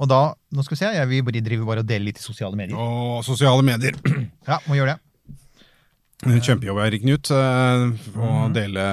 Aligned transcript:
Og 0.00 0.08
da, 0.08 0.20
nå 0.54 0.64
skal 0.64 0.76
vi 0.76 0.80
se, 0.80 0.90
ja, 0.96 1.04
vi 1.08 1.20
bare 1.24 1.42
driver 1.44 1.68
bare 1.68 1.82
og 1.84 1.88
deler 1.88 2.08
litt 2.08 2.20
i 2.20 2.24
sosiale 2.24 2.56
medier. 2.58 2.78
Åh, 2.80 3.18
sosiale 3.26 3.64
medier. 3.66 3.98
Ja, 4.48 4.58
må 4.66 4.78
gjøre 4.78 4.96
det. 4.96 5.00
Kjempejobb, 6.22 6.78
Erik 6.84 7.02
Knut, 7.02 7.30
eh, 7.34 7.84
å 8.14 8.30
mm. 8.46 8.54
dele 8.54 8.84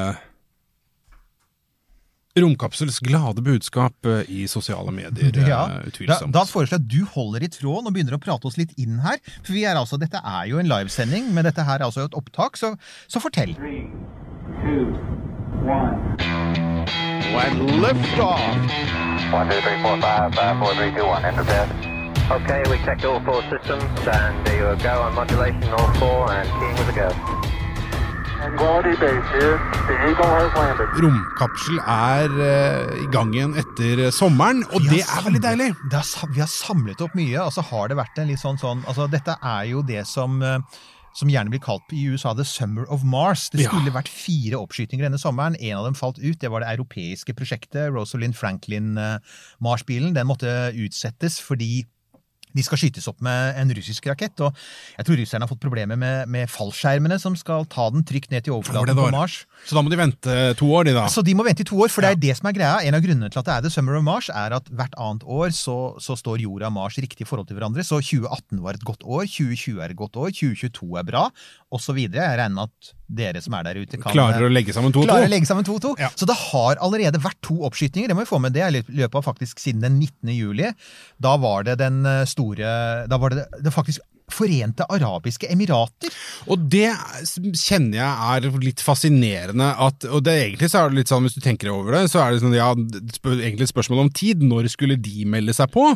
Romkapsels 2.39 2.99
glade 3.05 3.41
budskap 3.46 4.05
eh, 4.05 4.29
i 4.29 4.47
sosiale 4.47 4.91
medier. 4.93 5.30
eh, 5.34 5.50
Ja, 5.50 5.62
da, 5.68 5.82
Utvilsomt. 5.89 6.34
da 6.34 6.46
foreslår 6.46 6.77
jeg 6.77 6.84
at 6.84 6.89
du 6.93 7.04
holder 7.16 7.45
i 7.45 7.52
tråden 7.54 7.89
og 7.89 7.93
begynner 7.95 8.18
å 8.18 8.21
prate 8.21 8.50
oss 8.50 8.57
litt 8.57 8.73
inn 8.77 9.00
her. 9.05 9.20
For 9.43 9.54
vi 9.54 9.66
er 9.66 9.79
altså, 9.79 10.00
Dette 10.02 10.21
er 10.23 10.50
jo 10.52 10.61
en 10.61 10.70
livesending, 10.70 11.29
men 11.34 11.45
dette 11.50 11.66
her 11.66 11.81
er 11.81 11.89
altså 11.89 12.07
et 12.07 12.18
opptak, 12.18 12.57
så, 12.57 12.75
så 13.09 13.21
fortell. 13.21 13.54
Three, 13.59 13.86
two, 14.63 14.93
one. 15.66 17.09
When 17.36 17.67
liftoff. 17.83 18.39
One, 19.31 19.49
two, 19.49 19.59
three, 19.61 19.81
four, 19.83 19.99
five, 20.01 20.33
five, 20.33 20.57
four, 20.59 20.73
three, 20.75 20.91
two, 20.95 21.05
one. 21.05 21.25
Enter 21.25 21.43
bed. 21.43 21.69
Okay, 22.32 22.64
we 22.69 22.77
checked 22.86 23.04
all 23.05 23.19
four 23.21 23.41
systems 23.50 23.83
and 24.07 24.46
there 24.46 24.71
you 24.71 24.83
go 24.83 25.01
on 25.01 25.15
modulation, 25.15 25.63
all 25.74 25.93
four, 25.96 26.32
and 26.32 26.47
keying 26.57 26.77
with 26.77 26.89
a 26.89 26.96
go. 26.96 27.10
Quality 28.57 28.96
base 29.01 29.29
here. 29.36 29.57
The 29.87 29.96
Eagle 30.10 30.32
has 30.37 30.54
landed. 30.55 30.87
Romkapsel 31.04 31.82
er 31.83 32.36
eh, 32.45 33.02
i 33.03 33.08
gang 33.11 33.33
igjen 33.36 33.58
etter 33.59 34.05
eh, 34.05 34.11
sommeren, 34.16 34.63
og 34.72 34.86
det 34.88 35.02
er 35.03 35.25
veldig 35.25 35.41
deilig. 35.44 35.67
Det 35.91 35.99
er, 35.99 36.31
vi 36.33 36.44
har 36.45 36.49
samlet 36.53 37.03
opp 37.03 37.17
mye, 37.19 37.41
og 37.44 37.52
så 37.53 37.66
har 37.67 37.91
det 37.91 37.99
vært 37.99 38.22
en 38.22 38.31
litt 38.31 38.41
sånn 38.41 38.61
sånn 38.61 38.86
altså 38.88 39.09
Dette 39.11 39.36
er 39.41 39.67
jo 39.73 39.83
det 39.86 40.05
som 40.08 40.39
eh, 40.45 40.80
som 41.17 41.30
gjerne 41.30 41.49
blir 41.49 41.59
kalt 41.63 41.83
i 41.91 42.05
USA 42.08 42.33
The 42.33 42.45
Summer 42.45 42.86
of 42.89 43.03
Mars. 43.03 43.49
Det 43.49 43.61
Ja. 43.63 43.69
skulle 43.69 43.91
vært 43.91 44.08
fire 44.08 44.58
oppskytinger 44.59 45.03
denne 45.09 45.19
sommeren. 45.19 45.55
En 45.59 45.77
av 45.77 45.85
dem 45.85 45.94
falt 45.95 46.19
ut. 46.19 46.39
Det 46.39 46.49
var 46.49 46.61
det 46.61 46.69
europeiske 46.77 47.33
prosjektet. 47.35 47.91
Rosalind 47.91 48.35
Franklin-Mars-bilen. 48.35 50.13
Den 50.13 50.27
måtte 50.27 50.72
utsettes 50.75 51.39
fordi 51.41 51.85
de 52.56 52.66
skal 52.66 52.81
skytes 52.81 53.08
opp 53.12 53.20
med 53.26 53.58
en 53.59 53.72
russisk 53.78 54.08
rakett. 54.09 54.42
Og 54.45 54.55
jeg 54.97 55.08
tror 55.08 55.19
russerne 55.22 55.45
har 55.45 55.52
fått 55.52 55.61
problemer 55.64 56.00
med, 56.00 56.30
med 56.31 56.50
fallskjermene 56.52 57.19
som 57.22 57.38
skal 57.38 57.67
ta 57.69 57.89
den 57.94 58.06
trygt 58.08 58.33
ned 58.33 58.45
til 58.45 58.58
overflaten 58.58 58.97
på? 58.97 59.09
Mars. 59.14 59.44
Så 59.67 59.78
da 59.78 59.83
må 59.86 59.91
de 59.91 60.00
vente 60.00 60.38
to 60.59 60.69
år, 60.73 60.89
de 60.89 60.95
da. 60.97 61.08
Så 61.11 61.23
de 61.25 61.36
må 61.38 61.45
vente 61.47 61.66
i 61.66 61.69
to 61.69 61.80
år, 61.80 61.91
for 61.94 62.06
det 62.06 62.14
er 62.14 62.22
det 62.28 62.38
som 62.39 62.50
er 62.50 62.58
greia. 62.58 62.75
En 62.86 62.97
av 62.97 63.06
grunnene 63.06 63.31
til 63.31 63.41
at 63.41 63.50
det 63.50 63.56
er 63.56 63.66
The 63.66 63.73
Summer 63.73 64.00
of 64.00 64.06
Mars, 64.08 64.31
er 64.33 64.56
at 64.58 64.69
hvert 64.73 64.97
annet 64.97 65.25
år 65.25 65.53
så, 65.56 65.78
så 66.02 66.17
står 66.19 66.45
jorda 66.45 66.69
og 66.72 66.78
Mars 66.80 67.00
riktig 67.02 67.25
i 67.25 67.30
forhold 67.30 67.50
til 67.50 67.59
hverandre. 67.59 67.86
Så 67.86 68.02
2018 68.02 68.63
var 68.66 68.80
et 68.80 68.88
godt 68.88 69.06
år, 69.06 69.28
2020 69.30 69.84
er 69.84 69.94
et 69.94 70.00
godt 70.00 70.19
år, 70.19 70.34
2022 70.34 70.89
er 71.02 71.09
bra, 71.11 71.28
osv. 71.73 72.02
Jeg 72.08 72.39
regner 72.39 72.56
med 72.56 72.69
at 72.69 72.95
dere 73.09 73.41
som 73.41 73.55
er 73.57 73.65
der 73.65 73.79
ute, 73.81 73.97
kan 73.97 74.13
Klarer 74.13 74.45
å 74.45 74.52
legge 74.52 74.75
sammen 74.75 74.93
to. 74.93 75.03
legge 75.03 75.49
sammen 75.49 75.65
to 75.67 75.79
og 75.79 75.81
to. 75.83 75.95
Ja. 75.99 76.11
Så 76.15 76.27
det 76.29 76.38
har 76.38 76.77
allerede 76.83 77.21
vært 77.23 77.39
to 77.45 77.57
oppskytinger. 77.67 78.11
Det 78.11 78.17
må 78.17 78.25
vi 78.25 78.29
få 78.29 78.39
med. 78.43 78.53
Det 78.53 78.61
er 78.66 78.77
i 78.77 78.83
løpet 78.85 79.19
av 79.21 79.25
faktisk 79.31 79.59
siden 79.63 79.81
den 79.85 79.97
19. 79.99 80.31
juli. 80.35 80.69
Da 81.17 81.35
var 81.41 81.66
det 81.67 81.79
den 81.81 82.03
eh, 82.05 82.23
store 82.29 83.07
Da 83.09 83.17
var 83.21 83.35
det, 83.35 83.49
det 83.66 83.73
faktisk 83.75 84.05
Forente 84.29 84.85
arabiske 84.93 85.47
emirater. 85.49 86.13
Og 86.53 86.67
det 86.69 86.91
kjenner 87.57 87.97
jeg 87.97 88.45
er 88.53 88.59
litt 88.61 88.83
fascinerende 88.85 89.71
at 89.73 90.05
Og 90.05 90.21
det 90.21 90.35
er 90.35 90.44
egentlig 90.44 90.69
så 90.69 90.83
er 90.83 90.91
det 90.91 90.99
litt 90.99 91.09
sånn, 91.09 91.25
hvis 91.25 91.38
du 91.39 91.41
tenker 91.41 91.71
over 91.73 91.97
det, 91.97 92.03
så 92.13 92.21
er 92.21 92.35
det 92.35 92.44
sånn, 92.44 92.53
ja, 92.53 92.69
egentlig 92.75 93.66
et 93.66 93.73
spørsmål 93.73 94.03
om 94.05 94.11
tid. 94.13 94.45
Når 94.45 94.69
skulle 94.69 94.99
de 95.01 95.25
melde 95.25 95.55
seg 95.57 95.73
på? 95.73 95.88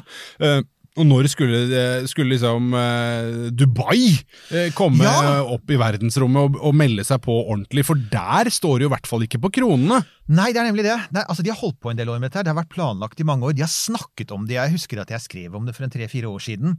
Eh, 0.41 0.63
og 0.97 1.07
når 1.09 1.27
skulle, 1.31 1.63
det- 1.71 2.09
skulle 2.11 2.35
liksom 2.35 2.73
eh, 2.77 3.49
Dubai 3.51 4.11
eh, 4.53 4.69
komme 4.77 5.03
Ja. 5.07 5.41
opp 5.41 5.71
i 5.73 5.77
verdensrommet 5.81 6.37
og, 6.43 6.59
og 6.61 6.75
melde 6.77 7.03
seg 7.07 7.21
på 7.25 7.33
ordentlig? 7.49 7.85
For 7.87 7.95
der 7.95 8.51
står 8.53 8.77
det 8.77 8.85
jo 8.85 8.91
i 8.91 8.95
hvert 8.95 9.09
fall 9.09 9.25
ikke 9.25 9.41
på 9.41 9.51
kronene. 9.57 10.03
Nei, 10.31 10.53
det 10.55 10.61
er 10.61 10.69
nemlig 10.69 10.85
det. 10.85 10.93
er, 10.95 11.25
altså, 11.27 11.43
de 11.43 11.51
har 11.51 11.59
holdt 11.59 11.81
på 11.83 11.91
en 11.91 11.97
del 11.99 12.07
år 12.07 12.19
med 12.21 12.29
dette. 12.29 12.45
Det 12.45 12.51
har 12.53 12.55
vært 12.55 12.71
planlagt 12.71 13.19
i 13.19 13.25
mange 13.27 13.43
år. 13.43 13.55
De 13.57 13.63
har 13.65 13.71
snakket 13.71 14.31
om 14.31 14.45
det. 14.47 14.55
Jeg 14.55 14.71
husker 14.71 15.01
at 15.03 15.09
jeg 15.11 15.23
skrev 15.25 15.57
om 15.57 15.65
det 15.67 15.73
for 15.75 15.83
en 15.83 15.91
tre-fire 15.91 16.29
år 16.31 16.43
siden. 16.43 16.77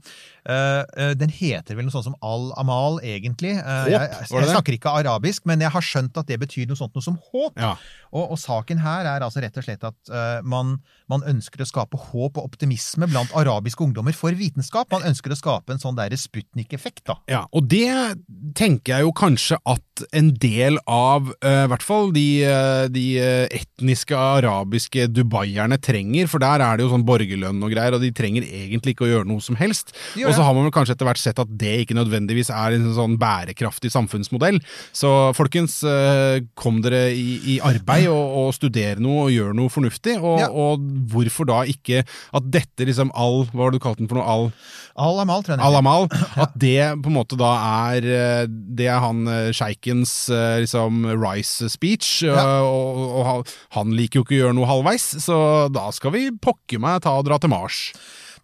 Uh, 0.49 0.81
uh, 0.97 1.13
den 1.19 1.33
heter 1.33 1.77
vel 1.77 1.85
noe 1.85 1.93
sånt 1.93 2.09
som 2.09 2.17
Al-Amal, 2.25 3.03
egentlig. 3.05 3.53
Uh, 3.59 3.85
Håp, 3.85 3.91
jeg, 3.93 4.09
jeg, 4.31 4.45
det? 4.47 4.49
snakker 4.49 4.79
ikke 4.79 4.95
arabisk, 5.03 5.45
men 5.51 5.61
jeg 5.61 5.75
har 5.77 5.85
skjønt 5.85 6.17
at 6.23 6.31
det 6.31 6.41
betyr 6.41 6.71
noe 6.71 6.81
sånt 6.81 6.97
noe 6.97 7.05
som 7.05 7.19
håp. 7.21 7.61
Ja. 7.61 7.75
Og, 8.15 8.33
og 8.33 8.41
saken 8.41 8.81
her 8.81 9.11
er 9.13 9.27
altså 9.27 9.43
rett 9.45 9.61
og 9.61 9.67
slett 9.67 9.85
at 9.85 10.13
man, 10.47 10.77
man 11.11 11.25
ønsker 11.27 11.65
å 11.65 11.67
skape 11.67 11.99
håp 11.99 12.39
og 12.39 12.45
optimisme 12.47 13.09
blant 13.11 13.33
arabiske 13.35 13.83
ungdommer 13.83 14.15
for 14.15 14.37
vitenskap. 14.39 14.87
Man 14.95 15.03
ønsker 15.09 15.35
å 15.35 15.39
skape 15.39 15.75
en 15.75 15.83
sånn 15.83 15.99
der 15.99 16.15
Sputnik-effekt, 16.15 17.03
da. 17.11 17.17
Ja, 17.27 17.43
og 17.51 17.67
det 17.73 17.91
tenker 18.55 18.95
jeg 18.95 19.09
jo 19.09 19.15
kanskje 19.19 19.59
at 19.67 20.05
en 20.15 20.31
del 20.39 20.79
av 20.87 21.33
i 21.35 21.57
hvert 21.73 21.83
fall 21.83 22.15
de, 22.15 22.29
de 22.95 23.05
etniske 23.55 24.17
arabiske 24.19 25.07
dubaierne 25.13 25.79
trenger, 25.83 26.29
for 26.31 26.43
der 26.43 26.63
er 26.65 26.77
det 26.79 26.85
jo 26.87 26.93
sånn 26.93 27.05
borgerlønn 27.07 27.63
og 27.65 27.73
greier, 27.75 27.97
og 27.97 28.03
de 28.05 28.11
trenger 28.17 28.47
egentlig 28.47 28.95
ikke 28.95 29.07
å 29.07 29.11
gjøre 29.11 29.29
noe 29.31 29.45
som 29.45 29.59
helst. 29.61 29.93
Og 30.21 30.33
så 30.37 30.45
har 30.47 30.55
man 30.57 30.67
vel 30.69 30.75
kanskje 30.75 30.97
etter 30.97 31.09
hvert 31.09 31.21
sett 31.23 31.41
at 31.43 31.53
det 31.61 31.75
ikke 31.85 31.97
nødvendigvis 31.99 32.51
er 32.55 32.77
en 32.79 32.89
sånn 32.97 33.17
bærekraftig 33.21 33.93
samfunnsmodell. 33.95 34.61
Så 34.97 35.11
folkens, 35.39 35.81
eh, 35.89 36.41
kom 36.59 36.81
dere 36.85 37.07
i, 37.15 37.57
i 37.57 37.59
arbeid 37.65 38.09
og, 38.13 38.25
og 38.45 38.55
studere 38.57 39.01
noe 39.03 39.27
og 39.29 39.35
gjør 39.35 39.55
noe 39.59 39.73
fornuftig, 39.73 40.17
og, 40.21 40.41
Ja. 40.45 40.49
og 40.51 40.83
hvorfor 41.13 41.47
da 41.49 41.63
ikke 41.71 42.05
at 42.35 42.51
dette 42.51 42.87
liksom 42.89 43.11
all, 43.15 43.45
hva 43.53 43.69
har 43.69 43.75
du 43.75 43.79
kalt 43.83 43.99
den 44.01 44.09
for 44.11 44.19
noe, 44.21 44.25
all 44.27 44.51
Al-Amal, 44.97 45.43
tror 45.43 45.57
jeg. 45.57 45.65
Al-Amal, 45.67 46.05
at 46.45 46.53
det 46.61 46.77
på 47.03 47.11
en 47.11 47.17
måte 47.17 47.39
da 47.41 47.51
er 47.91 48.05
eh, 48.07 48.45
Det 48.49 48.87
er 48.87 49.01
han 49.03 49.25
eh, 49.27 49.49
sjeikens 49.57 50.13
eh, 50.31 50.61
liksom 50.63 51.05
rise 51.19 51.69
speech, 51.73 52.23
Ja. 52.29 52.45
og, 52.63 53.01
og 53.19 53.25
han- 53.27 53.45
han 53.79 53.95
liker 53.99 54.21
jo 54.21 54.25
ikke 54.27 54.37
å 54.37 54.43
gjøre 54.45 54.55
noe 54.61 54.71
halvveis, 54.71 55.09
så 55.25 55.39
da 55.75 55.89
skal 55.95 56.15
vi 56.15 56.29
pokker 56.31 56.79
meg 56.83 57.03
ta 57.03 57.17
og 57.19 57.27
dra 57.27 57.39
til 57.43 57.51
Mars. 57.51 57.89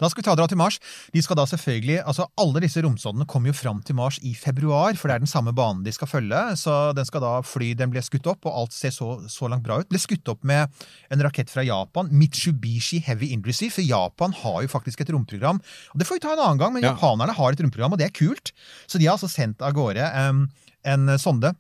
Da 0.01 0.09
skal 0.09 0.23
vi 0.23 0.27
ta 0.27 0.35
dra 0.39 0.47
til 0.49 0.57
Mars. 0.61 0.79
De 1.13 1.21
skal 1.23 1.37
da 1.37 1.45
selvfølgelig, 1.51 1.99
altså 2.09 2.27
Alle 2.41 2.63
disse 2.65 2.81
romsondene 2.85 3.27
kommer 3.29 3.53
jo 3.53 3.57
fram 3.59 3.83
til 3.85 3.95
Mars 3.99 4.19
i 4.25 4.33
februar, 4.39 4.97
for 4.97 5.09
det 5.11 5.15
er 5.19 5.25
den 5.27 5.31
samme 5.31 5.53
banen 5.57 5.85
de 5.85 5.93
skal 5.93 6.09
følge. 6.09 6.41
Så 6.57 6.95
den 6.97 7.05
skal 7.09 7.21
da 7.25 7.33
fly, 7.45 7.73
den 7.77 7.93
ble 7.93 8.03
skutt 8.05 8.27
opp, 8.33 8.47
og 8.49 8.57
alt 8.63 8.73
ser 8.77 8.95
så, 8.97 9.11
så 9.29 9.51
langt 9.53 9.67
bra 9.67 9.81
ut. 9.83 9.89
Ble 9.93 10.01
skutt 10.01 10.29
opp 10.33 10.43
med 10.49 10.73
en 11.13 11.25
rakett 11.27 11.53
fra 11.53 11.65
Japan, 11.67 12.09
Mitsubishi 12.11 13.03
Heavy 13.07 13.31
Industry, 13.37 13.69
for 13.71 13.85
Japan 13.85 14.33
har 14.43 14.63
jo 14.65 14.73
faktisk 14.73 15.01
et 15.05 15.13
romprogram. 15.13 15.61
Og 15.93 15.99
Det 16.01 16.09
får 16.09 16.19
vi 16.21 16.25
ta 16.27 16.33
en 16.35 16.45
annen 16.47 16.59
gang, 16.65 16.73
men 16.73 16.83
Ja. 16.83 16.95
japanerne 16.97 17.37
har 17.37 17.53
et 17.53 17.61
romprogram, 17.61 17.93
og 17.93 17.99
det 18.01 18.07
er 18.09 18.17
kult. 18.17 18.53
Så 18.89 18.99
de 18.99 19.07
har 19.07 19.19
altså 19.19 19.29
sendt 19.29 19.61
av 19.63 19.73
gårde 19.77 20.07
um, 20.29 20.47
en 20.85 21.19
sonde. 21.19 21.53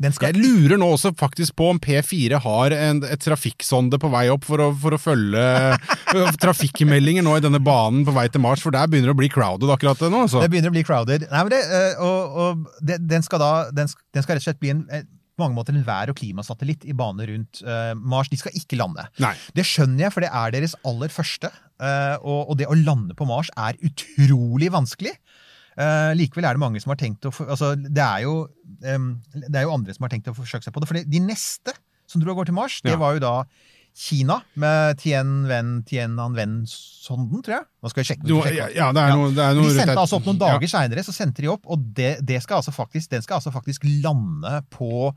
Jeg 0.00 0.36
lurer 0.38 0.78
nå 0.80 0.86
også 0.94 1.12
faktisk 1.18 1.58
på 1.60 1.66
om 1.74 1.80
P4 1.82 2.40
har 2.40 2.74
en, 2.76 3.02
et 3.04 3.20
trafikksonde 3.20 4.00
på 4.00 4.08
vei 4.12 4.24
opp 4.32 4.46
for 4.48 4.62
å, 4.64 4.70
for 4.80 4.96
å 4.96 5.00
følge 5.00 5.42
eh, 5.44 6.32
trafikkmeldinger 6.44 7.24
nå 7.26 7.36
i 7.36 7.44
denne 7.44 7.60
banen 7.60 8.06
på 8.06 8.14
vei 8.16 8.26
til 8.32 8.40
Mars, 8.40 8.64
for 8.64 8.72
der 8.72 8.88
begynner 8.88 9.12
det 9.12 9.18
å 9.18 9.20
bli 9.20 9.30
crowded 9.32 9.72
akkurat 9.74 10.00
nå. 10.08 10.24
Så. 10.32 10.40
Det 10.40 10.48
begynner 10.52 10.72
å 10.72 10.76
bli 10.78 10.86
crowded. 10.88 11.28
Nei, 11.28 11.44
men 11.44 11.52
det, 11.52 11.62
øh, 11.68 12.04
og, 12.06 12.42
og 12.44 12.84
det, 12.86 13.00
den 13.10 13.26
skal 13.26 13.42
da 13.42 13.54
den, 13.76 13.92
den 14.16 14.24
skal 14.24 14.38
rett 14.38 14.46
og 14.46 14.48
slett 14.48 14.62
bli 14.62 14.72
en 14.72 14.86
eh, 14.88 15.04
mange 15.40 15.56
måter 15.56 15.76
en 15.76 15.84
vær- 15.86 16.12
og 16.12 16.18
klimasatellitt 16.20 16.86
i 16.88 16.94
bane 16.96 17.24
rundt 17.30 17.62
uh, 17.64 17.92
Mars. 17.96 18.28
De 18.28 18.38
skal 18.40 18.56
ikke 18.56 18.78
lande. 18.80 19.06
Nei. 19.22 19.32
Det 19.56 19.64
skjønner 19.64 20.06
jeg, 20.06 20.14
for 20.14 20.24
det 20.24 20.32
er 20.36 20.52
deres 20.52 20.76
aller 20.88 21.12
første. 21.12 21.48
Uh, 21.80 22.16
og, 22.20 22.40
og 22.52 22.58
det 22.60 22.68
å 22.68 22.76
lande 22.76 23.16
på 23.16 23.24
Mars 23.28 23.48
er 23.56 23.78
utrolig 23.86 24.68
vanskelig. 24.74 25.14
Eh, 25.80 26.12
likevel 26.18 26.44
er 26.44 26.58
det 26.58 26.60
mange 26.60 26.80
som 26.82 26.92
har 26.92 26.98
tenkt 27.00 27.24
å 27.24 27.32
for, 27.32 27.48
altså, 27.48 27.72
det, 27.80 28.04
er 28.04 28.26
jo, 28.26 28.34
um, 28.84 29.10
det 29.32 29.54
er 29.56 29.64
jo 29.64 29.72
andre 29.72 29.94
som 29.96 30.04
har 30.04 30.12
tenkt 30.12 30.28
å 30.28 30.36
forsøke 30.36 30.66
seg 30.66 30.74
på 30.76 30.82
det. 30.84 30.90
For 30.90 31.00
de 31.00 31.20
neste 31.24 31.72
som 32.10 32.20
dro 32.20 32.34
av 32.34 32.40
gårde 32.40 32.50
til 32.52 32.58
Mars, 32.58 32.80
det 32.84 32.92
Ja. 32.92 33.00
var 33.00 33.14
jo 33.16 33.22
da 33.24 33.34
Kina 33.96 34.36
med 34.54 34.98
Tianwen, 35.02 35.80
Tiananwen-sonden, 35.88 37.42
tror 37.42 37.54
jeg. 37.56 37.64
Nå 37.82 37.90
skal 37.90 38.02
jeg 38.04 38.08
sjekke. 38.10 38.28
Jo, 38.30 38.38
ja, 38.46 38.68
ja, 38.74 38.88
det 38.94 39.02
er 39.02 39.14
noe, 39.18 39.30
det 39.34 39.42
er 39.44 39.56
noe 39.58 39.66
De 39.68 39.74
sendte 39.74 39.96
altså 39.98 40.20
opp 40.20 40.28
noen 40.28 40.38
Ja. 40.38 40.52
dager 40.54 40.70
seinere, 40.70 41.04
så 41.04 41.14
sendte 41.14 41.42
de 41.42 41.48
opp, 41.50 41.66
og 41.66 41.82
det, 41.96 42.24
det 42.24 42.42
skal 42.42 42.60
altså 42.60 42.72
faktisk, 42.74 43.10
den 43.10 43.22
skal 43.22 43.40
altså 43.40 43.52
faktisk 43.52 43.84
lande 44.04 44.62
på 44.70 45.10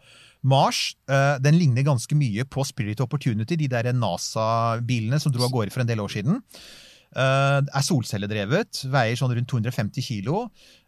Mars. 0.44 0.96
Eh, 1.08 1.38
den 1.40 1.56
ligner 1.60 1.86
ganske 1.86 2.16
mye 2.18 2.44
på 2.50 2.66
Spirit 2.66 3.00
Opportunity, 3.00 3.56
de 3.56 3.68
der 3.68 3.94
NASA-bilene 3.94 5.20
som 5.22 5.32
dro 5.32 5.46
av 5.46 5.52
gårde 5.54 5.72
for 5.72 5.82
en 5.86 5.88
del 5.88 6.02
år 6.04 6.10
siden. 6.12 6.42
Eh, 7.14 7.60
er 7.62 7.86
solcelledrevet, 7.86 8.86
veier 8.90 9.18
sånn 9.20 9.36
rundt 9.38 9.52
250 9.52 10.02
kilo, 10.02 10.48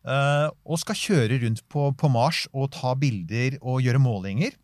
eh, 0.09 0.47
og 0.65 0.79
skal 0.81 0.97
kjøre 0.97 1.37
rundt 1.43 1.61
på, 1.69 1.91
på 1.93 2.09
Mars 2.09 2.45
og 2.51 2.71
ta 2.73 2.95
bilder 2.97 3.59
og 3.61 3.83
gjøre 3.85 4.01
målinger. 4.01 4.55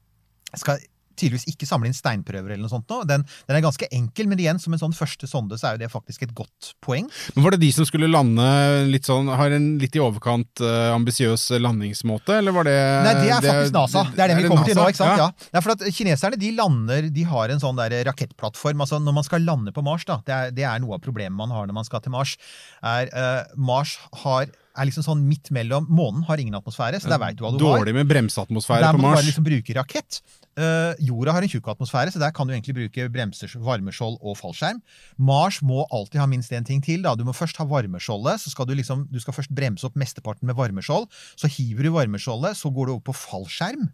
Skal 0.58 0.82
tydeligvis 1.22 1.48
ikke 1.52 1.70
samle 1.70 1.90
inn 1.90 1.98
steinprøver 1.98 2.56
eller 2.56 2.66
noe 2.66 2.74
sånt 2.74 2.90
nå. 2.92 3.02
Den, 3.10 3.26
den 3.48 3.58
er 3.58 3.64
ganske 3.64 3.88
enkel, 3.94 4.30
men 4.32 4.42
igjen, 4.42 4.62
som 4.62 4.76
en 4.76 4.82
sånn 4.82 4.96
første 4.98 5.30
sonde, 5.30 5.60
så 5.60 5.70
er 5.70 5.78
jo 5.78 5.84
det 5.84 5.92
faktisk 5.94 6.26
et 6.26 6.34
godt 6.38 6.74
poeng. 6.84 7.10
Men 7.36 7.46
Var 7.46 7.56
det 7.56 7.62
de 7.64 7.72
som 7.76 7.88
skulle 7.88 8.10
lande 8.12 8.48
litt 8.90 9.08
sånn, 9.10 9.30
har 9.38 9.56
en 9.56 9.68
litt 9.82 9.96
i 9.98 10.04
overkant 10.04 10.64
uh, 10.66 10.92
ambisiøs 10.96 11.48
landingsmåte, 11.62 12.40
eller 12.42 12.56
var 12.56 12.70
det 12.70 12.78
Nei, 13.06 13.16
det 13.22 13.32
er 13.32 13.46
faktisk 13.46 13.78
NASA. 13.78 14.06
Det 14.12 14.26
er 14.26 14.34
det 14.34 14.40
vi 14.42 14.48
kommer 14.50 14.68
til 14.68 14.80
nå. 14.80 14.88
ikke 14.92 15.02
sant? 15.02 15.22
Ja. 15.22 15.30
Ja. 15.30 15.50
Det 15.52 15.62
er 15.62 15.66
for 15.66 15.76
at 15.76 15.86
Kineserne 15.98 16.42
de 16.42 16.54
lander, 16.58 17.12
de 17.14 17.28
har 17.30 17.54
en 17.54 17.62
sånn 17.64 17.80
der 17.80 17.98
rakettplattform. 18.08 18.84
altså 18.84 19.02
Når 19.02 19.18
man 19.20 19.28
skal 19.28 19.46
lande 19.48 19.76
på 19.76 19.86
Mars, 19.86 20.08
da, 20.10 20.22
det 20.28 20.38
er, 20.38 20.56
det 20.56 20.68
er 20.68 20.82
noe 20.84 20.98
av 20.98 21.06
problemet 21.06 21.38
man 21.38 21.54
har 21.54 21.70
når 21.70 21.82
man 21.82 21.88
skal 21.88 22.04
til 22.04 22.14
Mars, 22.16 22.36
er 22.86 23.12
uh, 23.14 23.44
Mars 23.56 23.98
har 24.24 24.50
er 24.72 24.88
liksom 24.88 25.04
sånn 25.06 25.24
midt 25.28 25.52
mellom 25.54 25.88
Månen 25.92 26.24
har 26.28 26.40
ingen 26.42 26.56
atmosfære, 26.56 27.02
så 27.04 27.10
der 27.12 27.20
veit 27.22 27.38
du 27.40 27.44
hva 27.44 27.52
du 27.54 27.64
har. 27.66 27.82
Dårlig 27.82 27.96
med 27.98 28.08
bremseatmosfære 28.10 28.86
Der 28.86 28.96
på 28.96 29.02
må 29.02 29.04
du 29.04 29.08
bare 29.10 29.20
Mars. 29.20 29.28
liksom 29.28 29.46
bruke 29.48 29.76
rakett. 29.76 30.22
Uh, 30.60 30.92
jorda 31.00 31.36
har 31.36 31.46
en 31.46 31.52
tjukk 31.52 31.70
atmosfære, 31.74 32.14
så 32.14 32.20
der 32.20 32.34
kan 32.36 32.48
du 32.48 32.54
egentlig 32.56 32.76
bruke 32.78 33.08
bremser, 33.12 33.52
varmeskjold 33.64 34.20
og 34.20 34.38
fallskjerm. 34.40 34.82
Mars 35.18 35.62
må 35.64 35.86
alltid 35.92 36.20
ha 36.20 36.28
minst 36.28 36.52
én 36.56 36.68
ting 36.68 36.84
til. 36.84 37.04
Da. 37.04 37.16
Du 37.16 37.24
må 37.28 37.36
først 37.36 37.60
ha 37.60 37.68
varmeskjoldet. 37.68 38.40
så 38.44 38.52
skal 38.52 38.68
Du 38.68 38.76
liksom, 38.76 39.08
du 39.12 39.20
skal 39.20 39.34
først 39.34 39.54
bremse 39.56 39.88
opp 39.88 39.96
mesteparten 39.96 40.48
med 40.48 40.56
varmeskjold. 40.56 41.08
Så 41.36 41.48
hiver 41.48 41.84
du 41.84 41.92
varmeskjoldet, 41.92 42.56
så 42.58 42.72
går 42.72 42.86
du 42.88 42.92
over 42.94 43.06
på 43.12 43.16
fallskjerm. 43.16 43.90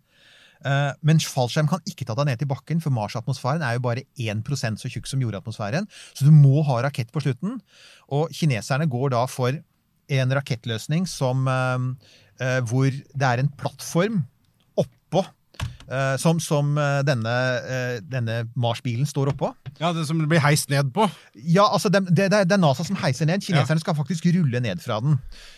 Uh, 0.65 0.93
men 1.05 1.21
fallskjerm 1.21 1.69
kan 1.69 1.81
ikke 1.85 2.05
ta 2.05 2.15
deg 2.17 2.31
ned 2.31 2.41
til 2.41 2.49
bakken, 2.49 2.81
for 2.81 2.93
Mars-atmosfæren 2.93 3.61
er 3.61 3.77
jo 3.77 3.85
bare 3.85 4.05
1% 4.17 4.81
så 4.81 4.89
tjukk 4.89 5.09
som 5.09 5.21
jordatmosfæren. 5.21 5.85
Så 6.17 6.25
du 6.25 6.33
må 6.33 6.63
ha 6.65 6.81
rakett 6.85 7.13
på 7.13 7.21
slutten. 7.21 7.59
Og 8.09 8.33
kineserne 8.33 8.89
går 8.89 9.13
da 9.13 9.25
for 9.29 9.57
en 10.07 10.33
rakettløsning 10.37 11.07
som, 11.09 11.47
eh, 11.47 11.85
eh, 12.39 12.59
hvor 12.61 12.89
det 12.91 13.27
er 13.27 13.43
en 13.43 13.51
plattform 13.59 14.25
som 16.19 16.39
som 16.43 16.73
eh, 16.77 17.01
denne, 17.07 17.33
eh, 17.63 17.99
denne 18.03 18.41
Mars-bilen 18.59 19.07
står 19.07 19.31
oppå. 19.33 19.51
Ja, 19.79 19.93
det 19.95 20.05
som 20.09 20.19
blir 20.27 20.41
heist 20.43 20.69
ned 20.71 20.91
på. 20.95 21.07
Ja, 21.35 21.67
altså 21.71 21.91
det, 21.93 22.03
det, 22.09 22.29
det 22.33 22.55
er 22.55 22.59
NASA 22.61 22.83
som 22.87 22.97
heiser 22.99 23.29
ned. 23.29 23.43
Kineserne 23.45 23.81
skal 23.83 23.95
faktisk 23.97 24.27
rulle 24.35 24.61
ned 24.63 24.81
fra 24.83 24.99
den. 25.03 25.17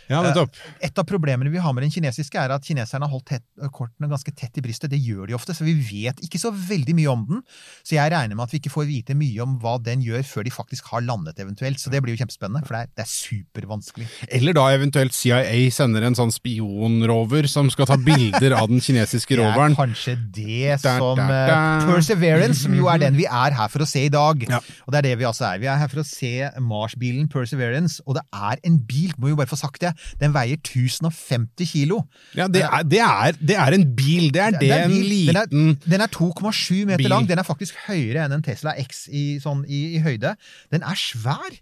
Ja, 0.09 0.21
nettopp. 0.25 0.57
Et 0.85 1.01
av 1.01 1.05
problemene 1.09 1.51
vi 1.53 1.61
har 1.61 1.73
med 1.73 1.85
den 1.85 1.93
kinesiske, 1.93 2.37
er 2.37 2.53
at 2.53 2.65
kineserne 2.65 3.05
har 3.07 3.13
holdt 3.13 3.29
tett, 3.33 3.45
kortene 3.73 4.09
ganske 4.11 4.33
tett 4.37 4.57
i 4.57 4.63
brystet. 4.65 4.91
Det 4.93 5.01
gjør 5.01 5.29
de 5.29 5.37
ofte, 5.37 5.55
så 5.57 5.65
vi 5.67 5.75
vet 5.77 6.21
ikke 6.25 6.41
så 6.41 6.51
veldig 6.53 6.95
mye 6.97 7.13
om 7.13 7.25
den. 7.29 7.43
Så 7.85 7.97
jeg 7.97 8.13
regner 8.13 8.37
med 8.37 8.47
at 8.47 8.53
vi 8.53 8.61
ikke 8.61 8.73
får 8.73 8.89
vite 8.89 9.17
mye 9.17 9.43
om 9.45 9.57
hva 9.61 9.77
den 9.81 10.03
gjør 10.05 10.25
før 10.29 10.47
de 10.47 10.53
faktisk 10.53 10.89
har 10.93 11.05
landet, 11.05 11.39
eventuelt. 11.41 11.81
Så 11.81 11.93
det 11.93 12.01
blir 12.05 12.15
jo 12.15 12.23
kjempespennende, 12.23 12.65
for 12.67 12.77
det 12.77 12.85
er, 12.85 12.93
det 12.97 13.05
er 13.05 13.11
supervanskelig. 13.13 14.09
Eller 14.39 14.57
da 14.57 14.67
eventuelt 14.75 15.15
CIA 15.17 15.69
sender 15.73 16.05
en 16.05 16.17
sånn 16.17 16.33
spionrover 16.33 17.49
som 17.49 17.69
skal 17.73 17.89
ta 17.89 17.97
bilder 18.01 18.57
av 18.57 18.69
den 18.71 18.81
kinesiske 18.83 19.33
Det 19.39 19.43
er 19.45 19.53
roveren. 19.53 19.77
kanskje 19.77 20.18
det 20.35 20.75
som 20.83 21.19
eh. 21.19 21.85
Perseverance, 21.87 22.61
som 22.65 22.73
jo 22.77 22.87
er 22.91 23.01
den 23.01 23.17
vi 23.17 23.25
er 23.25 23.55
her 23.57 23.69
for 23.71 23.83
å 23.83 23.87
se 23.89 24.05
i 24.07 24.11
dag. 24.13 24.43
Ja. 24.49 24.59
Og 24.85 24.93
det 24.93 24.99
er 25.01 25.07
det 25.09 25.13
vi 25.21 25.27
altså 25.29 25.47
er. 25.49 25.59
Vi 25.63 25.69
er 25.71 25.79
her 25.81 25.91
for 25.91 26.01
å 26.03 26.05
se 26.07 26.31
Mars-bilen 26.63 27.27
Perseverance, 27.31 28.01
og 28.05 28.17
det 28.19 28.23
er 28.35 28.61
en 28.67 28.79
bil, 28.89 29.13
må 29.17 29.31
vi 29.31 29.37
bare 29.39 29.51
få 29.51 29.59
sagt 29.59 29.81
det. 29.85 29.93
Den 30.21 30.33
veier 30.35 30.57
1050 30.61 31.69
kilo. 31.71 32.01
Ja, 32.37 32.47
det 32.51 32.63
er, 32.67 32.83
det 32.87 33.01
er, 33.05 33.37
det 33.39 33.57
er 33.59 33.77
en 33.79 33.85
bil. 33.97 34.29
Det 34.35 34.41
er 34.47 34.57
det, 34.59 34.71
er 34.75 34.87
en 34.87 34.95
bil. 34.95 35.31
Den 35.31 35.41
er- 35.43 35.89
Den 35.89 36.01
er 36.01 36.07
2,7 36.13 36.85
meter 36.85 36.97
bil. 37.03 37.09
lang. 37.09 37.27
Den 37.29 37.39
er 37.39 37.47
faktisk 37.47 37.75
høyere 37.87 38.25
enn 38.25 38.33
en 38.39 38.43
Tesla 38.45 38.73
X 38.79 39.07
i, 39.11 39.39
sånn, 39.43 39.65
i, 39.67 39.95
i 39.97 40.03
høyde. 40.03 40.35
Den 40.71 40.83
er 40.83 40.95
svær. 40.99 41.55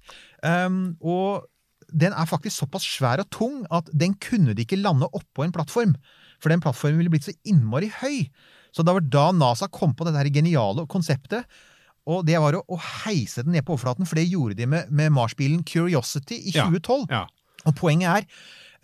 Um, 0.44 0.96
og 1.02 1.46
den 1.94 2.12
er 2.14 2.26
faktisk 2.28 2.58
såpass 2.60 2.84
svær 2.84 3.22
og 3.24 3.30
tung 3.32 3.62
at 3.72 3.88
den 3.96 4.14
kunne 4.20 4.54
de 4.54 4.66
ikke 4.66 4.80
lande 4.82 5.08
oppå 5.16 5.46
en 5.46 5.54
plattform. 5.56 5.96
For 6.44 6.54
den 6.54 6.62
plattformen 6.64 7.02
ville 7.02 7.14
blitt 7.14 7.28
så 7.28 7.36
innmari 7.48 7.90
høy. 8.02 8.28
Så 8.76 8.86
det 8.86 8.94
var 8.94 9.06
da 9.06 9.32
NASA 9.34 9.70
kom 9.74 9.96
på 9.98 10.06
dette 10.08 10.20
her 10.22 10.30
geniale 10.34 10.86
konseptet. 10.90 11.48
Og 12.08 12.24
det 12.28 12.38
var 12.40 12.56
å, 12.56 12.64
å 12.72 12.78
heise 13.04 13.44
den 13.44 13.58
ned 13.58 13.66
på 13.68 13.76
overflaten, 13.76 14.08
for 14.08 14.20
det 14.20 14.30
gjorde 14.30 14.56
de 14.60 14.68
med, 14.70 14.92
med 14.94 15.12
Mars-bilen 15.16 15.66
Curiosity 15.68 16.40
i 16.48 16.56
2012. 16.56 17.10
ja. 17.12 17.26
Og 17.68 17.74
poenget 17.76 18.08
er 18.08 18.26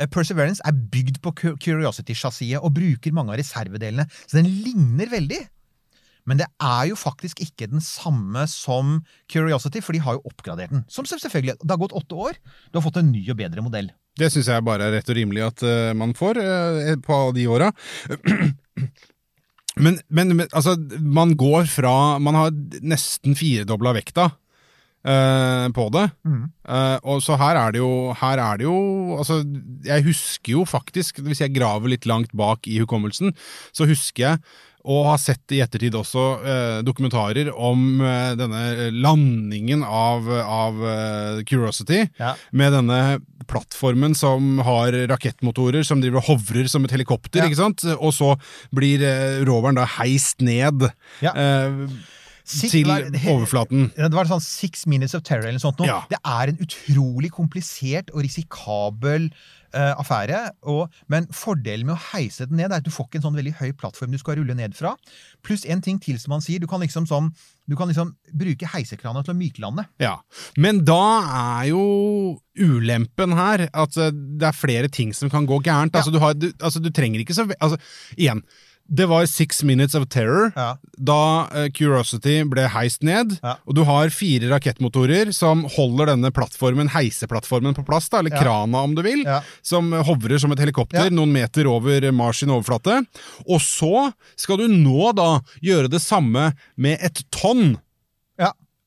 eh, 0.01 0.09
Perseverance 0.11 0.63
er 0.67 0.75
bygd 0.75 1.21
på 1.23 1.31
Curiosity-chassiset 1.61 2.59
og 2.59 2.73
bruker 2.75 3.13
mange 3.15 3.31
av 3.31 3.39
reservedelene, 3.39 4.07
så 4.25 4.41
den 4.41 4.49
ligner 4.65 5.11
veldig. 5.13 5.39
Men 6.27 6.39
det 6.39 6.47
er 6.63 6.89
jo 6.89 6.97
faktisk 6.99 7.41
ikke 7.43 7.67
den 7.71 7.83
samme 7.83 8.45
som 8.51 8.97
Curiosity, 9.31 9.81
for 9.83 9.95
de 9.95 10.03
har 10.03 10.17
jo 10.17 10.23
oppgradert 10.29 10.71
den. 10.71 10.85
Som 10.91 11.07
selvfølgelig, 11.07 11.57
Det 11.59 11.71
har 11.71 11.81
gått 11.81 11.95
åtte 11.95 12.15
år, 12.15 12.39
du 12.71 12.79
har 12.79 12.85
fått 12.85 12.99
en 12.99 13.11
ny 13.11 13.23
og 13.29 13.39
bedre 13.39 13.63
modell. 13.63 13.91
Det 14.19 14.29
syns 14.29 14.49
jeg 14.51 14.65
bare 14.65 14.87
er 14.87 14.97
rett 14.99 15.09
og 15.09 15.17
rimelig 15.17 15.45
at 15.47 15.63
eh, 15.65 15.93
man 15.97 16.13
får 16.17 16.39
eh, 16.41 16.93
på 17.01 17.19
de 17.37 17.47
åra. 17.49 17.71
Men, 19.73 19.95
men, 20.05 20.35
men 20.37 20.45
altså, 20.53 20.75
man 21.01 21.31
går 21.33 21.65
fra 21.65 22.19
Man 22.21 22.35
har 22.37 22.51
nesten 22.85 23.33
firedobla 23.33 23.95
vekta 23.97 24.27
eh, 25.01 25.65
på 25.73 25.85
det. 25.95 26.03
Eh, 26.69 26.97
og 27.01 27.23
så 27.25 27.39
her 27.41 27.57
er 27.57 27.73
det 27.73 27.81
jo 27.81 28.13
Her 28.19 28.41
er 28.43 28.61
det 28.61 28.67
jo 28.67 29.17
Altså, 29.17 29.39
jeg 29.87 30.05
husker 30.05 30.53
jo 30.59 30.65
faktisk, 30.69 31.23
hvis 31.25 31.41
jeg 31.41 31.55
graver 31.55 31.89
litt 31.89 32.05
langt 32.05 32.29
bak 32.37 32.69
i 32.69 32.77
hukommelsen, 32.83 33.33
så 33.73 33.89
husker 33.89 34.27
jeg 34.27 34.39
og 34.83 35.05
har 35.07 35.19
sett 35.21 35.53
i 35.55 35.61
ettertid 35.63 35.95
også 35.95 36.23
eh, 36.43 36.79
dokumentarer 36.83 37.49
om 37.55 38.01
eh, 38.03 38.33
denne 38.35 38.89
landingen 38.91 39.83
av, 39.87 40.27
av 40.43 40.81
eh, 40.83 41.43
Curiosity 41.47 42.01
Ja. 42.19 42.33
med 42.51 42.73
denne 42.75 42.97
plattformen 43.47 44.15
som 44.15 44.59
har 44.63 44.91
rakettmotorer 45.11 45.83
som 45.87 46.01
driver 46.03 46.19
og 46.21 46.27
hovrer 46.33 46.67
som 46.71 46.83
et 46.87 46.91
helikopter, 46.95 47.41
Ja. 47.43 47.47
ikke 47.51 47.61
sant? 47.61 47.85
Og 47.99 48.11
så 48.15 48.33
blir 48.75 49.03
eh, 49.07 49.39
roveren 49.47 49.75
da 49.79 49.85
heist 49.99 50.41
ned 50.43 50.89
Ja. 51.23 51.31
eh, 51.31 51.87
til 52.43 52.89
overflaten. 52.91 53.85
Det 53.95 54.11
var 54.11 54.27
sånn 54.27 54.41
Six 54.43 54.85
Minutes 54.91 55.15
of 55.15 55.23
Terror 55.23 55.47
eller 55.47 55.63
sånt. 55.63 55.79
Ja. 55.87 56.01
Det 56.11 56.19
er 56.27 56.51
en 56.51 56.57
utrolig 56.59 57.31
komplisert 57.31 58.11
og 58.11 58.25
risikabel 58.25 59.29
eh, 59.73 59.93
affære. 59.99 60.39
Og, 60.69 60.93
men 61.11 61.27
fordelen 61.33 61.89
med 61.89 61.97
å 61.97 62.03
heise 62.13 62.47
den 62.49 62.59
ned 62.61 62.71
er 62.71 62.81
at 62.81 62.87
du 62.87 62.91
får 62.93 63.09
ikke 63.09 63.21
en 63.21 63.27
sånn 63.27 63.39
veldig 63.39 63.55
høy 63.59 63.73
plattform 63.79 64.13
du 64.13 64.21
skal 64.21 64.39
rulle 64.39 64.55
ned 64.57 64.75
fra. 64.77 64.95
Pluss 65.45 65.65
en 65.69 65.83
ting 65.83 65.99
til 66.03 66.19
som 66.21 66.35
man 66.35 66.43
sier. 66.45 66.61
Du 66.63 66.69
kan 66.69 66.83
liksom, 66.83 67.07
sånn, 67.09 67.31
du 67.69 67.77
kan 67.79 67.91
liksom 67.91 68.13
bruke 68.39 68.69
heisekrana 68.73 69.23
til 69.25 69.35
å 69.35 69.39
myklande. 69.39 69.87
Ja, 70.03 70.17
Men 70.57 70.83
da 70.87 71.03
er 71.23 71.71
jo 71.71 71.85
ulempen 72.59 73.33
her 73.37 73.67
at 73.69 73.97
eh, 73.97 74.13
det 74.13 74.49
er 74.49 74.57
flere 74.57 74.91
ting 74.93 75.13
som 75.17 75.31
kan 75.33 75.47
gå 75.49 75.59
gærent. 75.65 75.95
Altså, 75.95 76.13
du, 76.13 76.21
har, 76.23 76.37
du, 76.37 76.51
altså, 76.59 76.81
du 76.83 76.91
trenger 76.93 77.23
ikke 77.23 77.35
så 77.37 77.47
altså, 77.59 77.79
Igjen, 78.17 78.43
det 78.89 79.05
var 79.09 79.25
Six 79.25 79.63
Minutes 79.63 79.95
of 79.95 80.07
Terror 80.09 80.51
Ja. 80.55 80.77
da 80.97 81.47
eh, 81.55 81.69
Curiosity 81.71 82.43
ble 82.43 82.67
heist 82.69 83.01
ned. 83.03 83.37
Ja. 83.41 83.55
Og 83.65 83.75
du 83.75 83.83
har 83.87 84.09
fire 84.13 84.49
rakettmotorer 84.51 85.31
som 85.33 85.63
holder 85.77 86.11
denne 86.13 86.31
plattformen, 86.35 86.89
heiseplattformen 86.93 87.73
på 87.75 87.85
plass, 87.87 88.09
da, 88.09 88.19
eller 88.19 88.31
Ja. 88.35 88.41
krana 88.43 88.83
om 88.83 88.93
du 88.95 89.01
vil, 89.01 89.23
som 89.61 89.91
hovrer 89.91 90.37
som 90.39 90.51
et 90.51 90.59
helikopter 90.59 91.09
noen 91.11 91.31
meter 91.33 91.65
over 91.67 92.11
Mars 92.11 92.39
sin 92.43 92.49
overflate. 92.49 93.05
Og 93.47 93.59
så 93.61 94.11
skal 94.35 94.57
du 94.57 94.67
nå 94.67 95.13
da 95.15 95.39
gjøre 95.63 95.89
det 95.89 96.01
samme 96.01 96.53
med 96.77 96.99
et 97.01 97.23
tonn. 97.31 97.77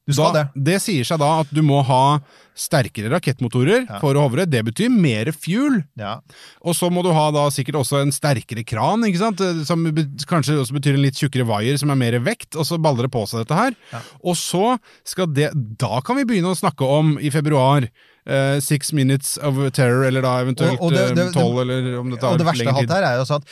Du 0.06 0.12
skal 0.14 0.32
da, 0.32 0.42
det. 0.54 0.64
det 0.68 0.76
sier 0.84 1.04
seg 1.04 1.18
da 1.18 1.40
at 1.42 1.48
du 1.50 1.62
må 1.66 1.80
ha 1.84 2.20
sterkere 2.56 3.10
rakettmotorer 3.12 3.82
Ja. 3.88 3.98
for 4.00 4.14
å 4.14 4.22
hovre. 4.28 4.46
Det 4.48 4.62
betyr 4.64 4.88
mer 4.88 5.32
fuel. 5.34 5.82
Ja. 5.98 6.20
Og 6.64 6.76
så 6.78 6.88
må 6.94 7.02
du 7.04 7.10
ha 7.12 7.24
da 7.34 7.48
sikkert 7.50 7.80
også 7.82 8.00
en 8.04 8.12
sterkere 8.14 8.64
kran, 8.64 9.02
ikke 9.04 9.18
sant? 9.18 9.42
Som 9.66 9.84
kanskje 10.30 10.56
også 10.62 10.72
betyr 10.78 10.94
en 10.94 11.02
litt 11.02 11.18
tjukkere 11.18 11.44
vaier 11.48 11.76
som 11.76 11.90
er 11.90 11.98
mer 12.00 12.18
vekt, 12.24 12.54
og 12.56 12.64
så 12.64 12.78
baller 12.80 13.08
det 13.08 13.12
på 13.12 13.26
seg 13.28 13.42
dette 13.44 13.58
her. 13.58 13.74
Ja. 13.92 14.00
Og 14.24 14.38
så 14.38 14.78
skal 15.04 15.26
det 15.26 15.50
Da 15.76 16.00
kan 16.00 16.16
vi 16.16 16.24
begynne 16.24 16.54
å 16.54 16.56
snakke 16.58 16.86
om, 16.86 17.18
i 17.18 17.30
februar, 17.30 17.88
Uh, 18.26 18.58
Six 18.58 18.92
Minutes 18.92 19.36
of 19.38 19.54
Terror, 19.70 20.02
eller 20.02 20.20
da 20.20 20.40
eventuelt 20.42 20.80
Og- 20.80 20.88
og 20.88 20.92
det- 20.92 21.14
det- 21.14 21.26
eh, 21.28 21.30
tolv, 21.32 21.60
eller 21.62 22.00
om 22.00 22.10
det 22.10 22.18
tar 22.18 22.32
Og 22.32 22.38
det 22.38 22.46
verste 22.48 22.66
av 22.66 22.74
alt 22.76 22.90
her 22.90 23.04
er 23.04 23.22
jo 23.24 23.34
at 23.36 23.44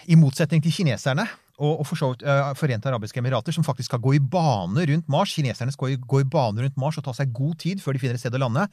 i 0.08 0.14
motsetning 0.16 0.62
til 0.62 0.72
kineserne 0.72 1.28
og, 1.60 1.80
og 1.82 1.86
for 1.86 2.00
så 2.00 2.08
vidt 2.14 2.22
eh, 2.24 2.50
Forente 2.58 2.88
arabiske 2.90 3.20
emirater, 3.20 3.52
som 3.54 3.64
faktisk 3.66 3.90
skal 3.92 4.00
gå 4.02 4.14
i 4.16 4.20
bane 4.32 4.86
rundt 4.90 5.08
Mars 5.12 5.34
Kineserne 5.36 5.72
skal 5.74 5.96
gå 6.00 6.20
i- 6.22 6.28
bane 6.32 6.64
rundt 6.64 6.76
Mars 6.80 6.96
og 6.98 7.04
ta 7.04 7.12
seg 7.16 7.32
god 7.36 7.58
tid 7.60 7.82
før 7.84 7.92
de 7.94 8.00
finner 8.02 8.16
et 8.16 8.22
sted 8.24 8.34
å 8.34 8.40
lande. 8.40 8.64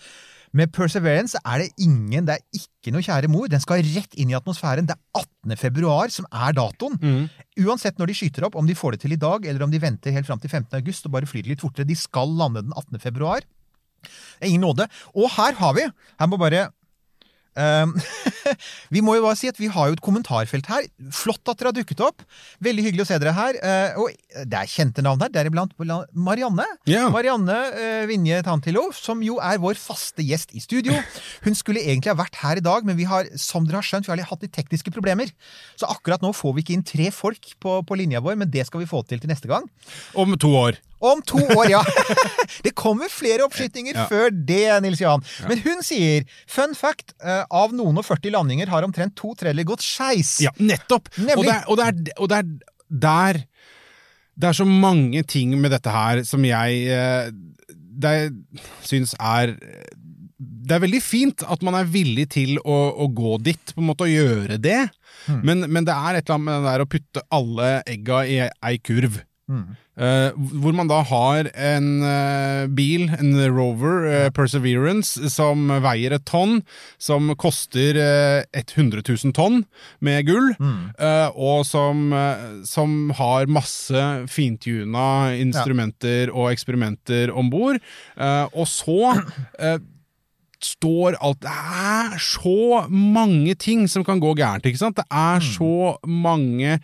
Med 0.56 0.72
Perseverance 0.72 1.36
er 1.44 1.66
det 1.66 1.70
ingen, 1.84 2.26
det 2.26 2.38
er 2.38 2.62
ikke 2.62 2.94
noe 2.96 3.04
kjære 3.04 3.28
mor. 3.30 3.50
Den 3.52 3.60
skal 3.60 3.84
rett 3.84 4.16
inn 4.16 4.32
i 4.32 4.38
atmosfæren. 4.40 4.88
Det 4.88 4.96
er 4.96 5.20
18. 5.20 5.58
februar 5.60 6.10
som 6.16 6.26
er 6.32 6.56
datoen. 6.56 6.96
Mm. 7.04 7.28
Uansett 7.68 8.00
når 8.00 8.08
de 8.14 8.18
skyter 8.22 8.48
opp, 8.48 8.56
om 8.56 8.66
de 8.70 8.76
får 8.80 8.96
det 8.96 9.02
til 9.04 9.14
i 9.18 9.20
dag, 9.20 9.46
eller 9.46 9.68
om 9.68 9.72
de 9.76 9.84
venter 9.84 10.16
helt 10.16 10.26
fram 10.30 10.40
til 10.40 10.50
15. 10.50 10.72
august 10.80 11.06
og 11.06 11.12
bare 11.18 11.28
flyr 11.28 11.52
litt 11.52 11.62
fortere, 11.66 11.86
de 11.86 11.96
skal 12.00 12.32
lande 12.40 12.64
den 12.64 12.72
18. 12.80 13.00
februar. 13.04 13.44
Ingen 14.46 14.62
nåde. 14.62 14.86
Og 15.18 15.28
her 15.36 15.56
har 15.58 15.74
vi 15.74 15.84
Her 16.20 16.28
må 16.32 16.38
bare 16.40 16.68
ehm, 17.60 17.94
vi 18.96 19.04
må 19.04 19.18
jo 19.18 19.26
bare 19.26 19.38
si 19.40 19.50
at 19.52 19.60
vi 19.60 19.70
har 19.74 19.90
jo 19.90 19.98
et 19.98 20.04
kommentarfelt 20.04 20.70
her. 20.72 20.88
Flott 21.16 21.44
at 21.50 21.60
dere 21.60 21.72
har 21.72 21.78
dukket 21.78 22.04
opp. 22.06 22.24
Veldig 22.64 22.86
hyggelig 22.88 23.06
å 23.06 23.10
se 23.10 23.20
dere 23.22 23.36
her. 23.38 23.60
Uh, 23.62 24.04
og 24.04 24.46
det 24.48 24.60
er 24.62 24.72
kjente 24.72 25.04
navn 25.06 25.24
her, 25.26 25.34
deriblant 25.34 25.76
Marianne. 25.78 26.66
Yeah. 26.90 27.10
Marianne 27.14 27.58
uh, 27.74 28.04
Vinje 28.10 28.42
Tantilo, 28.48 28.88
som 28.96 29.24
jo 29.26 29.40
er 29.44 29.62
vår 29.64 29.80
faste 29.82 30.26
gjest 30.26 30.56
i 30.58 30.64
studio. 30.64 30.96
Hun 31.46 31.58
skulle 31.58 31.84
egentlig 31.84 32.14
ha 32.14 32.20
vært 32.20 32.42
her 32.44 32.62
i 32.62 32.66
dag, 32.66 32.88
men 32.88 33.00
vi 33.00 33.10
har 33.10 33.30
som 33.42 33.68
dere 33.68 33.82
har 33.82 33.88
skjønt, 33.88 34.10
vi 34.10 34.16
har 34.16 34.32
hatt 34.32 34.46
litt 34.46 34.56
tekniske 34.56 34.94
problemer. 34.96 35.34
Så 35.80 35.90
akkurat 35.92 36.24
nå 36.24 36.34
får 36.36 36.58
vi 36.58 36.66
ikke 36.66 36.78
inn 36.78 36.88
tre 36.88 37.12
folk 37.16 37.54
på, 37.64 37.80
på 37.88 38.00
linja 38.00 38.24
vår, 38.24 38.40
men 38.40 38.52
det 38.54 38.68
skal 38.70 38.84
vi 38.84 38.90
få 38.90 39.04
til 39.08 39.22
til 39.22 39.32
neste 39.32 39.50
gang. 39.52 39.68
Om 40.18 40.38
to 40.42 40.54
år. 40.58 40.82
Om 41.00 41.22
to 41.30 41.42
år, 41.54 41.70
ja! 41.70 41.82
Det 42.66 42.72
kommer 42.78 43.12
flere 43.12 43.46
oppskytinger 43.46 43.94
Ja. 43.98 44.06
før 44.10 44.32
det, 44.34 44.64
Nils 44.82 45.02
Johan. 45.02 45.24
Men 45.50 45.62
hun 45.66 45.84
sier 45.86 46.26
fun 46.50 46.74
fact 46.78 47.14
eh, 47.22 47.44
av 47.54 47.76
noen 47.78 48.00
og 48.02 48.06
40 48.08 48.34
landinger 48.34 48.72
har 48.72 48.88
omtrent 48.88 49.16
to 49.20 49.36
treller 49.38 49.68
gått 49.68 49.86
skeis. 49.86 50.38
Ja, 50.42 50.54
nettopp! 50.58 51.12
Og 51.22 51.44
det 51.46 51.54
er, 51.54 51.64
og 51.68 51.78
det 51.78 51.86
er, 51.92 52.02
og 52.18 52.32
det 52.32 52.40
er 52.42 52.50
der 52.88 53.44
Det 54.38 54.48
er 54.52 54.54
så 54.58 54.66
mange 54.70 55.24
ting 55.26 55.54
med 55.60 55.74
dette 55.74 55.90
her 55.92 56.24
som 56.26 56.44
jeg 56.46 56.84
eh, 56.94 57.30
det 57.98 58.12
syns 58.86 59.16
er 59.18 59.56
det 60.38 60.76
er 60.76 60.84
veldig 60.84 61.00
fint 61.02 61.42
at 61.50 61.64
man 61.66 61.74
er 61.80 61.88
villig 61.90 62.28
til 62.36 62.58
å, 62.62 62.76
å 63.02 63.08
gå 63.16 63.38
dit, 63.42 63.72
på 63.74 63.82
en 63.82 63.88
måte, 63.88 64.06
og 64.06 64.12
gjøre 64.12 64.58
det. 64.62 64.84
Men, 65.42 65.64
men 65.72 65.88
det 65.88 65.96
er 65.96 66.20
et 66.20 66.28
eller 66.28 66.36
annet 66.36 66.46
med 66.46 66.60
det 66.60 66.68
der 66.68 66.84
å 66.84 66.90
putte 66.92 67.24
alle 67.34 67.70
egga 67.90 68.20
i 68.28 68.36
ei 68.46 68.76
kurv. 68.84 69.18
Eh, 69.98 70.36
hvor 70.62 70.76
man 70.76 70.90
da 70.92 71.00
har 71.08 71.48
en 71.56 71.88
eh, 72.06 72.68
bil, 72.76 73.08
en 73.16 73.32
Rover 73.56 74.06
eh, 74.12 74.28
Perseverance, 74.36 75.32
som 75.32 75.72
veier 75.84 76.14
et 76.18 76.26
tonn, 76.28 76.60
som 77.02 77.32
koster 77.40 77.98
eh, 77.98 78.44
100 78.52 79.02
000 79.08 79.34
tonn 79.38 79.64
med 80.04 80.28
gull, 80.28 80.52
mm. 80.60 80.94
og 81.34 81.64
som, 81.66 82.12
som 82.68 83.12
har 83.18 83.50
masse 83.50 84.04
fintuna 84.32 85.34
instrumenter 85.40 86.32
og 86.34 86.52
eksperimenter 86.52 87.32
om 87.32 87.50
bord. 87.54 87.80
Og 88.54 88.68
så 88.70 89.16
står 90.64 91.18
alt 91.22 91.42
Det 91.46 91.54
er 91.54 92.18
så 92.22 92.88
mange 92.90 93.56
ting 93.56 93.86
som 93.90 94.06
kan 94.06 94.22
gå 94.22 94.34
gærent, 94.38 94.66
ikke 94.66 94.82
sant? 94.82 94.98
Det 94.98 95.06
er 95.12 95.44
så 95.44 95.98
mange 96.06 96.80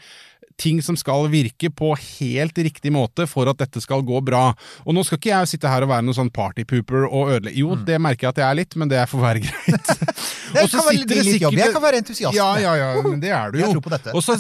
ting 0.57 0.81
som 0.85 0.95
skal 0.99 1.27
virke 1.33 1.69
på 1.73 1.93
helt 1.97 2.57
riktig 2.57 2.91
måte 2.93 3.25
for 3.29 3.49
at 3.49 3.57
dette 3.61 3.81
skal 3.83 4.03
gå 4.05 4.19
bra. 4.25 4.53
Og 4.85 4.93
nå 4.97 5.03
skal 5.05 5.17
ikke 5.19 5.31
jeg 5.33 5.51
sitte 5.55 5.69
her 5.71 5.83
og 5.85 5.89
være 5.89 6.05
noen 6.05 6.17
sånn 6.17 6.31
partypooper 6.33 7.07
og 7.09 7.31
ødelegge 7.37 7.57
Jo, 7.63 7.75
det 7.75 7.99
merker 8.01 8.27
jeg 8.27 8.35
at 8.35 8.41
jeg 8.43 8.49
er 8.51 8.59
litt, 8.61 8.75
men 8.79 8.91
det 8.91 9.01
får 9.09 9.23
være 9.25 9.43
greit. 9.47 9.93
Det 10.53 10.67
kan 10.69 10.83
være 10.85 10.99
litt 10.99 11.09
jobb. 11.09 11.25
sikkert- 11.25 11.57
Jeg 11.57 11.73
kan 11.73 11.81
være 11.81 11.97
entusiast. 12.03 12.35
Ja, 12.37 12.49
ja, 12.61 12.73
ja, 12.77 12.89
men 13.01 13.19
det 13.23 13.31
er 13.33 13.49
du 13.51 13.57
jo. 13.57 13.63
Jeg 13.65 13.73
tror 13.73 13.81
på 13.87 13.89
dette. 13.95 14.11
Også, 14.13 14.35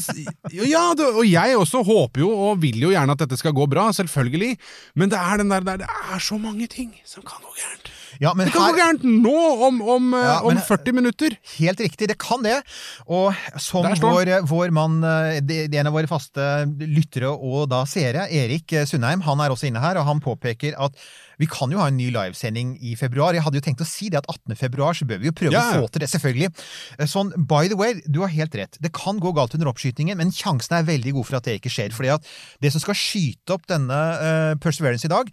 ja, 0.53 0.83
og 0.93 1.23
jeg 1.25 1.57
også 1.57 1.81
håper 1.87 2.21
jo 2.21 2.29
og 2.51 2.61
vil 2.61 2.77
jo 2.85 2.91
gjerne 2.93 3.15
at 3.15 3.23
dette 3.25 3.39
skal 3.41 3.55
gå 3.57 3.65
bra, 3.71 3.87
selvfølgelig. 3.97 4.51
Men 4.93 5.09
det 5.09 5.17
er 5.17 5.41
den 5.41 5.49
der, 5.49 5.65
der 5.65 5.81
Det 5.81 5.89
er 5.89 6.21
så 6.21 6.37
mange 6.37 6.67
ting 6.69 6.93
som 7.09 7.25
kan 7.25 7.41
gå 7.41 7.49
gærent. 7.57 7.89
Ja, 8.21 8.33
men 8.33 8.45
Det 8.47 8.53
kan 8.53 8.61
her- 8.61 8.73
gå 8.73 8.77
gærent 8.77 9.03
nå, 9.23 9.67
om, 9.67 9.81
om, 9.81 10.13
eh, 10.13 10.19
Ja, 10.19 10.39
om 10.41 10.53
men- 10.53 10.63
40 10.63 10.93
minutter. 10.93 11.37
Helt 11.57 11.79
riktig, 11.79 12.07
det 12.07 12.17
kan 12.19 12.43
det. 12.43 12.61
Og 13.07 13.33
som 13.57 13.83
vår, 13.83 14.45
vår 14.47 14.71
mann, 14.71 15.03
eh, 15.03 15.39
en 15.79 15.87
av 15.87 15.93
våre 15.93 16.07
faste 16.07 16.65
lyttere 16.79 17.31
og 17.31 17.69
da 17.69 17.83
seere, 17.85 18.27
Erik 18.31 18.71
eh, 18.73 18.85
Sundheim, 18.85 19.21
han 19.21 19.39
er 19.39 19.49
også 19.49 19.67
inne 19.67 19.79
her, 19.81 19.97
og 19.97 20.05
han 20.05 20.19
påpeker 20.21 20.73
at 20.77 20.93
vi 21.41 21.47
kan 21.49 21.71
jo 21.73 21.81
ha 21.81 21.89
en 21.89 21.97
ny 21.97 22.09
livesending 22.13 22.75
i 22.83 22.95
februar. 22.99 23.35
Jeg 23.35 23.45
hadde 23.45 23.59
jo 23.59 23.65
tenkt 23.65 23.83
å 23.83 23.87
si 23.87 24.09
det 24.13 24.21
at 24.21 24.29
18. 24.29 24.55
februar 24.59 24.97
så 24.97 25.07
bør 25.09 25.21
vi 25.21 25.29
jo 25.29 25.35
prøve 25.35 25.55
ja. 25.55 25.63
å 25.73 25.83
få 25.83 25.91
til 25.93 26.03
det, 26.03 26.09
selvfølgelig. 26.13 26.51
Eh, 26.97 27.09
Sånn, 27.13 27.33
by 27.49 27.69
the 27.71 27.77
way, 27.79 27.99
du 28.09 28.21
har 28.23 28.33
helt 28.33 28.55
rett. 28.57 28.77
Det 28.81 28.93
kan 28.95 29.19
gå 29.21 29.33
galt 29.35 29.53
under 29.57 29.69
oppskytingen, 29.71 30.17
men 30.19 30.33
sjansen 30.33 30.77
er 30.77 30.87
veldig 30.87 31.15
god 31.17 31.29
for 31.29 31.39
at 31.39 31.47
det 31.49 31.57
ikke 31.59 31.73
skjer. 31.73 31.93
fordi 31.95 32.13
at 32.15 32.27
det 32.63 32.73
som 32.73 32.83
skal 32.83 32.97
skyte 32.97 33.55
opp 33.55 33.67
denne 33.69 33.99
uh, 34.17 34.53
Perseverance 34.61 35.05
i 35.07 35.11
dag, 35.11 35.29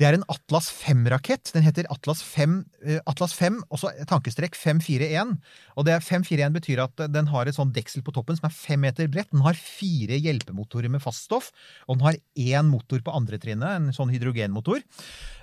det 0.00 0.08
er 0.08 0.18
en 0.18 0.26
Atlas 0.32 0.70
5-rakett. 0.74 1.52
Den 1.54 1.66
heter 1.66 1.88
Atlas 1.92 2.22
5, 2.26 2.60
uh, 2.86 2.98
Atlas 3.10 3.34
5 3.36 3.60
og 3.68 3.82
så 3.82 3.92
tankestrekk 4.10 4.58
541. 4.58 5.36
Og 5.78 5.86
det 5.86 5.96
er 5.96 6.04
541 6.04 6.56
betyr 6.58 6.84
at 6.84 7.06
den 7.12 7.30
har 7.32 7.48
et 7.48 7.56
sånn 7.56 7.74
deksel 7.74 8.04
på 8.06 8.14
toppen 8.16 8.38
som 8.38 8.48
er 8.48 8.56
fem 8.56 8.82
meter 8.82 9.10
bredt. 9.10 9.30
Den 9.34 9.44
har 9.46 9.58
fire 9.58 10.18
hjelpemotorer 10.18 10.92
med 10.92 11.02
faststoff, 11.04 11.50
og 11.86 11.98
den 11.98 12.06
har 12.08 12.20
én 12.40 12.70
motor 12.70 13.02
på 13.04 13.14
andre 13.16 13.38
trinnet, 13.40 13.76
en 13.76 13.94
sånn 13.96 14.12
hydrogenmotor. 14.12 14.82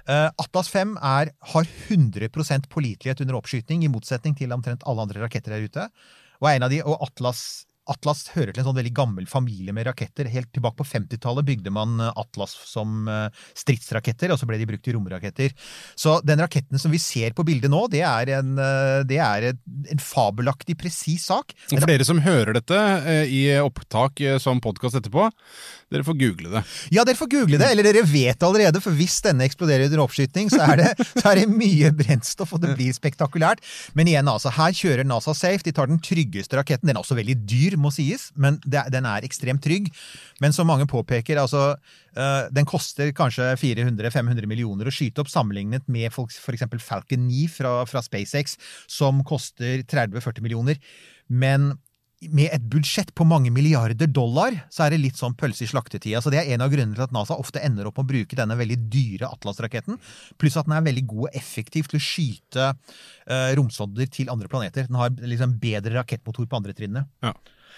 Eh, 0.08 0.30
Atlas 0.40 0.70
5 0.72 0.96
er, 1.04 1.34
har 1.52 1.68
100% 1.90 2.70
pålitelighet 2.72 3.22
under 3.26 3.40
oppskyting, 3.40 3.84
i 3.84 3.92
motsetning 3.92 4.38
til 4.40 4.56
omtrent 4.56 4.86
alle 4.88 5.04
andre 5.04 5.26
raketter 5.26 5.56
der 5.56 5.68
ute. 5.68 5.88
Og 6.40 6.70
de, 6.72 6.84
og 6.86 7.02
Atlas 7.04 7.66
Atlas 7.91 8.25
hører 8.36 8.51
til 8.53 8.62
en 8.62 8.67
sånn 8.70 8.77
veldig 8.77 8.94
gammel 8.96 9.27
familie 9.29 9.74
med 9.75 9.88
raketter. 9.88 10.29
Helt 10.32 10.50
tilbake 10.56 10.79
på 10.82 10.88
50-tallet 10.88 11.48
bygde 11.48 11.74
man 11.74 11.98
eh, 12.03 12.12
Atlas 12.20 12.56
som 12.67 13.08
eh, 13.12 13.27
stridsraketter, 13.58 14.34
og 14.34 14.39
så 14.39 14.50
ble 14.50 14.60
de 14.60 14.67
brukt 14.70 14.89
i 14.89 14.96
romraketter. 14.96 15.56
Så 16.00 16.17
den 16.27 16.41
raketten 16.44 16.82
som 16.82 16.94
vi 16.94 17.01
ser 17.01 17.36
på 17.38 17.46
bildet 17.48 17.72
nå, 17.72 17.86
det 17.94 18.03
er 18.08 18.34
en, 18.39 18.53
eh, 18.62 19.01
det 19.08 19.22
er 19.24 19.51
en, 19.51 20.03
fabelaktig 20.08 20.77
presis 20.79 21.27
sak. 21.32 21.56
Men 21.72 21.82
for 21.82 21.91
dere 21.91 22.06
som 22.08 22.22
hører 22.24 22.56
dette 22.58 22.77
i 23.34 23.41
opptak 23.60 24.22
som 24.41 24.62
podkast 24.63 25.00
etterpå, 25.00 25.25
dere 25.91 26.03
får 26.03 26.17
google 26.20 26.51
det. 26.51 26.62
Ja, 26.91 27.06
dere 27.08 27.17
får 27.17 27.29
google 27.32 27.60
det, 27.62 27.70
eller 27.72 27.88
dere 27.88 28.03
vet 28.08 28.44
allerede, 28.44 28.82
for 28.84 28.96
hvis 28.98 29.17
denne 29.24 29.46
eksploderer 29.48 29.88
under 29.88 30.03
oppskyting, 30.03 30.51
så 30.51 30.67
det, 30.79 30.89
så 31.22 31.32
er 31.32 31.41
det 31.41 31.48
mye 31.51 31.94
brennstoff, 31.96 32.53
og 32.56 32.63
det 32.63 32.74
blir 32.75 32.96
spektakulært. 32.96 33.63
Men 33.98 34.12
igjen, 34.12 34.27
altså, 34.27 34.51
her 34.58 34.75
kjører 34.75 35.08
NASA 35.08 35.36
safe. 35.38 35.63
De 35.65 35.74
tar 35.75 35.89
den 35.89 36.01
tryggeste 36.03 36.60
raketten. 36.60 36.89
Den 36.89 36.98
er 36.98 37.03
også 37.03 37.17
veldig 37.17 37.38
dyr, 37.48 37.76
må 37.79 37.91
sies, 37.93 38.29
men 38.36 38.60
det, 38.65 38.84
den 38.93 39.07
er 39.10 39.25
ekstremt 39.27 39.63
trygg. 39.63 39.89
Men 40.43 40.55
som 40.55 40.69
mange 40.69 40.88
påpeker, 40.89 41.39
altså 41.41 41.63
eh, 42.17 42.50
Den 42.53 42.67
koster 42.69 43.12
kanskje 43.15 43.53
400-500 43.62 44.50
millioner 44.50 44.89
å 44.89 44.93
skyte 44.93 45.24
opp, 45.24 45.31
sammenlignet 45.31 45.88
med 45.91 46.12
f.eks. 46.12 46.67
Falcon 46.84 47.27
9 47.29 47.43
fra, 47.53 47.74
fra 47.89 48.03
SpaceX, 48.05 48.57
som 48.91 49.24
koster 49.27 49.84
30-40 49.88 50.46
millioner. 50.46 50.81
Men 51.27 51.74
med 52.34 52.50
et 52.50 52.63
budsjett 52.65 53.12
på 53.15 53.25
mange 53.29 53.51
milliarder 53.53 54.10
dollar, 54.10 54.55
så 54.74 54.86
er 54.86 54.93
det 54.93 55.01
litt 55.03 55.19
sånn 55.19 55.36
pølse 55.38 55.67
i 55.67 55.69
slaktetida. 55.69 56.22
Så 56.24 56.31
det 56.34 56.39
er 56.41 56.55
en 56.55 56.63
av 56.65 56.72
grunnene 56.74 56.98
til 56.98 57.05
at 57.05 57.13
NASA 57.13 57.38
ofte 57.38 57.62
ender 57.62 57.89
opp 57.89 58.00
med 58.00 58.07
å 58.07 58.12
bruke 58.13 58.39
denne 58.39 58.57
veldig 58.57 58.77
dyre 58.89 59.29
Atlas-raketten. 59.29 60.00
Pluss 60.41 60.57
at 60.57 60.65
den 60.65 60.77
er 60.79 60.88
veldig 60.88 61.05
god 61.12 61.27
og 61.27 61.38
effektiv 61.38 61.91
til 61.91 62.00
å 62.00 62.03
skyte 62.03 62.72
uh, 62.74 63.51
romsonder 63.60 64.10
til 64.10 64.34
andre 64.34 64.50
planeter. 64.50 64.89
Den 64.89 64.98
har 64.98 65.13
liksom 65.13 65.60
bedre 65.62 65.93
rakettmotor 66.00 66.50
på 66.50 66.60
andre 66.60 66.74
trinnene. 66.77 67.05
Ja. 67.25 67.36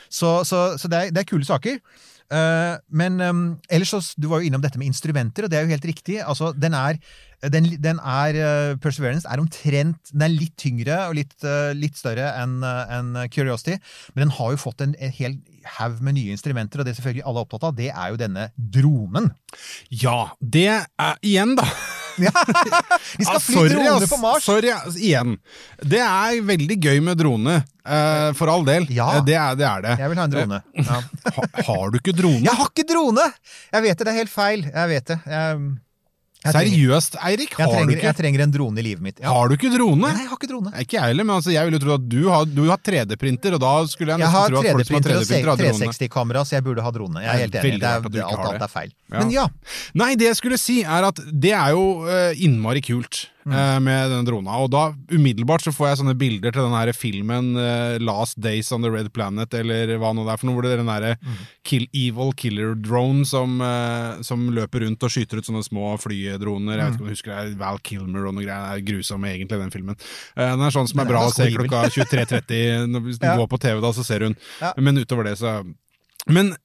Så, 0.07 0.39
så, 0.47 0.77
så 0.79 0.91
det, 0.91 1.01
er, 1.01 1.11
det 1.15 1.23
er 1.23 1.29
kule 1.29 1.47
saker. 1.47 1.81
Uh, 2.29 2.77
men 2.93 3.17
um, 3.25 3.39
ellers 3.73 3.89
så 3.89 4.03
Du 4.13 4.27
var 4.29 4.37
jo 4.37 4.45
innom 4.45 4.61
dette 4.61 4.77
med 4.77 4.91
instrumenter, 4.91 5.45
og 5.45 5.49
det 5.49 5.57
er 5.57 5.65
jo 5.65 5.73
helt 5.73 5.87
riktig. 5.89 6.19
Altså, 6.21 6.51
den 6.53 6.75
er, 6.77 6.99
den, 7.49 7.71
den 7.81 7.97
er 8.05 8.37
uh, 8.37 8.77
Perseverance 8.77 9.25
er 9.25 9.41
omtrent 9.41 10.11
Den 10.13 10.27
er 10.27 10.35
litt 10.35 10.53
tyngre 10.59 10.99
og 11.07 11.17
litt, 11.17 11.33
uh, 11.41 11.73
litt 11.73 11.97
større 11.97 12.29
enn 12.37 12.59
enn 12.61 13.15
Curiosity, 13.33 13.79
men 14.13 14.27
den 14.27 14.35
har 14.37 14.53
jo 14.53 14.61
fått 14.61 14.85
en, 14.85 14.93
en 15.01 15.15
hel 15.15 15.39
haug 15.79 16.03
med 16.05 16.19
nye 16.19 16.35
instrumenter, 16.35 16.81
og 16.81 16.87
det 16.87 16.95
selvfølgelig 16.99 17.25
alle 17.25 17.41
er 17.41 17.47
opptatt 17.47 17.65
av, 17.71 17.77
det 17.77 17.89
er 17.89 18.13
jo 18.13 18.21
denne 18.21 18.49
dronen. 18.77 19.31
Ja, 19.89 20.19
det 20.39 20.69
er 20.69 21.17
Igjen, 21.25 21.57
da. 21.57 21.65
Ja, 22.27 22.31
Vi 23.17 23.25
skal 23.25 23.39
fly 23.43 23.55
sorry, 23.55 23.73
drone 23.73 24.07
på 24.11 24.17
Mars! 24.21 24.43
Sorry, 24.45 24.71
igjen. 24.99 25.37
Det 25.81 26.01
er 26.03 26.39
veldig 26.45 26.79
gøy 26.83 27.03
med 27.09 27.19
drone, 27.21 27.59
Uh, 27.89 28.29
for 28.37 28.45
all 28.53 28.61
del. 28.67 28.83
Ja. 28.93 29.07
Eh, 29.17 29.23
Det, 29.25 29.33
er, 29.33 29.55
det 29.57 29.65
er 29.65 29.81
det. 29.81 29.93
Jeg 29.97 30.09
vil 30.11 30.19
ha 30.21 30.25
en 30.27 30.33
drone. 30.35 30.57
Ja. 30.77 30.97
Ha, 31.33 31.45
har 31.71 31.89
du 31.89 31.95
ikke 31.97 32.13
drone? 32.13 32.43
Jeg 32.45 32.53
har 32.59 32.67
ikke 32.69 32.85
drone! 32.91 33.23
Jeg 33.73 33.81
vet 33.87 33.97
det, 33.97 34.05
det 34.05 34.11
er 34.13 34.17
helt 34.19 34.29
feil. 34.33 34.65
Jeg 34.67 34.91
vet 34.91 35.07
det. 35.09 35.17
Jeg, 35.25 35.63
Seriøst, 36.39 37.17
Eirik? 37.19 37.51
jeg, 37.51 37.67
trenger, 37.67 37.85
du 37.85 37.91
ikke- 37.97 38.07
jeg 38.07 38.15
trenger 38.15 38.41
en 38.45 38.51
drone 38.51 38.79
i 38.79 38.81
livet 38.81 39.01
mitt. 39.03 39.19
Ja. 39.19 39.33
har 39.33 39.49
du 39.49 39.55
ikke 39.57 39.71
drone? 39.75 39.99
Nei, 39.99 40.21
jeg 40.23 40.29
har 40.29 40.37
ikke 40.37 40.47
drone. 40.47 40.71
Ikke 40.79 40.95
jeg 40.95 41.01
heller, 41.11 41.23
men 41.25 41.35
altså, 41.35 41.51
jeg 41.51 41.65
ville 41.67 41.79
tro 41.83 41.93
at 41.93 42.05
du 42.09 42.29
har, 42.29 42.45
du 42.45 42.69
har 42.69 42.77
3D-printer, 42.77 43.53
og 43.53 43.59
da 43.59 43.73
skulle 43.91 44.13
jeg 44.15 44.19
Jeg 44.19 44.27
nesten 44.27 44.39
har 44.39 44.47
tro 44.49 44.57
at 44.59 44.71
folk 44.71 44.85
som 44.87 44.95
har 44.95 45.01
3D-printer 45.01 45.15
og 45.19 45.25
3D-printer 45.27 45.49
har 45.49 45.57
drone. 45.57 45.91
360-kamera, 45.91 46.45
så 46.47 46.51
jeg 46.55 46.63
burde 46.63 46.81
ha 46.81 46.91
drone. 46.91 47.19
Jeg 47.19 47.27
er 47.27 47.33
Det 47.33 47.39
helt 47.39 47.65
enig. 47.65 47.79
Det 47.81 47.89
er, 47.89 47.99
ikke 47.99 48.23
alt 48.39 48.47
annet 48.49 48.61
er 48.61 48.67
feil. 48.71 48.91
Ja. 49.11 49.19
Men 49.19 49.31
ja. 49.31 49.47
Nei, 49.95 50.15
det 50.15 50.25
jeg 50.31 50.35
skulle 50.39 50.57
si 50.57 50.81
er 50.83 51.03
at 51.03 51.19
det 51.27 51.51
er 51.51 51.69
jo 51.75 52.07
eh, 52.07 52.33
innmari 52.39 52.81
kult 52.81 53.27
Mm. 53.47 53.53
eh, 53.55 53.79
med 53.79 54.09
denne 54.11 54.25
drona. 54.27 54.57
Og 54.59 54.67
da 54.69 54.81
umiddelbart 55.15 55.63
så 55.63 55.71
får 55.71 55.87
jeg 55.87 55.97
sånne 56.01 56.15
bilder 56.19 56.51
til 56.51 56.65
den 56.67 56.73
her 56.75 56.91
filmen 56.93 57.55
eh, 57.57 57.97
Last 58.03 58.35
Days 58.43 58.69
on 58.75 58.81
the 58.83 58.91
Red 58.91 59.13
Planet, 59.15 59.53
eller 59.55 59.93
hva 59.97 60.11
nå 60.13 60.25
det 60.27 60.33
er 60.33 60.37
for 60.41 60.49
noe, 60.49 60.55
hvor 60.57 60.67
det 60.67 60.73
er 60.73 60.81
den 60.83 60.91
derre 60.91 61.15
Mm. 61.23 61.37
kill, 61.63 61.87
Evil 61.95 62.33
Killer 62.33 62.75
Drone 62.75 63.23
som, 63.25 63.61
eh, 63.61 64.21
som 64.27 64.49
løper 64.51 64.83
rundt 64.85 65.01
og 65.03 65.09
skyter 65.09 65.39
ut 65.39 65.45
sånne 65.47 65.63
små 65.63 65.95
flydroner. 65.97 66.77
Jeg 66.77 66.85
vet 66.85 66.93
ikke 66.93 67.01
om 67.01 67.07
du 67.07 67.13
husker 67.15 67.31
det, 67.49 67.57
Val 67.57 67.79
Kilmer 67.79 68.27
og 68.27 68.35
noe 68.35 68.43
greier. 68.43 68.75
Det 68.75 68.83
er 68.83 68.87
grusom 68.93 69.23
egentlig, 69.25 69.59
den 69.63 69.71
filmen. 69.71 69.95
Den 70.35 70.61
er 70.61 70.69
sånn 70.75 70.87
som 70.91 70.97
Den 70.99 71.07
er 71.07 71.09
er 71.09 71.13
bra 71.15 71.25
å 71.27 71.33
se 71.33 71.49
klokka 71.55 71.83
23.30. 71.95 73.01
Hvis 73.07 73.19
du 73.19 73.25
Ja. 73.25 73.37
går 73.37 73.47
på 73.47 73.59
TV, 73.59 73.79
da, 73.81 73.91
så 73.91 74.03
ser 74.05 74.19
hun. 74.27 74.35
Ja. 74.61 74.73
Men 74.77 74.97
utover 74.97 75.23
det, 75.23 75.37
så 75.39 75.63
Men 76.27 76.55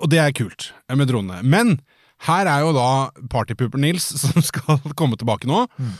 og 0.00 0.08
det 0.08 0.18
er 0.22 0.30
kult 0.32 0.70
med 0.88 1.08
dronene. 1.08 1.42
Men 1.42 1.80
her 2.26 2.48
er 2.50 2.64
jo 2.64 2.72
da 2.76 2.88
Partypooper 3.32 3.80
Nils, 3.80 4.06
som 4.22 4.44
skal 4.44 4.80
komme 4.98 5.18
tilbake 5.20 5.48
nå. 5.50 5.64
Mm. 5.80 5.94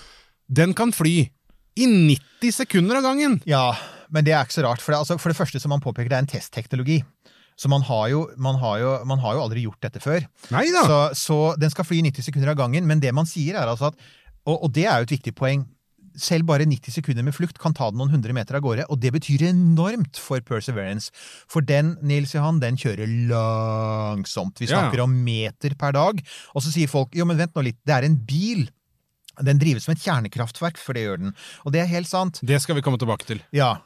Den 0.61 0.75
kan 0.77 0.93
fly 0.95 1.15
i 1.79 1.87
90 1.87 2.53
sekunder 2.63 2.99
av 2.99 3.07
gangen! 3.07 3.39
Ja, 3.49 3.73
men 4.11 4.27
det 4.27 4.35
er 4.35 4.45
ikke 4.45 4.59
så 4.59 4.67
rart. 4.67 4.83
For 4.83 4.93
det, 4.93 5.01
altså, 5.05 5.17
for 5.23 5.33
det 5.33 5.39
første 5.39 5.61
som 5.63 5.73
man 5.73 5.83
påpeker, 5.83 6.11
det 6.11 6.19
er 6.19 6.25
en 6.27 6.31
testteknologi. 6.31 6.99
Så 7.61 7.69
man 7.69 7.85
har, 7.85 8.07
jo, 8.09 8.25
man, 8.41 8.57
har 8.57 8.79
jo, 8.81 8.93
man 9.07 9.21
har 9.21 9.37
jo 9.37 9.43
aldri 9.45 9.67
gjort 9.67 9.83
dette 9.85 10.01
før. 10.01 10.25
Så, 10.89 11.01
så 11.21 11.37
den 11.61 11.73
skal 11.73 11.85
fly 11.85 12.01
i 12.01 12.07
90 12.09 12.27
sekunder 12.31 12.55
av 12.55 12.59
gangen. 12.63 12.87
Men 12.89 13.03
det 13.03 13.13
man 13.17 13.29
sier, 13.29 13.59
er 13.61 13.69
altså 13.69 13.91
at 13.93 14.01
Og, 14.49 14.65
og 14.65 14.71
det 14.73 14.87
er 14.89 15.03
jo 15.03 15.05
et 15.05 15.13
viktig 15.13 15.35
poeng. 15.37 15.67
Selv 16.17 16.47
bare 16.49 16.67
90 16.67 16.91
sekunder 16.93 17.23
med 17.23 17.35
flukt 17.37 17.59
kan 17.63 17.73
ta 17.77 17.91
den 17.91 17.99
noen 18.01 18.11
hundre 18.11 18.33
meter 18.35 18.57
av 18.59 18.63
gårde, 18.65 18.85
og 18.91 18.99
det 19.01 19.13
betyr 19.15 19.45
enormt 19.51 20.19
for 20.19 20.41
Perseverance. 20.41 21.11
For 21.49 21.61
den, 21.63 21.97
Nils 22.03 22.35
Johan, 22.35 22.59
den 22.61 22.77
kjører 22.77 23.07
langsomt. 23.31 24.59
Vi 24.59 24.67
Ja. 24.67 24.81
snakker 24.91 25.01
om 25.05 25.25
meter 25.25 25.75
per 25.79 25.93
dag. 25.93 26.21
Og 26.55 26.63
så 26.63 26.73
sier 26.73 26.89
folk 26.89 27.15
jo, 27.15 27.25
men 27.25 27.37
vent 27.39 27.55
nå 27.55 27.63
litt, 27.65 27.79
det 27.85 27.95
er 27.95 28.05
en 28.05 28.17
bil. 28.17 28.69
Den 29.43 29.59
drives 29.59 29.85
som 29.85 29.93
et 29.93 29.99
kjernekraftverk, 30.03 30.77
for 30.77 30.93
det 30.93 31.03
gjør 31.07 31.19
den. 31.19 31.35
Og 31.65 31.73
det 31.73 31.81
er 31.83 31.87
helt 31.87 32.09
sant. 32.09 32.41
Det 32.45 32.61
skal 32.61 32.75
vi 32.75 32.83
komme 32.83 32.99
tilbake 32.99 33.25
til. 33.25 33.41
Ja. 33.53 33.79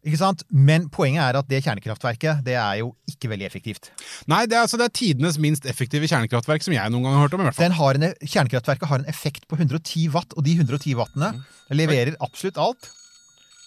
Ikke 0.00 0.16
sant? 0.16 0.44
Men 0.48 0.86
poenget 0.92 1.20
er 1.26 1.36
at 1.40 1.48
det 1.50 1.60
kjernekraftverket 1.66 2.40
det 2.46 2.54
er 2.56 2.78
jo 2.80 2.94
ikke 3.10 3.28
veldig 3.32 3.44
effektivt. 3.48 3.90
Nei, 4.30 4.46
det 4.48 4.56
er, 4.56 4.64
altså, 4.64 4.78
det 4.80 4.86
er 4.88 4.94
tidenes 4.96 5.36
minst 5.42 5.66
effektive 5.68 6.08
kjernekraftverk 6.08 6.64
som 6.64 6.72
jeg 6.76 6.92
noen 6.94 7.04
gang 7.04 7.18
har 7.18 7.26
hørt 7.26 7.36
om. 7.36 7.42
i 7.44 7.48
hvert 7.50 7.58
fall. 7.58 7.66
Den 7.68 7.76
har 7.80 8.00
en, 8.00 8.06
kjernekraftverket 8.24 8.88
har 8.88 9.02
en 9.02 9.10
effekt 9.12 9.44
på 9.50 9.58
110 9.60 10.06
watt, 10.14 10.32
og 10.36 10.46
de 10.46 10.56
110 10.56 10.96
wattene 10.96 11.34
leverer 11.76 12.16
absolutt 12.24 12.56
alt. 12.60 12.88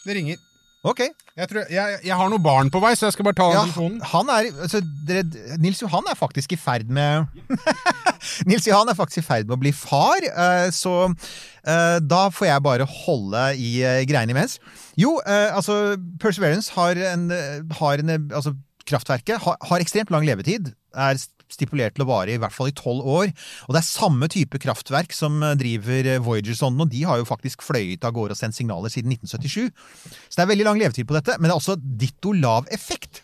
Det 0.03 0.17
ringer. 0.17 0.41
Ok. 0.83 0.99
Jeg, 1.37 1.47
tror, 1.47 1.63
jeg, 1.71 1.99
jeg 2.03 2.15
har 2.19 2.29
noen 2.29 2.43
barn 2.43 2.69
på 2.73 2.81
vei, 2.83 2.91
så 2.99 3.07
jeg 3.07 3.15
skal 3.15 3.25
bare 3.29 3.37
ta 3.37 3.45
Ja, 3.53 3.61
telefonen. 3.63 4.01
han 4.11 4.27
er, 4.33 4.49
altså, 4.65 4.81
dere, 5.07 5.23
Nils 5.63 5.79
Johan 5.81 6.09
er 6.11 6.17
faktisk 6.19 6.53
i 6.53 6.59
ferd 6.59 6.91
med 6.93 7.29
Nils 8.49 8.67
Johan 8.67 8.91
er 8.91 8.97
faktisk 8.97 9.23
i 9.23 9.25
ferd 9.25 9.47
med 9.47 9.55
å 9.55 9.61
bli 9.63 9.71
far, 9.73 10.25
eh, 10.27 10.67
så 10.75 11.07
eh, 11.07 11.97
da 12.03 12.25
får 12.35 12.49
jeg 12.49 12.65
bare 12.67 12.89
holde 12.89 13.45
i 13.55 13.77
eh, 13.79 14.01
greiene 14.09 14.35
imens. 14.35 14.57
Jo, 14.99 15.15
eh, 15.25 15.49
altså 15.55 15.95
Perseverance 16.21 16.71
har 16.75 16.99
en, 17.13 17.29
eh, 17.33 17.61
har 17.79 17.97
en 18.03 18.09
eh, 18.13 18.19
Altså, 18.37 18.53
kraftverket 18.85 19.39
har, 19.41 19.55
har 19.69 19.79
ekstremt 19.79 20.11
lang 20.11 20.25
levetid. 20.27 20.73
Er 20.93 21.15
stipulert 21.53 21.93
til 21.95 22.03
å 22.03 22.09
vare 22.09 22.33
i 22.33 22.37
hvert 22.41 22.53
fall 22.53 22.67
i 22.71 22.75
tolv 22.75 23.05
år. 23.05 23.29
Og 23.67 23.73
det 23.75 23.79
er 23.79 23.85
samme 23.87 24.27
type 24.31 24.57
kraftverk 24.61 25.13
som 25.15 25.41
eh, 25.45 25.53
driver 25.59 26.09
Voyager-sonden, 26.25 26.81
og 26.85 26.89
de 26.93 27.03
har 27.07 27.21
jo 27.21 27.27
faktisk 27.29 27.61
fløyet 27.65 28.03
av 28.05 28.13
gårde 28.15 28.35
og 28.35 28.39
sendt 28.39 28.57
signaler 28.57 28.89
siden 28.93 29.13
1977. 29.15 29.69
Så 30.29 30.35
det 30.37 30.43
er 30.45 30.51
veldig 30.51 30.65
lang 30.69 30.81
levetid 30.81 31.07
på 31.09 31.15
dette, 31.17 31.37
men 31.39 31.47
det 31.49 31.55
er 31.55 31.61
også 31.61 31.77
ditto 31.79 32.33
lav 32.37 32.67
effekt. 32.73 33.21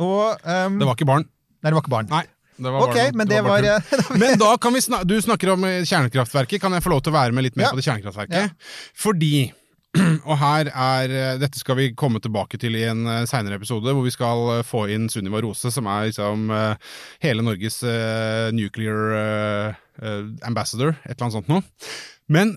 Og 0.00 0.36
um, 0.44 0.78
Det 0.80 0.86
var 0.88 0.96
ikke 0.96 1.08
barn. 1.10 1.26
Nei, 1.60 1.68
det 1.70 1.76
var 1.76 1.84
ikke 1.84 1.92
barn. 1.98 2.08
Nei. 2.12 2.24
Det 2.60 2.68
Ok, 2.76 2.92
barn. 2.96 3.16
men 3.16 3.28
det 3.28 3.38
var, 3.44 3.64
eh, 3.64 3.92
Men 4.20 4.36
da 4.40 4.50
kan 4.60 4.74
vi 4.76 4.82
snak 4.84 5.06
Du 5.08 5.14
snakker 5.24 5.54
om 5.54 5.62
kjernekraftverket. 5.64 6.60
Kan 6.60 6.76
jeg 6.76 6.84
få 6.84 6.92
lov 6.92 7.00
til 7.04 7.12
å 7.12 7.16
være 7.16 7.32
med 7.32 7.46
litt 7.46 7.56
mer 7.56 7.70
Ja. 7.70 7.70
på 7.72 7.80
det 7.80 7.86
kjernekraftverket? 7.86 8.36
Ja. 8.36 8.92
Fordi 9.00 9.32
og 10.30 10.36
her 10.38 10.68
er, 10.70 11.10
eh, 11.10 11.38
Dette 11.42 11.58
skal 11.58 11.76
vi 11.80 11.88
komme 11.98 12.20
tilbake 12.22 12.58
til 12.62 12.76
i 12.78 12.84
en 12.86 13.00
eh, 13.10 13.24
seinere 13.26 13.56
episode, 13.58 13.90
hvor 13.90 14.04
vi 14.06 14.12
skal 14.14 14.44
eh, 14.58 14.62
få 14.66 14.84
inn 14.94 15.08
Sunniva 15.10 15.40
Rose, 15.42 15.72
som 15.74 15.88
er 15.90 16.08
liksom 16.10 16.46
hele 17.24 17.42
Norges 17.46 17.80
nuclear 18.54 19.74
ambassador, 20.46 20.94
et 21.04 21.16
eller 21.16 21.26
annet 21.26 21.36
sånt 21.40 21.50
noe. 21.50 21.64
Men 22.30 22.54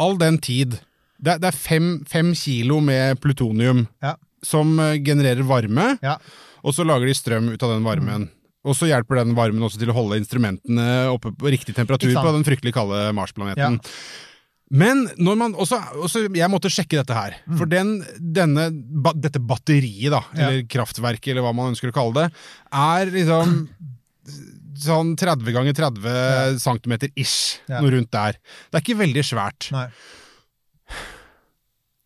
all 0.00 0.16
den 0.20 0.38
tid 0.38 0.78
Det, 1.16 1.32
er- 1.32 1.38
det 1.40 1.48
er 1.48 1.56
fem, 1.56 1.86
fem 2.04 2.34
kilo 2.36 2.76
med 2.84 3.16
plutonium 3.24 3.86
Ja. 4.04 4.14
som 4.44 4.74
genererer 5.00 5.40
varme, 5.48 5.98
Ja. 6.04 6.18
og 6.62 6.74
så 6.76 6.84
lager 6.84 7.06
de 7.08 7.14
strøm 7.16 7.48
ut 7.54 7.62
av 7.64 7.70
den 7.72 7.82
varmen. 7.86 8.26
Og 8.66 8.74
så 8.76 8.84
hjelper 8.90 9.16
den 9.24 9.34
varmen 9.34 9.62
også 9.64 9.78
til 9.80 9.88
å 9.88 9.94
holde 9.96 10.18
instrumentene 10.20 11.08
oppe 11.08 11.32
på 11.32 11.48
riktig 11.50 11.74
temperatur 11.74 12.12
på 12.12 12.32
den 12.34 12.44
fryktelig 12.44 12.74
kalde 12.74 13.12
Mars-planeten. 13.16 13.80
Men 14.70 15.04
når 15.22 15.36
man 15.38 15.52
også, 15.54 15.78
også 16.02 16.24
Jeg 16.34 16.50
måtte 16.50 16.66
sjekke 16.74 16.98
dette 16.98 17.14
her. 17.14 17.36
For 17.56 17.66
den, 17.70 18.00
denne, 18.18 18.64
ba, 18.74 19.12
dette 19.14 19.38
batteriet, 19.38 20.10
da, 20.10 20.20
Mm. 20.26 20.38
Ja. 20.40 20.48
eller 20.48 20.62
kraftverket, 20.66 21.30
eller 21.30 21.42
hva 21.46 21.52
man 21.54 21.70
ønsker 21.74 21.92
å 21.92 21.94
kalle 21.94 22.14
det, 22.26 22.32
er 22.74 23.12
liksom 23.14 23.68
sånn 24.76 25.14
30 25.16 25.54
ganger 25.54 25.72
30 25.72 26.58
cm 26.60 26.96
ish 27.16 27.60
Ja. 27.70 27.80
Noe 27.80 27.94
rundt 27.94 28.10
der. 28.10 28.32
Det 28.70 28.74
er 28.80 28.82
ikke 28.84 28.98
veldig 28.98 29.22
svært. 29.24 29.70
Nei. 29.72 29.86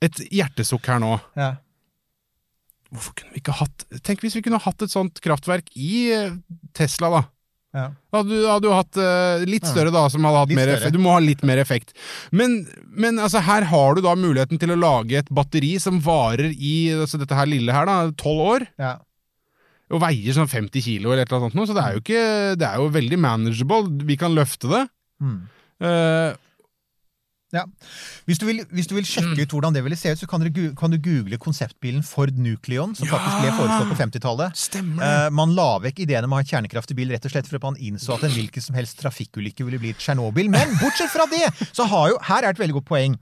Et 0.02 0.21
hjertesukk 0.33 0.87
her 0.88 1.00
nå. 1.02 1.17
Ja. 1.37 1.55
Hvorfor 2.90 3.14
kunne 3.14 3.35
vi 3.35 3.40
ikke 3.43 3.55
hatt 3.55 3.85
Tenk 4.02 4.23
hvis 4.25 4.35
vi 4.35 4.43
kunne 4.43 4.59
hatt 4.62 4.83
et 4.83 4.90
sånt 4.93 5.21
kraftverk 5.23 5.69
i 5.76 6.11
eh, 6.14 6.33
Tesla, 6.75 7.11
da. 7.11 7.21
Ja. 7.77 7.85
Hadde 8.11 8.33
du, 8.33 8.47
hadde 8.49 8.67
du 8.67 8.73
hatt 8.75 8.99
uh, 8.99 9.45
litt 9.47 9.67
større, 9.69 9.93
da, 9.95 10.03
som 10.11 10.25
hadde 10.27 10.41
hatt 10.43 10.50
Litt 10.50 10.59
mer 10.59 10.73
effekt. 10.75 10.97
Du 10.97 11.03
må 11.03 11.12
ha 11.15 11.21
litt 11.23 11.45
mer 11.47 11.61
effekt. 11.62 11.93
Men, 12.35 12.65
men 12.91 13.21
altså, 13.23 13.43
her 13.47 13.69
har 13.71 13.95
du 13.95 14.03
da 14.05 14.17
muligheten 14.19 14.59
til 14.59 14.75
å 14.75 14.81
lage 14.81 15.21
et 15.21 15.31
batteri 15.31 15.77
som 15.83 16.00
varer 16.03 16.50
i 16.50 16.75
altså, 16.97 17.21
dette 17.21 17.39
her 17.39 17.50
lille 17.50 17.75
her, 17.75 17.87
da, 17.87 18.11
tolv 18.19 18.43
år. 18.57 18.67
Ja. 18.81 18.97
Og 19.91 20.03
veier 20.03 20.35
sånn 20.35 20.50
50 20.50 20.83
kilo 20.87 21.11
eller 21.11 21.25
et 21.25 21.31
eller 21.31 21.47
annet 21.47 21.57
sånt, 21.57 21.71
så 21.71 21.75
det 21.75 21.83
er 21.83 21.97
jo 21.97 22.03
ikke 22.05 22.27
Det 22.61 22.67
er 22.69 22.77
jo 22.79 22.93
veldig 22.95 23.19
manageable. 23.19 23.95
Vi 24.07 24.17
kan 24.19 24.35
løfte 24.37 24.71
det. 24.71 24.85
Mm. 25.23 25.41
Eh, 25.87 26.29
Ja. 27.52 27.64
Hvis, 28.30 28.38
du 28.38 28.45
vil, 28.47 28.61
hvis 28.71 28.87
du 28.87 28.95
vil 28.95 29.07
sjekke 29.09 29.42
ut 29.42 29.54
hvordan 29.57 29.75
det 29.75 29.83
ville 29.83 29.97
se 29.99 30.12
ut, 30.14 30.21
så 30.21 30.28
kan, 30.30 30.42
dere, 30.45 30.71
kan 30.78 30.92
du 30.92 30.99
google 31.02 31.38
konseptbilen 31.42 32.04
Ford 32.07 32.37
Nucleon, 32.38 32.95
som 32.95 33.09
Ja! 33.09 33.16
faktisk 33.16 33.40
ble 33.42 33.54
foreslått 33.59 33.90
på 33.90 33.99
50-tallet. 33.99 34.61
Stemmer. 34.61 35.02
Eh, 35.02 35.30
man 35.35 35.57
la 35.59 35.71
vekk 35.83 36.04
ideen 36.07 36.28
om 36.28 36.37
å 36.37 36.38
ha 36.38 36.45
en 36.45 36.50
kjernekraftig 36.52 36.95
bil 36.99 37.11
rett 37.11 37.26
og 37.26 37.35
slett 37.35 37.50
for 37.50 37.59
at 37.59 37.66
man 37.66 37.80
innså 37.83 38.14
at 38.14 38.28
en 38.28 38.37
hvilken 38.37 38.62
som 38.62 38.78
helst 38.78 39.00
trafikkulykke 39.02 39.66
ville 39.66 39.83
bli 39.83 39.90
et 39.95 39.99
Tsjernobyl. 40.00 40.47
Men 40.52 40.76
bortsett 40.78 41.11
fra 41.11 41.26
det, 41.33 41.42
så 41.75 41.88
har 41.90 42.12
jo 42.14 42.23
Her 42.30 42.47
er 42.47 42.54
et 42.54 42.62
veldig 42.62 42.78
godt 42.78 42.88
poeng. 42.92 43.19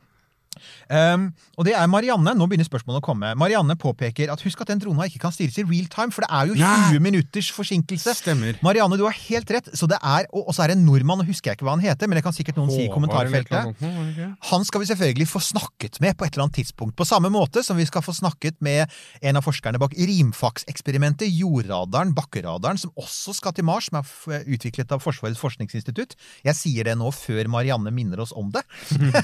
Um, 0.89 1.29
og 1.59 1.67
det 1.69 1.75
er 1.77 1.89
Marianne. 1.91 2.35
Nå 2.39 2.49
begynner 2.51 2.69
spørsmålet 2.69 3.03
å 3.03 3.07
komme. 3.07 3.33
Marianne 3.39 3.77
påpeker 3.79 4.33
at 4.33 4.43
husk 4.45 4.63
at 4.65 4.73
den 4.73 4.83
drona 4.83 5.09
ikke 5.09 5.23
kan 5.27 5.35
styres 5.35 5.59
i 5.61 5.67
real 5.67 5.89
time, 5.93 6.15
for 6.15 6.25
det 6.25 6.31
er 6.35 6.51
jo 6.51 6.59
Nei. 6.59 6.75
20 6.95 7.05
minutters 7.05 7.51
forsinkelse. 7.55 8.17
Stemmer. 8.21 8.59
Marianne, 8.65 8.99
du 8.99 9.05
har 9.07 9.17
helt 9.17 9.51
rett. 9.55 9.71
Så 9.79 9.89
det 9.91 10.01
er, 10.03 10.29
og 10.33 10.51
så 10.55 10.65
er 10.65 10.73
det 10.73 10.79
en 10.79 10.87
nordmann, 10.89 11.23
og 11.23 11.31
husker 11.31 11.53
jeg 11.53 11.59
ikke 11.59 11.69
hva 11.69 11.77
han 11.77 11.85
heter, 11.85 12.11
men 12.11 12.21
det 12.21 12.25
kan 12.27 12.37
sikkert 12.37 12.61
noen 12.61 12.73
si 12.73 12.85
i 12.85 12.89
Håvard 12.89 13.09
et 13.09 13.35
eller 13.35 13.69
kommentarfeltet. 13.69 14.39
Han 14.51 14.67
skal 14.67 14.83
vi 14.83 14.91
selvfølgelig 14.91 15.29
få 15.31 15.43
snakket 15.45 16.01
med 16.05 16.17
på 16.19 16.27
et 16.27 16.35
eller 16.35 16.49
annet 16.49 16.59
tidspunkt. 16.61 16.97
På 16.99 17.07
samme 17.09 17.31
måte 17.33 17.63
som 17.67 17.79
vi 17.79 17.87
skal 17.89 18.05
få 18.05 18.15
snakket 18.17 18.59
med 18.65 18.89
en 19.23 19.39
av 19.39 19.47
forskerne 19.47 19.81
bak 19.81 19.95
Rimfax-eksperimentet, 19.99 21.31
jordradaren, 21.33 22.15
bakkeradaren, 22.17 22.81
som 22.81 22.95
også 22.99 23.35
skal 23.37 23.55
til 23.57 23.67
Mars, 23.69 23.91
som 23.91 24.01
er 24.01 24.47
utviklet 24.49 24.93
av 24.95 25.03
Forsvarets 25.05 25.41
forskningsinstitutt. 25.41 26.17
Jeg 26.47 26.59
sier 26.59 26.89
det 26.89 26.97
nå 26.99 27.11
før 27.15 27.51
Marianne 27.53 27.93
minner 27.95 28.23
oss 28.25 28.35
om 28.37 28.53
det. 28.55 28.65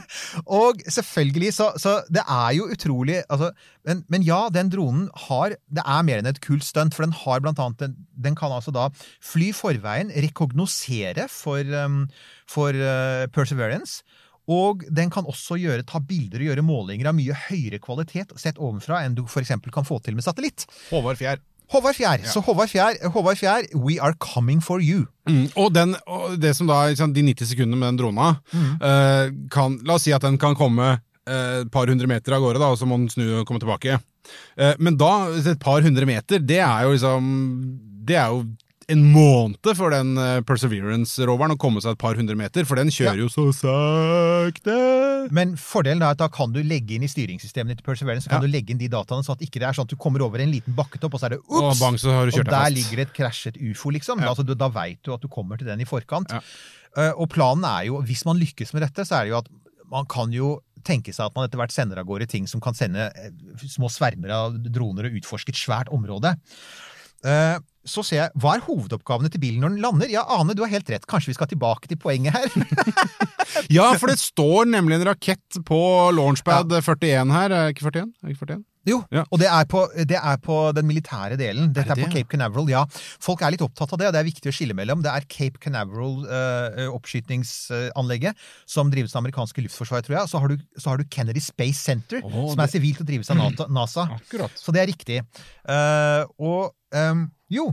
og 0.60 0.69
selvfølgelig, 0.86 1.50
så, 1.56 1.70
så 1.80 1.96
det 2.12 2.22
er 2.22 2.54
jo 2.56 2.68
utrolig 2.72 3.20
altså, 3.28 3.50
men, 3.88 4.04
men 4.12 4.24
ja, 4.26 4.42
den 4.52 4.70
dronen 4.72 5.08
har 5.26 5.56
Det 5.70 5.84
er 5.84 6.06
mer 6.06 6.20
enn 6.20 6.30
et 6.30 6.40
kult 6.44 6.64
stunt, 6.66 6.96
for 6.96 7.06
den 7.06 7.16
har 7.16 7.42
blant 7.42 7.60
annet 7.62 7.82
Den, 7.82 7.98
den 8.14 8.38
kan 8.38 8.52
altså 8.52 8.72
da 8.74 8.88
fly 9.24 9.50
forveien, 9.56 10.12
rekognosere 10.12 11.28
for, 11.32 11.64
um, 11.84 12.02
for 12.48 12.76
uh, 12.76 13.26
Perseverance. 13.32 14.02
Og 14.50 14.82
den 14.90 15.12
kan 15.12 15.28
også 15.28 15.58
gjøre, 15.60 15.86
ta 15.86 16.00
bilder 16.02 16.42
og 16.42 16.50
gjøre 16.50 16.66
målinger 16.66 17.10
av 17.10 17.16
mye 17.18 17.36
høyere 17.46 17.78
kvalitet 17.82 18.34
sett 18.40 18.58
ovenfra 18.58 19.04
enn 19.04 19.14
du 19.18 19.22
f.eks. 19.28 19.52
kan 19.70 19.86
få 19.86 20.00
til 20.04 20.18
med 20.18 20.26
satellitt. 20.26 20.66
Håvard 20.90 21.20
Fjær. 21.20 21.42
Håvard 21.70 21.94
Fjær. 21.94 22.24
Så 22.26 22.42
Håvard 22.42 22.70
Fjær, 22.70 22.96
Håvard 23.14 23.38
Fjær, 23.38 23.68
we 23.78 23.98
are 24.02 24.16
coming 24.18 24.62
for 24.64 24.82
you. 24.82 25.04
Mm, 25.28 25.46
og, 25.54 25.70
den, 25.74 25.94
og 26.10 26.34
det 26.42 26.54
som 26.58 26.70
da, 26.70 26.82
de 26.90 27.26
90 27.30 27.52
sekundene 27.52 27.78
med 27.78 27.92
den 27.92 28.00
drona, 28.00 28.32
eh, 28.54 29.30
kan, 29.54 29.78
la 29.86 29.98
oss 29.98 30.08
si 30.08 30.14
at 30.16 30.26
den 30.26 30.38
kan 30.40 30.56
komme 30.58 30.96
eh, 30.96 31.60
et 31.62 31.70
par 31.70 31.90
hundre 31.90 32.10
meter 32.10 32.34
av 32.34 32.42
gårde, 32.42 32.62
da, 32.62 32.72
og 32.72 32.80
så 32.80 32.88
må 32.90 32.98
den 32.98 33.12
snu 33.12 33.26
og 33.28 33.46
komme 33.46 33.62
tilbake. 33.62 34.00
Eh, 34.58 34.74
men 34.82 34.98
da, 34.98 35.12
et 35.38 35.62
par 35.62 35.86
hundre 35.86 36.08
meter, 36.10 36.42
det 36.42 36.58
er 36.62 36.86
jo 36.86 36.96
liksom 36.96 37.30
Det 38.06 38.16
er 38.18 38.34
jo 38.34 38.42
en 38.90 39.02
måned 39.14 39.70
for 39.78 39.92
den 39.94 40.12
eh, 40.20 40.40
Perseverance-roveren 40.46 41.54
å 41.54 41.58
komme 41.60 41.82
seg 41.84 41.94
et 41.94 42.00
par 42.02 42.18
hundre 42.18 42.36
meter, 42.38 42.66
for 42.68 42.80
den 42.80 42.90
kjører 42.92 43.22
jo 43.22 43.28
så 43.32 43.44
sakte. 43.56 44.76
Men 45.34 45.54
fordelen 45.60 46.02
er 46.02 46.14
at 46.16 46.20
da 46.22 46.28
kan 46.32 46.52
du 46.54 46.60
legge 46.66 46.96
inn 46.96 47.04
i 47.06 47.10
styringssystemet 47.10 47.78
til 47.80 47.86
Perseverance 47.86 48.26
så 48.26 48.32
kan 48.32 48.42
Ja. 48.42 48.46
du 48.48 48.52
legge 48.52 48.74
inn 48.74 48.80
de 48.82 48.88
dataene, 48.90 49.22
sånn 49.26 49.38
at 49.38 49.44
ikke 49.46 49.60
det 49.62 49.68
er 49.70 49.76
sånn 49.78 49.86
at 49.88 49.94
du 49.94 49.96
kommer 50.00 50.22
over 50.26 50.40
en 50.42 50.50
liten 50.52 50.74
bakketopp, 50.74 51.14
og 51.14 51.20
så 51.20 51.26
er 51.30 51.36
det 51.36 51.40
Og 51.48 51.74
du 51.78 51.84
Og 51.84 52.44
deg 52.44 52.50
der 52.50 52.70
ligger 52.74 52.96
det 52.96 53.06
et 53.08 53.14
krasjet 53.14 53.56
ufo, 53.56 53.90
liksom. 53.90 54.20
Ja. 54.20 54.28
Altså, 54.34 54.44
du, 54.46 54.54
da 54.54 54.68
veit 54.68 54.98
du 55.02 55.12
at 55.14 55.20
du 55.22 55.28
kommer 55.28 55.56
til 55.58 55.66
den 55.66 55.80
i 55.80 55.84
forkant. 55.88 56.30
Ja. 56.30 56.40
Eh, 56.96 57.12
og 57.16 57.28
planen 57.30 57.64
er 57.64 57.86
jo, 57.86 58.00
hvis 58.02 58.24
man 58.26 58.36
lykkes 58.38 58.72
med 58.74 58.82
dette, 58.82 59.06
så 59.06 59.20
er 59.20 59.24
det 59.24 59.30
jo 59.30 59.38
at 59.38 59.48
man 59.90 60.06
kan 60.06 60.30
jo 60.32 60.60
tenke 60.86 61.12
seg 61.12 61.26
at 61.26 61.34
man 61.36 61.44
etter 61.46 61.58
hvert 61.60 61.72
sender 61.74 61.98
av 62.00 62.06
gårde 62.06 62.26
ting 62.30 62.46
som 62.48 62.60
kan 62.60 62.74
sende 62.74 63.10
eh, 63.14 63.30
små 63.68 63.90
svermer 63.92 64.30
av 64.32 64.54
droner 64.64 65.06
og 65.10 65.18
utforske 65.20 65.50
et 65.52 65.58
svært 65.60 65.90
område. 65.92 66.36
Eh, 67.24 67.58
så 67.90 68.04
ser 68.06 68.20
jeg, 68.22 68.34
Hva 68.40 68.56
er 68.56 68.64
hovedoppgavene 68.66 69.30
til 69.32 69.42
bilen 69.42 69.64
når 69.64 69.74
den 69.74 69.84
lander? 69.84 70.12
Ja, 70.12 70.22
Ane, 70.38 70.54
du 70.54 70.62
har 70.64 70.72
helt 70.72 70.90
rett. 70.92 71.06
Kanskje 71.10 71.32
vi 71.32 71.38
skal 71.38 71.50
tilbake 71.50 71.90
til 71.90 71.98
poenget 72.00 72.36
her? 72.36 72.48
Ja, 73.76 73.92
for 74.00 74.10
det 74.12 74.18
står 74.20 74.68
nemlig 74.70 75.00
en 75.00 75.06
rakett 75.10 75.60
på 75.66 75.80
launchpad 76.16 76.72
41 76.80 77.30
her. 77.34 77.50
Er 77.50 77.70
det 77.70 77.76
ikke 77.76 77.88
41? 77.90 78.10
Er 78.24 78.34
ikke 78.34 78.44
41? 78.46 78.66
Jo, 78.88 79.02
Ja. 79.12 79.26
og 79.28 79.36
det 79.42 79.46
er, 79.52 79.64
på, 79.68 79.82
det 80.08 80.16
er 80.16 80.38
på 80.40 80.54
den 80.72 80.86
militære 80.88 81.36
delen. 81.36 81.68
Dette 81.76 81.92
Er 81.92 81.98
er, 81.98 82.00
på 82.00 82.06
det, 82.08 82.14
Cape 82.14 82.30
Canaveral. 82.32 82.70
ja. 82.72 82.84
Folk 83.20 83.42
er 83.44 83.52
litt 83.52 83.60
opptatt 83.60 83.92
av 83.92 84.00
det, 84.00 84.06
og 84.08 84.14
det 84.16 84.22
er 84.22 84.28
viktig 84.30 84.48
å 84.48 84.54
skille 84.56 84.74
mellom. 84.74 85.02
Det 85.04 85.12
er 85.12 85.26
Cape 85.28 85.60
Canaveral 85.60 86.24
eh, 86.24 86.88
uh, 86.88 88.32
som 88.66 88.90
drives 88.90 89.12
av 89.14 89.20
amerikanske 89.20 89.66
luftforsvaret, 89.66 90.08
tror 90.08 90.16
jeg. 90.16 90.32
Så 90.32 90.40
har 90.40 90.48
du, 90.48 90.56
så 90.80 90.90
har 90.94 90.96
du 90.96 91.04
Kennedy 91.12 91.40
Space 91.44 91.76
Center, 91.84 92.24
oh, 92.24 92.48
som 92.54 92.64
er 92.64 92.72
sivilt 92.72 93.04
og 93.04 93.06
drives 93.12 93.30
av 93.30 93.36
NATO- 93.42 93.68
NASA. 93.68 94.08
Akkurat. 94.16 94.56
Så 94.56 94.72
det 94.72 94.80
er 94.86 94.90
riktig. 94.94 95.20
Uh, 95.68 96.24
og 96.40 96.72
um, 96.96 97.28
jo 97.52 97.68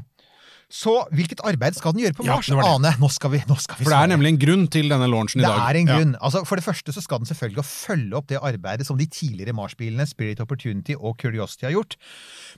Så 0.70 0.92
hvilket 1.16 1.40
arbeid 1.48 1.78
skal 1.78 1.94
den 1.96 2.02
gjøre 2.04 2.16
på 2.18 2.26
Ja, 2.28 2.36
Mars? 2.36 2.48
det 2.52 2.58
det. 2.60 2.66
Ane, 2.68 2.90
nå 3.00 3.08
skal 3.10 3.32
vi, 3.32 3.40
nå 3.48 3.56
skal 3.56 3.78
vi 3.80 3.86
For 3.86 3.94
det 3.94 4.00
er 4.04 4.10
nemlig 4.12 4.34
en 4.34 4.40
grunn 4.42 4.66
til 4.68 4.90
denne 4.92 5.08
launchen 5.08 5.40
i 5.40 5.46
Det 5.46 5.48
dag. 5.48 5.62
er 5.64 5.80
en 5.80 5.88
Ja. 5.88 5.96
grunn. 5.98 6.16
Altså, 6.20 6.42
for 6.46 6.56
det 6.60 6.66
første 6.66 6.92
så 6.92 7.02
skal 7.02 7.20
den 7.20 7.26
selvfølgelig 7.30 7.64
følge 7.64 8.14
opp 8.20 8.28
det 8.28 8.42
arbeidet 8.44 8.86
som 8.86 8.98
de 9.00 9.06
tidligere 9.08 9.54
Mars-bilene 9.56 10.06
Spirit 10.06 10.42
Opportunity 10.44 10.94
og 11.00 11.16
Curiosity 11.18 11.64
har 11.64 11.72
gjort. 11.72 11.96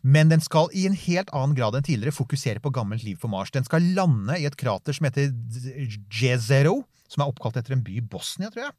Men 0.02 0.30
den 0.30 0.42
skal 0.42 0.70
i 0.74 0.88
en 0.88 0.94
helt 0.98 1.30
annen 1.32 1.54
grad 1.56 1.76
enn 1.78 1.84
tidligere 1.86 2.18
fokusere 2.18 2.60
på 2.60 2.72
gammelt 2.74 3.04
liv 3.04 3.18
på 3.22 3.30
Mars. 3.30 3.52
Den 3.52 3.64
skal 3.64 3.82
lande 3.94 4.40
i 4.42 4.46
et 4.46 4.58
krater 4.58 4.92
som 4.92 5.06
heter 5.06 5.30
Jezero. 6.12 6.84
Som 7.10 7.24
er 7.24 7.32
oppkalt 7.32 7.58
etter 7.60 7.74
en 7.76 7.84
by 7.86 7.98
i 8.00 8.04
Bosnia, 8.06 8.52
tror 8.54 8.68
jeg. 8.68 8.74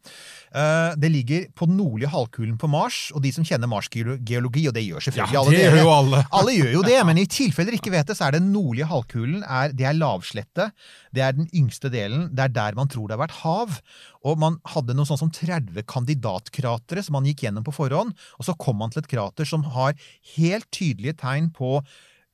Eh, 0.54 0.94
Det 1.00 1.10
ligger 1.10 1.48
på 1.56 1.66
den 1.66 1.76
nordlige 1.80 2.12
halvkulen 2.12 2.56
på 2.60 2.70
Mars, 2.70 3.10
og 3.14 3.24
de 3.24 3.32
som 3.34 3.44
kjenner 3.44 3.68
Mars-geologi, 3.70 4.66
og 4.70 4.74
det 4.76 4.84
gjør 4.86 5.04
selvfølgelig 5.06 5.34
Ja, 5.34 5.42
alle 5.42 5.56
det 5.56 5.64
gjør 5.66 5.80
jo 5.82 5.90
alle. 5.94 6.22
alle 6.40 6.54
gjør 6.56 6.72
jo 6.78 6.82
det, 6.86 6.98
men 7.10 7.18
i 7.18 7.26
tilfelle 7.26 7.70
dere 7.70 7.80
ikke 7.80 7.94
vet 7.94 8.06
det, 8.12 8.16
så 8.18 8.28
er 8.28 8.38
den 8.38 8.52
nordlige 8.54 8.88
halvkulen 8.90 9.42
er, 9.44 9.74
det 9.76 9.88
er 9.90 9.98
lavslette. 9.98 10.70
Det 11.12 11.24
er 11.26 11.36
den 11.36 11.50
yngste 11.54 11.90
delen. 11.92 12.28
Det 12.34 12.46
er 12.46 12.54
der 12.54 12.78
man 12.78 12.88
tror 12.88 13.08
det 13.10 13.18
har 13.18 13.24
vært 13.26 13.40
hav. 13.42 13.80
Og 14.24 14.38
man 14.38 14.58
hadde 14.68 14.94
noe 14.94 15.08
sånn 15.08 15.18
som 15.20 15.30
30 15.32 15.82
kandidatkratre 15.90 17.02
som 17.02 17.16
man 17.18 17.26
gikk 17.28 17.44
gjennom 17.46 17.64
på 17.66 17.74
forhånd. 17.74 18.14
Og 18.38 18.46
så 18.46 18.54
kom 18.60 18.78
man 18.80 18.92
til 18.92 19.02
et 19.02 19.10
krater 19.10 19.48
som 19.48 19.64
har 19.74 19.96
helt 20.36 20.68
tydelige 20.74 21.16
tegn 21.22 21.50
på 21.56 21.78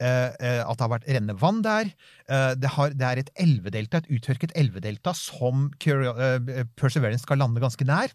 at 0.02 0.76
det 0.76 0.84
har 0.84 0.92
vært 0.92 1.08
rennende 1.08 1.38
vann 1.40 1.62
der. 1.64 1.90
Eh, 2.28 2.52
det, 2.58 2.72
har, 2.76 2.92
det 2.92 3.06
er 3.08 3.22
et 3.22 3.32
elvedelta, 3.40 4.02
et 4.02 4.12
uttørket 4.18 4.54
elvedelta 4.58 5.14
som 5.16 5.70
eh, 5.72 6.62
Perseverance 6.76 7.24
skal 7.24 7.40
lande 7.40 7.62
ganske 7.62 7.86
nær. 7.88 8.12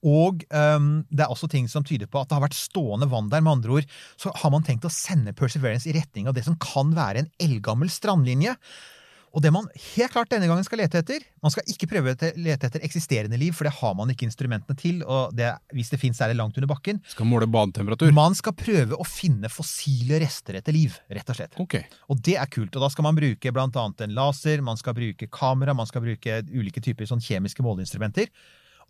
Og 0.00 0.46
um, 0.48 1.02
det 1.12 1.26
er 1.26 1.32
også 1.32 1.50
ting 1.52 1.66
som 1.68 1.84
tyder 1.84 2.08
på 2.08 2.22
at 2.22 2.30
det 2.30 2.38
har 2.38 2.46
vært 2.46 2.56
stående 2.56 3.10
vann 3.10 3.28
der. 3.28 3.42
Med 3.44 3.58
andre 3.58 3.80
ord 3.80 3.90
så 4.16 4.32
har 4.32 4.52
man 4.54 4.64
tenkt 4.64 4.86
å 4.88 4.92
sende 4.92 5.34
Perseverance 5.36 5.88
i 5.90 5.96
retning 5.96 6.30
av 6.30 6.36
det 6.36 6.46
som 6.46 6.56
kan 6.62 6.94
være 6.96 7.24
en 7.24 7.28
eldgammel 7.42 7.92
strandlinje. 7.92 8.56
Og 9.30 9.42
det 9.44 9.52
man 9.54 9.68
helt 9.94 10.12
klart 10.12 10.30
denne 10.32 10.48
gangen 10.50 10.66
skal 10.66 10.80
lete 10.82 11.00
etter 11.00 11.22
Man 11.42 11.52
skal 11.54 11.66
ikke 11.70 11.86
prøve 11.90 12.12
å 12.12 12.30
lete 12.40 12.66
etter 12.66 12.82
eksisterende 12.86 13.38
liv, 13.40 13.54
for 13.56 13.68
det 13.68 13.74
har 13.78 13.94
man 13.98 14.10
ikke 14.12 14.26
instrumentene 14.26 14.78
til. 14.78 15.02
Og 15.06 15.34
det, 15.36 15.52
hvis 15.76 15.92
det 15.92 16.00
fins, 16.02 16.20
er 16.20 16.32
det 16.32 16.38
langt 16.40 16.58
under 16.58 16.70
bakken. 16.70 16.98
Skal 17.12 17.28
måle 17.30 17.48
badetemperatur. 17.50 18.10
Man 18.16 18.36
skal 18.38 18.56
prøve 18.58 18.98
å 18.98 19.06
finne 19.06 19.50
fossile 19.52 20.18
rester 20.22 20.58
etter 20.58 20.74
liv, 20.76 20.98
rett 21.12 21.30
og 21.30 21.38
slett. 21.38 21.54
Ok. 21.62 21.78
Og 22.10 22.22
det 22.26 22.36
er 22.42 22.50
kult. 22.50 22.74
Og 22.74 22.84
da 22.84 22.90
skal 22.92 23.06
man 23.06 23.18
bruke 23.18 23.54
annet 23.60 24.04
en 24.06 24.16
laser, 24.16 24.64
man 24.66 24.80
skal 24.80 24.96
bruke 24.98 25.30
kamera, 25.30 25.76
man 25.76 25.88
skal 25.88 26.04
bruke 26.04 26.42
ulike 26.50 26.82
typer 26.82 27.08
sånn 27.08 27.22
kjemiske 27.22 27.64
måleinstrumenter. 27.64 28.32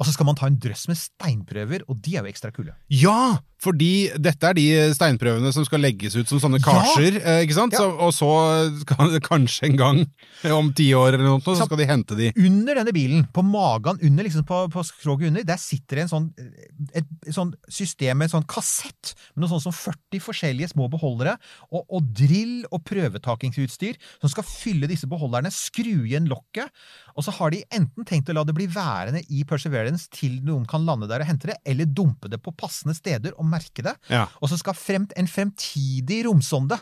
Og 0.00 0.08
så 0.08 0.14
skal 0.16 0.30
man 0.30 0.38
ta 0.38 0.48
en 0.48 0.56
drøss 0.56 0.86
med 0.88 0.96
steinprøver, 0.96 1.84
og 1.90 2.00
de 2.00 2.16
er 2.16 2.24
jo 2.24 2.32
ekstra 2.32 2.52
kule. 2.56 2.72
Ja! 2.88 3.42
Fordi 3.60 4.08
dette 4.16 4.48
er 4.48 4.56
de 4.56 4.64
steinprøvene 4.96 5.50
som 5.52 5.66
skal 5.66 5.82
legges 5.84 6.14
ut 6.16 6.30
som 6.30 6.40
sånne 6.40 6.60
karser. 6.64 7.18
Ja. 7.20 7.34
ikke 7.44 7.56
sant? 7.58 7.74
Ja. 7.76 7.82
Så, 7.82 7.90
og 8.00 8.14
så 8.16 8.30
det 9.12 9.20
kanskje 9.26 9.66
en 9.68 9.76
gang, 9.76 9.98
eh, 10.44 10.54
om 10.56 10.70
ti 10.76 10.86
år 10.96 11.14
eller 11.18 11.26
noe, 11.26 11.42
så 11.44 11.56
Så- 11.58 11.66
skal 11.68 11.76
de 11.82 11.86
hente 11.90 12.16
de. 12.16 12.30
Under 12.40 12.80
denne 12.80 12.94
bilen, 12.96 13.26
på 13.36 13.44
magen, 13.44 14.00
under 14.02 14.24
liksom 14.24 14.46
på, 14.48 14.62
på 14.72 14.84
skroget 14.88 15.28
under, 15.28 15.44
der 15.44 15.60
sitter 15.60 16.00
det 16.00 16.06
en 16.06 16.12
sånn, 16.14 16.30
et, 16.94 17.04
et 17.28 17.34
sånn 17.36 17.52
system 17.68 18.18
med 18.18 18.30
en 18.30 18.40
sånn 18.40 18.48
kassett 18.48 19.12
med 19.34 19.44
noe 19.44 19.52
sånt 19.52 19.66
som 19.68 19.76
40 19.76 20.22
forskjellige 20.24 20.72
små 20.72 20.88
beholdere, 20.92 21.36
og, 21.70 21.84
og 21.90 22.08
drill 22.16 22.64
og 22.72 22.80
prøvetakingsutstyr 22.88 23.98
som 24.22 24.32
skal 24.32 24.46
fylle 24.48 24.88
disse 24.90 25.08
beholderne, 25.10 25.52
skru 25.52 26.06
igjen 26.06 26.28
lokket, 26.30 26.72
og 27.16 27.26
så 27.26 27.34
har 27.36 27.52
de 27.52 27.60
enten 27.76 28.06
tenkt 28.08 28.30
å 28.32 28.36
la 28.36 28.44
det 28.48 28.54
bli 28.56 28.68
værende 28.70 29.20
i 29.28 29.44
Perseverance 29.44 30.08
til 30.14 30.38
noen 30.46 30.64
kan 30.70 30.86
lande 30.88 31.08
der 31.10 31.20
og 31.24 31.28
hente 31.28 31.50
det, 31.52 31.58
eller 31.68 31.84
dumpe 31.90 32.30
det 32.32 32.40
på 32.40 32.54
passende 32.56 32.94
steder 32.96 33.34
og 33.36 33.49
merke 33.50 33.84
det. 33.86 33.94
Ja. 34.12 34.26
Og 34.40 34.52
så 34.52 34.58
skal 34.60 34.78
frem, 34.78 35.08
en 35.18 35.30
fremtidig 35.30 36.24
romsonde 36.28 36.78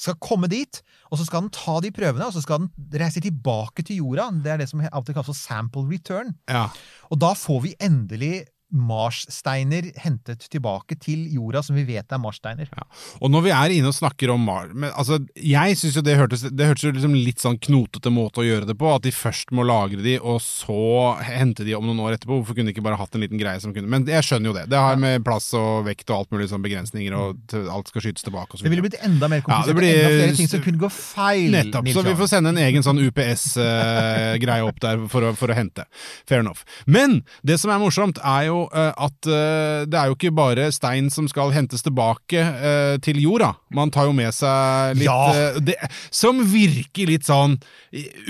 skal 0.00 0.16
komme 0.22 0.48
dit, 0.48 0.80
og 1.12 1.18
så 1.20 1.26
skal 1.28 1.44
den 1.44 1.52
ta 1.52 1.76
de 1.84 1.90
prøvene, 1.92 2.24
og 2.24 2.32
så 2.32 2.40
skal 2.44 2.62
den 2.62 3.00
reise 3.02 3.20
tilbake 3.20 3.84
til 3.84 4.00
jorda. 4.00 4.30
Det 4.44 4.52
er 4.54 4.62
det 4.62 4.70
som 4.70 4.80
av 4.80 5.02
og 5.02 5.08
til 5.08 5.16
kalles 5.16 5.28
for 5.28 5.36
sample 5.36 5.84
return. 5.90 6.32
Ja. 6.48 6.68
Og 7.12 7.20
da 7.20 7.34
får 7.36 7.60
vi 7.66 7.74
endelig 7.82 8.34
Mars-steiner 8.70 9.90
hentet 10.00 10.44
tilbake 10.52 10.96
til 11.00 11.24
jorda, 11.34 11.62
som 11.66 11.76
vi 11.78 11.84
vet 11.88 12.12
er 12.12 12.20
Mars-steiner. 12.22 12.68
Ja. 12.70 12.84
Og 13.20 13.32
når 13.32 13.44
vi 13.46 13.52
er 13.54 13.74
inne 13.74 13.90
og 13.90 13.96
snakker 13.96 14.30
om 14.34 14.44
Mars 14.46 14.70
altså, 14.94 15.18
Jeg 15.36 15.76
syns 15.80 15.96
jo 15.98 16.02
det 16.06 16.16
hørtes 16.18 16.42
Det 16.50 16.66
hørtes 16.68 16.84
jo 16.86 16.92
liksom 16.94 17.14
litt 17.16 17.42
sånn 17.42 17.58
knotete 17.62 18.12
måte 18.14 18.42
å 18.42 18.46
gjøre 18.46 18.68
det 18.68 18.76
på. 18.78 18.88
At 18.94 19.04
de 19.06 19.12
først 19.14 19.50
må 19.56 19.64
lagre 19.66 20.02
de, 20.04 20.16
og 20.20 20.40
så 20.44 21.16
hente 21.26 21.66
de 21.66 21.74
om 21.78 21.86
noen 21.88 22.02
år 22.06 22.16
etterpå. 22.16 22.40
Hvorfor 22.40 22.56
kunne 22.58 22.70
de 22.70 22.76
ikke 22.76 22.84
bare 22.86 22.98
hatt 23.00 23.14
en 23.16 23.24
liten 23.24 23.40
greie 23.40 23.60
som 23.62 23.74
kunne 23.74 23.90
Men 23.90 24.06
jeg 24.08 24.26
skjønner 24.26 24.52
jo 24.52 24.56
det. 24.56 24.66
Det 24.72 24.80
har 24.80 25.00
med 25.00 25.24
plass 25.26 25.50
og 25.58 25.84
vekt 25.88 26.10
og 26.10 26.20
alt 26.20 26.34
mulig 26.34 26.50
sånn 26.52 26.64
begrensninger, 26.64 27.16
og 27.16 27.40
til, 27.50 27.66
alt 27.72 27.90
skal 27.90 28.06
skytes 28.06 28.26
tilbake 28.26 28.54
og 28.54 28.60
så 28.60 28.66
Det 28.66 28.72
ville 28.74 28.84
blitt 28.86 29.00
enda 29.02 29.28
mer 29.30 29.42
komplisert. 29.44 29.66
Ja, 29.66 29.72
det 29.72 29.78
blir- 29.80 29.98
enda 30.00 30.14
flere 30.14 30.36
ting 30.38 30.50
som 30.50 30.64
kunne 30.64 30.82
gå 30.84 30.90
feil. 30.94 31.50
Nettopp. 31.54 31.90
Så 31.94 32.04
vi 32.06 32.14
får 32.18 32.32
sende 32.34 32.54
en 32.54 32.62
egen 32.62 32.86
sånn 32.86 33.00
UPS-greie 33.02 34.64
opp 34.66 34.80
der 34.82 35.04
for 35.10 35.26
å, 35.30 35.34
for 35.38 35.52
å 35.52 35.56
hente. 35.56 35.86
Fair 36.28 36.44
enough. 36.44 36.64
Men 36.86 37.20
det 37.46 37.58
som 37.62 37.72
er 37.74 37.80
morsomt, 37.82 38.20
er 38.24 38.48
jo 38.50 38.59
eh, 38.74 38.92
at 39.06 39.28
eh, 39.28 39.82
det 39.90 39.98
er 39.98 40.10
jo 40.10 40.16
ikke 40.16 40.32
bare 40.34 40.68
stein 40.74 41.10
som 41.12 41.28
skal 41.30 41.52
hentes 41.54 41.84
tilbake 41.86 42.40
eh, 42.40 42.96
til 43.04 43.20
jorda. 43.22 43.52
Man 43.76 43.92
tar 43.94 44.08
jo 44.08 44.14
med 44.16 44.34
seg 44.34 44.98
litt 44.98 45.06
Ja. 45.08 45.56
det, 45.58 45.76
Som 46.14 46.42
virker 46.50 47.10
litt 47.10 47.28
sånn 47.28 47.58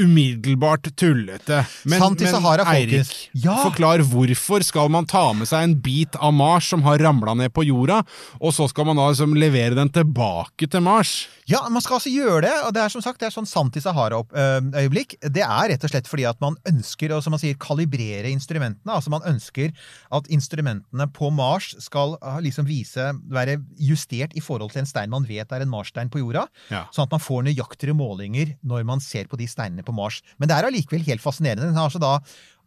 umiddelbart 0.00 0.90
tullete. 0.96 1.64
Men, 1.84 2.00
Sant 2.00 2.22
i 2.24 2.28
men 2.30 2.64
Eirik. 2.66 3.12
Ja. 3.32 3.58
forklar 3.64 4.02
hvorfor 4.06 4.64
skal 4.64 4.90
man 4.92 5.08
ta 5.08 5.30
med 5.36 5.48
seg 5.50 5.64
en 5.66 5.76
bit 5.80 6.16
av 6.16 6.32
Mars 6.36 6.70
som 6.70 6.84
har 6.86 7.00
ramla 7.02 7.34
ned 7.36 7.52
på 7.56 7.64
jorda, 7.68 8.02
og 8.40 8.54
så 8.56 8.68
skal 8.70 8.88
man 8.88 9.00
da 9.00 9.10
liksom 9.10 9.36
levere 9.38 9.76
den 9.78 9.92
tilbake 9.92 10.68
til 10.70 10.84
Mars? 10.84 11.28
Ja, 11.50 11.64
man 11.68 11.82
skal 11.82 11.98
altså 11.98 12.12
gjøre 12.12 12.44
det, 12.46 12.54
og 12.66 12.74
det 12.76 12.82
er 12.84 12.92
som 12.92 13.02
sagt 13.02 13.20
det 13.20 13.30
er 13.30 13.34
sånn 13.34 13.48
sant 13.48 13.76
i 13.76 13.82
Sahara-øyeblikk. 13.82 15.16
Det 15.34 15.42
er 15.42 15.72
rett 15.72 15.84
og 15.86 15.92
slett 15.92 16.08
fordi 16.10 16.26
at 16.28 16.38
man 16.42 16.56
ønsker 16.68 17.10
å 17.14 17.20
som 17.24 17.34
man 17.34 17.42
sier, 17.42 17.58
kalibrere 17.60 18.30
instrumentene. 18.30 18.94
Altså 18.94 19.12
Man 19.12 19.26
ønsker 19.26 19.72
at 20.20 20.30
instrumentene 20.32 21.06
på 21.16 21.30
Mars 21.34 21.72
skal 21.82 22.16
ah, 22.20 22.38
liksom 22.42 22.68
vise, 22.68 23.10
være 23.30 23.58
justert 23.80 24.36
i 24.36 24.44
forhold 24.44 24.74
til 24.74 24.84
en 24.84 24.90
stein 24.90 25.12
man 25.12 25.26
vet 25.28 25.50
er 25.52 25.64
en 25.64 25.72
Mars-stein 25.72 26.12
på 26.12 26.22
jorda. 26.22 26.46
Ja. 26.70 26.86
Sånn 26.94 27.08
at 27.08 27.16
man 27.16 27.24
får 27.24 27.44
nøyaktigere 27.48 27.96
målinger 27.98 28.54
når 28.66 28.86
man 28.88 29.02
ser 29.04 29.30
på 29.30 29.38
de 29.40 29.48
steinene 29.50 29.86
på 29.86 29.94
Mars. 29.96 30.20
Men 30.38 30.50
det 30.50 30.56
er 30.56 30.68
allikevel 30.68 31.06
helt 31.08 31.24
fascinerende. 31.24 31.68
Den 31.68 31.78
har 31.78 31.90
altså 31.90 32.02
da 32.02 32.18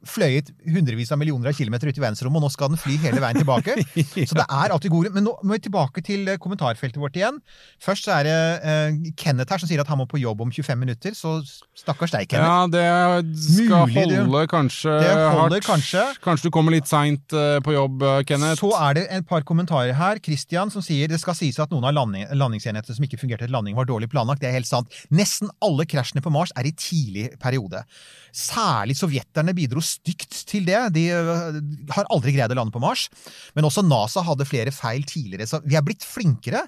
fløyet 0.07 0.51
hundrevis 0.67 1.11
av 1.13 1.19
millioner 1.21 1.51
av 1.51 1.57
kilometer 1.57 1.89
ut 1.89 1.97
i 1.97 2.03
verdensrommet, 2.03 2.39
og 2.39 2.45
nå 2.45 2.51
skal 2.53 2.71
den 2.73 2.81
fly 2.81 2.97
hele 3.03 3.21
veien 3.23 3.39
tilbake. 3.39 3.75
Så 4.29 4.37
det 4.37 4.45
er 4.45 4.73
alltid 4.73 4.93
gode. 4.93 5.11
Men 5.15 5.27
nå 5.27 5.35
må 5.43 5.55
vi 5.55 5.63
tilbake 5.67 6.03
til 6.05 6.27
eh, 6.27 6.39
kommentarfeltet 6.41 6.99
vårt 7.01 7.17
igjen. 7.19 7.39
Først 7.83 8.07
så 8.07 8.17
er 8.17 8.27
det 8.27 8.37
uh, 8.63 9.11
Kenneth 9.19 9.53
her 9.53 9.61
som 9.61 9.69
sier 9.69 9.81
at 9.81 9.89
han 9.89 9.99
må 9.99 10.05
på 10.09 10.19
jobb 10.19 10.41
om 10.43 10.51
25 10.51 10.79
minutter, 10.79 11.15
så 11.15 11.37
stakkars 11.77 12.13
deg, 12.15 12.27
Kenneth. 12.31 12.77
Ja, 12.77 13.23
det 13.23 13.37
skal 13.39 13.87
Mulig 13.87 14.17
holde 14.19 14.43
kanskje 14.51 14.95
det 14.99 15.13
holder 15.13 15.57
hardt. 15.57 15.67
kanskje. 15.67 16.03
Kanskje 16.23 16.49
du 16.49 16.55
kommer 16.55 16.75
litt 16.75 16.89
seint 16.89 17.33
på 17.33 17.75
jobb, 17.75 18.03
Kenneth. 18.27 18.59
Så 18.61 18.73
er 18.79 18.97
det 18.99 19.05
et 19.19 19.27
par 19.29 19.45
kommentarer 19.47 19.95
her. 19.97 20.19
Christian 20.23 20.71
som 20.73 20.83
sier 20.83 21.11
det 21.11 21.21
skal 21.21 21.37
sies 21.37 21.59
at 21.63 21.71
noen 21.73 21.87
av 21.87 21.95
landing, 21.95 22.27
landingsenhetene 22.35 22.97
som 22.97 23.07
ikke 23.07 23.21
fungerte 23.21 23.47
til 23.47 23.55
landing, 23.55 23.77
var 23.79 23.87
dårlig 23.89 24.11
planlagt. 24.11 24.43
Det 24.43 24.51
er 24.51 24.57
helt 24.57 24.69
sant. 24.69 24.91
Nesten 25.13 25.51
alle 25.63 25.87
krasjene 25.89 26.23
på 26.23 26.33
Mars 26.33 26.53
er 26.59 26.67
i 26.67 26.75
tidlig 26.75 27.29
periode. 27.41 27.83
Særlig 28.33 28.97
sovjeterne 28.97 29.53
bidro 29.55 29.83
stygt 29.93 30.43
til 30.49 30.67
det. 30.69 30.79
De 30.95 31.07
øh, 31.13 31.59
har 31.93 32.09
aldri 32.13 32.35
greid 32.35 32.53
å 32.53 32.59
lande 32.59 32.73
på 32.73 32.81
Mars. 32.83 33.07
Men 33.57 33.69
også 33.69 33.85
NASA 33.85 34.25
hadde 34.25 34.49
flere 34.49 34.73
feil 34.75 35.05
tidligere, 35.07 35.49
så 35.49 35.61
vi 35.65 35.77
er 35.79 35.85
blitt 35.85 36.05
flinkere. 36.07 36.65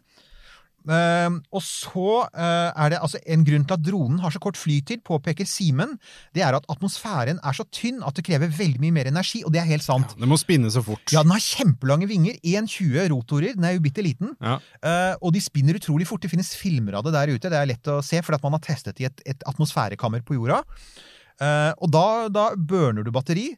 Uh, 0.86 1.40
og 1.50 1.64
så 1.66 2.10
uh, 2.30 2.70
er 2.70 2.92
det 2.94 3.00
altså 3.02 3.18
en 3.34 3.46
grunn 3.46 3.64
til 3.66 3.74
at 3.74 3.86
dronen 3.88 4.20
har 4.22 4.34
så 4.34 4.42
kort 4.42 4.58
flytid, 4.60 5.02
påpeker 5.06 5.48
Simen. 5.50 5.96
Det 6.38 6.44
er 6.46 6.54
at 6.54 6.68
atmosfæren 6.70 7.40
er 7.42 7.58
så 7.58 7.66
tynn 7.74 8.04
at 8.06 8.18
det 8.18 8.26
krever 8.28 8.54
veldig 8.54 8.84
mye 8.84 8.94
mer 9.00 9.10
energi, 9.10 9.42
og 9.46 9.54
det 9.56 9.64
er 9.64 9.70
helt 9.72 9.86
sant. 9.86 10.14
Ja, 10.14 10.22
Det 10.22 10.30
må 10.30 10.38
spinne 10.38 10.70
så 10.74 10.84
fort. 10.86 11.02
Ja, 11.14 11.24
den 11.26 11.34
har 11.34 11.42
kjempelange 11.42 12.10
vinger. 12.12 12.38
1,20 12.46 13.10
rotorer. 13.16 13.58
Den 13.58 13.66
er 13.66 13.76
jo 13.78 13.84
bitte 13.88 14.06
liten. 14.06 14.36
Ja. 14.38 14.60
Uh, 14.86 15.16
og 15.26 15.34
de 15.34 15.42
spinner 15.42 15.82
utrolig 15.82 16.06
fort. 16.10 16.22
Det 16.22 16.34
finnes 16.34 16.54
filmer 16.60 17.00
av 17.00 17.08
det 17.08 17.16
der 17.18 17.34
ute. 17.34 17.50
Det 17.50 17.60
er 17.60 17.74
lett 17.74 17.90
å 17.90 18.02
se, 18.06 18.22
fordi 18.22 18.38
at 18.38 18.46
man 18.46 18.58
har 18.60 18.66
testet 18.70 19.02
i 19.02 19.10
et, 19.10 19.26
et 19.26 19.50
atmosfærekammer 19.50 20.22
på 20.26 20.38
jorda. 20.38 20.62
Eh, 21.42 21.72
og 21.82 21.92
da, 21.92 22.08
da 22.32 22.50
burner 22.56 23.06
du 23.06 23.12
batteri. 23.16 23.54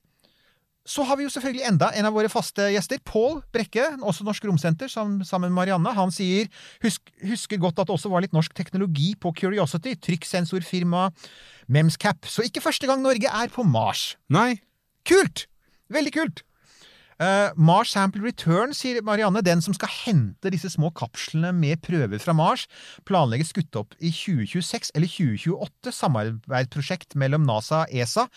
Så 0.87 1.03
har 1.03 1.17
vi 1.19 1.25
jo 1.25 1.31
selvfølgelig 1.33 1.65
enda 1.67 1.89
en 1.99 2.07
av 2.07 2.15
våre 2.15 2.29
faste 2.31 2.69
gjester, 2.71 3.01
Pål 3.03 3.41
Brekke, 3.51 3.89
også 3.99 4.23
Norsk 4.23 4.45
Romsenter, 4.47 4.87
som, 4.87 5.17
sammen 5.27 5.51
med 5.51 5.57
Marianne. 5.57 5.91
Han 5.97 6.13
sier 6.15 6.47
husk, 6.85 7.11
husker 7.27 7.59
godt 7.59 7.81
at 7.83 7.89
det 7.89 7.97
også 7.97 8.11
var 8.13 8.23
litt 8.23 8.35
norsk 8.35 8.55
teknologi 8.55 9.11
på 9.19 9.33
Curiosity, 9.35 9.97
trykksensorfirma 10.07 11.09
Memscap. 11.67 12.31
Så 12.31 12.47
ikke 12.47 12.63
første 12.63 12.87
gang 12.87 13.03
Norge 13.03 13.27
er 13.27 13.51
på 13.51 13.67
Mars. 13.67 14.13
Nei. 14.31 14.61
Kult! 15.07 15.49
Veldig 15.91 16.15
kult! 16.15 16.46
Eh, 17.17 17.49
Mars 17.57 17.95
Sample 17.95 18.21
Return, 18.21 18.75
sier 18.77 19.01
Marianne, 19.01 19.41
den 19.41 19.61
som 19.65 19.73
skal 19.73 19.89
hente 19.89 20.51
disse 20.53 20.69
små 20.69 20.91
kapslene 20.93 21.49
med 21.55 21.81
prøver 21.81 22.21
fra 22.21 22.35
Mars, 22.37 22.67
planlegges 23.09 23.49
skutt 23.55 23.79
opp 23.79 23.97
i 23.97 24.11
2026 24.13 24.93
eller 24.93 25.09
2028, 25.09 25.95
samarbeidsprosjekt 25.97 27.17
mellom 27.17 27.47
NASA 27.49 27.87
og 27.87 27.95
ESA. 27.97 28.27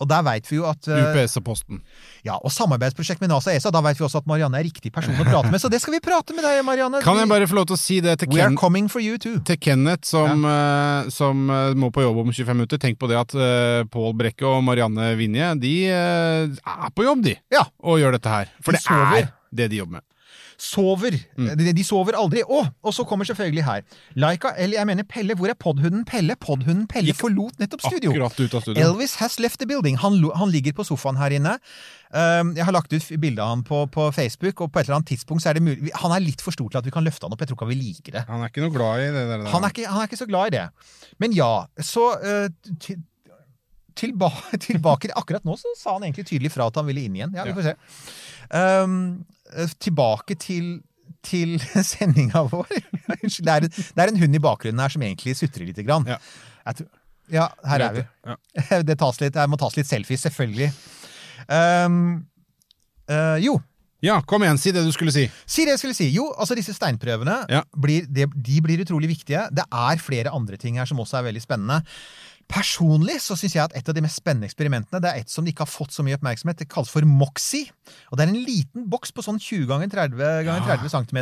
Og 0.00 0.08
der 0.08 0.22
vet 0.24 0.46
vi 0.50 0.56
jo 0.56 0.64
at 0.64 0.88
eh, 0.88 1.00
UPS 1.10 1.36
og 1.36 1.44
Posten. 1.44 1.82
Ja, 2.24 2.38
og 2.40 2.52
samarbeidsprosjekt 2.54 3.20
med 3.20 3.28
NASA 3.32 3.50
og 3.52 3.56
ESA, 3.58 3.70
da 3.74 3.82
vet 3.84 3.98
vi 4.00 4.04
også 4.06 4.22
at 4.22 4.26
Marianne 4.30 4.56
er 4.60 4.64
riktig 4.64 4.92
person 4.94 5.14
å 5.20 5.26
prate 5.28 5.50
med, 5.52 5.60
så 5.60 5.68
det 5.72 5.80
skal 5.82 5.94
vi 5.96 6.00
prate 6.04 6.32
med 6.36 6.44
deg, 6.46 6.60
Marianne. 6.64 7.02
Kan 7.04 7.20
jeg 7.20 7.28
bare 7.28 7.48
få 7.50 7.58
lov 7.60 7.66
til 7.70 7.76
å 7.76 7.80
si 7.80 8.00
det 8.04 8.16
til, 8.22 8.30
We 8.32 8.40
Ken 8.40 8.56
coming 8.56 8.88
for 8.88 9.00
you 9.04 9.18
too. 9.20 9.38
til 9.44 9.60
Kenneth, 9.60 10.08
som, 10.08 10.44
eh, 10.48 11.10
som 11.12 11.44
eh, 11.52 11.74
må 11.76 11.92
på 11.92 12.02
jobb 12.04 12.22
om 12.24 12.32
25 12.32 12.56
minutter? 12.56 12.80
Tenk 12.80 12.98
på 13.00 13.08
det 13.10 13.18
at 13.20 13.34
uh, 13.36 13.84
Pål 13.92 14.14
Brekke 14.16 14.46
og 14.48 14.62
Marianne 14.64 15.12
Vinje, 15.20 15.52
de 15.60 15.74
er 15.92 16.90
på 16.96 17.04
jobb, 17.04 17.22
de, 17.28 17.36
Ja. 17.52 17.66
og 17.84 18.00
gjør 18.00 18.16
dette 18.16 18.32
her. 18.32 18.48
For 18.64 18.72
De 18.72 18.80
det 18.80 18.84
sover. 18.88 19.20
er 19.28 19.32
det 19.52 19.70
de 19.72 19.80
jobber 19.82 19.98
med. 20.00 20.04
Sover. 20.60 21.14
Mm. 21.40 21.52
De, 21.56 21.72
de 21.76 21.84
sover 21.86 22.16
aldri. 22.18 22.42
Å! 22.44 22.60
Og 22.84 22.92
så 22.94 23.06
kommer 23.08 23.28
selvfølgelig 23.28 23.64
her. 23.64 23.84
Laika, 24.20 24.52
eller 24.60 24.76
jeg 24.76 24.88
mener 24.90 25.06
Pelle. 25.08 25.36
Hvor 25.38 25.48
er 25.48 25.56
podhunden 25.56 26.04
Pelle? 26.08 26.36
Podhunden 26.40 26.84
Pelle 26.90 27.14
forlot 27.16 27.56
nettopp 27.62 27.86
studio. 27.86 28.12
Akkurat 28.12 28.42
ut 28.42 28.56
av 28.58 28.64
studio. 28.66 28.84
Elvis 28.84 29.16
has 29.22 29.38
left 29.40 29.62
the 29.62 29.68
building. 29.70 29.96
Han, 30.04 30.18
han 30.36 30.52
ligger 30.52 30.76
på 30.76 30.86
sofaen 30.90 31.18
her 31.20 31.32
inne. 31.38 31.56
Um, 32.10 32.52
jeg 32.58 32.66
har 32.66 32.74
lagt 32.74 32.92
ut 32.92 33.08
bilde 33.22 33.40
av 33.40 33.54
han 33.54 33.64
på, 33.64 33.84
på 33.94 34.08
Facebook, 34.12 34.60
og 34.60 34.72
på 34.74 34.82
et 34.82 34.88
eller 34.88 35.00
annet 35.00 35.12
tidspunkt 35.14 35.44
så 35.44 35.52
er 35.52 35.60
det 35.60 35.62
mulig 35.62 35.92
Han 36.02 36.10
er 36.10 36.24
litt 36.24 36.42
for 36.42 36.52
stor 36.54 36.66
til 36.72 36.80
at 36.80 36.88
vi 36.88 36.92
kan 36.94 37.06
løfte 37.06 37.24
han 37.24 37.36
opp. 37.36 37.40
Jeg 37.40 37.52
tror 37.52 37.60
ikke 37.60 37.68
han 37.68 37.74
vil 37.74 37.84
like 37.86 38.16
det. 38.16 38.24
Han 38.28 38.44
er 38.44 38.52
ikke 38.52 38.66
noe 38.66 38.74
glad 38.74 39.04
i 39.06 39.12
det 39.16 39.26
der. 39.32 39.46
Han 39.54 39.64
er 39.64 39.72
ikke, 39.72 39.86
han 39.88 40.02
er 40.02 40.10
ikke 40.10 40.20
så 40.20 40.28
glad 40.28 40.50
i 40.50 40.58
det. 40.58 40.66
Men 41.22 41.36
ja, 41.36 41.52
så 41.80 42.10
uh, 42.20 42.74
til, 42.84 43.00
tilba 43.96 44.30
tilbake 44.66 45.12
Akkurat 45.16 45.46
nå 45.46 45.56
så 45.60 45.74
sa 45.78 45.96
han 45.96 46.06
egentlig 46.08 46.28
tydelig 46.28 46.52
fra 46.54 46.68
at 46.70 46.80
han 46.80 46.88
ville 46.88 47.06
inn 47.06 47.16
igjen. 47.18 47.36
Ja, 47.36 47.46
vi 47.48 47.56
får 47.56 47.70
se. 47.70 47.76
Um, 48.50 48.96
eh, 49.24 49.39
tilbake 49.80 50.36
til 50.40 50.78
til 51.26 51.58
sendinga 51.84 52.40
vår. 52.48 52.68
Det, 52.70 53.50
er 53.50 53.66
en- 53.66 53.72
det 53.74 54.00
er 54.04 54.08
en 54.08 54.20
hund 54.22 54.36
i 54.38 54.40
bakgrunnen 54.40 54.80
her 54.80 54.88
som 54.94 55.02
egentlig 55.04 55.34
sutrer 55.36 55.66
lite 55.68 55.82
grann. 55.84 56.06
Ja. 56.08 56.16
Tror, 56.72 56.86
ja, 57.28 57.48
her 57.68 57.82
er 57.84 57.92
vi. 57.98 58.04
Ja. 58.24 58.36
Det, 58.88 58.96
tas 58.98 59.20
litt, 59.20 59.36
jeg 59.36 59.50
må 59.52 59.58
tas 59.60 59.76
litt 59.76 59.86
selfies, 59.90 60.22
selvfølgelig. 60.24 60.70
Um, 61.50 61.98
uh, 63.10 63.36
jo, 63.42 63.58
ja, 64.00 64.16
kom 64.24 64.46
igjen, 64.46 64.56
si 64.62 64.72
det 64.72 64.80
du 64.86 64.92
skulle 64.96 65.12
si. 65.12 65.26
Si 65.44 65.66
det 65.66 65.74
jeg 65.74 65.82
skulle 65.82 65.98
si. 65.98 66.08
Jo, 66.14 66.30
altså 66.40 66.56
disse 66.56 66.72
steinprøvene 66.78 67.36
Ja. 67.52 67.60
blir, 67.76 68.06
de, 68.08 68.24
de 68.32 68.60
blir 68.64 68.80
utrolig 68.86 69.10
viktige. 69.12 69.44
Det 69.52 69.66
er 69.68 70.00
flere 70.00 70.32
andre 70.32 70.56
ting 70.56 70.78
her 70.80 70.88
som 70.88 71.02
også 71.04 71.18
er 71.20 71.26
veldig 71.28 71.42
spennende. 71.44 71.82
Personlig 72.50 73.20
så 73.22 73.36
syns 73.38 73.54
jeg 73.54 73.62
at 73.62 73.74
et 73.78 73.88
av 73.88 73.94
de 73.94 74.02
mest 74.02 74.18
spennende 74.18 74.48
eksperimentene 74.48 74.98
det 75.02 75.10
er 75.10 75.22
et 75.22 75.30
som 75.30 75.46
de 75.46 75.52
ikke 75.52 75.62
har 75.62 75.70
fått 75.70 75.94
så 75.94 76.02
mye 76.02 76.16
oppmerksomhet. 76.18 76.58
Det 76.58 76.66
kalles 76.70 76.90
for 76.90 77.06
Moxie. 77.06 77.70
Og 78.10 78.18
Det 78.18 78.24
er 78.24 78.32
en 78.32 78.46
liten 78.46 78.86
boks 78.90 79.12
på 79.14 79.22
sånn 79.22 79.38
20 79.38 79.68
ganger 79.70 79.90
30 79.92 80.48
ganger 80.48 80.66
30 80.66 80.90
cm. 80.90 81.20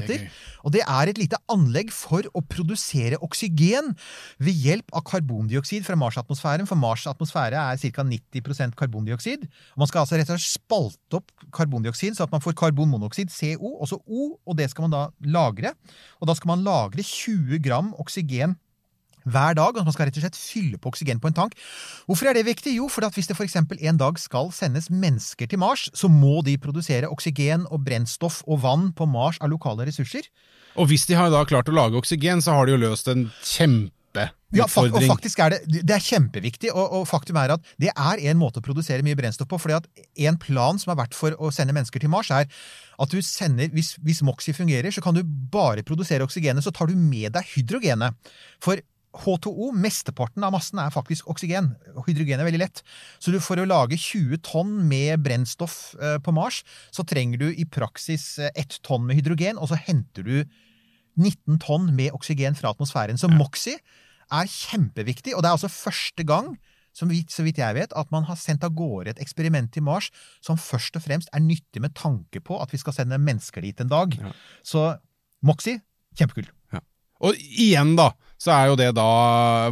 Og 0.64 0.72
det 0.72 0.82
er 0.84 1.10
et 1.10 1.20
lite 1.20 1.40
anlegg 1.52 1.92
for 1.92 2.24
å 2.32 2.40
produsere 2.48 3.20
oksygen 3.24 3.92
ved 4.40 4.56
hjelp 4.56 4.94
av 4.96 5.04
karbondioksid 5.10 5.84
fra 5.84 5.98
Mars-atmosfæren. 6.00 6.68
For 6.70 6.80
Mars' 6.80 7.04
atmosfære 7.10 7.60
er 7.60 7.82
ca. 7.82 8.06
90 8.08 8.72
karbondioksid. 8.78 9.44
Og 9.76 9.84
Man 9.84 9.90
skal 9.90 10.04
altså 10.06 10.16
rett 10.16 10.32
og 10.32 10.40
slett 10.40 10.56
spalte 10.56 11.20
opp 11.20 11.34
karbondioksid, 11.52 12.16
så 12.16 12.24
at 12.24 12.32
man 12.32 12.44
får 12.44 12.56
karbonmonoksid, 12.56 13.28
CO, 13.28 13.76
og 13.76 13.88
så 13.90 14.00
O, 14.06 14.38
og 14.46 14.56
det 14.56 14.70
skal 14.72 14.88
man 14.88 14.96
da 14.96 15.04
lagre. 15.28 15.74
Og 16.22 16.28
da 16.30 16.36
skal 16.38 16.56
man 16.56 16.64
lagre 16.64 17.04
20 17.04 17.60
gram 17.64 17.92
oksygen 18.00 18.56
hver 19.32 19.58
dag. 19.58 19.76
og 19.76 19.84
Man 19.86 19.94
skal 19.94 20.08
rett 20.08 20.18
og 20.20 20.24
slett 20.26 20.38
fylle 20.38 20.80
på 20.80 20.92
oksygen 20.92 21.20
på 21.22 21.30
en 21.30 21.38
tank. 21.38 21.56
Hvorfor 22.06 22.30
er 22.30 22.38
det 22.38 22.46
viktig? 22.48 22.76
Jo, 22.78 22.88
for 22.92 23.06
at 23.06 23.16
hvis 23.16 23.30
det 23.30 23.36
f.eks. 23.38 23.58
en 23.60 24.00
dag 24.00 24.20
skal 24.20 24.52
sendes 24.54 24.90
mennesker 24.90 25.50
til 25.50 25.62
Mars, 25.62 25.88
så 25.94 26.10
må 26.12 26.40
de 26.46 26.58
produsere 26.60 27.10
oksygen 27.10 27.66
og 27.70 27.84
brennstoff 27.86 28.42
og 28.46 28.62
vann 28.64 28.90
på 28.92 29.08
Mars 29.08 29.40
av 29.40 29.52
lokale 29.52 29.88
ressurser. 29.88 30.28
Og 30.78 30.90
hvis 30.90 31.06
de 31.08 31.16
har 31.18 31.30
da 31.32 31.44
klart 31.48 31.68
å 31.70 31.74
lage 31.74 31.98
oksygen, 31.98 32.42
så 32.44 32.54
har 32.54 32.66
de 32.66 32.76
jo 32.76 32.82
løst 32.88 33.08
en 33.10 33.28
Ja, 34.56 34.64
og 34.64 34.94
faktisk 35.04 35.42
er 35.44 35.52
det, 35.52 35.82
det 35.84 35.92
er 35.92 36.00
kjempeviktig, 36.00 36.70
og, 36.72 36.86
og 36.96 37.02
faktum 37.10 37.36
er 37.36 37.52
at 37.58 37.72
det 37.80 37.90
er 37.92 38.22
en 38.30 38.38
måte 38.40 38.62
å 38.62 38.64
produsere 38.64 39.04
mye 39.04 39.16
brennstoff 39.18 39.50
på. 39.50 39.58
fordi 39.60 39.76
at 39.76 39.88
en 40.28 40.38
plan 40.40 40.80
som 40.80 40.94
er 40.94 41.00
verdt 41.02 41.16
for 41.16 41.36
å 41.36 41.50
sende 41.52 41.74
mennesker 41.76 42.00
til 42.00 42.12
Mars, 42.12 42.30
er 42.32 42.48
at 42.98 43.12
du 43.12 43.20
sender, 43.22 43.68
hvis, 43.74 43.96
hvis 44.00 44.22
Moxie 44.24 44.56
fungerer, 44.56 44.88
så 44.94 45.04
kan 45.04 45.16
du 45.16 45.20
bare 45.24 45.84
produsere 45.84 46.24
oksygenet, 46.24 46.64
så 46.64 46.72
tar 46.72 46.88
du 46.88 46.96
med 46.96 47.36
deg 47.36 47.52
hydrogenet. 47.52 48.16
For 48.64 48.80
H2O, 49.18 49.72
mesteparten 49.74 50.44
av 50.46 50.54
massen, 50.54 50.78
er 50.80 50.94
faktisk 50.94 51.28
oksygen. 51.30 51.72
Hydrogen 52.06 52.40
er 52.40 52.48
veldig 52.48 52.62
lett. 52.62 52.82
Så 53.18 53.34
du, 53.34 53.40
for 53.42 53.58
å 53.58 53.66
lage 53.68 53.98
20 53.98 54.42
tonn 54.46 54.74
med 54.88 55.24
brennstoff 55.24 55.96
eh, 55.98 56.18
på 56.22 56.34
Mars, 56.36 56.62
så 56.94 57.04
trenger 57.08 57.42
du 57.42 57.48
i 57.50 57.66
praksis 57.66 58.36
eh, 58.38 58.52
ett 58.58 58.78
tonn 58.86 59.06
med 59.08 59.18
hydrogen, 59.18 59.58
og 59.58 59.72
så 59.72 59.80
henter 59.80 60.26
du 60.26 60.36
19 61.18 61.58
tonn 61.64 61.90
med 61.98 62.14
oksygen 62.14 62.58
fra 62.58 62.72
atmosfæren. 62.74 63.18
Så 63.18 63.30
Moxie 63.32 63.80
er 64.28 64.50
kjempeviktig, 64.52 65.34
og 65.34 65.42
det 65.42 65.50
er 65.50 65.58
altså 65.58 65.72
første 65.72 66.26
gang, 66.28 66.54
som 66.94 67.10
vidt, 67.12 67.30
så 67.30 67.44
vidt 67.46 67.60
jeg 67.60 67.76
vet, 67.76 67.92
at 67.94 68.10
man 68.10 68.24
har 68.26 68.38
sendt 68.40 68.64
av 68.66 68.74
gårde 68.74 69.12
et 69.12 69.20
eksperiment 69.22 69.70
til 69.74 69.84
Mars 69.86 70.08
som 70.42 70.58
først 70.58 70.96
og 70.98 71.04
fremst 71.04 71.30
er 71.30 71.44
nyttig 71.44 71.82
med 71.84 71.94
tanke 71.94 72.42
på 72.42 72.58
at 72.58 72.72
vi 72.74 72.80
skal 72.82 72.96
sende 72.96 73.20
mennesker 73.22 73.62
dit 73.62 73.82
en 73.82 73.90
dag. 73.92 74.16
Ja. 74.18 74.32
Så 74.66 74.86
Moxie, 75.46 75.82
kjempekult. 76.18 76.50
Og 77.24 77.34
igjen, 77.38 77.96
da, 77.98 78.12
så 78.38 78.54
er 78.54 78.68
jo 78.70 78.76
det 78.80 78.92
da 78.98 79.08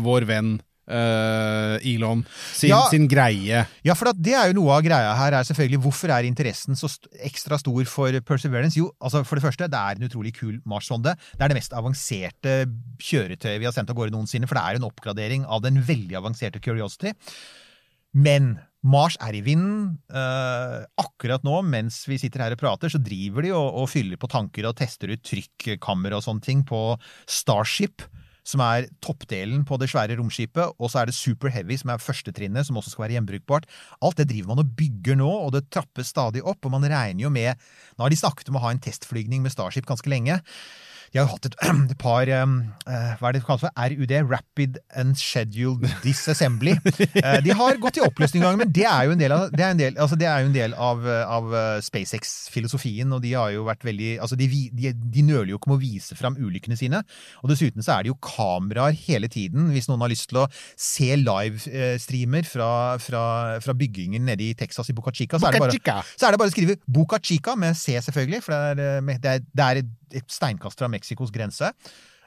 vår 0.03 0.27
venn 0.29 0.57
Uh, 0.87 1.83
Elon 1.83 2.21
sin, 2.55 2.69
Ja. 2.71 2.85
sin 2.87 3.09
greie. 3.11 3.65
Ja, 3.83 3.95
for 3.99 4.13
det 4.15 4.37
er 4.39 4.53
jo 4.53 4.61
noe 4.61 4.77
av 4.77 4.85
greia 4.87 5.17
her, 5.19 5.35
er 5.35 5.43
selvfølgelig 5.43 5.81
hvorfor 5.83 6.13
er 6.15 6.23
interessen 6.29 6.79
så 6.79 6.87
st 6.87 7.09
ekstra 7.27 7.59
stor 7.59 7.83
for 7.91 8.15
Perseverance? 8.23 8.79
Jo, 8.79 8.93
altså 9.03 9.25
for 9.27 9.35
det 9.35 9.43
første, 9.43 9.67
det 9.67 9.75
er 9.81 9.99
en 9.99 10.07
utrolig 10.07 10.31
kul 10.39 10.61
Mars-sonde. 10.63 11.17
Det 11.35 11.43
er 11.43 11.51
det 11.51 11.57
mest 11.59 11.75
avanserte 11.75 12.55
kjøretøyet 13.03 13.59
vi 13.59 13.67
har 13.67 13.75
sendt 13.75 13.91
av 13.91 13.99
gårde 13.99 14.15
noensinne, 14.15 14.47
for 14.47 14.55
det 14.55 14.63
er 14.63 14.79
en 14.79 14.87
oppgradering 14.87 15.43
av 15.51 15.65
den 15.67 15.83
veldig 15.83 16.21
avanserte 16.23 16.63
Curiosity. 16.63 17.11
Men 18.15 18.61
Mars 18.87 19.17
er 19.21 19.35
i 19.35 19.43
vinden. 19.43 19.99
Eh, 20.07 20.85
akkurat 21.03 21.43
nå, 21.43 21.65
mens 21.67 22.05
vi 22.07 22.21
sitter 22.23 22.45
her 22.47 22.55
og 22.55 22.63
prater, 22.63 22.95
så 22.95 23.03
driver 23.03 23.43
de 23.43 23.51
og, 23.59 23.75
og 23.83 23.91
fyller 23.91 24.23
på 24.23 24.31
tanker 24.31 24.71
og 24.71 24.77
tester 24.79 25.11
ut 25.11 25.27
trykkammer 25.27 26.15
og 26.15 26.23
sånne 26.23 26.47
ting 26.47 26.63
på 26.63 26.95
Starship, 27.27 28.07
som 28.47 28.63
er 28.63 28.87
toppdelen 29.05 29.65
på 29.67 29.79
det 29.81 29.91
svære 29.91 30.17
romskipet, 30.21 30.77
og 30.79 30.93
så 30.93 31.03
er 31.03 31.11
det 31.11 31.17
Super 31.19 31.51
Heavy, 31.53 31.79
som 31.81 31.91
er 31.93 32.03
førstetrinnet, 32.03 32.69
som 32.69 32.79
også 32.79 32.95
skal 32.95 33.07
være 33.07 33.19
gjenbrukbart. 33.19 33.67
Alt 34.07 34.21
det 34.23 34.29
driver 34.31 34.55
man 34.55 34.63
og 34.63 34.75
bygger 34.79 35.19
nå, 35.19 35.29
og 35.29 35.55
det 35.57 35.67
trappes 35.75 36.13
stadig 36.15 36.45
opp, 36.47 36.63
og 36.63 36.77
man 36.77 36.87
regner 36.87 37.27
jo 37.27 37.33
med 37.33 37.59
Nå 37.97 38.05
har 38.05 38.13
de 38.13 38.19
snakket 38.19 38.51
om 38.53 38.59
å 38.61 38.67
ha 38.67 38.75
en 38.75 38.83
testflygning 38.83 39.43
med 39.43 39.55
Starship 39.55 39.89
ganske 39.89 40.11
lenge. 40.13 40.39
De 41.13 41.21
har 41.21 41.27
jo 41.27 41.35
hatt 41.35 41.49
et, 41.49 41.57
et 41.93 41.99
par 42.01 42.31
um, 42.43 42.59
Hva 42.87 43.31
er 43.31 43.37
det 43.37 43.45
kalles 43.47 43.65
for? 43.65 43.73
RUD, 43.77 44.15
Rapid 44.31 44.81
Unscheduled 44.99 45.87
Disassembly. 46.05 46.77
Eh, 47.17 47.39
de 47.43 47.53
har 47.57 47.79
gått 47.81 47.97
i 47.99 48.03
oppløsning 48.05 48.43
en 48.43 48.51
gang, 48.51 48.59
men 48.61 48.71
det 48.75 48.85
er 48.89 49.07
jo 49.07 49.15
en 49.15 49.21
del 49.21 49.33
av, 49.33 49.47
det 49.53 49.63
er 49.65 49.73
en 49.73 49.79
del, 49.79 49.95
altså 50.03 50.17
det 50.19 50.27
er 50.29 50.43
jo 50.43 50.49
en 50.51 50.55
del 50.55 50.75
av, 50.87 51.05
av 51.07 51.55
eh, 51.57 51.79
SpaceX-filosofien, 51.85 53.13
og 53.15 53.23
de 53.25 53.33
har 53.37 53.53
jo 53.55 53.65
vært 53.67 53.87
veldig 53.87 54.11
altså 54.23 54.37
de, 54.39 54.49
de, 54.77 54.93
de 54.93 55.25
nøler 55.25 55.53
jo 55.53 55.59
ikke 55.61 55.71
med 55.73 55.79
å 55.79 55.83
vise 55.83 56.19
fram 56.19 56.37
ulykkene 56.39 56.79
sine. 56.79 57.01
Og 57.43 57.51
dessuten 57.53 57.85
så 57.85 57.97
er 57.97 58.05
det 58.05 58.13
jo 58.13 58.19
kameraer 58.27 58.97
hele 59.07 59.31
tiden, 59.33 59.71
hvis 59.75 59.89
noen 59.91 60.05
har 60.05 60.13
lyst 60.13 60.29
til 60.33 60.43
å 60.43 60.47
se 60.53 61.11
livestreamer 61.21 62.49
fra, 62.49 62.71
fra, 63.03 63.25
fra 63.65 63.77
byggingen 63.77 64.27
nede 64.29 64.51
i 64.51 64.57
Texas 64.59 64.93
i 64.93 64.97
Boca 64.97 65.15
Chica, 65.15 65.41
så 65.41 65.51
er 65.51 65.57
det 65.57 65.65
bare 65.65 66.03
så 66.17 66.29
er 66.29 66.35
det 66.35 66.43
bare 66.43 66.53
å 66.53 66.55
skrive 66.55 66.79
Boca 66.87 67.21
Chica 67.23 67.57
med 67.59 67.77
C, 67.79 67.97
selvfølgelig, 68.05 68.43
for 68.45 68.77
det 68.77 68.83
er, 68.83 69.23
det 69.23 69.33
er, 69.37 69.47
det 69.53 69.71
er 69.71 69.87
et, 70.15 70.27
steinkast 70.31 70.79
fra 70.79 70.89
Mexicos 70.89 71.33
grense. 71.35 71.73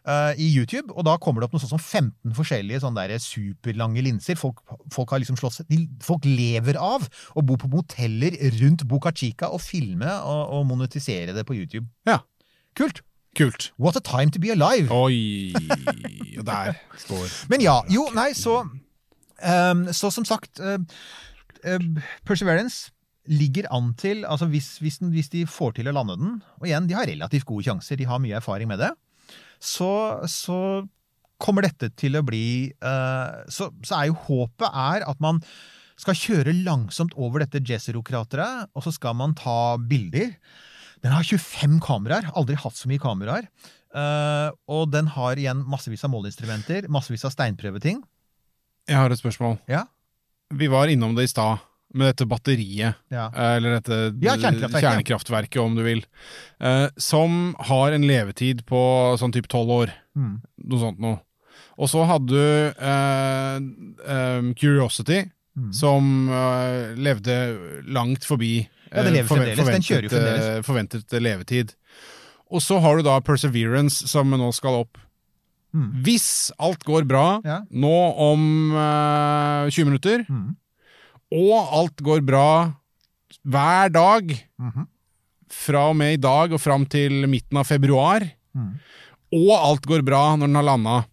eh, 0.05 0.33
I 0.39 0.47
YouTube, 0.57 0.93
og 0.93 1.05
da 1.05 1.17
kommer 1.17 1.41
det 1.41 1.49
opp 1.49 1.53
noe 1.53 1.63
sånt 1.63 1.75
som 1.75 1.79
15 1.79 2.33
forskjellige 2.35 2.79
sånne 2.81 3.07
der 3.07 3.19
superlange 3.23 4.01
linser. 4.01 4.35
Folk, 4.39 4.61
folk 4.91 5.09
har 5.11 5.19
liksom 5.19 5.37
de, 5.69 5.87
Folk 6.01 6.25
lever 6.25 6.79
av 6.79 7.07
å 7.35 7.41
bo 7.41 7.57
på 7.59 7.67
moteller 7.69 8.35
rundt 8.61 8.87
Boca 8.87 9.11
Chica 9.11 9.49
og 9.49 9.61
filme 9.61 10.07
og, 10.07 10.41
og 10.59 10.65
monetisere 10.71 11.33
det 11.35 11.45
på 11.45 11.55
YouTube. 11.55 11.87
Ja, 12.07 12.21
Kult! 12.75 13.01
kult. 13.35 13.71
What 13.77 13.95
a 13.95 14.01
time 14.01 14.31
to 14.31 14.39
be 14.39 14.49
alive! 14.51 14.89
Oi, 14.91 15.53
og 16.37 16.45
der 16.45 16.73
står 16.97 17.27
Men 17.49 17.61
ja, 17.61 17.77
jo, 17.89 18.07
nei, 18.15 18.33
så 18.33 18.63
um, 18.63 19.85
Så 19.93 20.09
som 20.11 20.25
sagt 20.25 20.59
uh, 20.59 20.79
uh, 21.63 22.01
Perseverance 22.25 22.91
ligger 23.29 23.67
an 23.75 23.91
til 23.99 24.23
altså 24.25 24.47
hvis, 24.49 24.77
hvis, 24.81 24.99
den, 25.01 25.11
hvis 25.13 25.29
de 25.33 25.45
får 25.49 25.77
til 25.77 25.89
å 25.89 25.93
lande 25.93 26.17
den 26.17 26.37
Og 26.57 26.65
igjen, 26.67 26.87
de 26.89 26.95
har 26.97 27.09
relativt 27.09 27.47
gode 27.49 27.67
sjanser, 27.67 27.99
de 27.99 28.07
har 28.09 28.21
mye 28.21 28.37
erfaring 28.39 28.69
med 28.71 28.81
det. 28.81 28.89
Så, 29.61 29.89
så 30.31 30.57
kommer 31.41 31.67
dette 31.67 31.91
til 31.99 32.17
å 32.17 32.23
bli 32.25 32.71
uh, 32.83 33.45
så, 33.51 33.69
så 33.85 33.99
er 33.99 34.09
jo 34.09 34.17
håpet 34.27 34.67
er 34.69 35.05
at 35.07 35.21
man 35.23 35.43
skal 35.99 36.15
kjøre 36.15 36.55
langsomt 36.63 37.15
over 37.19 37.43
dette 37.43 37.59
Jezero-krateret, 37.67 38.69
og 38.71 38.85
så 38.85 38.93
skal 38.95 39.17
man 39.19 39.33
ta 39.35 39.75
bilder. 39.75 40.31
Den 41.03 41.11
har 41.11 41.27
25 41.27 41.79
kameraer, 41.83 42.29
aldri 42.39 42.55
hatt 42.59 42.77
så 42.77 42.87
mye 42.91 43.03
kameraer. 43.03 43.49
Uh, 43.91 44.47
og 44.71 44.91
den 44.93 45.09
har 45.15 45.39
igjen 45.39 45.65
massevis 45.67 46.05
av 46.07 46.13
måleinstrumenter, 46.13 46.87
massevis 46.91 47.25
av 47.27 47.33
steinprøveting. 47.35 47.99
Jeg 48.89 48.97
har 48.97 49.11
et 49.11 49.21
spørsmål. 49.21 49.57
Ja. 49.69 49.87
Vi 50.55 50.69
var 50.71 50.89
innom 50.89 51.17
det 51.17 51.27
i 51.27 51.31
stad, 51.31 51.59
med 51.93 52.11
dette 52.11 52.27
batteriet. 52.29 52.95
Ja. 53.09 53.27
eh, 53.33 53.55
Eller 53.57 53.79
dette 53.79 53.97
Ja, 54.21 54.35
kjernekraftverket. 54.37 54.83
kjernekraftverket, 54.83 55.61
om 55.63 55.75
du 55.75 55.83
vil. 55.83 56.03
eh, 56.61 56.87
Som 56.97 57.55
har 57.59 57.91
en 57.91 58.03
levetid 58.05 58.65
på 58.65 59.17
sånn 59.17 59.33
type 59.33 59.47
tolv 59.47 59.69
år. 59.69 59.91
Mm. 60.17 60.41
Noe 60.65 60.79
sånt 60.79 60.99
noe. 60.99 61.19
Og 61.79 61.87
så 61.87 62.05
hadde 62.05 62.27
du 62.27 62.73
eh, 62.77 63.59
eh, 64.07 64.53
Curiosity, 64.59 65.29
Mm. 65.57 65.73
som 65.73 66.29
eh, 66.29 66.93
levde 66.95 67.33
langt 67.89 68.23
forbi 68.23 68.67
Ja, 68.93 69.01
eh. 69.01 69.11
Jo 69.17 69.23
forventet, 69.27 70.63
forventet 70.65 71.09
levetid. 71.21 71.73
Og 72.51 72.61
så 72.61 72.79
har 72.79 72.97
du 72.97 73.03
da 73.03 73.19
Perseverance, 73.19 74.07
som 74.07 74.29
nå 74.31 74.53
skal 74.53 74.79
opp. 74.85 74.97
Mm. 75.75 76.01
Hvis 76.05 76.51
alt 76.59 76.83
går 76.85 77.05
bra 77.05 77.41
nå 77.69 77.91
om 78.17 78.71
eh, 78.71 79.69
20 79.69 79.85
minutter, 79.85 80.25
Mm. 80.29 80.55
Og 81.31 81.73
alt 81.79 82.01
går 82.01 82.23
bra 82.25 82.73
hver 83.45 83.91
dag 83.93 84.31
Mhm. 84.59 84.87
fra 85.49 85.89
og 85.89 85.95
med 85.95 86.13
i 86.13 86.21
dag 86.21 86.51
og 86.53 86.59
fram 86.61 86.85
til 86.85 87.27
midten 87.27 87.57
av 87.57 87.65
februar, 87.65 88.21
og 89.31 89.51
alt 89.53 89.85
går 89.85 90.01
bra 90.05 90.35
når 90.35 90.47
den 90.47 90.55
har 90.55 90.63
landa, 90.63 91.05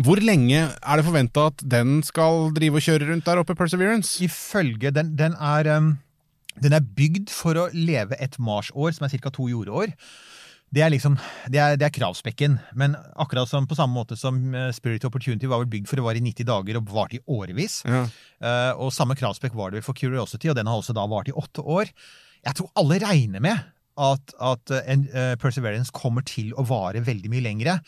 hvor 0.00 0.16
lenge 0.16 0.56
er 0.82 0.96
det 0.96 1.04
forventa 1.04 1.46
at 1.48 1.56
den 1.68 2.02
skal 2.02 2.50
drive 2.56 2.76
og 2.76 2.80
kjøre 2.80 3.08
rundt 3.10 3.24
der 3.24 3.36
oppe, 3.38 3.54
Perseverance? 3.54 4.22
Ifølge 4.24 4.90
Den, 4.90 5.14
den, 5.16 5.34
er, 5.34 5.76
um, 5.76 5.98
den 6.62 6.72
er 6.72 6.80
bygd 6.80 7.28
for 7.28 7.52
å 7.54 7.68
leve 7.74 8.16
et 8.18 8.38
Mars-år, 8.38 8.94
som 8.94 9.04
er 9.04 9.10
ca. 9.18 9.28
to 9.28 9.48
jordår. 9.48 9.92
Det 10.70 10.84
er 10.86 10.92
liksom, 10.92 11.16
det 11.50 11.58
er, 11.58 11.74
det 11.74 11.88
er 11.88 11.94
kravspekken, 11.94 12.54
men 12.78 12.94
akkurat 13.18 13.50
som 13.50 13.66
på 13.66 13.74
samme 13.74 13.96
måte 13.96 14.14
som 14.18 14.38
eh, 14.54 14.68
Spirit 14.74 15.04
Opportunity 15.08 15.48
var 15.50 15.64
vel 15.64 15.70
bygd 15.72 15.90
for 15.90 15.98
å 15.98 16.04
vare 16.06 16.20
i 16.20 16.22
90 16.22 16.46
dager 16.46 16.78
og 16.78 16.92
varte 16.94 17.18
i 17.18 17.22
årevis. 17.26 17.80
Ja. 17.90 18.04
Uh, 18.38 18.72
og 18.86 18.94
samme 18.94 19.16
kravspekk 19.18 19.56
var 19.58 19.72
det 19.72 19.80
vel 19.80 19.86
for 19.88 19.98
Curiosity, 19.98 20.52
og 20.52 20.54
den 20.60 20.70
har 20.70 20.78
også 20.78 20.94
da 20.94 21.08
vart 21.10 21.28
i 21.32 21.34
åtte 21.34 21.64
år. 21.66 21.90
Jeg 22.46 22.56
tror 22.56 22.70
alle 22.78 23.00
regner 23.02 23.42
med 23.42 23.66
at, 24.00 24.34
at 24.38 24.72
eh, 24.76 24.86
en, 24.94 25.04
uh, 25.10 25.34
Perseverance 25.42 25.90
kommer 25.96 26.24
til 26.26 26.54
å 26.54 26.64
vare 26.70 27.02
veldig 27.02 27.32
mye 27.32 27.46
lengre. 27.48 27.80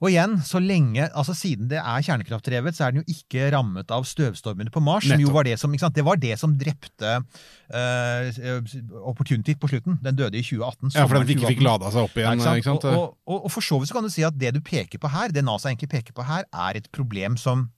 Og 0.00 0.08
igjen, 0.08 0.38
så 0.40 0.60
lenge, 0.64 1.04
altså 1.12 1.34
siden 1.36 1.68
det 1.68 1.76
er 1.76 2.04
kjernekraftdrevet, 2.06 2.76
så 2.76 2.86
er 2.86 2.94
den 2.94 3.02
jo 3.02 3.12
ikke 3.12 3.50
rammet 3.52 3.90
av 3.92 4.06
støvstormene 4.08 4.72
på 4.72 4.80
Mars. 4.80 5.04
som 5.04 5.20
jo 5.20 5.32
var 5.34 5.44
Det 5.44 5.58
som? 5.60 5.74
Det 5.76 6.04
var 6.06 6.16
det 6.16 6.38
som 6.40 6.54
drepte 6.56 7.18
uh, 7.20 8.70
Opportunity 9.10 9.54
på 9.60 9.68
slutten. 9.68 9.98
Den 10.00 10.16
døde 10.16 10.40
i 10.40 10.44
2018. 10.46 10.94
Ja, 10.96 11.04
for 11.04 11.20
den 11.20 11.34
ikke 11.36 11.52
fikk 11.52 11.64
lada 11.66 11.92
seg 11.92 12.08
opp 12.08 12.16
igjen. 12.16 12.40
sant? 12.40 12.88
Og, 12.88 12.96
og, 12.96 13.12
og, 13.28 13.44
og 13.44 13.52
for 13.52 13.66
så 13.66 13.80
vidt 13.80 13.92
så 13.92 13.98
kan 13.98 14.08
du 14.08 14.12
si 14.12 14.24
at 14.24 14.40
det 14.40 14.54
du 14.56 14.62
peker 14.64 15.02
på 15.02 15.12
her, 15.12 15.34
det 15.36 15.44
NASA 15.44 15.68
egentlig 15.68 15.92
peker 15.92 16.16
på 16.16 16.24
her, 16.24 16.48
er 16.48 16.80
et 16.80 16.88
problem 16.96 17.36
som 17.40 17.68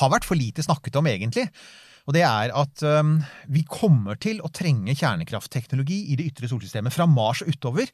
har 0.00 0.12
vært 0.12 0.24
for 0.24 0.38
lite 0.38 0.64
snakket 0.64 0.96
om, 0.96 1.08
egentlig. 1.10 1.50
Og 2.08 2.16
det 2.16 2.22
er 2.26 2.52
at 2.56 2.82
um, 3.00 3.16
vi 3.52 3.62
kommer 3.68 4.18
til 4.20 4.40
å 4.44 4.50
trenge 4.54 4.94
kjernekraftteknologi 4.96 5.98
i 6.12 6.16
det 6.18 6.28
ytre 6.30 6.48
solsystemet. 6.50 6.94
Fra 6.94 7.06
Mars 7.10 7.42
og 7.44 7.52
utover 7.52 7.90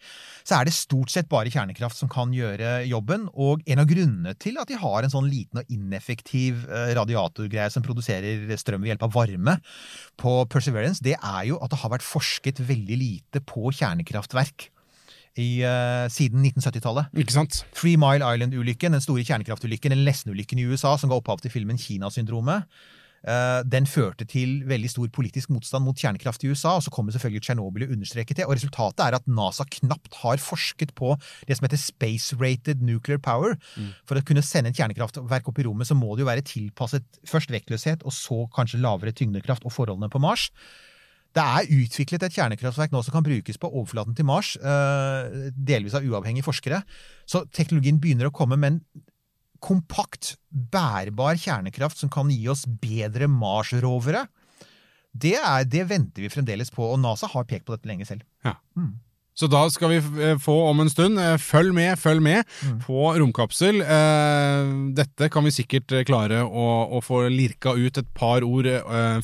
så 0.47 0.59
er 0.59 0.69
det 0.69 0.77
stort 0.77 1.12
sett 1.12 1.31
bare 1.31 1.53
kjernekraft 1.53 1.99
som 1.99 2.11
kan 2.12 2.35
gjøre 2.35 2.79
jobben. 2.88 3.27
Og 3.35 3.64
en 3.66 3.83
av 3.83 3.90
grunnene 3.90 4.37
til 4.40 4.61
at 4.62 4.71
de 4.71 4.79
har 4.81 5.05
en 5.07 5.12
sånn 5.12 5.29
liten 5.31 5.62
og 5.62 5.73
ineffektiv 5.73 6.64
eh, 6.69 6.95
radiatorgreie 6.97 7.73
som 7.73 7.85
produserer 7.87 8.47
strøm 8.61 8.85
ved 8.85 8.95
hjelp 8.95 9.09
av 9.09 9.16
varme 9.16 9.59
på 10.21 10.38
Perseverance, 10.53 11.03
det 11.05 11.16
er 11.19 11.42
jo 11.51 11.61
at 11.62 11.73
det 11.73 11.83
har 11.83 11.92
vært 11.97 12.07
forsket 12.07 12.62
veldig 12.66 13.03
lite 13.03 13.45
på 13.45 13.71
kjernekraftverk. 13.75 14.71
I, 15.37 15.61
uh, 15.69 16.07
siden 16.09 16.40
1970-tallet. 16.47 17.11
Ikke 17.21 17.35
sant? 17.35 17.59
Three 17.77 17.99
Mile 18.01 18.25
Island-ulykken, 18.25 18.95
den 18.97 19.03
store 19.05 19.21
kjernekraftulykken, 19.21 19.92
eller 19.92 20.09
nesten-ulykken 20.09 20.62
i 20.62 20.64
USA, 20.64 20.95
som 20.97 21.12
ga 21.12 21.19
opphav 21.21 21.42
til 21.42 21.53
filmen 21.53 21.77
Kinasyndromet, 21.77 22.64
den 23.27 23.89
førte 23.91 24.23
til 24.31 24.61
veldig 24.71 24.91
stor 24.93 25.09
politisk 25.11 25.51
motstand 25.51 25.83
mot 25.83 25.99
kjernekraft 25.99 26.45
i 26.47 26.51
USA, 26.53 26.77
og 26.79 26.85
så 26.87 26.93
kommer 26.95 27.15
selvfølgelig 27.15 27.43
Tsjernobyl 27.43 27.87
og 27.89 27.95
understreket 27.97 28.39
det. 28.39 28.47
Og 28.47 28.55
resultatet 28.55 29.03
er 29.03 29.17
at 29.19 29.27
NASA 29.27 29.67
knapt 29.79 30.21
har 30.23 30.39
forsket 30.43 30.95
på 30.95 31.17
det 31.49 31.59
som 31.59 31.67
heter 31.67 31.81
space-rated 31.83 32.85
nuclear 32.87 33.19
power. 33.19 33.57
For 34.07 34.19
å 34.19 34.25
kunne 34.27 34.45
sende 34.47 34.71
et 34.71 34.79
kjernekraftverk 34.79 35.51
opp 35.51 35.59
i 35.59 35.67
rommet, 35.67 35.91
så 35.91 35.99
må 35.99 36.15
det 36.15 36.23
jo 36.23 36.31
være 36.31 36.47
tilpasset 36.47 37.23
først 37.27 37.51
vektløshet, 37.55 38.07
og 38.07 38.15
så 38.15 38.45
kanskje 38.55 38.83
lavere 38.85 39.15
tyngdekraft 39.17 39.67
og 39.67 39.75
forholdene 39.75 40.12
på 40.12 40.23
Mars. 40.23 40.51
Det 41.37 41.45
er 41.45 41.69
utviklet 41.83 42.23
et 42.25 42.39
kjernekraftverk 42.39 42.95
nå 42.95 43.03
som 43.05 43.12
kan 43.19 43.27
brukes 43.27 43.59
på 43.61 43.69
overflaten 43.69 44.17
til 44.17 44.25
Mars, 44.29 44.55
eh, 44.57 45.51
delvis 45.53 45.97
av 45.99 46.07
uavhengige 46.07 46.47
forskere. 46.47 46.81
Så 47.29 47.45
teknologien 47.53 48.01
begynner 48.01 48.31
å 48.31 48.35
komme, 48.35 48.57
men 48.57 48.81
kompakt, 49.62 50.35
bærbar 50.51 51.38
kjernekraft 51.40 52.01
som 52.01 52.12
kan 52.12 52.31
gi 52.33 52.47
oss 52.53 52.64
bedre 52.66 53.29
Mars-rovere, 53.31 54.27
det, 55.16 55.37
er, 55.40 55.64
det 55.64 55.87
venter 55.88 56.27
vi 56.27 56.33
fremdeles 56.33 56.73
på, 56.75 56.85
og 56.85 57.01
NASA 57.01 57.29
har 57.33 57.47
pekt 57.49 57.66
på 57.69 57.77
dette 57.77 57.88
lenge 57.88 58.09
selv. 58.09 58.25
Så 59.37 59.51
da 59.53 59.66
skal 59.68 59.90
vi 59.92 59.96
eh, 60.25 60.38
få 60.40 60.55
om 60.70 60.81
en 60.81 60.88
stund. 60.88 61.18
eh, 61.20 61.35
Følg 61.37 61.75
med, 61.77 61.99
følg 62.01 62.22
med 62.25 62.44
Mm. 62.64 62.79
på 62.87 63.01
Romkapsel. 63.20 63.83
Eh, 63.85 64.70
Dette 64.96 65.29
kan 65.31 65.44
vi 65.44 65.51
sikkert 65.53 65.92
klare 66.09 66.40
å, 66.46 66.64
å 66.96 67.03
få 67.05 67.27
lirka 67.29 67.75
ut 67.77 67.99
et 68.01 68.09
par 68.16 68.40
ord 68.46 68.64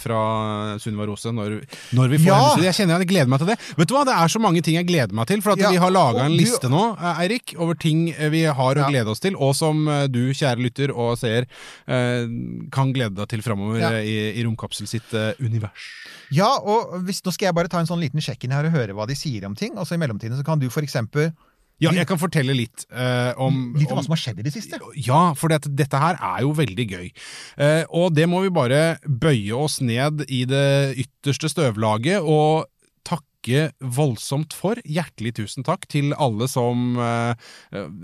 fra 0.03 0.19
Sunniva 0.83 1.07
Rose 1.09 1.33
når, 1.33 1.63
når 1.97 2.13
vi 2.13 2.19
får 2.19 2.27
Ja! 2.29 2.37
henne. 2.51 2.67
Jeg 2.69 2.75
kjenner 2.77 2.99
jeg 3.01 3.09
gleder 3.09 3.31
meg 3.33 3.41
til 3.41 3.51
det. 3.53 3.57
Vet 3.79 3.89
du 3.89 3.95
hva, 3.97 4.05
Det 4.05 4.15
er 4.19 4.29
så 4.29 4.41
mange 4.43 4.63
ting 4.63 4.77
jeg 4.77 4.87
gleder 4.91 5.17
meg 5.17 5.27
til. 5.33 5.41
For 5.41 5.53
at 5.57 5.59
Ja, 5.65 5.71
vi 5.73 5.81
har 5.81 5.91
laga 5.91 6.27
en 6.27 6.37
liste 6.37 6.69
nå, 6.69 6.83
Erik, 7.01 7.33
Eirik, 7.33 7.55
over 7.59 7.75
ting 7.75 8.05
vi 8.13 8.43
har 8.45 8.75
å 8.77 8.83
Ja. 8.83 8.89
glede 8.91 9.09
oss 9.09 9.21
til, 9.21 9.35
og 9.37 9.55
som 9.57 9.87
du, 10.13 10.21
kjære 10.37 10.61
lytter 10.61 10.93
og 10.95 11.17
seer, 11.19 11.47
kan 11.87 12.93
glede 12.93 13.15
deg 13.17 13.29
til 13.33 13.43
framover 13.45 13.81
i, 14.03 14.17
i 14.37 14.45
Romkapsel 14.45 14.89
sitt 14.91 15.13
univers. 15.41 15.89
Ja, 16.33 16.49
og 16.65 16.95
hvis, 17.07 17.21
nå 17.25 17.33
skal 17.35 17.51
jeg 17.51 17.57
bare 17.59 17.69
ta 17.69 17.81
en 17.83 17.89
sånn 17.89 18.01
liten 18.01 18.21
sjekk 18.25 18.45
inn 18.47 18.55
her 18.57 18.65
og 18.69 18.73
høre 18.73 18.95
hva 18.97 19.07
de 19.09 19.17
sier 19.19 19.45
om 19.49 19.55
ting, 19.59 19.73
Altså, 19.77 19.97
mellomtiden 20.03 20.39
så 20.39 20.47
kan 20.47 20.61
du 20.61 20.69
eksempel 20.69 21.31
Ja, 21.83 21.91
jeg 21.97 22.07
kan 22.07 22.21
fortelle 22.21 22.55
litt 22.55 22.85
uh, 22.95 23.33
om 23.43 23.73
litt 23.75 23.91
om 23.91 23.99
hva 23.99 24.05
som 24.05 24.15
har 24.15 24.21
skjedd 24.23 24.43
i 24.43 24.45
det 24.47 24.53
siste. 24.55 24.79
Ja, 25.03 25.33
for 25.39 25.51
dette, 25.51 25.71
dette 25.75 25.99
her 25.99 26.19
er 26.21 26.45
jo 26.45 26.53
veldig 26.55 26.87
gøy. 26.87 27.09
Uh, 27.59 27.83
og 27.91 28.13
det 28.15 28.29
må 28.31 28.45
vi 28.45 28.53
bare 28.55 28.83
bøye 29.03 29.57
oss 29.57 29.81
ned 29.83 30.23
i 30.29 30.45
det 30.47 30.95
ytterste 31.03 31.51
støvlaget 31.51 32.23
og 32.23 32.69
takke 33.03 33.73
voldsomt 33.83 34.55
for. 34.55 34.79
Hjertelig 34.87 35.35
tusen 35.41 35.67
takk 35.67 35.89
til 35.91 36.13
alle 36.15 36.47
som 36.47 36.95
eh, 37.03 37.35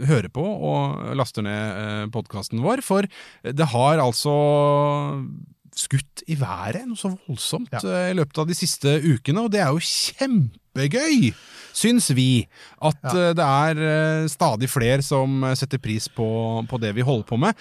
hører 0.08 0.26
på 0.34 0.42
og 0.42 1.14
laster 1.14 1.46
ned 1.46 1.78
uh, 1.78 2.08
podkasten 2.11 2.64
vår, 2.64 2.82
for 2.82 3.06
det 3.46 3.68
har 3.70 4.02
altså 4.02 4.34
skutt 5.78 6.24
i 6.26 6.34
været 6.40 6.88
noe 6.88 6.98
så 6.98 7.12
voldsomt 7.14 7.70
Ja. 7.70 8.11
i 8.11 8.16
løpet 8.18 8.42
av 8.42 8.50
de 8.50 8.58
siste 8.58 8.98
ukene, 8.98 9.46
og 9.46 9.54
det 9.54 9.62
er 9.62 9.70
jo 9.70 9.78
kjempegøy! 9.87 11.30
Syns 11.78 12.08
vi 12.16 12.26
at 12.82 12.98
Ja. 13.06 13.12
eh, 13.28 13.32
det 13.38 13.44
er 13.46 13.82
eh, 13.88 14.26
stadig 14.32 14.68
flere 14.72 15.02
som 15.04 15.42
eh, 15.46 15.54
setter 15.58 15.78
pris 15.82 16.08
på, 16.10 16.26
på 16.70 16.80
det 16.82 16.94
vi 16.96 17.04
holder 17.06 17.26
på 17.28 17.38
med. 17.38 17.54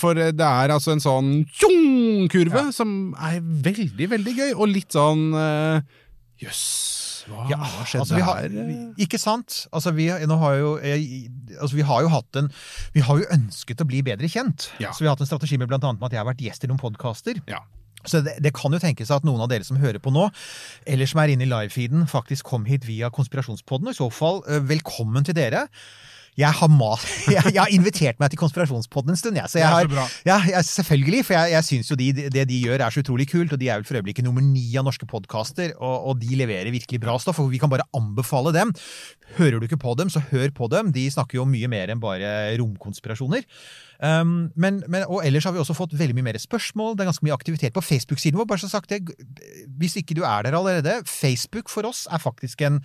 For 0.00 0.14
det 0.18 0.44
er 0.44 0.72
altså 0.74 0.92
en 0.94 1.02
sånn 1.02 1.30
tjong-kurve 1.56 2.66
som 2.76 3.14
er 3.16 3.38
veldig, 3.40 4.08
veldig 4.14 4.34
gøy, 4.40 4.50
og 4.54 4.68
litt 4.72 4.92
sånn 4.94 5.30
Jøss, 6.42 6.62
hva, 7.30 7.44
Ja, 7.48 7.56
hva 7.62 7.84
skjedde 7.86 8.02
altså, 8.04 8.18
har, 8.26 8.40
her? 8.50 8.80
ikke 9.00 9.20
sant? 9.22 9.60
Altså, 9.72 9.92
vi, 9.96 10.08
har 10.10 10.56
jo, 10.58 10.74
altså, 11.60 11.76
vi 11.78 11.86
har 11.86 12.02
jo 12.04 12.10
hatt 12.12 12.40
en 12.40 12.50
Vi 12.96 13.04
har 13.06 13.22
jo 13.22 13.28
ønsket 13.36 13.80
å 13.80 13.86
bli 13.88 14.02
bedre 14.04 14.28
kjent. 14.28 14.68
Ja. 14.82 14.90
Så 14.92 15.04
vi 15.04 15.08
har 15.08 15.14
hatt 15.16 15.22
en 15.24 15.30
strategi 15.30 15.56
med 15.60 15.70
blant 15.70 15.86
annet 15.86 16.02
med 16.02 16.10
at 16.10 16.16
jeg 16.18 16.22
har 16.24 16.28
vært 16.32 16.42
gjest 16.44 16.66
i 16.66 16.70
noen 16.72 16.82
podkaster. 16.82 17.40
Ja. 17.50 17.62
Så 18.04 18.20
det, 18.24 18.36
det 18.44 18.54
kan 18.56 18.74
jo 18.74 18.80
tenkes 18.82 19.12
at 19.14 19.26
noen 19.26 19.42
av 19.44 19.50
dere 19.52 19.66
som 19.66 19.80
hører 19.80 20.02
på 20.02 20.12
nå, 20.14 20.28
eller 20.90 21.10
som 21.10 21.22
er 21.22 21.34
inne 21.34 21.46
i 21.46 21.50
livefeeden, 21.50 22.06
faktisk 22.10 22.50
kom 22.52 22.66
hit 22.68 22.86
via 22.88 23.12
Konspirasjonspodden. 23.14 23.90
Og 23.90 23.96
i 23.96 24.00
så 24.00 24.10
fall, 24.12 24.42
eh, 24.48 24.64
velkommen 24.64 25.26
til 25.26 25.36
dere. 25.38 25.66
Jeg 26.34 26.50
har, 26.58 26.70
ma 26.70 26.94
jeg, 27.30 27.38
jeg 27.54 27.60
har 27.60 27.72
invitert 27.74 28.18
meg 28.18 28.32
til 28.32 28.40
Konspirasjonspodden 28.40 29.14
en 29.14 29.18
stund, 29.20 29.38
jeg. 29.38 29.50
Så 29.52 29.60
jeg 29.60 29.70
har, 29.70 29.86
ja, 30.26 30.38
jeg, 30.50 30.66
selvfølgelig, 30.66 31.22
for 31.28 31.36
jeg, 31.36 31.52
jeg 31.54 31.68
syns 31.68 31.92
jo 31.92 31.98
de, 32.00 32.10
det 32.34 32.46
de 32.50 32.60
gjør 32.66 32.82
er 32.82 32.94
så 32.94 33.04
utrolig 33.04 33.28
kult, 33.30 33.54
og 33.54 33.60
de 33.60 33.70
er 33.70 33.78
vel 33.78 33.86
for 33.88 34.00
øyeblikket 34.00 34.26
nummer 34.26 34.42
ni 34.42 34.66
av 34.80 34.86
norske 34.88 35.06
podkaster, 35.10 35.76
og, 35.78 36.10
og 36.10 36.18
de 36.22 36.40
leverer 36.40 36.74
virkelig 36.74 37.00
bra 37.02 37.14
stoff, 37.22 37.38
og 37.42 37.52
vi 37.54 37.62
kan 37.62 37.70
bare 37.72 37.86
anbefale 37.94 38.54
dem. 38.56 38.74
Hører 39.38 39.60
du 39.60 39.68
ikke 39.68 39.80
på 39.84 39.94
dem, 39.98 40.10
så 40.10 40.22
hør 40.32 40.50
på 40.54 40.68
dem. 40.74 40.90
De 40.94 41.06
snakker 41.10 41.38
jo 41.38 41.46
mye 41.48 41.70
mer 41.70 41.94
enn 41.94 42.02
bare 42.02 42.34
romkonspirasjoner. 42.58 43.46
Um, 44.04 44.50
men, 44.58 44.82
men, 44.90 45.06
og 45.06 45.22
ellers 45.24 45.46
har 45.46 45.54
vi 45.54 45.62
også 45.62 45.76
fått 45.78 45.94
veldig 45.96 46.18
mye 46.18 46.32
mer 46.32 46.38
spørsmål. 46.42 46.94
Det 46.94 47.04
er 47.04 47.12
ganske 47.12 47.26
mye 47.26 47.36
aktivitet 47.38 47.74
på 47.74 47.82
Facebook-siden 47.84 48.38
vår. 48.40 48.50
bare 48.50 48.66
så 48.66 48.70
sagt 48.74 48.90
det, 48.90 49.14
Hvis 49.78 49.96
ikke 50.02 50.18
du 50.18 50.22
er 50.26 50.42
der 50.44 50.58
allerede, 50.58 51.02
Facebook 51.06 51.70
for 51.70 51.86
oss 51.86 52.08
er 52.10 52.18
faktisk 52.18 52.62
en 52.66 52.82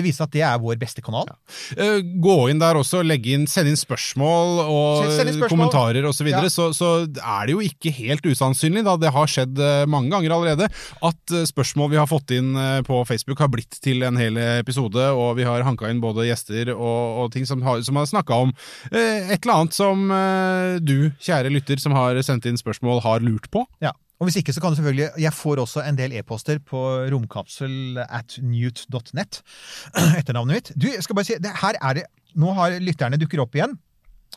Det 0.00 0.06
viser 0.08 0.24
at 0.24 0.32
det 0.32 0.42
er 0.48 0.58
vår 0.62 0.78
beste 0.80 1.02
kanal. 1.04 1.28
Ja. 1.28 1.90
Gå 2.24 2.36
inn 2.50 2.60
der 2.62 2.78
også, 2.80 3.02
legge 3.04 3.34
inn, 3.36 3.44
send 3.50 3.68
inn 3.68 3.76
spørsmål 3.76 4.62
og 4.64 5.04
Send- 5.12 5.28
inn 5.28 5.36
spørsmål. 5.36 5.50
kommentarer 5.52 6.08
osv. 6.08 6.20
Så, 6.20 6.24
videre, 6.24 6.48
Ja. 6.48 6.54
så 6.56 6.70
Så 6.80 6.88
er 7.20 7.46
det 7.46 7.52
jo 7.54 7.60
ikke 7.60 7.92
helt 7.92 8.24
usannsynlig, 8.24 8.84
da 8.84 8.96
det 8.96 9.12
har 9.12 9.26
skjedd 9.28 9.58
eh, 9.60 9.84
mange 9.90 10.08
ganger 10.12 10.32
allerede, 10.36 10.68
at 11.02 11.34
eh, 11.36 11.44
spørsmål 11.48 11.90
vi 11.92 11.96
har 12.00 12.06
fått 12.08 12.30
inn 12.36 12.54
eh, 12.56 12.80
på 12.86 13.02
Facebook 13.08 13.38
har 13.44 13.48
blitt 13.52 13.78
til 13.82 14.02
en 14.06 14.16
hel 14.16 14.36
episode, 14.38 14.96
og 15.12 15.36
vi 15.36 15.44
har 15.44 15.62
hanka 15.66 15.90
inn 15.90 16.00
både 16.00 16.24
gjester 16.28 16.72
og, 16.74 17.24
og 17.26 17.32
ting 17.32 17.44
som 17.46 17.60
har, 17.62 17.82
som 17.82 17.96
har 18.00 18.06
snakka 18.06 18.40
om 18.46 18.52
eh, 18.92 19.32
et 19.34 19.44
eller 19.44 19.54
annet 19.60 19.74
som 19.76 20.10
eh, 20.10 20.78
du, 20.80 21.10
kjære 21.20 21.50
lytter, 21.52 21.80
som 21.82 21.92
har 21.92 22.16
sendt 22.22 22.46
inn 22.46 22.56
spørsmål, 22.60 23.02
har 23.04 23.20
lurt 23.20 23.50
på. 23.50 23.66
Ja. 23.82 23.92
Og 24.20 24.28
hvis 24.28 24.36
ikke, 24.40 24.52
så 24.52 24.60
kan 24.60 24.72
du 24.72 24.76
selvfølgelig 24.76 25.08
Jeg 25.22 25.32
får 25.32 25.62
også 25.64 25.84
en 25.88 25.98
del 25.98 26.12
e-poster 26.20 26.60
på 26.60 26.80
romkapsel 27.12 28.00
at 28.04 28.36
newt.net. 28.44 29.40
Etternavnet 30.20 30.58
mitt. 30.58 30.72
Du, 30.76 30.90
jeg 30.92 31.04
skal 31.04 31.16
bare 31.16 31.28
si, 31.28 31.38
det, 31.40 31.54
her 31.62 31.80
er 31.80 32.00
det 32.00 32.08
Nå 32.38 32.52
har 32.54 32.76
lytterne 32.78 33.18
dukker 33.18 33.40
opp 33.42 33.56
igjen. 33.58 33.72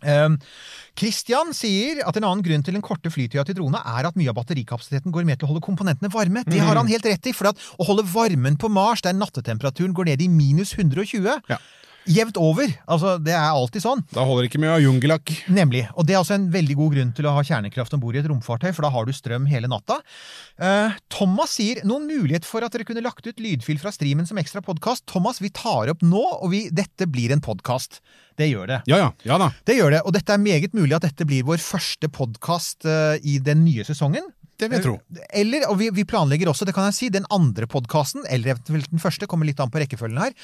Um, 0.01 0.39
Christian 0.97 1.53
sier 1.55 2.01
at 2.07 2.17
en 2.17 2.25
annen 2.25 2.41
grunn 2.45 2.63
til 2.65 2.73
den 2.75 2.83
korte 2.83 3.11
flytida 3.13 3.43
til 3.45 3.59
drona 3.59 3.83
er 3.93 4.07
at 4.09 4.17
mye 4.17 4.31
av 4.31 4.37
batterikapasiteten 4.39 5.13
går 5.13 5.27
med 5.27 5.37
til 5.37 5.47
å 5.47 5.51
holde 5.51 5.63
komponentene 5.63 6.09
varme. 6.11 6.41
Det 6.49 6.63
har 6.63 6.79
han 6.79 6.89
helt 6.89 7.05
rett 7.05 7.29
i, 7.29 7.35
for 7.37 7.51
at 7.51 7.61
å 7.77 7.87
holde 7.87 8.07
varmen 8.09 8.57
på 8.59 8.71
Mars, 8.73 9.03
der 9.05 9.13
nattetemperaturen 9.13 9.93
går 9.95 10.09
ned 10.09 10.25
i 10.25 10.31
minus 10.31 10.73
120 10.73 11.29
Ja. 11.51 11.61
Jevnt 12.09 12.37
over. 12.41 12.71
Altså, 12.91 13.15
det 13.23 13.31
er 13.35 13.45
alltid 13.45 13.83
sånn. 13.83 14.01
Da 14.11 14.25
holder 14.27 14.45
det 14.45 14.51
ikke 14.51 14.61
med 14.63 14.71
å 14.71 14.75
ha 14.75 14.81
jungelakk. 14.83 15.31
Nemlig. 15.53 15.85
Og 15.95 16.07
det 16.07 16.15
er 16.15 16.19
altså 16.19 16.35
en 16.35 16.49
veldig 16.53 16.75
god 16.79 16.97
grunn 16.97 17.13
til 17.15 17.29
å 17.29 17.35
ha 17.37 17.43
kjernekraft 17.47 17.95
om 17.95 18.03
bord 18.03 18.17
i 18.17 18.21
et 18.21 18.27
romfartøy, 18.29 18.69
for 18.73 18.85
da 18.85 18.91
har 18.93 19.07
du 19.07 19.13
strøm 19.15 19.47
hele 19.51 19.69
natta. 19.71 19.99
Eh, 20.59 20.97
Thomas 21.13 21.55
sier 21.59 21.83
noen 21.87 22.09
mulighet 22.09 22.47
for 22.47 22.65
at 22.65 22.75
dere 22.75 22.87
kunne 22.87 23.05
lagt 23.05 23.27
ut 23.27 23.39
lydfil 23.39 23.79
fra 23.81 23.93
streamen 23.95 24.27
som 24.29 24.41
ekstra 24.41 24.63
podkast. 24.65 25.05
Thomas, 25.09 25.39
vi 25.43 25.53
tar 25.55 25.93
opp 25.93 26.03
nå, 26.03 26.23
og 26.41 26.51
vi, 26.53 26.65
dette 26.75 27.07
blir 27.07 27.33
en 27.35 27.43
podkast. 27.43 28.01
Det 28.39 28.49
gjør 28.49 28.69
det. 28.71 28.83
Ja 28.89 28.99
ja, 28.99 29.09
ja 29.27 29.39
da. 29.39 29.51
Det 29.63 29.77
gjør 29.77 29.95
det, 29.95 30.03
og 30.03 30.15
dette 30.15 30.35
er 30.35 30.41
meget 30.41 30.75
mulig 30.75 30.97
at 30.97 31.05
dette 31.05 31.27
blir 31.29 31.45
vår 31.47 31.61
første 31.61 32.09
podkast 32.09 32.87
i 33.21 33.37
den 33.45 33.61
nye 33.63 33.85
sesongen. 33.85 34.25
Det 34.59 34.69
vil 34.69 34.79
jeg 34.79 34.85
tro. 34.85 34.95
Eller, 35.33 35.65
og 35.69 35.77
vi, 35.79 35.89
vi 35.93 36.05
planlegger 36.07 36.49
også, 36.51 36.65
det 36.67 36.75
kan 36.75 36.87
jeg 36.89 36.97
si, 36.97 37.09
den 37.13 37.27
andre 37.33 37.67
podkasten, 37.69 38.25
eller 38.29 38.55
eventuelt 38.55 38.89
den 38.91 39.01
første, 39.01 39.27
kommer 39.29 39.49
litt 39.49 39.61
an 39.63 39.71
på 39.73 39.81
rekkefølgen 39.81 40.21
her. 40.21 40.35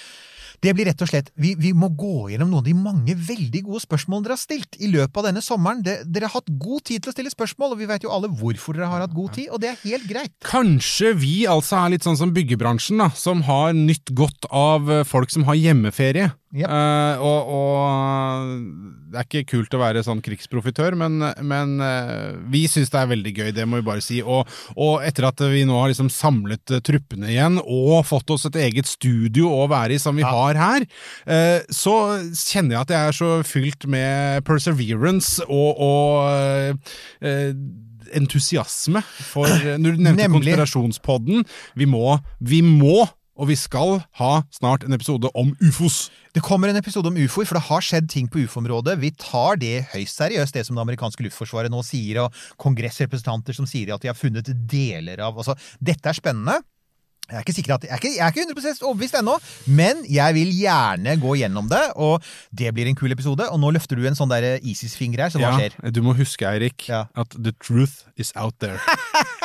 Det 0.63 0.73
blir 0.75 0.89
rett 0.89 1.01
og 1.03 1.09
slett 1.09 1.31
Vi, 1.39 1.71
må 1.73 1.91
gå 1.95 2.29
gjennom 2.33 2.51
noen 2.51 2.61
av 2.61 2.67
de 2.67 2.75
mange 2.75 3.15
veldig 3.15 3.61
gode 3.67 3.83
spørsmålene 3.85 4.27
dere 4.27 4.35
har 4.35 4.41
stilt 4.41 4.79
i 4.79 4.89
løpet 4.91 5.21
av 5.21 5.29
denne 5.29 5.43
sommeren. 5.43 5.83
Det, 5.85 5.99
dere 6.09 6.29
har 6.29 6.39
hatt 6.39 6.51
god 6.61 6.85
tid 6.89 7.03
til 7.03 7.11
å 7.11 7.15
stille 7.15 7.33
spørsmål, 7.33 7.75
og 7.75 7.81
vi 7.81 7.87
vet 7.89 8.05
jo 8.05 8.13
alle 8.13 8.31
hvorfor 8.31 8.75
dere 8.75 8.89
har 8.91 9.05
hatt 9.05 9.15
god 9.15 9.35
tid, 9.37 9.49
og 9.53 9.63
det 9.63 9.71
er 9.71 9.79
helt 9.85 10.09
greit. 10.09 10.35
Kanskje 10.45 11.13
vi 11.19 11.35
altså 11.49 11.79
er 11.79 11.95
litt 11.95 12.07
sånn 12.07 12.19
som 12.19 12.33
byggebransjen, 12.35 12.99
da, 13.01 13.09
som 13.15 13.43
har 13.47 13.71
nytt 13.77 14.13
godt 14.17 14.49
av 14.51 14.91
eh, 14.91 15.05
folk 15.07 15.31
som 15.33 15.47
har 15.47 15.59
hjemmeferie. 15.59 16.31
Yep. 16.49 16.65
Uh, 16.65 17.21
og, 17.21 17.49
og 17.53 18.53
det 19.13 19.19
er 19.19 19.25
ikke 19.27 19.49
kult 19.51 19.75
å 19.77 19.81
være 19.83 20.01
sånn 20.01 20.21
krigsprofitør, 20.25 20.95
men, 20.97 21.19
men 21.45 21.75
uh, 21.77 22.39
vi 22.49 22.63
syns 22.71 22.89
det 22.89 22.97
er 23.03 23.11
veldig 23.11 23.33
gøy, 23.37 23.49
det 23.53 23.67
må 23.69 23.83
vi 23.83 23.85
bare 23.85 24.01
si. 24.01 24.17
Og, 24.25 24.49
og 24.73 25.05
etter 25.05 25.27
at 25.29 25.43
vi 25.53 25.61
nå 25.69 25.77
har 25.77 25.91
liksom 25.91 26.09
samlet 26.09 26.73
uh, 26.73 26.79
truppene 26.81 27.29
igjen, 27.29 27.59
og 27.61 28.01
fått 28.09 28.33
oss 28.33 28.47
et 28.49 28.57
eget 28.65 28.89
studio 28.89 29.51
å 29.59 29.67
være 29.69 29.99
i 29.99 30.01
som 30.01 30.17
vi 30.17 30.25
Ja. 30.25 30.31
har 30.33 30.57
her, 30.59 30.85
så 31.73 31.93
kjenner 32.35 32.75
jeg 32.75 32.81
at 32.81 32.91
jeg 32.93 33.09
er 33.11 33.15
så 33.15 33.29
fylt 33.45 33.85
med 33.89 34.43
perseverance 34.47 35.45
og, 35.45 35.79
og 35.79 37.23
entusiasme 38.15 39.01
for 39.05 39.47
Når 39.49 39.95
du 39.97 40.03
nevnte 40.03 40.25
Nemlig. 40.25 40.33
konspirasjonspodden, 40.39 41.45
vi 41.79 41.87
må, 41.89 42.17
vi 42.41 42.61
må 42.65 43.05
og 43.39 43.47
vi 43.47 43.55
skal 43.55 44.01
ha 44.19 44.31
snart 44.51 44.83
en 44.83 44.95
episode 44.95 45.31
om 45.39 45.53
ufos. 45.63 46.09
Det 46.35 46.43
kommer 46.45 46.69
en 46.69 46.79
episode 46.79 47.07
om 47.07 47.17
ufoer, 47.17 47.47
for 47.47 47.57
det 47.57 47.67
har 47.69 47.85
skjedd 47.85 48.09
ting 48.11 48.27
på 48.29 48.43
ufo-området. 48.43 48.97
Vi 48.99 49.13
tar 49.15 49.59
det 49.61 49.87
høyst 49.93 50.19
seriøst, 50.19 50.57
det 50.57 50.65
som 50.67 50.75
det 50.75 50.83
amerikanske 50.83 51.23
luftforsvaret 51.25 51.71
nå 51.71 51.81
sier, 51.87 52.25
og 52.25 52.35
kongressrepresentanter 52.61 53.55
som 53.55 53.69
sier 53.69 53.95
at 53.95 54.03
de 54.03 54.11
har 54.11 54.19
funnet 54.19 54.51
deler 54.69 55.23
av 55.23 55.39
altså, 55.39 55.55
Dette 55.79 56.11
er 56.11 56.19
spennende. 56.19 56.59
Jeg 57.29 57.37
er 57.37 57.45
ikke 57.45 57.55
sikker 57.57 57.75
at, 57.75 57.85
jeg 57.85 57.93
er 57.93 58.01
ikke, 58.01 58.13
jeg 58.15 58.25
er 58.25 58.33
ikke 58.33 58.45
100 58.49 58.85
overbevist 58.87 59.17
ennå, 59.19 59.35
men 59.69 60.01
jeg 60.09 60.37
vil 60.37 60.53
gjerne 60.57 61.15
gå 61.21 61.35
gjennom 61.43 61.69
det, 61.69 61.83
og 61.95 62.25
det 62.51 62.73
blir 62.73 62.89
en 62.89 62.97
kul 62.97 63.13
episode. 63.13 63.45
Og 63.53 63.61
nå 63.61 63.73
løfter 63.75 63.99
du 63.99 64.07
en 64.09 64.17
sånn 64.17 64.31
der 64.33 64.57
ISIS-finger 64.59 65.25
her, 65.27 65.33
så 65.33 65.41
hva 65.43 65.53
skjer? 65.57 65.77
du 65.93 66.01
må 66.05 66.17
huske, 66.17 66.47
Eirik, 66.49 66.87
Ja. 66.89 67.05
at 67.15 67.37
the 67.37 67.53
truth 67.61 68.05
is 68.17 68.33
out 68.35 68.57
there. 68.59 68.79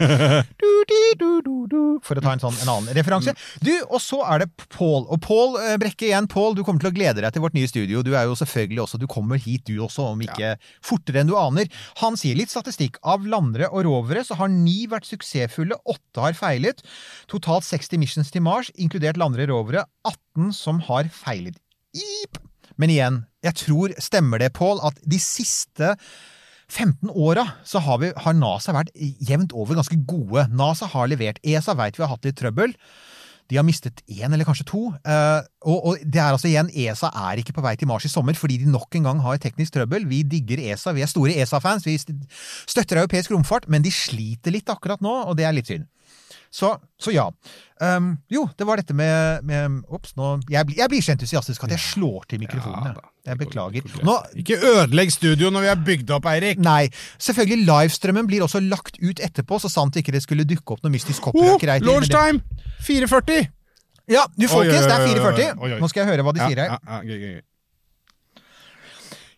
Du, 0.60 0.84
du, 1.18 1.40
du, 1.68 1.80
for 2.04 2.18
å 2.18 2.22
ta 2.24 2.32
en 2.34 2.42
sånn 2.42 2.56
en 2.62 2.70
annen 2.72 2.94
referanse. 2.96 3.34
Du, 3.64 3.72
og 3.88 4.00
så 4.02 4.20
er 4.28 4.44
det 4.44 4.48
Pål. 4.72 5.06
Og 5.12 5.20
Pål 5.24 5.56
eh, 5.60 5.76
Brekke 5.80 6.08
igjen. 6.08 6.28
Pål, 6.30 6.56
du 6.58 6.62
kommer 6.66 6.82
til 6.82 6.90
å 6.90 6.94
glede 6.94 7.22
deg 7.24 7.34
til 7.34 7.44
vårt 7.44 7.56
nye 7.56 7.68
studio. 7.70 8.02
Du 8.06 8.12
er 8.16 8.28
jo 8.28 8.36
selvfølgelig 8.38 8.82
også, 8.84 9.00
du 9.00 9.06
kommer 9.10 9.40
hit 9.40 9.66
du 9.68 9.76
også, 9.84 10.10
om 10.14 10.24
ikke 10.24 10.54
fortere 10.86 11.22
enn 11.22 11.30
du 11.30 11.36
aner. 11.38 11.70
Han 12.02 12.18
sier 12.20 12.38
litt 12.38 12.52
statistikk. 12.52 13.00
Av 13.06 13.24
landere 13.28 13.70
og 13.70 13.84
rovere 13.88 14.24
så 14.26 14.38
har 14.40 14.50
ni 14.52 14.84
vært 14.90 15.08
suksessfulle, 15.10 15.78
åtte 15.90 16.24
har 16.24 16.36
feilet. 16.38 16.82
Totalt 17.30 17.66
60 17.66 18.00
missions 18.02 18.32
til 18.34 18.42
Mars, 18.42 18.72
inkludert 18.74 19.20
landere 19.20 19.46
rovere. 19.52 19.84
18 20.08 20.50
som 20.56 20.80
har 20.88 21.10
feilet. 21.14 21.60
Ip. 21.94 22.40
Men 22.80 22.90
igjen, 22.90 23.22
jeg 23.44 23.56
tror, 23.60 23.94
stemmer 24.02 24.42
det, 24.42 24.52
Pål, 24.56 24.82
at 24.88 24.98
de 25.06 25.18
siste 25.22 25.94
15 26.70 27.10
åra 27.10 27.44
så 27.66 27.82
har, 27.82 28.00
vi, 28.02 28.10
har 28.14 28.36
NASA 28.38 28.74
vært 28.74 28.92
jevnt 28.96 29.54
over 29.54 29.78
ganske 29.78 29.98
gode. 30.08 30.46
NASA 30.54 30.88
har 30.90 31.10
levert. 31.10 31.40
ESA 31.42 31.74
veit 31.78 31.98
vi 31.98 32.06
har 32.06 32.12
hatt 32.14 32.26
litt 32.26 32.38
trøbbel. 32.40 32.74
De 33.50 33.58
har 33.58 33.66
mistet 33.66 33.98
én 34.06 34.30
eller 34.30 34.46
kanskje 34.46 34.66
to. 34.68 34.82
Eh, 35.02 35.40
og, 35.66 35.78
og 35.90 36.02
det 36.06 36.20
er 36.22 36.30
altså 36.30 36.46
igjen, 36.50 36.70
ESA 36.70 37.10
er 37.26 37.42
ikke 37.42 37.56
på 37.56 37.64
vei 37.64 37.74
til 37.78 37.90
Mars 37.90 38.06
i 38.06 38.12
sommer 38.12 38.38
fordi 38.38 38.60
de 38.62 38.70
nok 38.70 38.94
en 38.94 39.08
gang 39.08 39.22
har 39.24 39.40
teknisk 39.42 39.74
trøbbel. 39.74 40.06
Vi 40.10 40.22
digger 40.22 40.62
ESA, 40.70 40.94
vi 40.94 41.02
er 41.02 41.10
store 41.10 41.34
ESA-fans, 41.42 41.86
vi 41.88 41.98
støtter 41.98 43.02
europeisk 43.02 43.34
romfart, 43.34 43.66
men 43.66 43.82
de 43.82 43.90
sliter 43.94 44.54
litt 44.54 44.70
akkurat 44.70 45.02
nå, 45.02 45.16
og 45.26 45.34
det 45.38 45.48
er 45.48 45.56
litt 45.56 45.70
synd. 45.72 45.90
Så, 46.50 46.72
så 46.98 47.12
ja. 47.14 47.28
Um, 47.80 48.16
jo, 48.28 48.48
det 48.58 48.66
var 48.66 48.80
dette 48.80 48.92
med, 48.96 49.44
med 49.46 49.84
Ops, 49.88 50.16
nå 50.18 50.32
jeg, 50.50 50.66
blir- 50.66 50.80
jeg 50.82 50.90
blir 50.90 51.04
så 51.06 51.12
entusiastisk 51.14 51.62
at 51.64 51.70
jeg 51.76 51.78
slår 51.84 52.24
til 52.28 52.40
mikrofonen. 52.42 52.88
Ja, 52.90 53.04
jeg. 53.30 53.38
beklager. 53.38 53.86
Nå, 54.02 54.16
Ikke 54.42 54.58
ødelegg 54.58 55.12
studio 55.14 55.52
når 55.54 55.60
vi 55.64 55.70
har 55.70 55.78
bygd 55.86 56.10
opp, 56.16 56.26
Eirik! 56.26 56.58
Nei. 56.58 56.88
Selvfølgelig, 57.22 57.68
livestrømmen 57.70 58.26
blir 58.26 58.42
også 58.42 58.60
lagt 58.66 58.98
ut 58.98 59.22
etterpå, 59.22 59.60
så 59.62 59.70
sant 59.70 59.96
ikke 59.96 60.12
det 60.16 60.24
skulle 60.26 60.44
dukke 60.44 60.74
opp 60.74 60.82
noe 60.82 60.90
mystisk 60.92 61.30
Oh, 61.30 61.38
copyright. 61.38 61.86
launch 61.86 62.10
time! 62.10 62.42
4.40! 62.82 63.46
Ja, 64.10 64.24
du 64.34 64.48
folkens, 64.50 64.88
det 64.90 64.96
er 64.96 65.06
Oi, 65.06 65.14
oi, 65.14 65.20
oi, 65.20 65.30
oi, 65.30 65.38
4.40. 65.38 65.62
oi, 65.62 65.72
oi. 65.76 65.80
Nå 65.80 65.88
skal 65.92 66.02
jeg 66.02 66.10
høre 66.10 66.26
hva 66.26 66.34
de 66.34 66.42
sier 66.50 66.64
her. 66.64 67.38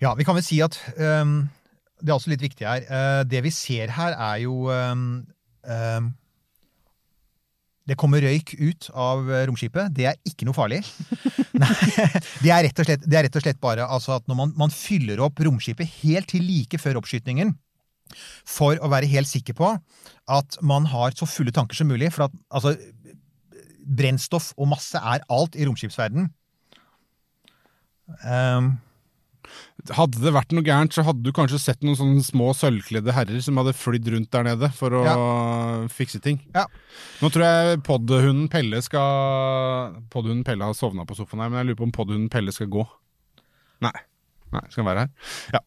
Ja, 0.01 0.14
vi 0.16 0.25
kan 0.27 0.35
vel 0.39 0.45
si 0.47 0.59
at 0.64 0.79
um, 0.97 1.37
Det 2.01 2.09
er 2.11 2.16
også 2.16 2.33
litt 2.33 2.43
viktig 2.43 2.66
her. 2.66 2.83
Uh, 2.89 3.20
det 3.29 3.45
vi 3.45 3.53
ser 3.55 3.93
her, 3.95 4.16
er 4.16 4.41
jo 4.43 4.57
um, 4.73 5.05
øhm, 5.68 6.09
Det 7.89 7.97
kommer 7.99 8.22
røyk 8.22 8.55
ut 8.61 8.89
av 8.95 9.26
øh, 9.26 9.43
romskipet. 9.51 9.91
Det 9.95 10.07
er 10.12 10.18
ikke 10.28 10.47
noe 10.47 10.57
farlig. 10.57 10.83
Nei, 11.62 11.72
det 12.43 12.53
er 12.55 12.68
slett, 12.70 13.03
det 13.05 13.18
er 13.18 13.26
rett 13.26 13.39
og 13.39 13.45
slett 13.45 13.61
bare 13.62 13.87
altså 13.87 14.16
at 14.16 14.28
når 14.30 14.39
man, 14.39 14.55
man 14.64 14.72
fyller 14.74 15.20
opp 15.24 15.43
romskipet 15.43 15.91
helt 16.03 16.30
til 16.30 16.47
like 16.47 16.78
før 16.80 17.01
oppskytingen 17.03 17.53
for 18.49 18.78
å 18.78 18.91
være 18.93 19.09
helt 19.11 19.30
sikker 19.30 19.57
på 19.57 19.72
at 20.30 20.59
man 20.64 20.87
har 20.93 21.14
så 21.16 21.26
fulle 21.28 21.55
tanker 21.55 21.78
som 21.78 21.91
mulig. 21.91 22.12
For 22.14 22.28
at 22.28 22.39
altså, 22.55 22.76
brennstoff 23.83 24.53
og 24.57 24.70
masse 24.72 24.99
er 24.99 25.26
alt 25.33 25.59
i 25.59 25.66
romskipsverdenen. 25.66 26.30
Um, 28.22 28.74
Hadde 29.93 30.22
det 30.22 30.32
vært 30.34 30.53
noe 30.55 30.64
gærent, 30.66 30.95
så 30.95 31.05
hadde 31.07 31.24
du 31.26 31.32
kanskje 31.34 31.61
sett 31.61 31.82
noen 31.82 31.99
sånne 31.99 32.22
små 32.26 32.53
sølvkledde 32.57 33.14
herrer 33.16 33.43
som 33.45 33.59
hadde 33.61 33.74
flydd 33.76 34.12
rundt 34.14 34.30
der 34.34 34.47
nede 34.47 34.70
for 34.76 34.95
å 35.01 35.03
fikse 35.93 36.22
ting. 36.22 36.38
Ja. 36.55 36.68
Nå 37.22 37.32
tror 37.34 37.47
jeg 37.49 37.82
podhunden 37.86 38.47
Pelle 38.53 38.82
skal 38.84 39.99
Podhunden 40.12 40.47
Pelle 40.47 40.68
har 40.68 40.78
sovna 40.78 41.07
på 41.09 41.18
sofaen 41.18 41.43
her, 41.43 41.53
men 41.53 41.62
jeg 41.62 41.72
lurer 41.72 41.82
på 41.82 41.88
om 41.90 41.95
podhunden 41.99 42.32
Pelle 42.32 42.55
skal 42.55 42.70
gå. 42.72 42.86
Nei. 43.82 43.95
Nei, 44.53 44.62
skal 44.68 44.82
han 44.82 44.90
være 44.90 45.05
her? 45.07 45.12
Ja. 45.57 45.61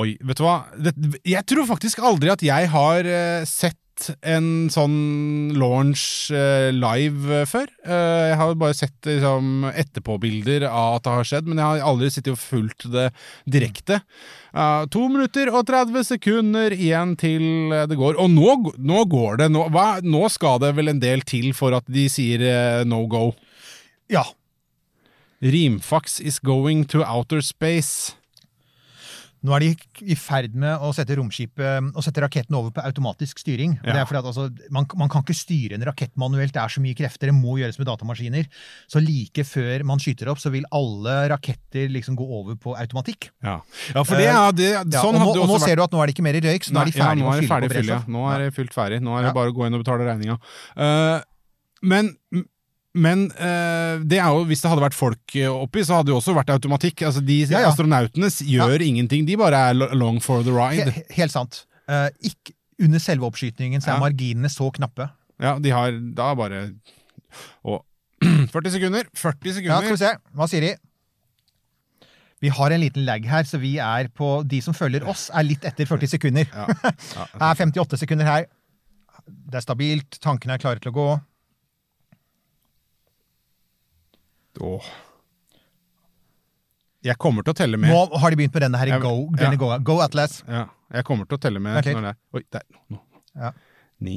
Oi, 0.00 0.14
vet 0.24 0.40
du 0.40 0.44
hva? 0.46 0.54
Det, 0.80 0.94
jeg 1.28 1.44
tror 1.50 1.66
faktisk 1.68 2.00
aldri 2.00 2.32
at 2.32 2.44
jeg 2.44 2.70
har 2.72 3.08
eh, 3.08 3.42
sett 4.00 4.16
en 4.26 4.68
sånn 4.72 5.52
launch 5.58 6.30
eh, 6.32 6.70
live 6.72 7.40
eh, 7.40 7.46
før. 7.48 7.68
Eh, 7.84 8.30
jeg 8.30 8.38
har 8.40 8.54
bare 8.58 8.76
sett 8.76 9.08
liksom, 9.08 9.66
etterpåbilder 9.70 10.66
av 10.68 10.98
at 10.98 11.04
det 11.04 11.14
har 11.16 11.28
skjedd, 11.28 11.48
men 11.48 11.60
jeg 11.60 11.66
har 11.66 11.88
aldri 11.90 12.10
sittet 12.10 12.34
og 12.34 12.40
fulgt 12.40 12.88
det 12.92 13.10
direkte. 13.44 14.00
To 14.90 15.04
minutter 15.06 15.46
og 15.54 15.68
30 15.68 16.02
sekunder 16.08 16.74
igjen 16.74 17.14
til 17.20 17.70
det 17.70 17.94
går. 17.94 18.16
Og 18.18 18.32
nå, 18.32 18.72
nå 18.82 19.04
går 19.06 19.38
det. 19.38 19.50
Nå, 19.54 19.68
hva, 19.70 20.00
nå 20.02 20.24
skal 20.32 20.58
det 20.62 20.72
vel 20.74 20.90
en 20.90 21.02
del 21.02 21.22
til 21.22 21.52
for 21.54 21.76
at 21.76 21.86
de 21.86 22.08
sier 22.10 22.42
no 22.88 23.04
go. 23.06 23.30
ja, 24.10 24.24
Rimfax 25.40 26.18
is 26.20 26.40
going 26.40 26.84
to 26.90 27.04
outer 27.06 27.40
space. 27.40 28.16
Nå 29.40 29.54
er 29.56 29.64
de 29.64 29.68
i 30.12 30.16
ferd 30.20 30.56
med 30.58 30.82
å 30.84 30.90
sette 30.92 31.16
romskipet 31.16 31.94
og 31.94 32.04
sette 32.04 32.20
raketten 32.20 32.56
over 32.58 32.74
på 32.76 32.82
automatisk 32.84 33.40
styring. 33.40 33.78
Ja. 33.80 33.94
Det 33.94 34.02
er 34.02 34.08
fordi 34.10 34.20
at 34.20 34.28
altså, 34.28 34.46
man, 34.74 34.88
man 35.00 35.08
kan 35.12 35.24
ikke 35.24 35.36
styre 35.38 35.78
en 35.78 35.86
rakett 35.88 36.12
manuelt, 36.20 36.52
det 36.52 36.60
er 36.60 36.74
så 36.74 36.82
mye 36.84 36.98
krefter, 36.98 37.30
det 37.30 37.36
må 37.38 37.56
gjøres 37.60 37.80
med 37.80 37.88
datamaskiner. 37.88 38.50
Så 38.90 39.00
like 39.00 39.46
før 39.48 39.86
man 39.88 40.02
skyter 40.02 40.28
opp, 40.32 40.42
så 40.42 40.52
vil 40.52 40.68
alle 40.76 41.16
raketter 41.32 41.88
liksom 41.92 42.18
gå 42.20 42.28
over 42.40 42.60
på 42.60 42.76
automatikk. 42.76 43.30
Ja, 43.46 43.56
ja 43.94 44.04
for 44.04 44.20
det, 44.20 44.28
ja, 44.28 44.44
det, 44.52 44.70
Ja, 44.76 44.84
sånn 45.00 45.16
og 45.16 45.24
nå, 45.24 45.32
det 45.38 45.44
og 45.46 45.48
nå 45.48 45.56
vært. 45.56 45.68
ser 45.70 45.80
du 45.80 45.86
at 45.86 45.96
nå 45.96 46.02
er 46.04 46.10
det 46.10 46.16
ikke 46.18 46.28
mer 46.28 46.40
røyk, 46.44 46.68
så 46.68 46.76
nå 46.76 46.84
er 46.84 46.92
de 46.92 46.96
ferdig 46.98 47.24
ja, 47.24 47.24
med 47.24 47.32
å 47.32 47.40
fylle 47.40 47.50
på 47.50 47.64
ja. 47.64 47.74
brennstoff. 47.74 48.06
Nå 48.12 48.28
er 48.34 48.44
det 48.44 48.54
fylt 48.60 48.76
ferdig. 48.76 49.02
Nå 49.06 49.16
er 49.16 49.24
det 49.24 49.32
Ja. 49.32 49.36
bare 49.40 49.54
å 49.54 49.56
gå 49.56 49.66
inn 49.66 49.78
og 49.78 49.84
betale 49.86 50.08
regninga. 50.10 50.36
Uh, 50.76 51.20
men 51.80 52.12
men 52.94 53.26
eh, 53.38 54.00
det 54.02 54.18
jo, 54.18 54.44
hvis 54.48 54.62
det 54.64 54.70
hadde 54.72 54.82
vært 54.82 54.96
folk 54.98 55.34
eh, 55.38 55.46
oppi, 55.50 55.84
så 55.86 56.00
hadde 56.00 56.10
det 56.10 56.16
også 56.16 56.34
vært 56.34 56.50
automatikk. 56.50 57.04
Altså, 57.06 57.20
de 57.24 57.36
Ja, 57.46 57.60
ja. 57.62 57.68
Astronautene 57.70 58.26
gjør 58.32 58.72
gjør 58.74 58.82
ingenting, 58.86 59.26
de 59.28 59.36
bare 59.38 59.60
er 59.70 59.74
long 59.94 60.18
for 60.20 60.42
the 60.42 60.50
ride. 60.54 60.90
He, 60.96 61.04
helt 61.20 61.32
sant. 61.34 61.64
Eh, 61.88 62.08
ikke 62.32 62.56
under 62.80 62.98
selve 62.98 63.26
oppskytingen 63.28 63.80
så 63.84 63.92
er 63.92 63.98
Ja. 63.98 64.00
marginene 64.02 64.50
så 64.50 64.70
knappe. 64.74 65.10
Ja, 65.40 65.58
de 65.58 65.70
har 65.70 65.92
da 66.14 66.34
bare 66.34 66.74
Og 67.64 67.84
40 68.52 68.70
sekunder! 68.74 69.06
40 69.14 69.14
Ja, 69.14 69.52
skal 69.52 69.54
sekunder! 69.54 69.90
vi 69.90 69.96
se. 69.96 70.14
Hva 70.36 70.48
sier 70.50 70.60
de? 70.66 70.74
Vi 72.40 72.48
har 72.48 72.70
en 72.72 72.80
liten 72.80 73.04
lag 73.04 73.24
her, 73.28 73.44
så 73.44 73.58
vi 73.60 73.74
er 73.78 74.08
på 74.16 74.42
De 74.48 74.60
som 74.64 74.74
følger 74.74 75.04
oss, 75.08 75.28
er 75.32 75.44
litt 75.44 75.64
etter 75.68 75.84
40 75.88 76.08
sekunder. 76.16 76.46
Ja, 76.52 76.66
ja, 76.66 77.26
Det 77.38 77.48
er 77.52 77.54
58 77.70 78.00
sekunder 78.00 78.24
her. 78.28 78.46
Det 79.28 79.60
er 79.60 79.64
stabilt, 79.64 80.18
tankene 80.24 80.56
er 80.56 80.62
klare 80.62 80.80
til 80.80 80.90
å 80.90 80.96
gå. 80.96 81.08
Åh. 84.60 84.88
Jeg 87.06 87.16
kommer 87.16 87.44
til 87.46 87.54
å 87.54 87.56
telle 87.56 87.78
med. 87.80 87.92
Nå 87.92 88.18
har 88.20 88.32
de 88.32 88.36
begynt 88.36 88.56
med 88.56 88.64
denne 88.66 88.80
her 88.80 88.90
i 88.90 88.98
Go. 89.00 89.12
Go. 89.32 89.38
ja. 89.40 89.52
Go, 89.56 89.70
Go 89.88 90.00
Atlas. 90.04 90.40
Ja, 90.48 90.66
jeg 90.92 91.06
kommer 91.08 91.28
til 91.28 91.38
å 91.38 91.40
telle 91.40 91.62
med 91.62 91.78
når 91.78 91.86
det 91.86 92.12
er 92.12 92.18
Oi, 92.36 92.42
der. 92.52 92.66
Nå. 92.76 92.98
No. 92.98 93.22
Ja. 93.40 93.52
Ni. 94.04 94.16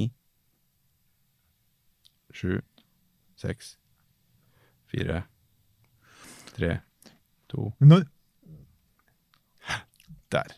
Sju. 2.34 2.58
Seks. 3.40 3.76
Fire. 4.90 5.22
Tre. 6.54 6.76
To. 7.50 7.70
Nå, 7.80 8.02
Der. 10.34 10.50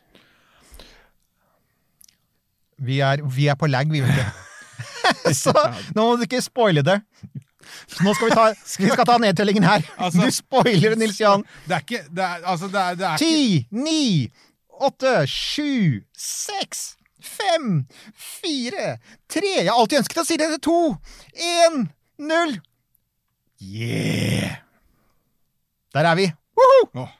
vi, 2.78 2.98
er, 3.04 3.20
vi 3.22 3.46
er 3.52 3.56
på 3.60 3.68
lag, 3.68 3.90
vi, 3.92 4.00
vet 4.00 4.16
du. 4.16 4.42
Så 5.36 5.52
nå 5.94 6.04
må 6.04 6.14
du 6.16 6.24
ikke 6.26 6.40
spoile 6.44 6.82
det. 6.86 7.00
Nå 8.04 8.14
skal 8.16 8.28
vi 8.30 8.34
ta, 8.36 8.44
vi 8.84 8.90
skal 8.92 9.08
ta 9.08 9.16
nedtellingen 9.22 9.66
her. 9.66 9.86
Altså- 9.98 10.26
du 10.26 10.30
spoiler 10.34 10.94
det, 10.94 10.98
Nils 11.02 11.20
Jan. 11.20 11.44
Det 11.68 11.74
er 11.78 11.84
ikke 11.86 12.02
Det 12.10 12.24
er, 12.24 12.44
altså, 12.44 12.68
det 12.72 12.80
er, 12.82 12.94
det 13.00 13.08
er 13.12 13.16
Ti, 13.22 13.66
ni, 13.70 14.30
åtte, 14.80 15.14
sju, 15.30 16.02
seks, 16.16 16.96
fem, 17.22 17.86
fire, 18.14 18.96
tre 19.32 19.54
Jeg 19.56 19.70
har 19.70 19.78
alltid 19.80 20.02
ønsket 20.02 20.22
å 20.22 20.26
si 20.28 20.36
det. 20.40 20.50
To, 20.66 20.78
én, 21.34 21.86
null. 22.18 22.58
Yeah! 23.60 24.58
Der 25.96 26.04
er 26.10 26.14
vi. 26.18 26.26
Woohoo! 26.56 27.06
Åh. 27.06 27.14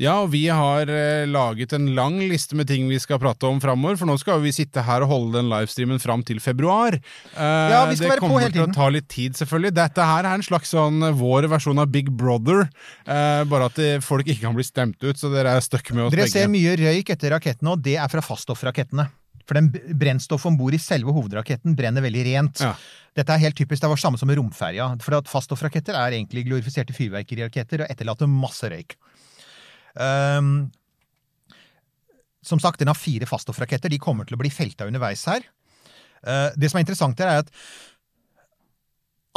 Ja, 0.00 0.14
og 0.24 0.30
vi 0.32 0.46
har 0.48 0.88
eh, 0.88 1.26
laget 1.28 1.74
en 1.76 1.90
lang 1.94 2.14
liste 2.24 2.56
med 2.56 2.70
ting 2.70 2.86
vi 2.88 2.96
skal 3.02 3.18
prate 3.20 3.44
om 3.44 3.58
framover, 3.60 3.98
for 4.00 4.08
nå 4.08 4.14
skal 4.20 4.40
vi 4.40 4.52
sitte 4.56 4.80
her 4.86 5.04
og 5.04 5.10
holde 5.12 5.34
den 5.36 5.50
livestreamen 5.52 6.00
fram 6.00 6.22
til 6.24 6.40
februar. 6.40 6.96
Eh, 6.96 7.68
Ja, 7.74 7.82
vi 7.90 7.98
skal 7.98 8.06
det 8.08 8.14
være 8.14 8.24
på 8.24 8.38
hele 8.40 8.48
tiden. 8.48 8.54
Det 8.54 8.56
kommer 8.56 8.56
til 8.56 8.64
å 8.64 8.78
ta 8.78 8.88
litt 8.96 9.08
tid, 9.12 9.36
selvfølgelig. 9.36 9.74
Dette 9.76 10.06
her 10.08 10.24
er 10.30 10.38
en 10.38 10.46
slags 10.46 10.72
sånn 10.72 11.04
eh, 11.04 11.12
vår 11.20 11.50
versjon 11.52 11.82
av 11.84 11.92
Big 11.92 12.08
Brother, 12.16 12.64
eh, 13.04 13.42
bare 13.44 13.68
at 13.68 13.82
folk 14.06 14.24
ikke 14.24 14.46
kan 14.46 14.56
bli 14.56 14.64
stemt 14.64 14.96
ut, 15.04 15.20
så 15.20 15.28
dere 15.34 15.52
er 15.58 15.60
stuck 15.68 15.92
med 15.92 16.06
oss 16.06 16.14
Dere 16.16 16.24
begge. 16.24 16.32
ser 16.32 16.48
mye 16.48 16.72
røyk 16.80 17.12
etter 17.12 17.36
rakettene, 17.36 17.76
og 17.76 17.84
det 17.84 17.98
er 18.00 18.08
fra 18.08 18.24
faststoffrakettene. 18.24 19.10
For 19.50 19.58
den 19.58 19.68
brennstoffet 19.98 20.46
om 20.46 20.56
bord 20.56 20.76
i 20.76 20.80
selve 20.80 21.12
hovedraketten 21.12 21.76
brenner 21.76 22.04
veldig 22.04 22.24
rent. 22.28 22.60
Ja. 22.62 22.72
Dette 23.18 23.34
er 23.34 23.40
helt 23.42 23.56
typisk, 23.58 23.82
det 23.82 23.88
var 23.90 23.98
samme 24.00 24.16
som 24.20 24.30
med 24.30 24.38
romferja. 24.38 24.92
For 25.02 25.16
at 25.18 25.28
faststoffraketter 25.28 25.92
er 25.98 26.14
egentlig 26.14 26.46
glorifiserte 26.46 26.94
fyrverkeriraketter 26.94 27.82
og 27.82 27.90
etterlater 27.90 28.30
masse 28.30 28.70
røyk. 28.70 28.94
Ehm, 29.98 30.70
som 32.42 32.60
sagt, 32.62 32.80
den 32.80 32.88
har 32.88 32.98
fire 32.98 33.28
faststoffraketter. 33.28 33.92
De 33.92 34.00
kommer 34.00 34.28
til 34.28 34.38
å 34.38 34.40
bli 34.40 34.52
felta 34.52 34.88
underveis 34.88 35.26
her. 35.28 35.44
Uh, 36.20 36.52
det 36.56 36.68
som 36.68 36.78
er 36.78 36.84
interessant 36.84 37.20
her, 37.20 37.30
er 37.30 37.44
at 37.44 37.52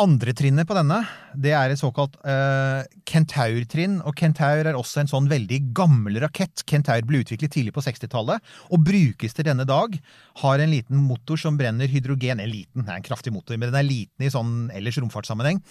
andre 0.02 0.34
trinnet 0.34 0.66
på 0.66 0.74
denne, 0.74 0.96
det 1.38 1.52
er 1.54 1.70
et 1.70 1.78
såkalt 1.78 2.16
uh, 2.26 2.82
Kentaur-trinn. 3.06 4.00
Og 4.02 4.16
Kentaur 4.18 4.66
er 4.66 4.78
også 4.78 5.04
en 5.04 5.10
sånn 5.12 5.28
veldig 5.30 5.60
gammel 5.78 6.18
rakett. 6.24 6.64
Kentaur 6.70 7.04
ble 7.06 7.22
utviklet 7.22 7.54
tidlig 7.54 7.76
på 7.76 7.84
60-tallet 7.86 8.42
og 8.74 8.86
brukes 8.88 9.38
til 9.38 9.46
denne 9.46 9.68
dag. 9.70 9.94
Har 10.42 10.64
en 10.64 10.74
liten 10.74 11.04
motor 11.06 11.38
som 11.38 11.60
brenner 11.60 11.92
hydrogen. 11.92 12.42
En 12.42 12.50
liten, 12.50 12.82
det 12.82 12.90
er 12.90 13.04
en 13.04 13.06
kraftig 13.06 13.36
motor, 13.36 13.54
men 13.60 13.70
den 13.70 13.78
er 13.84 13.86
liten 13.86 14.26
i 14.26 14.32
sånn 14.34 14.72
ellers 14.74 14.98
romfartssammenheng. 15.04 15.62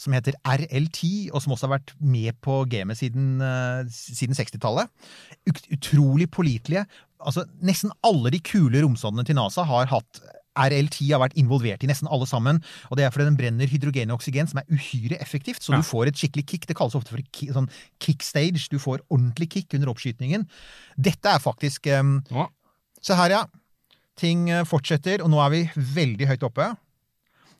Som 0.00 0.16
heter 0.16 0.36
RL10, 0.44 1.30
og 1.32 1.40
som 1.40 1.56
også 1.56 1.70
har 1.70 1.78
vært 1.78 1.94
med 2.04 2.36
på 2.44 2.60
gamet 2.68 3.00
siden, 3.00 3.38
uh, 3.40 3.88
siden 3.88 4.36
60-tallet. 4.36 4.92
Ut- 5.48 5.70
Utrolig 5.78 6.28
pålitelige. 6.28 6.84
Altså, 7.20 7.46
nesten 7.64 7.96
alle 8.04 8.32
de 8.32 8.42
kule 8.44 8.84
romsondene 8.84 9.24
til 9.28 9.40
NASA 9.40 9.64
har 9.68 9.88
hatt 9.88 10.20
RL10 10.60 11.08
har 11.14 11.22
vært 11.22 11.36
involvert 11.40 11.82
i 11.82 11.88
nesten 11.90 12.08
alle 12.12 12.26
sammen. 12.28 12.60
Og 12.90 12.98
det 12.98 13.04
er 13.06 13.14
fordi 13.14 13.28
den 13.30 13.38
brenner 13.40 13.70
hydrogen 13.70 14.10
og 14.12 14.18
oksygen, 14.20 14.48
som 14.50 14.60
er 14.62 14.68
uhyre 14.70 15.18
effektivt. 15.22 15.62
Så 15.64 15.72
Ja. 15.72 15.80
du 15.80 15.86
får 15.88 16.08
et 16.12 16.20
skikkelig 16.20 16.46
kick. 16.46 16.66
Det 16.66 16.76
kalles 16.76 16.94
ofte 16.98 17.10
for 17.14 17.22
ki 17.32 17.48
sånn 17.54 17.70
kickstage. 18.00 18.68
Du 18.70 18.78
får 18.78 19.00
ordentlig 19.10 19.48
kick 19.50 19.74
under 19.74 19.88
oppskytingen. 19.94 20.46
Dette 20.98 21.24
er 21.32 21.38
faktisk 21.40 21.86
um, 21.98 22.22
ja. 22.30 22.46
Se 23.02 23.14
her, 23.16 23.30
ja. 23.30 23.44
Ting 24.20 24.50
eh, 24.50 24.64
fortsetter, 24.68 25.22
og 25.24 25.30
nå 25.32 25.38
er 25.40 25.50
vi 25.54 25.60
veldig 25.76 26.26
høyt 26.28 26.42
oppe. 26.44 26.66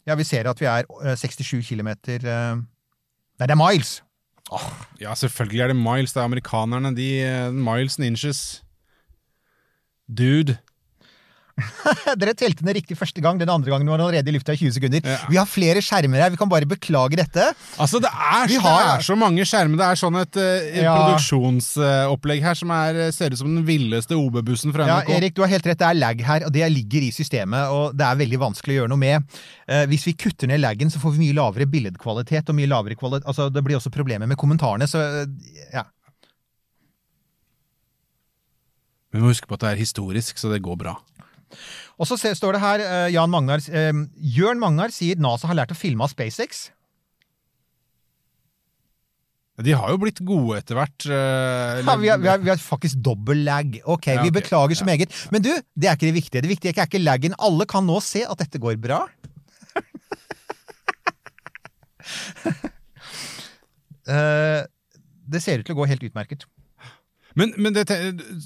Ja, 0.07 0.15
vi 0.15 0.25
ser 0.25 0.47
at 0.51 0.61
vi 0.61 0.67
er 0.69 0.85
eh, 1.05 1.17
67 1.17 1.65
km 1.65 1.89
Nei, 3.41 3.47
det 3.47 3.51
er 3.55 3.57
miles! 3.57 4.03
ja, 5.01 5.15
selvfølgelig 5.15 5.61
er 5.63 5.69
det 5.71 5.77
miles. 5.79 6.13
Det 6.13 6.21
er 6.21 6.27
amerikanerne. 6.29 6.91
De 6.97 7.07
eh, 7.23 7.51
miles 7.55 7.97
and 7.99 8.05
inches. 8.05 8.63
Dude. 10.13 10.59
Dere 12.21 12.35
telte 12.39 12.65
ned 12.67 12.77
riktig 12.81 12.97
første 12.99 13.23
gang. 13.25 13.39
Den 13.41 13.51
andre 13.53 13.71
gangen 13.73 13.89
var 13.91 14.01
den 14.01 14.07
allerede 14.07 14.33
i 14.33 14.35
lufta 14.37 14.55
i 14.57 14.61
20 14.61 14.75
sekunder. 14.77 15.01
Ja. 15.05 15.19
Vi 15.31 15.39
har 15.41 15.49
flere 15.51 15.83
skjermer 15.85 16.23
her. 16.25 16.33
Vi 16.35 16.41
kan 16.41 16.51
bare 16.51 16.69
beklage 16.69 17.19
dette. 17.21 17.51
Altså, 17.81 18.01
det 18.03 18.11
er, 18.11 18.47
Vi 18.51 18.59
det 18.61 18.75
er 18.95 19.05
så 19.07 19.17
mange 19.19 19.45
skjermer. 19.49 19.81
Det 19.81 19.87
er 19.89 20.01
sånn 20.01 20.21
et 20.21 20.37
et 20.41 20.83
Ja. 20.85 20.95
produksjonsopplegg 20.97 22.43
her 22.43 22.55
som 22.55 22.71
er, 22.75 22.95
eh, 23.07 23.11
ser 23.13 23.31
ut 23.35 23.39
som 23.39 23.55
den 23.55 23.65
villeste 23.67 24.17
OB-bussen 24.17 24.73
fra 24.73 24.87
Ja, 24.87 25.01
Erik, 25.17 25.35
du 25.35 25.43
har 25.43 25.49
helt 25.53 25.67
rett. 25.67 25.79
Det 25.79 25.89
er 25.89 25.95
lag 25.95 26.21
her, 26.21 26.47
og 26.47 26.53
det 26.53 26.67
ligger 26.73 27.03
i 27.03 27.11
systemet. 27.11 27.71
Og 27.71 27.97
det 27.97 28.07
er 28.07 28.17
veldig 28.17 28.39
vanskelig 28.39 28.77
å 28.77 28.79
gjøre 28.83 28.93
noe 28.95 29.03
med. 29.05 29.25
Eh, 29.69 29.87
hvis 29.87 30.05
vi 30.07 30.13
kutter 30.15 30.49
ned 30.51 30.61
laggen, 30.61 30.91
så 30.91 30.99
får 31.03 31.17
vi 31.17 31.27
mye 31.27 31.39
lavere 31.39 31.67
billedkvalitet. 31.67 32.49
Og 32.49 32.55
mye 32.55 32.69
lavere 32.69 32.97
kvalitet 32.97 33.27
Altså, 33.31 33.51
det 33.53 33.63
blir 33.65 33.77
også 33.77 33.91
problemer 33.93 34.27
med 34.27 34.37
kommentarene, 34.39 34.87
så 34.89 34.99
eh, 35.23 35.27
ja. 35.75 35.85
Men 39.13 39.23
vi 39.23 39.27
må 39.27 39.33
huske 39.33 39.49
på 39.51 39.57
at 39.59 39.65
det 39.65 39.71
er 39.73 39.81
historisk, 39.83 40.39
så 40.39 40.53
det 40.53 40.63
går 40.63 40.77
bra. 40.79 40.95
Og 42.01 42.09
så 42.09 42.17
står 42.19 42.57
det 42.57 42.63
her, 42.63 42.81
eh, 42.81 43.09
Jan 43.15 43.31
Magnar, 43.33 43.61
eh, 43.69 43.93
Jørn 44.37 44.61
Magnar 44.63 44.93
sier 44.95 45.19
NASA 45.21 45.51
har 45.51 45.59
lært 45.59 45.75
å 45.75 45.79
filme 45.79 46.05
av 46.07 46.13
SpaceX. 46.13 46.71
De 49.61 49.75
har 49.77 49.91
jo 49.93 49.99
blitt 50.01 50.23
gode 50.25 50.57
etter 50.57 50.79
hvert. 50.79 51.05
eh, 51.05 51.83
Ja, 51.85 51.97
vi, 52.01 52.09
har, 52.09 52.17
vi, 52.23 52.29
har, 52.31 52.39
vi 52.41 52.49
har 52.49 52.57
faktisk 52.57 52.97
dobbel 53.05 53.43
lag. 53.45 53.75
Ok, 53.85 54.07
Ja, 54.09 54.23
vi 54.23 54.31
okay. 54.31 54.39
beklager 54.41 54.75
så 54.79 54.87
Ja. 54.87 54.95
meget. 54.95 55.13
Men 55.31 55.43
du, 55.43 55.51
det 55.77 55.89
er 55.91 55.97
ikke 55.99 56.09
det 56.09 56.17
viktige. 56.17 56.43
Det 56.47 56.49
viktige 56.49 56.73
er 56.79 56.87
ikke 56.87 57.03
laggen. 57.05 57.35
Alle 57.39 57.67
kan 57.69 57.85
nå 57.85 58.01
se 58.01 58.25
at 58.25 58.39
dette 58.41 58.57
går 58.59 58.81
bra. 58.81 59.05
Det 65.31 65.41
ser 65.43 65.61
ut 65.61 65.67
til 65.69 65.77
å 65.77 65.81
gå 65.83 65.89
helt 65.91 66.05
utmerket. 66.09 66.47
Men, 67.39 67.53
men 67.61 67.75
det, 67.77 67.87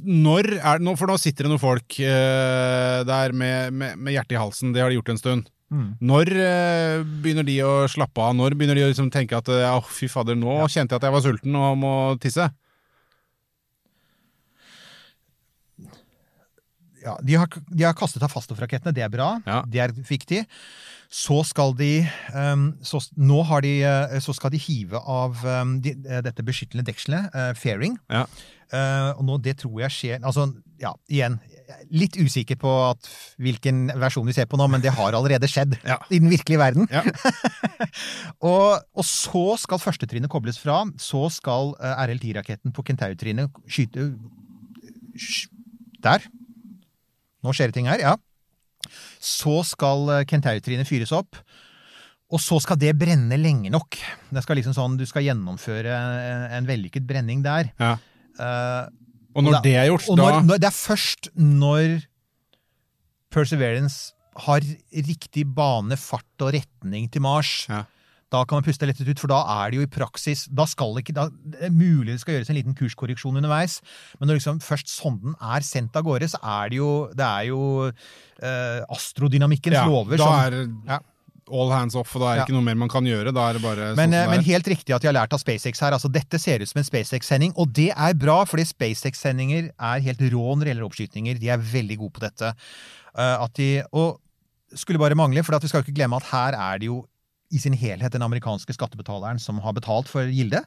når 0.04 0.50
er 0.58 0.80
det 0.80 0.84
nå, 0.84 0.92
For 1.00 1.08
nå 1.08 1.16
sitter 1.20 1.46
det 1.46 1.54
noen 1.54 1.62
folk 1.62 1.96
uh, 2.04 3.00
der 3.08 3.34
med, 3.36 3.72
med, 3.72 3.98
med 3.98 4.16
hjertet 4.16 4.36
i 4.36 4.40
halsen. 4.40 4.74
Det 4.74 4.82
har 4.84 4.92
de 4.92 4.98
gjort 4.98 5.14
en 5.14 5.20
stund. 5.20 5.50
Mm. 5.74 5.86
Når 6.04 6.30
uh, 6.36 7.06
begynner 7.24 7.46
de 7.46 7.56
å 7.66 7.72
slappe 7.90 8.20
av? 8.22 8.34
Når 8.36 8.58
begynner 8.58 8.78
de 8.78 8.84
å 8.86 8.90
liksom 8.92 9.10
tenke 9.14 9.38
at 9.40 9.48
uh, 9.50 9.78
fy 9.88 10.10
fader, 10.12 10.36
nå 10.38 10.60
kjente 10.68 10.94
jeg 10.94 11.00
at 11.00 11.08
jeg 11.08 11.16
var 11.16 11.24
sulten 11.24 11.58
og 11.60 11.80
må 11.80 11.94
tisse? 12.22 12.50
Ja, 17.04 17.18
de, 17.20 17.36
har, 17.36 17.48
de 17.68 17.84
har 17.84 17.96
kastet 17.98 18.24
av 18.24 18.32
faststoffrakettene, 18.32 18.94
det 18.96 19.04
er 19.04 19.12
bra. 19.12 19.34
Ja. 19.44 19.60
Det 19.68 19.82
er 19.84 19.94
viktig. 20.08 20.44
Så 21.14 21.42
skal 21.46 21.74
de 21.78 22.06
um, 22.34 22.70
så, 22.82 22.98
Nå 23.20 23.42
har 23.46 23.62
de 23.62 23.74
eh, 23.86 24.14
Så 24.24 24.32
skal 24.34 24.50
de 24.54 24.58
hive 24.58 24.98
av 24.98 25.36
um, 25.44 25.76
de, 25.84 25.92
eh, 26.08 26.22
dette 26.24 26.42
beskyttende 26.46 26.82
dekselet, 26.88 27.28
uh, 27.36 27.52
fairing. 27.58 27.98
Ja. 28.10 28.24
Uh, 28.72 29.10
og 29.12 29.26
nå, 29.28 29.36
det 29.44 29.58
tror 29.60 29.84
jeg 29.84 29.94
skjer 29.94 30.24
Altså, 30.24 30.48
ja, 30.80 30.94
igjen. 31.12 31.36
Litt 31.94 32.16
usikker 32.18 32.58
på 32.58 32.72
at, 32.88 33.06
hvilken 33.38 33.86
versjon 34.00 34.26
vi 34.26 34.34
ser 34.34 34.48
på 34.50 34.58
nå, 34.58 34.66
men 34.72 34.82
det 34.82 34.94
har 34.96 35.14
allerede 35.14 35.48
skjedd 35.50 35.76
Ja. 35.92 36.00
i 36.08 36.18
den 36.22 36.32
virkelige 36.32 36.62
verden. 36.62 36.88
Ja. 36.90 37.04
og, 38.50 38.80
og 38.96 39.06
så 39.06 39.44
skal 39.60 39.82
førstetrinnet 39.82 40.32
kobles 40.32 40.58
fra. 40.60 40.82
Så 41.00 41.28
skal 41.36 41.76
uh, 41.78 41.92
RL10-raketten 42.08 42.74
på 42.74 42.86
Kentaur-trinnet 42.88 43.52
skyte 43.68 44.14
sh, 45.14 45.46
Der. 46.02 46.24
Nå 47.44 47.52
skjer 47.54 47.70
det 47.70 47.76
ting 47.78 47.90
her, 47.90 48.00
ja. 48.02 48.14
Så 49.22 49.60
skal 49.68 50.06
kentautrinet 50.08 50.28
Kentaur-trinnet 50.28 50.88
fyres 50.88 51.12
opp. 51.16 51.38
Og 52.34 52.40
så 52.42 52.58
skal 52.62 52.78
det 52.80 52.94
brenne 52.98 53.36
lenge 53.38 53.70
nok. 53.72 53.98
Det 54.32 54.42
skal 54.44 54.58
liksom 54.58 54.74
sånn, 54.76 54.96
Du 54.98 55.04
skal 55.06 55.26
gjennomføre 55.26 55.92
en, 55.92 56.44
en 56.58 56.68
vellykket 56.68 57.06
brenning 57.06 57.44
der. 57.44 57.70
Ja. 57.78 57.94
Uh, 58.40 58.88
Og 59.36 59.44
når 59.46 59.58
da- 59.58 59.62
det 59.66 59.76
er 59.78 59.88
gjort, 59.92 60.08
og 60.10 60.18
når, 60.18 60.30
da 60.30 60.40
når, 60.48 60.58
Det 60.64 60.68
er 60.70 60.76
først 60.78 61.30
når 61.36 61.94
Perseverance 63.34 64.12
har 64.46 64.62
riktig 64.94 65.44
bane, 65.54 65.96
fart 65.98 66.42
og 66.42 66.54
retning 66.54 67.08
til 67.10 67.22
Mars. 67.22 67.66
Ja. 67.70 67.84
Da 68.34 68.42
kan 68.50 68.58
man 68.58 68.66
puste 68.66 68.88
lettet 68.90 69.06
ut, 69.08 69.20
for 69.22 69.30
da 69.30 69.38
er 69.62 69.70
det 69.72 69.78
jo 69.78 69.86
i 69.86 69.90
praksis 69.94 70.44
Da 70.50 70.66
skal 70.66 70.98
ikke, 71.00 71.14
da, 71.14 71.28
Det 71.30 71.68
er 71.68 71.74
mulig 71.74 72.16
det 72.16 72.20
skal 72.24 72.34
gjøres 72.40 72.50
en 72.50 72.58
liten 72.58 72.74
kurskorreksjon 72.78 73.38
underveis, 73.38 73.78
men 74.18 74.28
når 74.32 74.40
liksom 74.40 74.58
først 74.64 74.90
sonden 74.90 75.36
er 75.40 75.62
sendt 75.66 75.94
av 75.96 76.04
gårde, 76.08 76.28
så 76.34 76.40
er 76.42 76.72
det 76.74 76.80
jo, 76.82 76.90
det 77.14 77.24
er 77.30 77.48
jo 77.52 77.60
eh, 78.42 78.80
astrodynamikkens 78.92 79.78
ja, 79.78 79.86
lover 79.88 80.18
da 80.18 80.24
som 80.24 80.38
er 80.40 80.56
Ja. 80.90 80.98
all 81.52 81.70
hands 81.70 81.94
off, 82.00 82.14
og 82.16 82.22
da 82.22 82.26
er 82.26 82.34
det 82.34 82.40
Ja. 82.40 82.44
ikke 82.48 82.56
noe 82.56 82.64
mer 82.64 82.74
man 82.80 82.88
kan 82.88 83.04
gjøre. 83.04 83.32
Da 83.36 83.50
er 83.50 83.52
det 83.58 83.62
bare 83.62 83.94
Men, 83.94 84.10
sånn 84.10 84.14
eh, 84.16 84.28
men 84.30 84.38
det 84.40 84.48
er. 84.48 84.52
helt 84.54 84.68
riktig 84.74 84.94
at 84.96 85.02
de 85.02 85.08
har 85.10 85.16
lært 85.18 85.32
av 85.36 85.40
SpaceX 85.42 85.80
her. 85.84 85.92
altså 85.92 86.10
Dette 86.10 86.40
ser 86.40 86.60
ut 86.64 86.68
som 86.68 86.78
en 86.80 86.84
SpaceX-sending, 86.88 87.52
og 87.56 87.72
det 87.72 87.90
er 87.94 88.14
bra, 88.14 88.44
fordi 88.48 88.64
SpaceX-sendinger 88.64 89.70
er 89.78 90.00
helt 90.00 90.18
rå 90.32 90.56
når 90.56 90.64
det 90.64 90.70
gjelder 90.74 90.88
oppskytninger. 90.88 91.38
De 91.40 91.48
er 91.50 91.58
veldig 91.58 91.98
gode 91.98 92.12
på 92.16 92.24
dette. 92.24 92.54
Uh, 93.16 93.44
at 93.44 93.52
de, 93.54 93.82
og 93.92 94.20
skulle 94.74 94.98
bare 94.98 95.14
mangle, 95.14 95.42
for 95.44 95.54
at 95.54 95.62
vi 95.62 95.68
skal 95.68 95.82
jo 95.82 95.86
ikke 95.92 95.98
glemme 96.00 96.16
at 96.16 96.30
her 96.32 96.56
er 96.58 96.78
det 96.78 96.86
jo 96.88 97.04
i 97.54 97.60
sin 97.62 97.74
helhet 97.78 98.12
den 98.14 98.22
amerikanske 98.26 98.74
skattebetaleren 98.76 99.40
som 99.42 99.58
har 99.64 99.72
betalt 99.76 100.10
for 100.10 100.28
gildet. 100.28 100.64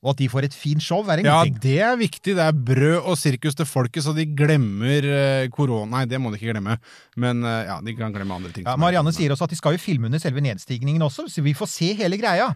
Og 0.00 0.14
at 0.14 0.20
de 0.22 0.28
får 0.32 0.46
et 0.48 0.56
fint 0.56 0.82
show, 0.82 1.02
er 1.06 1.20
en 1.20 1.28
Ja, 1.28 1.38
det 1.44 1.76
er 1.84 1.96
viktig. 2.00 2.34
Det 2.38 2.44
er 2.44 2.52
brød 2.56 3.00
og 3.04 3.18
sirkus 3.20 3.54
til 3.58 3.68
folket, 3.68 4.04
så 4.06 4.14
de 4.16 4.24
glemmer 4.26 5.04
eh, 5.06 5.48
korona. 5.52 5.86
Nei, 5.98 6.04
det 6.10 6.20
må 6.20 6.30
de 6.32 6.38
ikke 6.40 6.52
glemme, 6.54 6.78
men 7.20 7.44
eh, 7.44 7.64
ja, 7.68 7.78
de 7.84 7.94
kan 7.98 8.12
glemme 8.14 8.34
andre 8.40 8.52
ting. 8.54 8.64
Ja, 8.68 8.76
Marianne 8.80 9.12
sier 9.16 9.32
også 9.34 9.46
at 9.48 9.54
de 9.54 9.60
skal 9.60 9.76
jo 9.76 9.82
filme 9.82 10.08
under 10.10 10.22
selve 10.22 10.40
nedstigningen 10.44 11.02
også, 11.06 11.28
så 11.32 11.44
vi 11.44 11.54
får 11.56 11.70
se 11.70 11.92
hele 12.00 12.18
greia. 12.20 12.50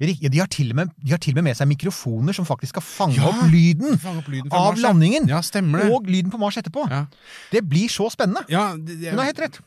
De 0.00 0.38
har 0.38 0.50
til 0.52 0.70
og 0.74 0.80
med, 0.82 0.92
de 1.00 1.14
har 1.14 1.20
til 1.22 1.34
og 1.36 1.42
med 1.42 1.50
med 1.50 1.58
seg 1.58 1.68
mikrofoner 1.70 2.36
som 2.36 2.46
faktisk 2.48 2.76
skal 2.76 2.84
fange 2.84 3.18
Ja, 3.18 3.30
opp 3.30 3.42
lyden 3.50 3.96
fange 4.00 4.22
opp 4.22 4.28
lyden 4.30 4.52
av 4.54 4.78
landingen. 4.80 5.28
Ja, 5.30 5.40
stemmer 5.44 5.82
det. 5.84 5.90
Og 5.94 6.06
lyden 6.10 6.30
på 6.32 6.38
Mars 6.40 6.58
etterpå. 6.60 6.84
Ja. 6.90 7.06
Det 7.52 7.64
blir 7.66 7.88
så 7.92 8.10
spennende. 8.12 8.44
Ja, 8.52 8.74
det- 8.76 9.00
det, 9.00 9.10
Hun 9.10 9.18
har 9.18 9.30
helt 9.32 9.40
rett. 9.46 9.60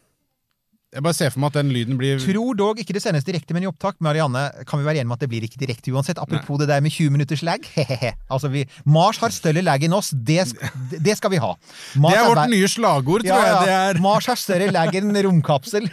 Jeg 0.93 1.01
bare 1.01 1.17
ser 1.17 1.31
for 1.33 1.41
meg 1.41 1.51
at 1.51 1.57
den 1.57 1.71
lyden 1.73 1.97
blir 1.97 2.19
Tror 2.21 2.57
dog 2.57 2.79
ikke 2.81 2.93
det 2.95 3.01
sendes 3.03 3.25
direkte, 3.25 3.55
men 3.55 3.65
i 3.65 3.69
opptak. 3.69 3.97
Marianne, 4.03 4.43
kan 4.69 4.81
vi 4.81 4.85
være 4.85 5.01
enige 5.01 5.09
om 5.09 5.15
at 5.15 5.23
det 5.23 5.29
blir 5.31 5.45
ikke 5.47 5.61
direkte 5.61 5.93
uansett? 5.93 6.21
Apropos 6.21 6.61
det 6.61 6.67
der 6.69 6.83
med 6.85 6.93
20 6.93 7.15
minutters 7.15 7.41
lag. 7.45 7.65
Hehehe. 7.77 8.13
altså, 8.29 8.51
vi, 8.53 8.65
Mars 8.85 9.17
har 9.23 9.33
større 9.33 9.63
lag 9.65 9.83
enn 9.83 9.95
oss. 9.97 10.11
Det, 10.13 10.45
det 11.07 11.17
skal 11.17 11.33
vi 11.33 11.41
ha. 11.41 11.53
Mars 11.97 12.13
Det 12.13 12.21
er 12.21 12.29
vårt 12.29 12.43
er... 12.45 12.53
nye 12.53 12.69
slagord, 12.69 13.25
tror 13.25 13.33
ja, 13.33 13.49
jeg. 13.49 13.59
Det 13.63 13.73
ja. 13.73 13.81
er, 13.89 14.01
Mars 14.05 14.29
har 14.29 14.39
større 14.39 14.69
lag 14.75 14.99
enn 15.01 15.21
romkapsel. 15.27 15.89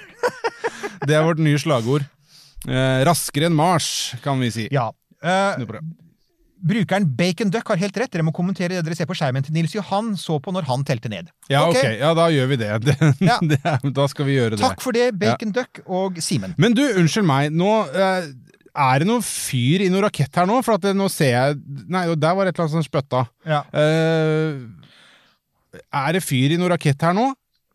det 1.09 1.17
er 1.17 1.25
vårt 1.27 1.41
nye 1.41 1.61
slagord. 1.61 2.05
Eh, 2.69 3.01
raskere 3.09 3.49
enn 3.49 3.57
Mars, 3.57 4.13
kan 4.25 4.43
vi 4.43 4.53
si. 4.53 4.69
Ja. 4.75 4.91
Eh. 5.25 5.65
Brukeren 6.61 7.07
Bacon 7.17 7.51
Duck 7.53 7.69
har 7.73 7.81
helt 7.81 7.97
rett. 8.01 8.11
Dere 8.13 8.25
må 8.27 8.33
kommentere 8.37 8.77
det 8.77 8.85
dere 8.87 8.97
ser 8.99 9.09
på 9.09 9.17
skjermen 9.19 9.45
til 9.47 9.55
Nils 9.57 9.75
Johan 9.75 10.13
så 10.21 10.39
på 10.43 10.53
når 10.55 10.69
han 10.69 10.85
telte 10.87 11.11
ned. 11.13 11.31
Ja, 11.51 11.65
Ok. 11.69 11.77
okay. 11.79 11.99
Ja, 12.01 12.13
da 12.17 12.29
gjør 12.33 12.51
vi 12.53 12.61
det. 12.61 12.71
det, 12.89 12.97
Ja. 13.25 13.39
det 13.41 13.95
da 13.97 14.07
skal 14.11 14.29
vi 14.29 14.37
gjøre 14.37 14.57
det. 14.57 14.63
Takk 14.65 14.85
for 14.85 14.97
det, 14.97 15.11
Bacon 15.19 15.53
Duck 15.57 15.83
og 15.87 16.21
Simen. 16.23 16.55
Men 16.61 16.77
du, 16.77 16.85
unnskyld 17.01 17.27
meg. 17.29 17.51
Nå 17.53 17.73
eh, 17.95 18.31
er 18.71 19.03
det 19.03 19.09
noe 19.11 19.25
fyr 19.27 19.87
i 19.87 19.91
noe 19.93 20.05
rakett 20.07 20.37
her 20.37 20.49
nå? 20.49 20.61
For 20.67 20.77
at 20.77 20.85
det, 20.87 20.95
nå 20.99 21.09
ser 21.13 21.33
jeg 21.35 21.61
Nei, 21.91 22.07
der 22.15 22.37
var 22.39 22.47
et 22.47 22.55
eller 22.55 22.69
annet 22.69 22.77
som 22.79 22.87
spytta. 22.87 23.25
Ja. 23.49 23.65
Eh, 23.75 24.61
er 25.91 26.17
det 26.17 26.25
fyr 26.27 26.55
i 26.55 26.59
noe 26.61 26.73
rakett 26.75 27.03
her 27.07 27.17
nå? 27.17 27.31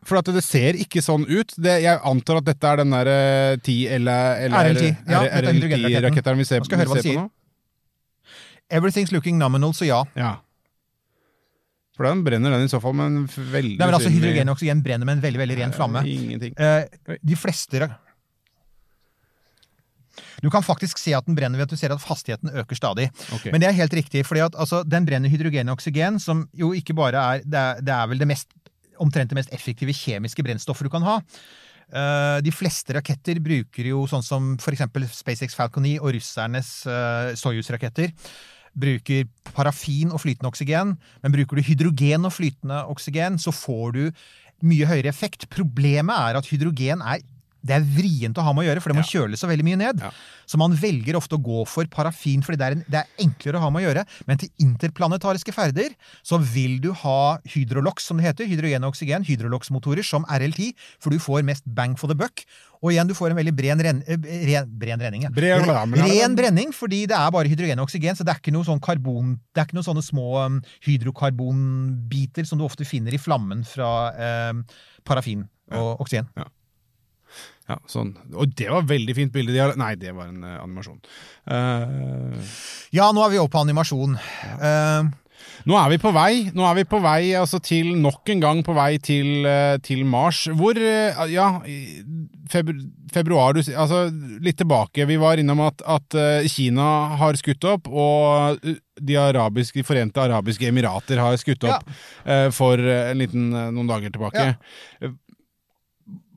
For 0.06 0.20
at 0.20 0.28
det 0.30 0.44
ser 0.46 0.76
ikke 0.78 1.02
sånn 1.02 1.24
ut. 1.26 1.50
Det, 1.58 1.80
jeg 1.82 1.98
antar 2.06 2.38
at 2.38 2.46
dette 2.46 2.70
er 2.70 2.78
den 2.84 2.92
der 2.94 3.08
eh, 3.10 3.56
10 3.58 3.96
eller, 3.96 4.44
eller 4.46 4.70
RL10. 4.70 4.92
Ja. 5.10 5.22
RL10-raketteren 5.40 6.38
vi 6.38 6.46
ser, 6.46 6.62
vi 6.62 6.70
ser 6.70 6.86
på 6.86 7.16
nå? 7.16 7.26
Everything's 8.70 9.12
looking 9.14 9.38
nominal, 9.38 9.74
så 9.74 9.86
ja. 9.86 10.02
Ja. 10.18 10.36
For 11.96 12.04
den 12.04 12.24
brenner 12.26 12.52
den 12.52 12.66
i 12.66 12.70
så 12.70 12.80
fall, 12.82 12.96
med 12.96 13.08
en 13.08 13.22
veldig 13.26 13.78
Nei, 13.78 13.86
men 13.86 13.96
altså, 13.96 14.12
Hydrogen 14.12 14.50
og 14.50 14.58
oksygen 14.58 14.82
brenner 14.84 15.08
med 15.08 15.16
en 15.16 15.22
veldig 15.24 15.40
veldig 15.40 15.56
ren 15.62 15.72
flamme. 15.76 16.02
Eh, 16.04 16.26
Ingenting. 16.26 16.56
Eh, 16.60 17.16
de 17.24 17.38
fleste 17.40 17.88
Du 20.42 20.50
kan 20.52 20.64
faktisk 20.64 21.00
se 21.00 21.14
at 21.16 21.24
den 21.24 21.36
brenner 21.36 21.56
ved 21.56 21.70
at 21.70 21.72
du 21.72 21.80
ser 21.80 21.94
at 21.94 22.04
hastigheten 22.04 22.52
øker 22.52 22.76
stadig. 22.76 23.08
Okay. 23.38 23.52
Men 23.52 23.62
det 23.62 23.70
er 23.70 23.78
helt 23.78 23.94
riktig, 23.96 24.26
for 24.28 24.36
altså, 24.36 24.82
den 24.84 25.06
brenner 25.08 25.32
hydrogen 25.32 25.72
og 25.72 25.78
oksygen, 25.78 26.20
som 26.20 26.44
jo 26.52 26.74
ikke 26.76 26.94
bare 26.94 27.16
er 27.16 27.46
Det 27.46 27.60
er, 27.60 27.80
det 27.80 27.94
er 27.94 28.10
vel 28.12 28.18
det 28.18 28.28
mest, 28.28 28.52
omtrent 29.00 29.30
det 29.30 29.38
mest 29.38 29.54
effektive 29.54 29.94
kjemiske 29.96 30.42
brennstoffet 30.44 30.84
du 30.84 30.92
kan 30.92 31.06
ha. 31.06 31.22
Uh, 31.86 32.42
de 32.42 32.50
fleste 32.50 32.92
raketter 32.96 33.38
bruker 33.38 33.86
jo 33.86 34.02
sånn 34.10 34.24
som 34.26 34.56
f.eks. 34.58 34.82
SpaceX 35.14 35.54
Falcon 35.54 35.86
9 35.86 36.00
og 36.02 36.16
russernes 36.16 36.70
uh, 36.90 37.30
Soyuz-raketter. 37.38 38.10
Bruker 38.76 39.24
parafin 39.56 40.12
og 40.12 40.20
flytende 40.20 40.50
oksygen, 40.50 40.96
men 41.22 41.32
bruker 41.32 41.58
du 41.58 41.64
hydrogen 41.64 42.28
og 42.28 42.34
flytende 42.36 42.82
oksygen, 42.92 43.38
så 43.40 43.54
får 43.54 43.96
du 43.96 44.02
mye 44.66 44.88
høyere 44.88 45.12
effekt. 45.12 45.48
Problemet 45.52 46.16
er 46.16 46.38
at 46.38 46.48
hydrogen 46.50 47.02
er 47.04 47.24
det 47.66 47.76
er 47.76 47.86
vrient 47.96 48.38
å 48.38 48.44
ha 48.46 48.54
med 48.54 48.64
å 48.64 48.68
gjøre, 48.68 48.82
for 48.84 48.92
det 48.92 49.00
må 49.00 49.06
kjøles 49.06 49.42
så 49.42 49.50
veldig 49.50 49.66
mye 49.66 49.80
ned. 49.80 50.02
Ja. 50.04 50.12
Så 50.46 50.60
man 50.60 50.74
velger 50.78 51.18
ofte 51.18 51.38
å 51.38 51.42
gå 51.42 51.64
for 51.68 51.88
parafin, 51.90 52.44
fordi 52.46 52.60
det 52.60 52.66
er, 52.68 52.76
en, 52.78 52.84
det 52.92 53.00
er 53.02 53.24
enklere 53.26 53.58
å 53.58 53.64
ha 53.64 53.70
med 53.74 53.82
å 53.82 53.88
gjøre. 53.88 54.06
Men 54.28 54.40
til 54.42 54.52
interplanetariske 54.62 55.54
ferder 55.56 55.96
så 56.26 56.38
vil 56.38 56.78
du 56.84 56.92
ha 57.02 57.18
hydrolox, 57.50 58.06
som 58.06 58.20
det 58.20 58.28
heter. 58.28 58.48
Hydrogen 58.50 58.86
og 58.86 58.94
oksygen. 58.94 59.26
Hydrolox-motorer 59.26 60.06
som 60.06 60.26
RL10, 60.30 60.72
for 61.02 61.14
du 61.14 61.22
får 61.22 61.44
mest 61.48 61.66
bang 61.66 61.98
for 61.98 62.12
the 62.12 62.18
buck. 62.18 62.44
Og 62.84 62.92
igjen, 62.92 63.08
du 63.08 63.14
får 63.16 63.32
en 63.32 63.38
veldig 63.40 63.54
ren, 63.82 64.02
eh, 64.06 64.26
ren, 64.46 64.68
bren 64.78 65.00
renning. 65.00 65.22
Ja. 65.26 65.30
Bren- 65.34 65.64
bren, 65.64 65.94
ren 66.06 66.36
brenning, 66.36 66.72
fordi 66.76 67.06
det 67.10 67.16
er 67.16 67.30
bare 67.34 67.48
hydrogen 67.48 67.80
og 67.80 67.88
oksygen, 67.88 68.14
så 68.14 68.24
det 68.24 68.34
er 68.34 68.40
ikke 68.42 68.54
noe 68.54 68.64
sånn 68.68 68.82
karbon 68.82 69.40
Det 69.54 69.62
er 69.62 69.66
ikke 69.66 69.78
noen 69.78 69.88
sånne 69.88 70.04
små 70.04 70.26
um, 70.44 70.60
hydrokarbonbiter 70.86 72.46
som 72.46 72.58
du 72.60 72.64
ofte 72.66 72.84
finner 72.86 73.14
i 73.14 73.20
flammen 73.20 73.64
fra 73.66 74.50
um, 74.52 74.62
parafin 75.06 75.46
og 75.72 76.04
oksygen. 76.04 76.28
Ja, 76.36 76.46
sånn. 77.90 78.14
Og 78.36 78.54
det 78.58 78.70
var 78.70 78.86
veldig 78.86 79.14
fint 79.16 79.34
bilde. 79.34 79.54
De 79.54 79.62
har... 79.62 79.76
Nei, 79.78 79.94
det 79.98 80.14
var 80.16 80.30
en 80.30 80.42
uh, 80.46 80.62
animasjon. 80.62 81.00
Uh, 81.50 82.58
Ja, 82.94 83.10
nå 83.14 83.24
er 83.24 83.34
vi 83.34 83.40
oppe 83.42 83.56
på 83.56 83.64
animasjon. 83.66 84.14
Uh, 84.62 85.08
nå 85.66 85.78
er 85.80 85.90
vi 85.90 85.98
på 86.00 86.12
vei. 86.14 86.30
Nå 86.54 86.66
er 86.68 86.78
vi 86.78 86.86
på 86.88 87.00
vei 87.02 87.34
altså, 87.38 87.58
til 87.62 87.90
nok 87.98 88.30
en 88.32 88.44
gang 88.44 88.62
på 88.66 88.76
vei 88.76 88.92
til, 89.02 89.48
til 89.82 90.04
Mars. 90.06 90.44
Hvor 90.54 90.78
Ja, 90.78 91.48
febru 92.52 92.86
februar 93.16 93.54
du, 93.56 93.62
Altså, 93.72 94.06
litt 94.44 94.58
tilbake. 94.60 95.06
Vi 95.08 95.16
var 95.16 95.40
innom 95.40 95.62
at, 95.64 95.80
at 95.88 96.16
Kina 96.52 97.16
har 97.16 97.38
skutt 97.38 97.64
opp, 97.64 97.86
og 97.88 98.58
de, 98.66 99.16
arabiske, 99.16 99.78
de 99.78 99.86
forente 99.86 100.20
arabiske 100.20 100.68
emirater 100.68 101.22
har 101.22 101.38
skutt 101.40 101.64
opp 101.64 101.86
ja. 102.26 102.50
for 102.52 102.76
en 102.82 103.22
liten, 103.22 103.48
noen 103.54 103.88
dager 103.88 104.12
tilbake. 104.12 104.50
Eh, 105.00 105.14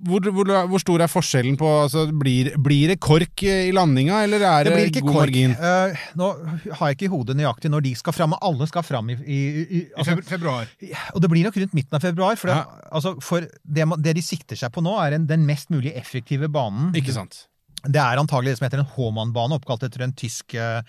Hvor, 0.08 0.24
hvor, 0.32 0.48
hvor 0.72 0.80
stor 0.80 1.02
er 1.04 1.12
forskjellen 1.12 1.58
på 1.60 1.68
altså, 1.82 2.06
blir, 2.16 2.54
blir 2.64 2.94
det 2.94 3.00
kork 3.04 3.44
i 3.44 3.72
landinga, 3.76 4.22
eller 4.24 4.46
er 4.48 4.64
det 4.64 4.72
det, 4.72 4.78
blir 4.78 4.92
ikke 4.94 5.04
god 5.04 5.12
kork. 5.12 5.20
margin? 5.26 5.56
Uh, 5.60 6.06
nå 6.22 6.30
har 6.80 6.92
jeg 6.92 6.96
ikke 6.98 7.08
i 7.10 7.12
hodet 7.12 7.36
nøyaktig 7.36 7.72
når 7.74 7.84
de 7.90 7.94
skal 8.00 8.16
fram, 8.16 8.38
og 8.38 8.46
alle 8.48 8.70
skal 8.72 8.86
fram 8.88 9.12
i, 9.12 9.18
i, 9.20 9.40
i 9.66 9.84
altså, 10.00 10.16
februar. 10.30 10.72
Og 11.14 11.20
det 11.24 11.32
blir 11.34 11.44
nok 11.50 11.60
rundt 11.60 11.76
midten 11.76 12.00
av 12.00 12.06
februar. 12.06 12.40
For, 12.40 12.54
Ja. 12.54 12.64
det, 12.64 12.90
altså, 12.96 13.16
for 13.20 13.44
det, 13.44 13.90
det 14.08 14.16
de 14.16 14.24
sikter 14.24 14.60
seg 14.64 14.72
på 14.76 14.84
nå, 14.86 14.96
er 15.04 15.18
en, 15.20 15.28
den 15.30 15.44
mest 15.50 15.70
mulig 15.74 15.92
effektive 16.00 16.48
banen. 16.48 16.94
Ikke 16.96 17.16
sant. 17.16 17.44
Det 17.86 18.00
er 18.02 18.20
antagelig 18.20 18.52
det 18.54 18.58
som 18.60 18.66
heter 18.68 18.82
en 18.84 18.90
Håmann-bane, 18.96 19.56
oppkalt 19.56 19.84
etter 19.88 20.04
en 20.04 20.12
tysk 20.14 20.54
eh, 20.60 20.82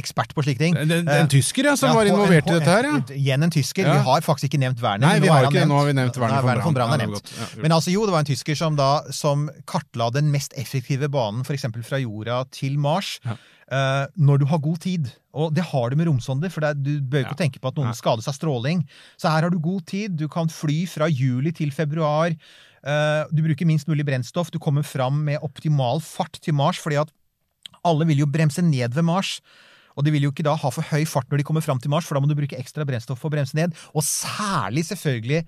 ekspert 0.00 0.34
på 0.34 0.42
slike 0.42 0.58
ting. 0.58 0.76
En, 0.76 0.90
en, 0.90 1.08
Eh, 1.10 1.26
tysker 1.30 1.64
ja, 1.68 1.76
som 1.76 1.90
ja, 1.90 1.94
var 1.94 2.10
involvert 2.10 2.48
i 2.50 2.56
dette 2.56 2.70
her, 2.70 2.88
ja. 2.88 2.96
Igjen 3.14 3.46
en 3.46 3.50
tysker. 3.54 3.86
Ja. 3.86 3.98
Vi 4.00 4.06
har 4.08 4.24
faktisk 4.26 4.50
ikke 4.50 4.62
nevnt 4.64 4.82
Werner. 4.82 5.06
Nei, 5.06 5.20
vi 5.22 5.28
har 5.30 5.46
ikke 5.46 5.60
det. 5.60 5.68
Nå 5.70 5.78
har 5.78 5.86
vi 5.86 5.94
nevnt 5.98 6.16
Werner 6.18 6.40
Nei, 6.40 6.48
Werner 6.48 6.64
von. 6.64 6.74
Ja, 6.80 7.06
gjort. 7.14 7.56
Men 7.62 7.76
altså, 7.76 7.92
jo, 7.94 8.06
det 8.08 8.16
var 8.16 8.24
en 8.24 8.30
tysker 8.32 8.58
som 8.58 8.76
da 8.80 8.90
som 9.14 9.48
kartla 9.70 10.10
den 10.14 10.30
mest 10.32 10.56
effektive 10.58 11.08
banen, 11.12 11.44
f.eks. 11.46 11.66
fra 11.86 12.02
jorda 12.02 12.44
til 12.50 12.78
Mars, 12.78 13.18
Uh, 13.70 14.08
når 14.18 14.40
du 14.42 14.44
har 14.50 14.58
god 14.58 14.80
tid. 14.82 15.04
Og 15.38 15.52
det 15.54 15.62
har 15.62 15.90
du 15.90 15.94
med 15.94 16.08
romsonder, 16.08 16.50
for 16.50 16.64
er- 16.66 16.74
du 16.74 16.98
bør 17.00 17.20
ikke 17.22 17.36
Ja. 17.38 17.44
tenke 17.46 17.60
på 17.62 17.68
at 17.68 17.76
noen 17.78 17.94
skades 17.94 18.26
av 18.26 18.34
stråling. 18.34 18.80
Så 19.16 19.30
her 19.30 19.42
har 19.46 19.50
du 19.50 19.60
god 19.60 19.86
tid. 19.86 20.16
Du 20.16 20.26
kan 20.26 20.48
fly 20.48 20.88
fra 20.90 21.06
juli 21.06 21.52
til 21.54 21.70
februar. 21.70 22.34
Eh, 22.86 23.24
du 23.32 23.42
bruker 23.44 23.68
minst 23.68 23.88
mulig 23.90 24.06
brennstoff. 24.08 24.50
Du 24.50 24.58
kommer 24.62 24.82
fram 24.86 25.22
med 25.26 25.42
optimal 25.44 26.00
fart 26.04 26.38
til 26.40 26.54
Mars, 26.56 26.78
fordi 26.80 27.00
at 27.02 27.10
alle 27.84 28.06
vil 28.08 28.22
jo 28.24 28.26
bremse 28.30 28.62
ned 28.64 28.94
ved 28.96 29.04
Mars. 29.04 29.38
Og 29.98 30.04
de 30.06 30.12
vil 30.14 30.22
jo 30.28 30.30
ikke 30.32 30.44
da 30.46 30.54
ha 30.56 30.70
for 30.72 30.86
høy 30.92 31.02
fart 31.08 31.28
når 31.28 31.42
de 31.42 31.44
kommer 31.48 31.64
fram 31.64 31.80
til 31.82 31.90
Mars, 31.92 32.06
for 32.08 32.16
da 32.16 32.22
må 32.24 32.28
du 32.30 32.36
bruke 32.38 32.56
ekstra 32.56 32.86
brennstoff 32.88 33.20
for 33.20 33.28
å 33.28 33.34
bremse 33.34 33.56
ned. 33.58 33.74
Og 33.92 34.04
særlig 34.06 34.86
selvfølgelig 34.88 35.42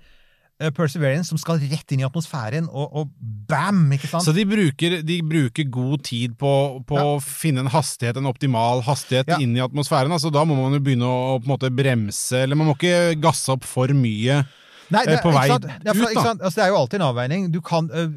eh, 0.61 0.69
Perseverance, 0.75 1.31
som 1.31 1.39
skal 1.41 1.61
rett 1.71 1.93
inn 1.95 2.03
i 2.03 2.05
atmosfæren, 2.05 2.67
og, 2.69 2.91
og 3.01 3.13
bam! 3.49 3.87
ikke 3.95 4.11
sant? 4.11 4.27
Så 4.27 4.33
de 4.35 4.45
bruker, 4.45 4.99
de 5.01 5.17
bruker 5.25 5.69
god 5.73 6.03
tid 6.05 6.35
på, 6.37 6.51
på 6.85 6.99
Ja. 6.99 7.05
å 7.15 7.21
finne 7.23 7.63
en 7.65 7.71
hastighet, 7.73 8.19
en 8.21 8.29
optimal 8.29 8.83
hastighet 8.85 9.31
Ja. 9.33 9.39
inn 9.41 9.55
i 9.57 9.63
atmosfæren. 9.63 10.13
Altså, 10.13 10.29
da 10.33 10.43
må 10.45 10.59
man 10.59 10.75
jo 10.77 10.83
begynne 10.85 11.07
å 11.09 11.39
på 11.41 11.47
en 11.49 11.55
måte 11.55 11.73
bremse, 11.73 12.43
eller 12.43 12.59
man 12.59 12.69
må 12.69 12.77
ikke 12.77 13.15
gasse 13.23 13.49
opp 13.55 13.65
for 13.65 13.87
mye. 13.97 14.43
Nei, 14.91 15.05
det, 15.07 15.19
på 15.23 15.31
ikke 15.31 15.39
vei 15.39 15.47
sant? 15.53 15.67
Ja, 15.85 15.95
for, 15.95 16.09
ut? 16.09 16.29
Altså, 16.33 16.55
det 16.59 16.65
er 16.65 16.71
jo 16.73 16.79
alltid 16.81 16.99
en 16.99 17.07
avveining. 17.07 17.49
Du 17.53 17.59
kan, 17.65 17.89
uh, 17.93 18.07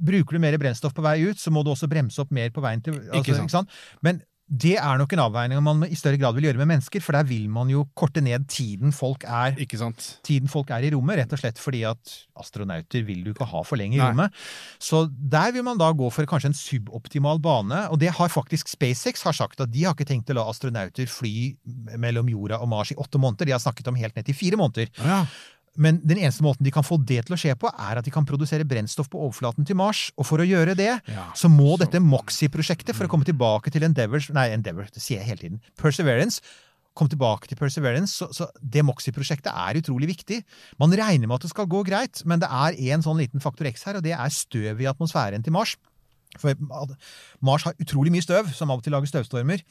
bruker 0.00 0.36
du 0.36 0.42
mer 0.42 0.58
brennstoff 0.60 0.94
på 0.96 1.04
vei 1.04 1.18
ut, 1.26 1.40
så 1.40 1.52
må 1.54 1.64
du 1.66 1.72
også 1.74 1.90
bremse 1.90 2.20
opp 2.22 2.34
mer 2.34 2.52
på 2.54 2.64
veien 2.64 2.82
til 2.84 2.96
altså, 2.96 3.22
Ikke 3.22 3.36
sant. 3.36 3.50
ikke 3.50 3.56
sant? 3.58 3.80
Men 4.06 4.22
det 4.50 4.72
er 4.82 4.98
nok 4.98 5.12
en 5.14 5.22
avveining 5.22 5.60
man 5.62 5.84
i 5.86 5.94
større 5.94 6.18
grad 6.18 6.34
vil 6.34 6.48
gjøre 6.48 6.58
med 6.58 6.72
mennesker, 6.72 7.02
for 7.04 7.14
der 7.14 7.26
vil 7.28 7.44
man 7.52 7.68
jo 7.70 7.84
korte 7.94 8.22
ned 8.24 8.48
tiden 8.50 8.90
folk 8.94 9.22
er 9.22 9.54
tiden 10.26 10.50
folk 10.50 10.72
er 10.74 10.82
i 10.82 10.90
rommet, 10.90 11.20
rett 11.20 11.34
og 11.36 11.38
slett 11.38 11.60
fordi 11.62 11.84
at 11.86 12.14
astronauter 12.40 13.04
vil 13.06 13.22
du 13.22 13.30
ikke 13.30 13.46
ha 13.46 13.62
for 13.66 13.78
lenge 13.78 13.94
i 13.94 14.00
Nei. 14.00 14.08
rommet. 14.10 14.34
Så 14.82 15.04
der 15.06 15.54
vil 15.54 15.62
man 15.66 15.78
da 15.78 15.92
gå 15.94 16.10
for 16.10 16.26
kanskje 16.26 16.50
en 16.50 16.58
suboptimal 16.58 17.38
bane, 17.38 17.84
og 17.94 18.00
det 18.02 18.10
har 18.18 18.32
faktisk 18.32 18.72
SpaceX 18.72 19.22
har 19.28 19.38
sagt 19.38 19.62
at 19.62 19.70
de 19.70 19.86
har 19.86 19.94
ikke 19.94 20.08
tenkt 20.10 20.34
å 20.34 20.40
la 20.40 20.48
astronauter 20.50 21.06
fly 21.06 21.54
mellom 21.94 22.32
jorda 22.34 22.58
og 22.58 22.72
Mars 22.74 22.90
i 22.90 22.98
åtte 22.98 23.22
måneder, 23.22 23.46
de 23.46 23.54
har 23.54 23.62
snakket 23.62 23.92
om 23.92 24.02
helt 24.02 24.18
ned 24.18 24.26
til 24.26 24.34
fire 24.34 24.58
måneder. 24.58 24.90
Ja. 24.98 25.22
Men 25.78 26.00
den 26.02 26.18
eneste 26.18 26.42
måten 26.42 26.64
de 26.66 26.72
kan 26.74 26.82
få 26.82 26.98
det 27.06 27.24
til 27.26 27.36
å 27.36 27.38
skje 27.38 27.54
på, 27.58 27.70
er 27.70 28.00
at 28.00 28.04
de 28.04 28.10
kan 28.10 28.26
produsere 28.26 28.66
brennstoff 28.66 29.08
på 29.10 29.20
overflaten 29.22 29.66
til 29.66 29.76
Mars. 29.78 30.08
Og 30.18 30.26
for 30.26 30.42
å 30.42 30.46
gjøre 30.46 30.74
det, 30.76 31.00
Ja, 31.06 31.30
så 31.34 31.48
må 31.48 31.76
så- 31.76 31.84
dette 31.84 32.00
Moxie-prosjektet, 32.02 32.94
for 32.94 33.06
å 33.06 33.08
komme 33.08 33.24
tilbake 33.24 33.70
til 33.70 33.82
Endeavour 33.84 34.20
Nei, 34.32 34.48
Endeavour, 34.50 34.88
det 34.92 35.00
sier 35.00 35.18
jeg 35.18 35.26
hele 35.26 35.38
tiden. 35.38 35.60
Perseverance. 35.78 36.40
Kom 36.96 37.08
tilbake 37.08 37.46
til 37.46 37.56
Perseverance, 37.56 38.16
så, 38.18 38.28
så 38.34 38.48
Det 38.60 38.82
Moxie-prosjektet 38.84 39.46
er 39.54 39.80
utrolig 39.80 40.08
viktig. 40.08 40.42
Man 40.78 40.90
regner 40.90 41.28
med 41.28 41.36
at 41.36 41.42
det 41.42 41.50
skal 41.50 41.66
gå 41.66 41.84
greit, 41.86 42.24
men 42.26 42.40
det 42.40 42.48
er 42.50 42.74
en 42.92 43.02
sånn 43.02 43.16
liten 43.16 43.40
faktor 43.40 43.66
X 43.70 43.84
her, 43.84 43.96
og 43.96 44.02
det 44.02 44.12
er 44.12 44.28
støv 44.28 44.80
i 44.80 44.90
atmosfæren 44.90 45.42
til 45.44 45.52
Mars. 45.52 45.76
For 46.36 46.54
Mars 47.40 47.62
har 47.62 47.74
utrolig 47.74 48.10
mye 48.10 48.22
støv, 48.22 48.52
som 48.54 48.70
av 48.70 48.78
og 48.78 48.84
til 48.84 48.92
lager 48.92 49.06
støvstormer. 49.06 49.62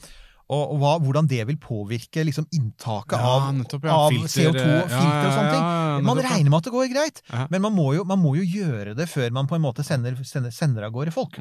Og, 0.50 0.72
hva, 0.82 0.96
hvordan 0.98 1.28
det 1.30 1.44
vil 1.46 1.58
påvirke 1.62 2.24
liksom, 2.26 2.48
inntaket 2.58 3.20
Ja, 3.22 3.34
av, 3.38 3.50
nettopp, 3.54 3.84
ja. 3.86 3.94
av 3.94 4.10
Filter, 4.10 4.50
CO2 4.50 4.64
ja, 4.66 4.80
og 4.82 4.90
filter 4.90 5.28
og 5.28 5.34
sånne 5.36 5.52
ting. 5.54 6.06
man 6.08 6.22
regner 6.26 6.50
med 6.50 6.58
at 6.58 6.70
det 6.70 6.74
går 6.74 6.88
greit, 6.94 7.22
men 7.54 7.62
man 7.68 7.76
må, 7.76 7.92
jo, 7.94 8.06
man 8.10 8.18
må 8.24 8.32
jo 8.40 8.46
gjøre 8.48 8.96
det 8.98 9.06
før 9.12 9.30
man 9.36 9.46
på 9.52 9.60
en 9.60 9.62
måte 9.68 9.86
sender, 9.86 10.18
sender, 10.26 10.50
sender 10.56 10.88
av 10.90 10.96
gårde 10.96 11.14
folk. 11.14 11.38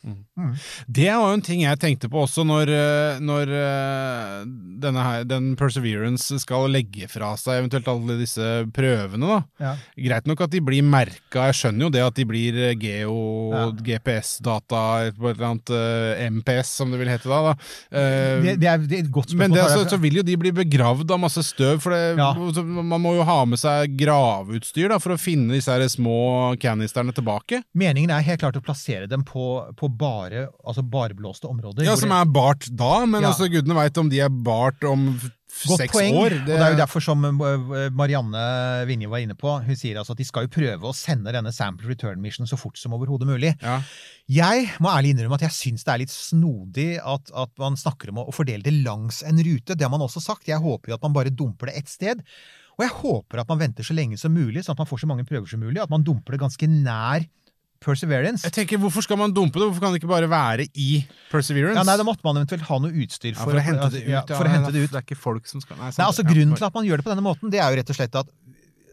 Det 0.00 1.06
var 1.12 1.28
jo 1.28 1.36
en 1.36 1.42
ting 1.44 1.60
jeg 1.64 1.78
tenkte 1.82 2.08
på 2.10 2.22
også 2.24 2.44
når, 2.48 2.70
eh, 2.72 3.18
når 3.20 3.50
eh, 3.52 4.36
denne 4.80 5.02
her, 5.04 5.24
den 5.28 5.50
Perseverance 5.60 6.38
skal 6.40 6.70
legge 6.72 7.08
fra 7.12 7.34
seg 7.40 7.60
eventuelt 7.60 7.88
alle 7.92 8.16
disse 8.20 8.46
prøvene. 8.76 9.28
da. 9.28 9.40
Ja. 9.60 9.72
Greit 10.08 10.26
nok 10.30 10.40
at 10.46 10.54
de 10.54 10.62
blir 10.64 10.82
merka, 10.86 11.48
jeg 11.50 11.58
skjønner 11.60 11.86
jo 11.86 11.90
det 11.96 12.04
at 12.06 12.16
de 12.16 12.26
blir 12.30 12.60
eh, 12.70 12.74
geo, 12.80 13.18
Ja. 13.50 13.66
GPS-data, 13.74 14.80
på 15.18 15.30
et 15.30 15.36
eller 15.36 15.48
annet 15.50 15.72
MPS 16.38 16.72
som 16.80 16.90
det 16.92 17.00
vil 17.00 17.10
hete 17.10 17.28
da. 17.30 17.40
da. 17.50 17.54
Det, 17.90 18.56
det, 18.62 18.68
er, 18.70 18.78
det 18.86 18.98
er 18.98 19.04
et 19.04 19.10
godt 19.12 19.32
spørsmål. 19.32 19.42
men 19.48 19.56
det, 19.58 19.66
så, 19.74 19.84
så 19.90 19.98
vil 20.00 20.20
jo 20.20 20.24
de 20.26 20.36
bli 20.40 20.52
begravd 20.54 21.10
av 21.12 21.20
masse 21.22 21.42
støv, 21.46 21.80
for 21.84 21.94
det, 21.94 22.16
Ja. 22.20 22.32
man 22.64 23.00
må 23.02 23.14
jo 23.18 23.24
ha 23.26 23.40
med 23.48 23.60
seg 23.60 23.96
graveutstyr 24.00 24.88
da, 24.92 24.98
for 25.02 25.14
å 25.16 25.20
finne 25.20 25.56
disse 25.58 25.76
små 25.92 26.54
canisterne 26.62 27.12
tilbake. 27.16 27.62
Meningen 27.76 28.12
er 28.14 28.24
helt 28.26 28.40
klart 28.42 28.56
å 28.60 28.64
plassere 28.64 29.08
dem 29.10 29.24
på, 29.26 29.44
på 29.76 29.89
bare, 29.98 30.48
altså 30.64 30.82
barblåste 30.86 31.48
områder. 31.50 31.84
Ja, 31.86 31.96
Som 31.96 32.12
er 32.14 32.24
bart 32.30 32.68
da, 32.70 33.04
men 33.06 33.22
Ja. 33.22 33.28
altså 33.32 33.48
gudene 33.50 33.74
veit 33.74 33.96
om 33.98 34.08
de 34.08 34.20
er 34.20 34.28
bart 34.30 34.82
om 34.84 35.18
seks 35.50 35.96
år. 35.98 36.32
og 36.32 36.46
det 36.46 36.56
er 36.56 36.70
jo 36.72 36.78
derfor 36.78 37.02
som 37.02 37.24
eh, 37.26 37.90
Marianne 37.90 38.86
Vinje 38.86 39.08
var 39.10 39.18
inne 39.24 39.34
på. 39.34 39.56
Hun 39.66 39.76
sier 39.76 39.98
altså 39.98 40.12
at 40.14 40.18
de 40.22 40.24
skal 40.28 40.46
jo 40.46 40.52
prøve 40.54 40.86
å 40.88 40.94
sende 40.94 41.32
denne 41.34 41.52
sample 41.52 41.88
return 41.90 42.20
mission 42.22 42.46
så 42.46 42.56
fort 42.60 42.78
som 42.78 42.94
overhodet 42.94 43.26
mulig. 43.28 43.54
Ja. 43.60 43.80
Jeg 44.30 44.70
må 44.80 44.88
ærlig 44.94 45.14
innrømme 45.16 45.34
at 45.40 45.46
jeg 45.48 45.56
syns 45.56 45.84
det 45.84 45.92
er 45.94 46.02
litt 46.04 46.14
snodig 46.14 47.00
at, 47.02 47.30
at 47.34 47.50
man 47.58 47.74
snakker 47.76 48.10
om 48.14 48.22
å 48.22 48.32
fordele 48.32 48.62
det 48.62 48.76
langs 48.84 49.22
en 49.26 49.38
rute. 49.42 49.74
Det 49.74 49.82
har 49.82 49.90
man 49.90 50.06
også 50.06 50.22
sagt. 50.22 50.46
Jeg 50.48 50.62
håper 50.62 50.90
jo 50.92 50.94
at 51.00 51.02
man 51.02 51.12
bare 51.16 51.30
dumper 51.34 51.66
det 51.72 51.76
ett 51.82 51.88
sted. 51.90 52.22
Og 52.78 52.86
jeg 52.86 52.94
håper 53.02 53.42
at 53.42 53.48
man 53.50 53.58
venter 53.60 53.84
så 53.84 53.92
lenge 53.92 54.16
som 54.16 54.32
mulig, 54.32 54.62
sånn 54.64 54.72
at 54.72 54.78
man 54.80 54.88
får 54.88 55.02
så 55.02 55.08
mange 55.10 55.26
prøver 55.28 55.50
som 55.50 55.60
mulig. 55.60 55.82
At 55.82 55.90
man 55.92 56.04
dumper 56.06 56.32
det 56.32 56.40
ganske 56.40 56.64
nær 56.70 57.26
Perseverance. 57.80 58.44
Jeg 58.44 58.52
tenker, 58.52 58.80
Hvorfor 58.82 59.04
skal 59.06 59.16
man 59.20 59.32
dumpe 59.32 59.56
det? 59.56 59.66
Hvorfor 59.70 59.86
kan 59.86 59.94
det 59.94 60.02
ikke 60.02 60.10
bare 60.10 60.28
være 60.30 60.66
i 60.74 60.90
Perseverance? 61.30 61.78
Ja, 61.80 61.86
nei, 61.88 61.96
Da 61.96 62.04
måtte 62.04 62.26
man 62.26 62.36
eventuelt 62.42 62.66
ha 62.68 62.78
noe 62.82 62.92
utstyr 62.92 63.32
Ja, 63.32 63.38
for, 63.40 63.54
for 63.54 63.60
å 63.60 63.64
hente 63.64 63.88
det 63.94 64.04
ut. 64.04 64.12
Ja, 64.12 64.22
for 64.28 64.44
å 64.44 64.52
hente 64.52 64.72
det 64.74 64.84
ut. 64.84 64.92
Det 64.92 65.00
er 65.00 65.06
ikke 65.06 65.20
folk 65.20 65.48
som 65.48 65.64
skal 65.64 65.80
Nei, 65.80 65.88
Nei, 65.96 66.06
altså 66.06 66.26
Grunnen 66.28 66.56
til 66.58 66.68
at 66.68 66.76
man 66.76 66.88
gjør 66.88 67.00
det 67.00 67.08
på 67.08 67.14
denne 67.14 67.24
måten, 67.24 67.52
det 67.52 67.62
er 67.62 67.72
jo 67.72 67.80
rett 67.80 67.92
og 67.94 67.96
slett 67.96 68.20
at 68.20 68.32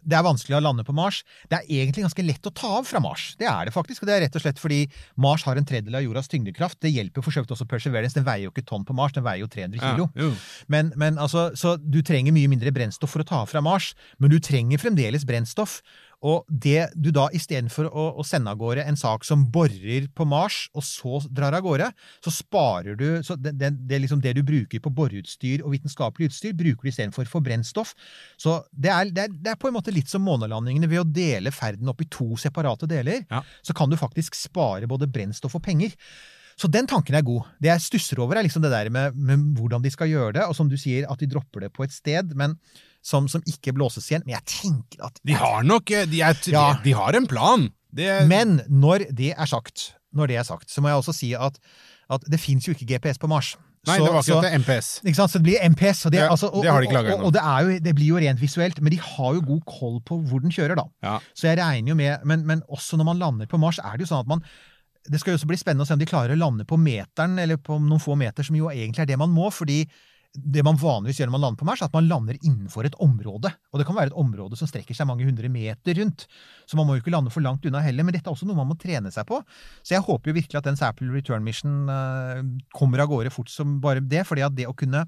det 0.08 0.16
er 0.16 0.24
vanskelig 0.24 0.56
å 0.56 0.62
lande 0.64 0.86
på 0.88 0.96
Mars. 0.96 1.20
Det 1.52 1.58
er 1.58 1.66
egentlig 1.82 2.06
ganske 2.06 2.24
lett 2.24 2.48
å 2.48 2.54
ta 2.56 2.70
av 2.80 2.88
fra 2.88 3.02
Mars. 3.04 3.34
Det 3.40 3.48
er 3.50 3.68
det 3.68 3.74
faktisk. 3.76 4.04
Og 4.04 4.10
det 4.10 4.16
er 4.16 4.22
rett 4.24 4.38
og 4.40 4.44
slett 4.44 4.62
fordi 4.62 4.80
Mars 5.20 5.44
har 5.48 5.60
en 5.60 5.68
tredjedel 5.68 6.00
av 6.00 6.06
jordas 6.06 6.32
tyngdekraft. 6.32 6.80
Det 6.84 6.94
hjelper 6.94 7.26
for 7.26 7.36
så 7.36 7.44
vidt 7.44 7.52
også 7.52 7.68
Perseverance. 7.68 8.16
Den 8.16 8.28
veier 8.28 8.48
jo 8.48 8.54
ikke 8.54 8.64
tonn 8.70 8.88
på 8.88 8.96
Mars, 8.96 9.16
den 9.18 9.26
veier 9.28 9.44
jo 9.44 9.52
300 9.52 9.82
kilo. 9.84 10.08
Ja, 10.16 10.28
jo. 10.30 10.32
Men, 10.72 10.94
men 10.96 11.20
altså, 11.20 11.50
så 11.60 11.76
du 11.82 12.00
trenger 12.08 12.36
mye 12.36 12.52
mindre 12.52 12.72
brennstoff 12.76 13.18
for 13.18 13.26
å 13.26 13.28
ta 13.28 13.42
av 13.44 13.52
fra 13.52 13.64
Mars, 13.66 13.92
men 14.18 14.32
du 14.32 14.40
trenger 14.44 14.80
fremdeles 14.80 15.28
brennstoff. 15.28 15.82
Og 16.26 16.48
det 16.50 16.88
du 16.98 17.12
da 17.14 17.28
istedenfor 17.36 17.92
å, 17.92 18.06
å 18.18 18.24
sende 18.26 18.50
av 18.50 18.58
gårde 18.58 18.86
en 18.90 18.98
sak 18.98 19.26
som 19.28 19.44
borer 19.54 20.08
på 20.18 20.26
Mars, 20.26 20.64
og 20.74 20.82
så 20.86 21.20
drar 21.30 21.54
av 21.54 21.62
gårde, 21.66 21.92
så 22.26 22.34
sparer 22.34 22.98
du 22.98 23.06
så 23.26 23.36
det, 23.38 23.54
det, 23.60 23.70
det, 23.90 24.00
liksom 24.02 24.22
det 24.24 24.34
du 24.38 24.42
bruker 24.48 24.82
på 24.82 24.94
boreutstyr 24.98 25.62
og 25.62 25.76
vitenskapelig 25.76 26.32
utstyr, 26.32 26.56
bruker 26.58 26.88
du 26.88 26.90
istedenfor 26.90 27.30
for 27.30 27.46
brennstoff. 27.46 27.94
Så 28.42 28.58
det 28.74 28.90
er, 28.94 29.12
det, 29.14 29.28
er, 29.28 29.36
det 29.46 29.54
er 29.54 29.60
på 29.62 29.70
en 29.70 29.78
måte 29.78 29.94
litt 29.94 30.10
som 30.10 30.26
månelandingene. 30.26 30.90
Ved 30.90 31.04
å 31.04 31.08
dele 31.20 31.54
ferden 31.54 31.94
opp 31.94 32.02
i 32.02 32.10
to 32.10 32.34
separate 32.42 32.90
deler, 32.90 33.22
Ja. 33.30 33.44
så 33.62 33.78
kan 33.78 33.90
du 33.92 33.98
faktisk 34.00 34.36
spare 34.38 34.90
både 34.90 35.10
brennstoff 35.12 35.56
og 35.60 35.64
penger. 35.66 35.94
Så 36.58 36.66
den 36.74 36.88
tanken 36.90 37.14
er 37.14 37.22
god. 37.22 37.46
Det 37.62 37.70
jeg 37.70 37.84
stusser 37.86 38.18
over, 38.24 38.40
er 38.40 38.48
liksom 38.48 38.64
det 38.66 38.74
der 38.74 38.90
med, 38.90 39.14
med 39.14 39.44
hvordan 39.60 39.84
de 39.86 39.92
skal 39.94 40.10
gjøre 40.10 40.40
det, 40.40 40.46
og 40.50 40.58
som 40.58 40.70
du 40.72 40.74
sier, 40.82 41.06
at 41.06 41.22
de 41.22 41.30
dropper 41.30 41.68
det 41.68 41.70
på 41.76 41.86
et 41.86 41.94
sted, 41.94 42.34
men 42.34 42.58
som, 43.04 43.28
som 43.32 43.42
ikke 43.48 43.74
blåses 43.78 44.08
igjen. 44.12 44.24
Men 44.26 44.36
jeg 44.40 44.46
tenker 44.46 45.06
at 45.08 45.20
De 45.26 45.34
har 45.38 45.64
nok 45.64 45.92
eh, 45.92 46.06
De, 46.10 46.22
er, 46.22 46.36
Ja. 46.52 46.74
de, 46.84 46.92
har 46.98 47.16
en 47.16 47.28
plan. 47.28 47.70
Det, 47.94 48.28
Men 48.28 48.62
når 48.70 49.08
det 49.16 49.34
er 49.38 49.46
sagt, 49.46 49.94
når 50.14 50.28
det 50.28 50.38
er 50.38 50.44
sagt, 50.44 50.70
så 50.70 50.82
må 50.82 50.90
jeg 50.92 50.98
også 51.02 51.14
si 51.16 51.34
at, 51.36 51.58
at 52.10 52.22
det 52.30 52.40
fins 52.40 52.68
jo 52.68 52.74
ikke 52.76 52.86
GPS 52.98 53.18
på 53.18 53.28
Mars. 53.32 53.56
nei, 53.88 53.96
Så- 53.98 54.04
det 54.06 54.14
var 54.14 54.22
så- 54.22 54.34
akkurat 54.38 54.52
det. 54.52 54.60
MPS. 54.62 54.88
Ikke 55.06 55.16
sant? 55.16 55.32
Så 55.32 55.40
det 55.40 55.44
blir 55.48 55.60
MPS. 55.64 56.06
Og 56.06 56.12
det, 56.12 56.20
Ja, 56.20 56.30
altså, 56.30 56.50
og, 56.52 56.64
det 56.64 56.72
har 56.72 56.82
de 56.82 56.88
ikke 56.88 56.98
laga 56.98 57.14
ennå. 57.14 57.20
og, 57.20 57.26
og 57.26 57.34
det, 57.34 57.42
er 57.42 57.60
jo, 57.64 57.80
det 57.80 57.96
blir 57.96 58.08
jo 58.08 58.18
rent 58.18 58.42
visuelt, 58.42 58.82
men 58.82 58.92
de 58.92 58.98
har 59.00 59.34
jo 59.34 59.42
god 59.42 59.62
koll 59.66 60.02
på 60.02 60.18
hvor 60.28 60.42
den 60.44 60.52
kjører, 60.52 60.76
da. 60.76 60.84
Ja. 61.04 61.20
Så 61.34 61.48
jeg 61.48 61.58
regner 61.60 61.90
jo 61.90 61.96
med, 61.96 62.26
men, 62.26 62.46
men 62.46 62.62
også 62.70 62.98
når 63.00 63.06
man 63.06 63.20
lander 63.20 63.46
på 63.48 63.58
Mars, 63.60 63.80
er 63.80 63.96
det 63.98 64.02
jo 64.08 64.16
sånn 64.16 64.20
at 64.26 64.28
man 64.28 64.44
Det 65.10 65.22
skal 65.22 65.32
jo 65.32 65.38
også 65.38 65.48
bli 65.48 65.56
spennende 65.56 65.86
å 65.86 65.88
se 65.88 65.94
om 65.96 66.00
de 66.00 66.06
klarer 66.06 66.36
å 66.36 66.38
lande 66.38 66.66
på 66.68 66.76
meteren, 66.76 67.40
eller 67.40 67.56
på 67.56 67.80
noen 67.80 68.02
få 68.04 68.18
meter, 68.20 68.44
som 68.44 68.58
jo 68.58 68.68
egentlig 68.68 69.00
er 69.00 69.06
det 69.06 69.18
man 69.18 69.30
må. 69.32 69.48
fordi 69.50 69.88
det 70.34 70.64
man 70.66 70.78
vanligvis 70.78 71.22
gjør 71.22 71.30
når 71.30 71.36
man 71.38 71.44
lander 71.46 71.60
på 71.62 71.68
Mars, 71.68 71.82
er 71.82 71.90
at 71.90 71.96
man 71.96 72.10
lander 72.10 72.38
innenfor 72.42 72.86
et 72.86 72.98
område. 73.02 73.52
Og 73.72 73.80
det 73.80 73.88
kan 73.88 73.98
være 73.98 74.12
et 74.12 74.20
område 74.20 74.60
som 74.60 74.70
strekker 74.70 74.98
seg 74.98 75.08
mange 75.10 75.26
hundre 75.26 75.50
meter 75.50 75.98
rundt. 76.02 76.28
Så 76.70 76.78
man 76.78 76.86
må 76.88 76.98
jo 76.98 77.04
ikke 77.04 77.14
lande 77.14 77.34
for 77.34 77.46
langt 77.46 77.66
unna 77.66 77.82
heller, 77.86 78.06
men 78.06 78.16
dette 78.16 78.30
er 78.30 78.36
også 78.36 78.50
noe 78.50 78.60
man 78.60 78.70
må 78.70 78.78
trene 78.80 79.12
seg 79.14 79.26
på. 79.30 79.40
Så 79.82 79.96
jeg 79.96 80.06
håper 80.06 80.32
jo 80.32 80.38
virkelig 80.38 80.60
at 80.60 80.70
den 80.70 80.78
Sample 80.80 81.10
Return 81.14 81.48
Mission 81.48 81.90
eh, 81.90 82.44
kommer 82.78 83.02
av 83.02 83.10
gårde 83.14 83.34
fort 83.34 83.50
som 83.54 83.80
bare 83.84 84.04
det. 84.04 84.26
fordi 84.28 84.46
at 84.46 84.56
det 84.58 84.70
å 84.70 84.78
kunne 84.78 85.08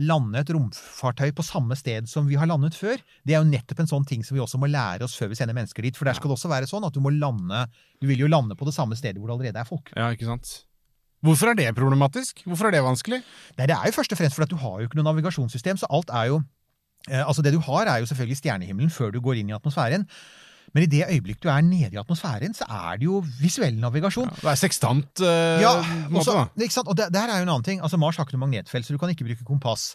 lande 0.00 0.40
et 0.40 0.50
romfartøy 0.54 1.34
på 1.36 1.44
samme 1.44 1.76
sted 1.76 2.08
som 2.08 2.24
vi 2.28 2.38
har 2.40 2.48
landet 2.48 2.76
før, 2.78 3.00
det 3.28 3.34
er 3.34 3.42
jo 3.42 3.50
nettopp 3.50 3.84
en 3.84 3.90
sånn 3.90 4.08
ting 4.08 4.24
som 4.24 4.38
vi 4.38 4.42
også 4.42 4.60
må 4.60 4.70
lære 4.72 5.04
oss 5.04 5.18
før 5.18 5.32
vi 5.32 5.38
sender 5.38 5.56
mennesker 5.58 5.84
dit. 5.84 5.98
For 5.98 6.08
der 6.08 6.16
skal 6.16 6.32
det 6.32 6.38
også 6.38 6.52
være 6.52 6.70
sånn 6.70 6.86
at 6.88 6.96
du 6.96 7.02
må 7.04 7.12
lande 7.12 7.66
Du 8.00 8.08
vil 8.08 8.24
jo 8.24 8.30
lande 8.30 8.56
på 8.58 8.66
det 8.66 8.74
samme 8.74 8.96
stedet 8.98 9.20
hvor 9.20 9.28
det 9.28 9.36
allerede 9.36 9.60
er 9.60 9.68
folk. 9.68 9.92
ja, 9.94 10.08
ikke 10.16 10.26
sant. 10.26 10.62
Hvorfor 11.22 11.52
er 11.52 11.58
det 11.58 11.68
problematisk? 11.78 12.42
Hvorfor 12.46 12.68
er 12.68 12.76
det 12.76 12.82
vanskelig? 12.82 13.20
Nei, 13.58 13.66
det 13.70 13.76
er 13.76 13.88
jo 13.88 13.94
først 13.94 14.14
og 14.14 14.18
fremst 14.18 14.38
fordi 14.38 14.48
at 14.48 14.54
du 14.54 14.62
har 14.62 14.80
jo 14.80 14.88
ikke 14.88 14.98
noe 14.98 15.06
navigasjonssystem, 15.10 15.78
så 15.78 15.90
alt 15.90 16.10
er 16.10 16.32
jo 16.32 16.40
eh, 17.10 17.22
Altså, 17.22 17.42
det 17.46 17.52
du 17.54 17.60
har, 17.62 17.86
er 17.86 18.02
jo 18.02 18.08
selvfølgelig 18.10 18.40
stjernehimmelen 18.40 18.90
før 18.90 19.14
du 19.14 19.20
går 19.22 19.42
inn 19.42 19.52
i 19.52 19.56
atmosfæren. 19.56 20.08
Men 20.72 20.86
i 20.86 20.88
det 20.88 21.04
øyeblikk 21.04 21.42
du 21.42 21.50
er 21.52 21.60
nede 21.60 21.92
i 21.92 22.00
atmosfæren, 22.00 22.54
så 22.56 22.64
er 22.64 22.98
det 22.98 23.06
jo 23.06 23.22
visuell 23.40 23.78
navigasjon. 23.78 24.30
Det 24.40 24.50
er 24.50 24.58
sekstant 24.58 25.22
eh, 25.22 25.62
Ja, 25.62 25.76
måte, 26.10 26.32
da. 26.32 26.46
ikke 26.58 26.74
sant? 26.74 26.88
og 26.88 26.96
der, 26.96 27.12
der, 27.12 27.28
er 27.28 27.42
jo 27.42 27.46
en 27.46 27.54
annen 27.54 27.66
ting. 27.66 27.82
Altså, 27.82 28.00
Mars 28.00 28.16
har 28.16 28.26
ikke 28.26 28.38
noe 28.38 28.46
magnetfelt, 28.46 28.86
så 28.86 28.96
du 28.96 28.98
kan 28.98 29.12
ikke 29.12 29.28
bruke 29.28 29.46
kompass. 29.46 29.92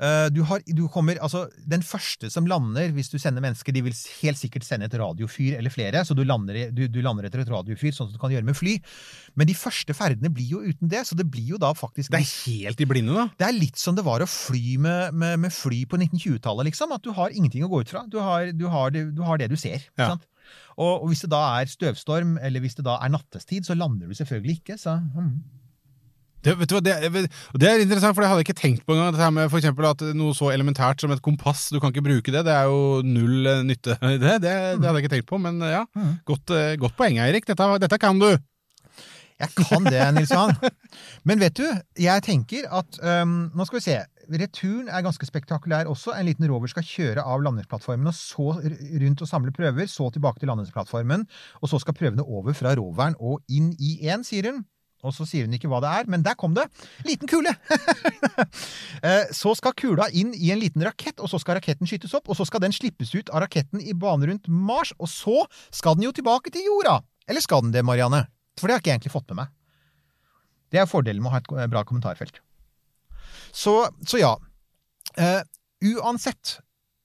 Eh, 0.00 0.28
Du 0.30 0.42
har, 0.46 0.60
du 0.66 0.84
kommer, 0.88 1.18
altså, 1.24 1.46
den 1.66 1.82
første 1.82 2.30
som 2.30 2.46
lander, 2.46 2.92
hvis 2.94 3.10
du 3.10 3.16
sender 3.18 3.42
mennesker, 3.42 3.72
de 3.74 3.82
vil 3.82 3.94
helt 4.22 4.38
sikkert 4.38 4.62
sende 4.66 4.86
et 4.86 4.94
radiofyr 4.94 5.56
eller 5.58 5.70
flere, 5.74 6.04
så 6.06 6.14
du 6.14 6.22
lander, 6.24 6.70
du, 6.70 6.84
du 6.88 7.00
lander 7.02 7.26
etter 7.26 7.42
et 7.42 7.50
radiofyr, 7.50 7.90
sånn 7.96 8.06
som 8.08 8.14
du 8.14 8.20
kan 8.22 8.30
gjøre 8.30 8.46
med 8.46 8.54
fly. 8.58 8.76
Men 9.34 9.50
de 9.50 9.56
første 9.58 9.96
ferdene 9.98 10.30
blir 10.30 10.52
jo 10.54 10.62
uten 10.62 10.88
det, 10.92 11.02
så 11.08 11.18
det 11.18 11.26
blir 11.30 11.54
jo 11.56 11.58
da 11.58 11.72
faktisk 11.74 12.12
Det 12.14 12.20
er 12.22 12.30
helt 12.46 12.80
i 12.80 12.86
blinde, 12.86 13.14
da. 13.16 13.26
det 13.42 13.48
er 13.48 13.58
litt 13.58 13.78
som 13.82 13.98
det 13.98 14.06
var 14.06 14.22
å 14.22 14.30
fly 14.30 14.76
med, 14.78 15.14
med, 15.18 15.38
med 15.48 15.52
fly 15.54 15.82
på 15.90 15.98
1920-tallet, 15.98 16.70
liksom. 16.70 16.94
At 16.94 17.02
du 17.02 17.10
har 17.18 17.34
ingenting 17.34 17.66
å 17.66 17.70
gå 17.72 17.82
ut 17.82 17.90
fra. 17.90 18.06
Du 18.06 18.20
har, 18.22 18.52
du 18.54 18.68
har, 18.70 18.90
det, 18.94 19.08
du, 19.18 19.22
har 19.26 19.38
det 19.42 19.50
du 19.50 19.56
ser. 19.58 19.82
Ikke 19.82 20.04
Ja. 20.06 20.12
sant? 20.14 20.26
Og, 20.78 21.02
og 21.02 21.08
hvis 21.10 21.20
det 21.26 21.28
da 21.34 21.42
er 21.58 21.68
støvstorm, 21.68 22.36
eller 22.40 22.62
hvis 22.64 22.78
det 22.78 22.84
da 22.86 22.94
er 23.02 23.10
nattestid, 23.12 23.66
så 23.66 23.74
lander 23.76 24.08
du 24.08 24.14
selvfølgelig 24.16 24.60
ikke. 24.62 24.76
Så, 24.80 24.94
mm. 25.02 25.32
Det, 26.44 26.54
vet 26.54 26.70
du 26.70 26.76
hva, 26.76 26.82
det, 26.86 27.24
det 27.58 27.68
er 27.68 27.80
interessant, 27.82 28.14
for 28.14 28.22
det 28.22 28.28
hadde 28.30 28.42
jeg 28.44 28.48
ikke 28.48 28.60
tenkt 28.60 28.84
på 28.86 28.94
engang. 28.94 29.10
Dette 29.14 29.30
med 29.34 29.50
for 29.50 29.58
eksempel 29.58 29.88
at 29.88 30.04
noe 30.16 30.36
så 30.38 30.52
elementært 30.54 31.02
som 31.02 31.14
et 31.14 31.22
kompass, 31.24 31.66
du 31.74 31.80
kan 31.82 31.90
ikke 31.90 32.06
bruke 32.06 32.34
det. 32.34 32.44
Det 32.46 32.54
er 32.54 32.68
jo 32.70 33.00
null 33.06 33.48
eh, 33.48 33.64
nytte 33.66 33.98
i 33.98 34.20
det. 34.22 34.36
Det, 34.44 34.52
hadde 34.78 34.94
jeg 34.94 35.06
ikke 35.06 35.14
tenkt 35.16 35.30
på, 35.30 35.40
men 35.42 35.58
eh, 35.64 35.74
ja. 35.74 35.82
Mm. 35.98 36.12
Godt, 36.28 36.54
eh, 36.54 36.76
godt 36.78 36.94
poeng, 36.98 37.18
Eirik. 37.24 37.48
Dette, 37.48 37.66
dette 37.82 37.98
kan 38.02 38.22
du. 38.22 38.30
Jeg 39.38 39.54
kan 39.54 39.84
det, 39.86 39.98
Nils 40.14 40.32
Johan. 40.34 40.54
Men 41.28 41.42
vet 41.42 41.58
du, 41.58 41.66
jeg 42.02 42.22
tenker 42.26 42.64
at 42.74 42.96
um, 43.22 43.36
Nå 43.54 43.66
skal 43.68 43.78
vi 43.78 43.84
se. 43.84 43.98
Returen 44.28 44.88
er 44.90 45.04
ganske 45.06 45.26
spektakulær 45.28 45.88
også. 45.90 46.12
En 46.18 46.26
liten 46.26 46.48
rover 46.50 46.70
skal 46.70 46.84
kjøre 46.84 47.22
av 47.22 47.44
landingsplattformen 47.46 48.10
og 48.10 48.16
så 48.18 48.48
rundt 48.58 49.22
og 49.24 49.30
samle 49.30 49.54
prøver, 49.54 49.86
så 49.88 50.10
tilbake 50.12 50.42
til 50.42 50.50
landingsplattformen, 50.50 51.24
og 51.62 51.70
så 51.70 51.80
skal 51.80 51.96
prøvene 51.96 52.26
over 52.26 52.56
fra 52.58 52.74
roveren 52.76 53.16
og 53.18 53.40
inn 53.48 53.70
i 53.78 53.96
én, 54.10 54.26
sier 54.26 54.50
hun. 54.50 54.66
Og 55.06 55.14
så 55.14 55.26
sier 55.28 55.46
hun 55.46 55.54
ikke 55.54 55.68
hva 55.70 55.78
det 55.84 55.90
er, 55.94 56.08
men 56.10 56.24
der 56.26 56.34
kom 56.38 56.56
det! 56.58 56.66
Liten 57.08 57.30
kule! 57.30 57.54
Eh, 58.98 59.28
så 59.30 59.52
skal 59.54 59.76
kula 59.78 60.08
inn 60.16 60.32
i 60.34 60.48
en 60.50 60.58
liten 60.58 60.82
rakett, 60.82 61.20
og 61.22 61.30
så 61.30 61.38
skal 61.38 61.54
raketten 61.60 61.86
skytes 61.86 62.16
opp, 62.18 62.26
og 62.32 62.34
så 62.34 62.42
skal 62.48 62.64
den 62.64 62.74
slippes 62.74 63.12
ut 63.14 63.28
av 63.30 63.44
raketten 63.44 63.78
i 63.78 63.94
bane 63.94 64.26
rundt 64.26 64.48
Mars, 64.50 64.90
og 64.98 65.06
så 65.12 65.44
skal 65.70 65.94
den 65.94 66.08
jo 66.08 66.10
tilbake 66.16 66.50
til 66.50 66.66
jorda! 66.66 66.96
Eller 67.30 67.44
skal 67.44 67.62
den 67.62 67.70
det, 67.76 67.84
Marianne? 67.86 68.24
For 68.58 68.66
det 68.66 68.74
har 68.74 68.80
jeg 68.80 68.86
ikke 68.86 68.94
egentlig 68.96 69.14
fått 69.14 69.30
med 69.30 69.38
meg. 69.44 69.52
Det 70.74 70.82
er 70.82 70.90
fordelen 70.90 71.22
med 71.22 71.30
å 71.30 71.36
ha 71.36 71.42
et 71.44 71.52
eh, 71.54 71.70
bra 71.70 71.84
kommentarfelt. 71.86 72.40
Så, 73.54 73.76
så 74.02 74.20
ja. 74.20 74.34
Uh, 75.14 75.42
uansett. 75.94 76.58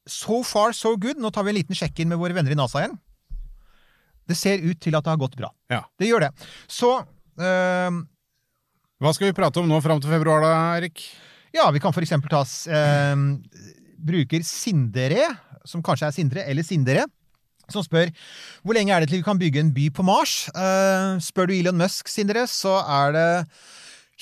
So 0.10 0.42
far, 0.48 0.74
so 0.74 0.96
good. 0.98 1.22
Nå 1.22 1.32
tar 1.32 1.46
vi 1.46 1.54
en 1.54 1.60
liten 1.62 1.78
sjekk-inn 1.78 2.10
med 2.10 2.20
våre 2.22 2.36
venner 2.36 2.56
i 2.56 2.58
NASA 2.58 2.82
igjen. 2.82 2.98
Det 4.28 4.40
ser 4.40 4.64
ut 4.64 4.80
til 4.82 4.96
at 4.98 5.06
det 5.06 5.14
har 5.14 5.22
gått 5.22 5.38
bra. 5.40 5.52
Ja. 5.72 5.84
Det 6.00 6.10
gjør 6.10 6.28
det. 6.28 6.32
Så 6.72 6.96
eh, 7.40 8.00
Hva 9.04 9.14
skal 9.16 9.30
vi 9.30 9.38
prate 9.38 9.62
om 9.62 9.70
nå 9.70 9.80
fram 9.84 10.02
til 10.04 10.14
februar, 10.14 10.44
da, 10.44 10.54
Erik? 10.78 11.06
Ja, 11.54 11.68
vi 11.70 11.82
kan 11.82 11.94
eksempel 11.94 12.32
ta 12.32 12.42
uh, 12.42 13.18
Bruker 14.02 14.42
Sindre, 14.48 15.28
som 15.70 15.84
kanskje 15.86 16.08
er 16.08 16.16
Sindre, 16.16 16.46
eller 16.50 16.66
Sindre, 16.66 17.06
som 17.72 17.86
spør 17.86 18.10
hvor 18.66 18.76
lenge 18.76 18.92
er 18.92 19.04
det 19.04 19.12
til 19.12 19.22
vi 19.22 19.28
kan 19.28 19.40
bygge 19.40 19.62
en 19.62 19.74
by 19.76 19.92
på 19.94 20.06
Mars. 20.08 20.48
Uh, 20.56 21.22
spør 21.22 21.52
du 21.52 21.56
Elon 21.60 21.78
Musk, 21.78 22.10
Sindre, 22.10 22.48
så 22.50 22.80
er 22.82 23.14
det 23.14 23.28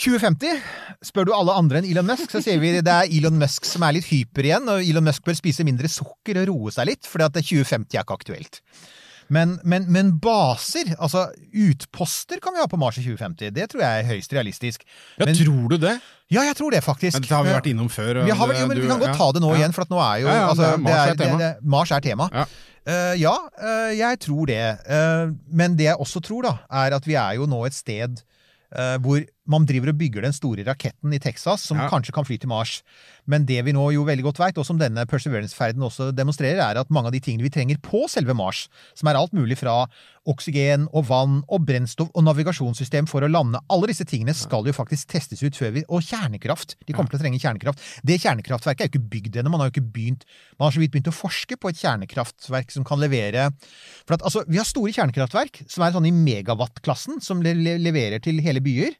2050. 0.01 0.59
Spør 1.07 1.30
du 1.30 1.34
alle 1.36 1.55
andre 1.55 1.80
enn 1.80 1.89
Elon 1.89 2.07
Musk, 2.12 2.28
så 2.32 2.43
sier 2.43 2.59
vi 2.62 2.74
det 2.80 2.91
er 2.91 3.12
Elon 3.12 3.39
Musk 3.39 3.68
som 3.70 3.88
er 3.88 3.95
litt 3.97 4.09
hyper 4.12 4.47
igjen, 4.47 4.70
og 4.72 4.84
Elon 4.84 5.07
Musk 5.07 5.24
bør 5.28 5.38
spise 5.39 5.66
mindre 5.68 5.91
sukker 5.91 6.41
og 6.43 6.51
roe 6.51 6.74
seg 6.76 6.91
litt, 6.91 7.07
for 7.07 7.24
2050 7.24 7.95
er 7.95 8.03
ikke 8.03 8.20
aktuelt. 8.20 8.62
Men, 9.32 9.53
men, 9.63 9.86
men 9.91 10.09
baser, 10.19 10.89
altså 10.99 11.29
utposter, 11.55 12.41
kan 12.43 12.51
vi 12.55 12.59
ha 12.59 12.67
på 12.67 12.79
Mars 12.79 12.97
i 12.99 13.03
2050. 13.05 13.53
Det 13.55 13.69
tror 13.71 13.84
jeg 13.86 14.01
er 14.01 14.09
høyst 14.09 14.34
realistisk. 14.36 14.84
Ja, 15.17 15.25
Men- 15.29 15.38
tror 15.39 15.69
du 15.71 15.77
det? 15.79 15.93
Ja, 16.32 16.41
jeg 16.47 16.55
tror 16.55 16.71
det, 16.71 16.82
faktisk. 16.84 17.15
Men 17.15 17.23
det 17.27 17.32
har 17.36 17.43
vi 17.47 17.53
vært 17.55 17.69
innom 17.71 17.89
før. 17.91 18.21
Vi, 18.25 18.32
har, 18.32 18.47
vel- 18.47 18.59
jo, 18.61 18.67
men 18.67 18.77
du- 18.77 18.84
vi 18.84 18.89
kan 18.91 18.99
godt 18.99 19.17
ta 19.19 19.32
det 19.36 19.41
nå 19.43 19.53
ja. 19.53 19.61
igjen, 19.61 19.73
for 19.75 19.88
nå 19.91 19.99
er 19.99 20.19
jo 20.21 20.27
Ja, 20.27 20.34
ja, 20.36 20.49
altså, 20.49 20.63
det 20.63 20.73
er- 20.73 20.84
Mars 20.86 21.09
er 21.09 21.15
tema. 21.23 21.38
det- 21.39 21.63
Mars 21.63 21.91
er 21.91 21.99
tema. 21.99 22.29
Ja. 22.34 22.45
Uh, 22.82 23.13
ja, 23.21 23.36
uh, 23.61 23.91
jeg 23.97 24.19
tror 24.19 24.45
det. 24.47 24.77
Uh, 24.89 25.34
men 25.53 25.75
det 25.77 25.86
jeg 25.86 25.95
også 25.99 26.19
tror, 26.23 26.41
da, 26.43 26.53
er 26.71 26.95
at 26.95 27.05
vi 27.07 27.13
er 27.15 27.36
jo 27.36 27.45
nå 27.45 27.65
et 27.65 27.73
sted 27.73 28.21
hvor 29.03 29.19
man 29.51 29.67
driver 29.69 29.91
og 29.91 29.99
bygger 29.99 30.25
den 30.25 30.35
store 30.35 30.63
raketten 30.67 31.13
i 31.13 31.19
Texas, 31.21 31.65
som 31.67 31.77
Ja. 31.77 31.89
kanskje 31.91 32.13
kan 32.15 32.25
fly 32.25 32.37
til 32.39 32.49
Mars. 32.49 32.81
Men 33.27 33.45
det 33.45 33.59
vi 33.65 33.73
nå 33.75 33.91
jo 33.93 34.05
veldig 34.07 34.23
godt 34.23 34.39
veit, 34.41 34.57
og 34.57 34.65
som 34.65 34.79
denne 34.79 35.05
Perseverance-ferden 35.05 35.83
også 35.83 36.09
demonstrerer, 36.15 36.59
er 36.63 36.79
at 36.79 36.89
mange 36.89 37.07
av 37.07 37.13
de 37.13 37.19
tingene 37.21 37.43
vi 37.45 37.51
trenger 37.53 37.77
på 37.83 38.07
selve 38.09 38.33
Mars, 38.33 38.67
som 38.95 39.07
er 39.11 39.19
alt 39.19 39.33
mulig 39.35 39.57
fra 39.59 39.85
oksygen 40.29 40.87
og 40.93 41.07
vann 41.09 41.39
og 41.49 41.65
brennstoff 41.65 42.11
og 42.13 42.23
navigasjonssystem 42.23 43.07
for 43.09 43.25
å 43.25 43.29
lande, 43.31 43.59
alle 43.73 43.89
disse 43.89 44.05
tingene 44.05 44.35
skal 44.37 44.65
jo 44.69 44.73
faktisk 44.75 45.07
testes 45.07 45.41
ut 45.41 45.57
før 45.57 45.71
vi 45.73 45.83
Og 45.89 46.01
kjernekraft. 46.05 46.75
De 46.85 46.93
kommer 46.93 47.09
til 47.09 47.19
å 47.19 47.23
trenge 47.23 47.39
kjernekraft. 47.41 47.81
Det 48.05 48.19
kjernekraftverket 48.21 48.81
er 48.81 48.89
jo 48.89 48.93
ikke 48.93 49.09
bygd 49.09 49.39
ennå. 49.41 49.49
Man 49.51 49.59
har 49.63 49.69
jo 49.71 49.75
ikke 49.81 49.91
begynt 49.91 50.25
Man 50.59 50.67
har 50.67 50.71
så 50.75 50.79
vidt 50.79 50.91
begynt 50.93 51.09
å 51.09 51.15
forske 51.15 51.57
på 51.57 51.69
et 51.69 51.79
kjernekraftverk 51.81 52.71
som 52.71 52.83
kan 52.85 52.99
levere 53.01 53.49
For 54.05 54.13
at 54.13 54.21
altså, 54.21 54.43
vi 54.47 54.57
har 54.57 54.65
store 54.65 54.93
kjernekraftverk 54.93 55.63
som 55.67 55.83
er 55.83 55.91
sånn 55.95 56.05
i 56.05 56.11
megawatt-klassen, 56.13 57.21
som 57.21 57.41
le 57.41 57.53
le 57.53 57.77
leverer 57.81 58.21
til 58.21 58.39
hele 58.41 58.61
byer. 58.61 58.93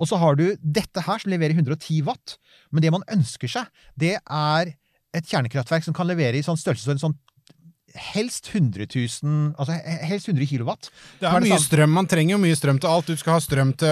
Og 0.00 0.08
så 0.08 0.18
har 0.20 0.38
du 0.38 0.46
dette 0.60 1.04
her 1.04 1.22
som 1.22 1.32
leverer 1.32 1.56
110 1.56 2.00
watt. 2.08 2.38
Men 2.72 2.84
det 2.84 2.92
man 2.94 3.04
ønsker 3.12 3.50
seg, 3.52 3.68
det 4.00 4.16
er 4.18 4.72
et 5.16 5.26
kjernekraftverk 5.26 5.84
som 5.84 5.96
kan 5.96 6.08
levere 6.08 6.38
i 6.38 6.44
sånn 6.46 6.58
størrelsesorden 6.58 7.02
sånn 7.02 7.18
helst 7.94 8.48
100 8.54 8.86
000 8.94 9.54
Altså 9.58 9.74
helst 10.06 10.28
100 10.28 10.46
kilowatt. 10.46 10.90
Det 11.20 11.26
er, 11.28 11.34
er 11.36 11.40
mye 11.44 11.56
sant? 11.58 11.66
strøm, 11.68 11.90
Man 11.90 12.06
trenger 12.06 12.36
jo 12.36 12.38
mye 12.42 12.56
strøm 12.58 12.78
til 12.80 12.90
alt. 12.90 13.06
Du 13.10 13.16
skal 13.16 13.32
ha 13.34 13.40
strøm 13.42 13.72
til 13.76 13.88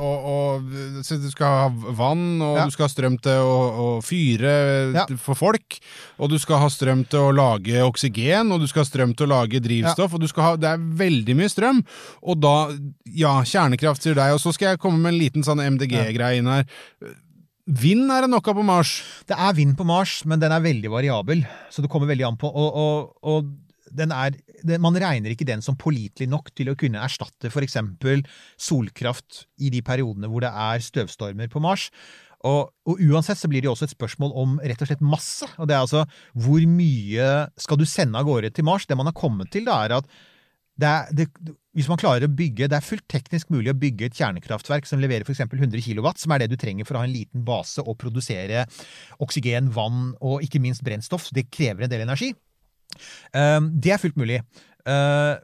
å, 0.00 0.10
og 0.32 0.70
Du 0.70 1.30
skal 1.30 1.46
ha 1.46 1.92
vann, 1.98 2.40
og 2.42 2.56
Ja. 2.56 2.64
du 2.64 2.70
skal 2.74 2.86
ha 2.88 2.92
strøm 2.94 3.18
til 3.20 3.32
å, 3.44 3.58
å 3.84 4.02
fyre 4.02 4.54
Ja. 4.94 5.06
for 5.18 5.34
folk. 5.34 5.78
Og 6.18 6.30
du 6.30 6.38
skal 6.38 6.58
ha 6.58 6.68
strøm 6.72 7.04
til 7.08 7.20
å 7.20 7.34
lage 7.34 7.82
oksygen, 7.84 8.52
og 8.52 8.60
du 8.60 8.66
skal 8.66 8.84
ha 8.84 8.88
strøm 8.90 9.14
til 9.16 9.26
å 9.28 9.34
lage 9.36 9.60
drivstoff. 9.60 10.14
Og 10.14 10.20
du 10.20 10.28
skal 10.28 10.42
ha, 10.42 10.56
det 10.56 10.68
er 10.72 10.78
veldig 10.78 11.36
mye 11.36 11.48
strøm. 11.52 11.84
Og 12.22 12.40
da 12.40 12.56
Ja, 13.10 13.42
kjernekraft, 13.42 14.02
sier 14.02 14.14
deg. 14.14 14.32
Og 14.32 14.38
så 14.40 14.52
skal 14.54 14.70
jeg 14.74 14.78
komme 14.78 14.98
med 15.02 15.14
en 15.14 15.18
liten 15.20 15.42
sånn 15.42 15.58
MDG-greie 15.60 16.38
inn 16.38 16.46
her. 16.46 16.64
Vind 17.70 18.10
er 18.10 18.24
det 18.26 18.34
av 18.34 18.42
på 18.42 18.62
Mars. 18.66 18.96
Det 19.30 19.36
er 19.38 19.54
vind 19.54 19.76
på 19.78 19.84
Mars, 19.86 20.24
men 20.26 20.40
den 20.42 20.50
er 20.50 20.62
veldig 20.64 20.90
variabel. 20.90 21.44
Så 21.70 21.84
det 21.84 21.90
kommer 21.90 22.10
veldig 22.10 22.26
an 22.26 22.38
på. 22.40 22.48
Og, 22.50 22.74
og, 22.74 23.12
og 23.22 24.00
er, 24.00 24.34
man 24.82 24.98
regner 24.98 25.30
ikke 25.30 25.46
den 25.46 25.62
som 25.62 25.78
pålitelig 25.78 26.26
nok 26.30 26.50
til 26.56 26.72
å 26.72 26.76
kunne 26.78 27.02
erstatte 27.02 27.50
f.eks. 27.50 27.78
solkraft 28.58 29.44
i 29.62 29.70
de 29.70 29.84
periodene 29.86 30.30
hvor 30.30 30.42
det 30.42 30.50
er 30.50 30.82
støvstormer 30.82 31.50
på 31.52 31.62
Mars. 31.62 31.90
Og, 32.48 32.72
og 32.88 33.02
uansett 33.04 33.38
så 33.38 33.50
blir 33.52 33.62
det 33.62 33.68
jo 33.68 33.76
også 33.76 33.86
et 33.86 33.94
spørsmål 33.94 34.34
om 34.42 34.58
rett 34.64 34.82
og 34.82 34.90
slett 34.90 35.04
masse. 35.04 35.46
Og 35.60 35.70
det 35.70 35.76
er 35.76 35.84
altså 35.84 36.06
hvor 36.34 36.66
mye 36.66 37.30
skal 37.60 37.78
du 37.78 37.86
sende 37.86 38.18
av 38.18 38.26
gårde 38.26 38.50
til 38.56 38.66
Mars? 38.66 38.88
Det 38.88 38.98
man 38.98 39.10
har 39.10 39.16
kommet 39.16 39.52
til, 39.54 39.68
da, 39.68 39.78
er 39.84 40.00
at 40.00 40.10
det 40.80 40.88
er, 40.88 41.10
det, 41.14 41.26
hvis 41.76 41.88
man 41.90 42.00
klarer 42.00 42.26
å 42.26 42.32
bygge 42.32 42.68
Det 42.70 42.76
er 42.76 42.84
fullt 42.84 43.06
teknisk 43.10 43.50
mulig 43.54 43.72
å 43.72 43.78
bygge 43.78 44.08
et 44.08 44.16
kjernekraftverk 44.18 44.88
som 44.88 45.02
leverer 45.02 45.26
f.eks. 45.26 45.44
100 45.46 45.84
kW, 45.84 46.08
som 46.18 46.34
er 46.34 46.42
det 46.42 46.50
du 46.52 46.56
trenger 46.60 46.88
for 46.88 46.96
å 46.96 47.02
ha 47.02 47.08
en 47.08 47.14
liten 47.14 47.44
base 47.46 47.84
og 47.84 47.98
produsere 48.00 48.64
oksygen, 49.22 49.70
vann 49.74 50.14
og 50.18 50.44
ikke 50.46 50.62
minst 50.62 50.84
brennstoff. 50.86 51.30
Det 51.36 51.48
krever 51.52 51.86
en 51.86 51.92
del 51.92 52.04
energi. 52.06 52.32
Um, 53.36 53.70
det 53.78 53.94
er 53.94 54.02
fullt 54.02 54.18
mulig. 54.18 54.40
Uh, 54.88 55.38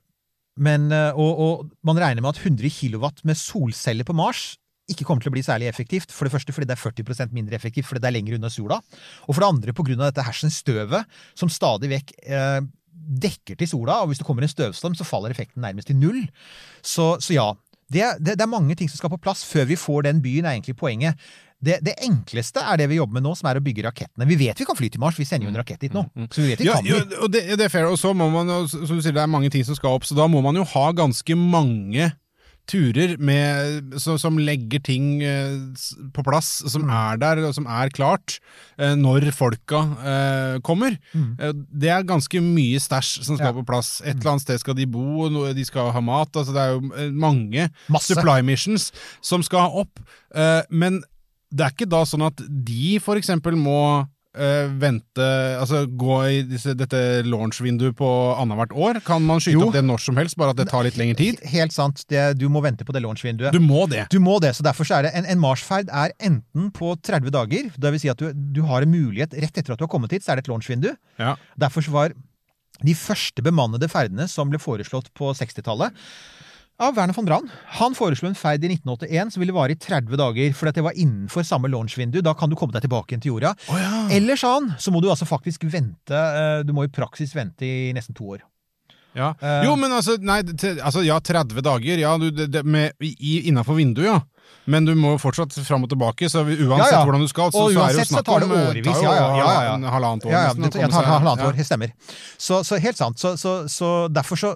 men, 0.56 0.88
uh, 0.90 1.12
og, 1.14 1.42
og 1.46 1.66
man 1.86 2.00
regner 2.00 2.24
med 2.24 2.34
at 2.34 2.42
100 2.42 2.72
kW 2.74 3.10
med 3.28 3.38
solceller 3.38 4.08
på 4.08 4.16
Mars 4.16 4.54
ikke 4.90 5.06
kommer 5.06 5.22
til 5.22 5.32
å 5.32 5.34
bli 5.34 5.42
særlig 5.44 5.68
effektivt. 5.70 6.12
For 6.14 6.26
det 6.26 6.34
første 6.34 6.54
fordi 6.54 6.68
det 6.70 6.76
er 6.76 6.82
40% 6.82 7.34
mindre 7.34 7.58
effektivt 7.58 7.88
fordi 7.88 8.02
det 8.02 8.10
er 8.10 8.16
lenger 8.18 8.38
unna 8.38 8.50
sola. 8.52 8.78
Og 9.26 9.34
for 9.34 9.42
det 9.42 9.48
andre 9.50 9.74
pga. 9.74 9.96
dette 9.98 10.26
hersens 10.26 10.60
støvet 10.62 11.18
som 11.34 11.50
stadig 11.50 11.90
vekk 11.90 12.12
eh, 12.22 12.60
dekker 13.06 13.58
til 13.60 13.70
sola, 13.70 14.00
og 14.02 14.10
hvis 14.10 14.20
det 14.20 14.26
kommer 14.26 14.44
en 14.44 14.52
støvstorm, 14.52 14.96
så 14.98 15.06
faller 15.06 15.32
effekten 15.34 15.62
nærmest 15.64 15.90
til 15.92 15.98
null. 16.00 16.24
Så, 16.82 17.16
så 17.22 17.36
ja. 17.36 17.52
Det, 17.86 18.02
det, 18.18 18.34
det 18.34 18.42
er 18.42 18.50
mange 18.50 18.74
ting 18.74 18.88
som 18.90 18.98
skal 18.98 19.12
på 19.12 19.20
plass 19.22 19.44
før 19.46 19.68
vi 19.68 19.76
får 19.78 20.08
den 20.08 20.22
byen, 20.24 20.44
er 20.44 20.56
egentlig 20.56 20.74
poenget. 20.76 21.14
Det, 21.62 21.78
det 21.86 21.94
enkleste 22.04 22.60
er 22.60 22.80
det 22.80 22.88
vi 22.90 22.98
jobber 22.98 23.16
med 23.16 23.24
nå, 23.24 23.32
som 23.38 23.48
er 23.48 23.60
å 23.60 23.64
bygge 23.64 23.86
rakettene. 23.86 24.26
Vi 24.28 24.36
vet 24.42 24.58
vi 24.60 24.66
kan 24.68 24.76
fly 24.76 24.90
til 24.92 25.00
Mars, 25.00 25.16
vi 25.16 25.24
sender 25.24 25.48
jo 25.48 25.52
en 25.54 25.60
rakett 25.60 25.86
dit 25.86 25.94
nå. 25.94 26.02
Så 26.26 26.42
vi 26.42 26.50
vet 26.50 26.60
vi 26.60 26.66
Ja, 26.68 26.80
kan 26.80 26.90
ja, 26.90 26.98
og 27.22 27.30
det, 27.32 27.46
det 27.56 27.68
er 27.68 27.72
fair. 27.72 27.88
Og 27.88 27.96
så 28.00 28.12
må 28.12 28.28
man, 28.34 28.50
som 28.68 28.84
du 28.90 29.00
sier, 29.00 29.14
det 29.16 29.22
er 29.22 29.30
mange 29.30 29.50
ting 29.54 29.64
som 29.66 29.78
skal 29.78 29.96
opp, 29.96 30.04
så 30.04 30.18
da 30.18 30.26
må 30.28 30.42
man 30.44 30.58
jo 30.58 30.66
ha 30.74 30.90
ganske 30.98 31.38
mange 31.38 32.10
turer 32.66 33.16
med, 33.18 33.94
så, 34.02 34.16
som 34.18 34.38
legger 34.38 34.80
ting 34.82 35.22
eh, 35.22 35.56
på 36.14 36.24
plass, 36.26 36.62
som 36.70 36.82
Mm. 36.86 36.90
er 36.90 37.16
der, 37.22 37.42
og 37.46 37.54
som 37.54 37.66
er 37.66 37.88
klart, 37.94 38.38
eh, 38.78 38.94
når 38.98 39.30
folka 39.32 39.80
eh, 40.02 40.58
kommer. 40.66 40.98
Mm. 41.14 41.36
det 41.72 41.88
er 41.90 42.02
ganske 42.02 42.40
mye 42.42 42.78
stæsj 42.82 43.22
som 43.24 43.36
skal 43.36 43.46
Mm. 43.46 43.46
Ja. 43.46 43.52
Mm. 43.52 43.64
på 43.64 43.66
plass. 43.72 44.00
Et 44.04 44.16
eller 44.16 44.30
annet 44.32 44.42
sted 44.42 44.58
skal 44.60 44.74
de 44.74 44.86
bo, 44.86 45.28
de 45.54 45.64
skal 45.64 45.92
ha 45.92 46.00
mat. 46.00 46.32
Altså, 46.34 46.52
det 46.52 46.62
er 46.62 46.72
jo 46.74 47.12
mange 47.12 47.70
Masse. 47.88 48.14
supply 48.14 48.40
missions 48.42 48.90
som 49.22 49.42
skal 49.42 49.70
opp. 49.84 50.00
Eh, 50.34 50.62
men 50.70 51.02
det 51.54 51.64
er 51.64 51.70
ikke 51.70 51.88
da 51.88 52.02
sånn 52.04 52.26
at 52.26 52.36
de 52.66 52.98
eksempel 53.16 53.54
må 53.56 54.08
eh, 54.36 54.68
vente 54.80 55.26
Altså 55.60 55.82
gå 55.88 56.16
i 56.28 56.42
disse, 56.46 56.74
dette 56.78 57.00
launch-vinduet 57.26 57.96
på 57.98 58.08
annethvert 58.36 58.74
år? 58.76 59.00
Kan 59.06 59.24
man 59.26 59.40
skyte 59.42 59.56
Jo. 59.58 59.66
opp 59.68 59.74
det 59.76 59.82
når 59.86 60.02
som 60.04 60.16
helst, 60.20 60.36
bare 60.36 60.54
at 60.54 60.60
det 60.60 60.68
tar 60.70 60.84
litt 60.86 60.98
lengre 61.00 61.16
tid? 61.18 61.40
Helt 61.52 61.72
sant. 61.74 62.04
Det, 62.08 62.22
du 62.38 62.46
må 62.52 62.62
vente 62.64 62.84
på 62.86 62.94
det 62.96 63.02
launch-vinduet. 63.04 63.52
Du 63.56 63.60
må 63.62 63.86
det. 63.90 64.06
Du 64.12 64.18
må 64.22 64.38
det, 64.44 64.54
så 64.58 64.66
derfor 64.66 64.88
så 64.88 64.98
er 65.00 65.08
det 65.08 65.14
en, 65.18 65.26
en 65.32 65.42
Mars-ferd 65.42 65.90
er 65.92 66.14
enten 66.20 66.70
på 66.76 66.94
30 67.00 67.32
dager, 67.34 67.72
vil 67.76 68.00
si 68.02 68.12
at 68.12 68.20
du, 68.20 68.30
du 68.32 68.62
har 68.68 68.84
en 68.86 68.92
mulighet 68.92 69.34
rett 69.34 69.56
etter 69.58 69.74
at 69.74 69.80
du 69.80 69.86
har 69.86 69.92
kommet 69.92 70.12
hit, 70.12 70.24
så 70.26 70.32
er 70.34 70.40
det 70.40 70.46
et 70.46 70.52
launch-vindu. 70.52 70.92
Ja. 71.18 71.36
Derfor 71.58 71.84
så 71.86 71.94
var 71.94 72.14
de 72.84 72.92
første 72.94 73.40
bemannede 73.44 73.88
ferdene 73.88 74.26
som 74.28 74.50
ble 74.52 74.60
foreslått 74.60 75.08
på 75.16 75.30
60-tallet 75.38 75.96
av 76.78 76.96
Werner 76.96 77.14
von 77.16 77.24
Braun. 77.24 77.50
Han 77.78 77.94
foreslo 77.96 78.28
en 78.28 78.36
ferd 78.38 78.64
i 78.64 78.70
1981 78.74 79.32
som 79.34 79.42
ville 79.42 79.54
vare 79.56 79.74
i 79.74 79.78
30 79.80 80.18
dager, 80.20 80.66
at 80.68 80.76
det 80.76 80.84
var 80.84 80.98
innenfor 80.98 81.46
samme 81.46 81.70
launch-vindu. 81.72 82.20
Da 82.24 82.34
kan 82.36 82.50
du 82.50 82.56
komme 82.58 82.76
deg 82.76 82.84
tilbake 82.84 83.18
til 83.20 83.34
jorda. 83.34 83.54
Eller 84.12 84.36
sa 84.40 84.56
han, 84.58 84.72
så 84.78 84.92
må 84.92 85.00
du 85.00 85.10
altså 85.12 85.28
faktisk 85.28 85.64
vente 85.70 86.16
eh, 86.16 86.60
Du 86.66 86.72
må 86.76 86.84
i 86.86 86.92
praksis 86.92 87.34
vente 87.36 87.66
i 87.66 87.92
nesten 87.96 88.16
to 88.16 88.28
år. 88.36 88.44
Ja. 89.16 89.32
Eh. 89.40 89.62
Jo, 89.64 89.74
men 89.80 89.92
altså, 89.96 90.18
nei, 90.20 90.42
altså 90.84 91.02
ja, 91.06 91.16
30 91.24 91.62
dager, 91.64 92.00
ja, 92.02 92.16
du, 92.20 92.30
det, 92.30 92.50
det, 92.52 92.64
med, 92.68 92.92
i, 93.00 93.38
innafor 93.48 93.78
vinduet, 93.80 94.10
ja. 94.10 94.18
Men 94.66 94.84
du 94.86 94.92
må 94.98 95.12
fortsatt 95.22 95.54
fram 95.66 95.84
og 95.86 95.90
tilbake, 95.90 96.28
så 96.30 96.42
uansett 96.42 96.90
Ja, 96.90 96.98
ja. 96.98 97.02
hvordan 97.06 97.22
du 97.22 97.28
skal, 97.30 97.52
så, 97.54 97.64
Og 97.64 97.72
så 97.74 97.80
er 97.82 97.94
det 97.94 97.94
jo 97.94 98.02
uansett 98.02 98.10
snakk 98.12 98.26
det 98.26 98.46
om 98.48 98.52
eh, 98.52 98.68
årevis, 98.68 99.00
ja, 99.02 99.02
ja, 99.02 99.14
ja, 99.14 99.38
ja. 99.38 99.46
halvann- 99.46 99.88
halvannet 99.94 100.26
år 100.26 100.34
Ja, 100.34 100.40
ja, 100.48 100.52
det, 100.58 100.70
jeg 100.82 100.90
tar 100.90 101.08
halvannet 101.10 101.42
ja. 101.44 101.48
år, 101.48 101.56
det 101.58 101.66
stemmer. 101.66 101.92
Så, 102.36 102.60
så 102.66 102.78
helt 102.82 102.98
sant. 102.98 103.18
Så, 103.22 103.34
så, 103.38 103.54
så 103.70 103.90
derfor 104.10 104.40
så 104.42 104.52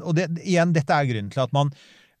Og 0.00 0.14
det, 0.16 0.30
igjen, 0.44 0.72
dette 0.76 0.96
er 0.96 1.08
grunnen 1.12 1.30
til 1.32 1.44
at 1.44 1.52
man 1.56 1.72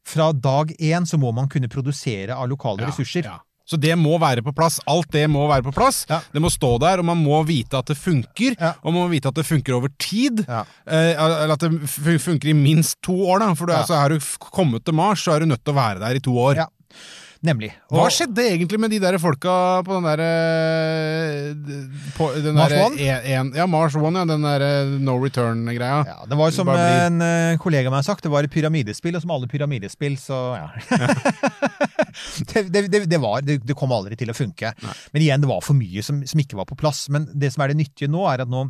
fra 0.06 0.30
dag 0.32 0.72
én 0.80 1.08
så 1.08 1.18
må 1.20 1.32
man 1.36 1.48
kunne 1.48 1.68
produsere 1.72 2.36
av 2.36 2.48
lokale 2.48 2.86
ressurser. 2.88 3.24
Ja. 3.28 3.38
Så 3.70 3.78
det 3.78 3.94
må 3.98 4.16
være 4.18 4.42
på 4.42 4.50
plass. 4.56 4.80
Alt 4.90 5.12
det 5.14 5.28
må 5.30 5.44
være 5.46 5.62
på 5.68 5.72
plass. 5.76 6.02
Ja. 6.10 6.18
Det 6.34 6.42
må 6.42 6.50
stå 6.50 6.72
der, 6.82 6.98
og 6.98 7.06
man 7.06 7.20
må 7.22 7.38
vite 7.46 7.78
at 7.78 7.86
det 7.92 7.96
funker. 8.00 8.56
Ja. 8.58 8.72
Og 8.82 8.90
man 8.92 9.04
må 9.04 9.08
vite 9.12 9.30
at 9.30 9.38
det 9.38 9.46
funker 9.46 9.76
over 9.78 9.92
tid. 10.02 10.42
Ja. 10.48 10.64
Eh, 10.90 11.12
eller 11.14 11.54
at 11.54 11.62
det 11.62 12.18
funker 12.24 12.50
i 12.50 12.56
minst 12.58 12.98
to 13.06 13.14
år. 13.30 13.38
Da. 13.44 13.52
For 13.54 13.70
du, 13.70 13.72
Ja. 13.76 13.84
altså, 13.84 13.94
er 14.00 14.08
du 14.16 14.18
kommet 14.50 14.84
til 14.84 14.94
Mars, 14.98 15.22
så 15.22 15.36
er 15.36 15.40
du 15.44 15.46
nødt 15.52 15.62
til 15.64 15.72
å 15.74 15.78
være 15.78 16.00
der 16.02 16.18
i 16.18 16.24
to 16.26 16.34
år. 16.34 16.56
Ja. 16.64 16.66
Nemlig. 17.40 17.70
Hva 17.88 18.02
skjedde 18.12 18.42
egentlig 18.52 18.76
med 18.82 18.90
de 18.92 18.98
der 19.00 19.16
folka 19.16 19.80
på 19.86 19.94
den 19.96 20.04
derre 20.04 20.26
Mars 22.52 22.68
der, 22.68 22.82
One? 22.84 22.98
e- 23.00 23.32
en- 23.32 23.52
Ja, 23.56 23.64
Mars 23.66 23.94
One, 23.96 24.18
ja. 24.18 24.24
Den 24.28 24.42
derre 24.44 24.98
no 25.00 25.14
return-greia. 25.22 26.04
Ja, 26.06 26.18
det 26.28 26.36
var 26.36 26.50
jo 26.50 26.56
som 26.58 26.68
en 26.68 27.22
eh, 27.22 27.56
kollega 27.56 27.88
av 27.88 27.92
meg 27.94 28.02
har 28.04 28.08
sagt, 28.14 28.22
det 28.26 28.30
var 28.34 28.44
et 28.44 28.52
pyramidespill, 28.52 29.16
og 29.16 29.22
som 29.22 29.30
alle 29.30 29.48
pyramidespill, 29.48 30.18
så 30.20 30.40
ja. 30.58 30.68
det, 30.90 31.88
det, 32.52 32.84
det, 32.90 33.04
det, 33.10 33.20
var, 33.22 33.44
det, 33.46 33.76
kom 33.78 33.94
aldri 33.96 34.18
til 34.20 34.32
å 34.32 34.36
funke. 34.36 34.74
Men 35.14 35.24
igjen, 35.24 35.42
det 35.42 35.50
var 35.50 35.64
for 35.64 35.78
mye 35.78 36.04
som, 36.06 36.22
som 36.28 36.42
ikke 36.42 36.58
var 36.60 36.68
på 36.70 36.78
plass. 36.80 37.06
Men 37.12 37.28
det 37.32 37.52
som 37.54 37.64
er 37.64 37.72
det 37.72 37.80
nyttige 37.80 38.10
nå, 38.10 38.24
er 38.30 38.44
at 38.44 38.52
nå, 38.52 38.66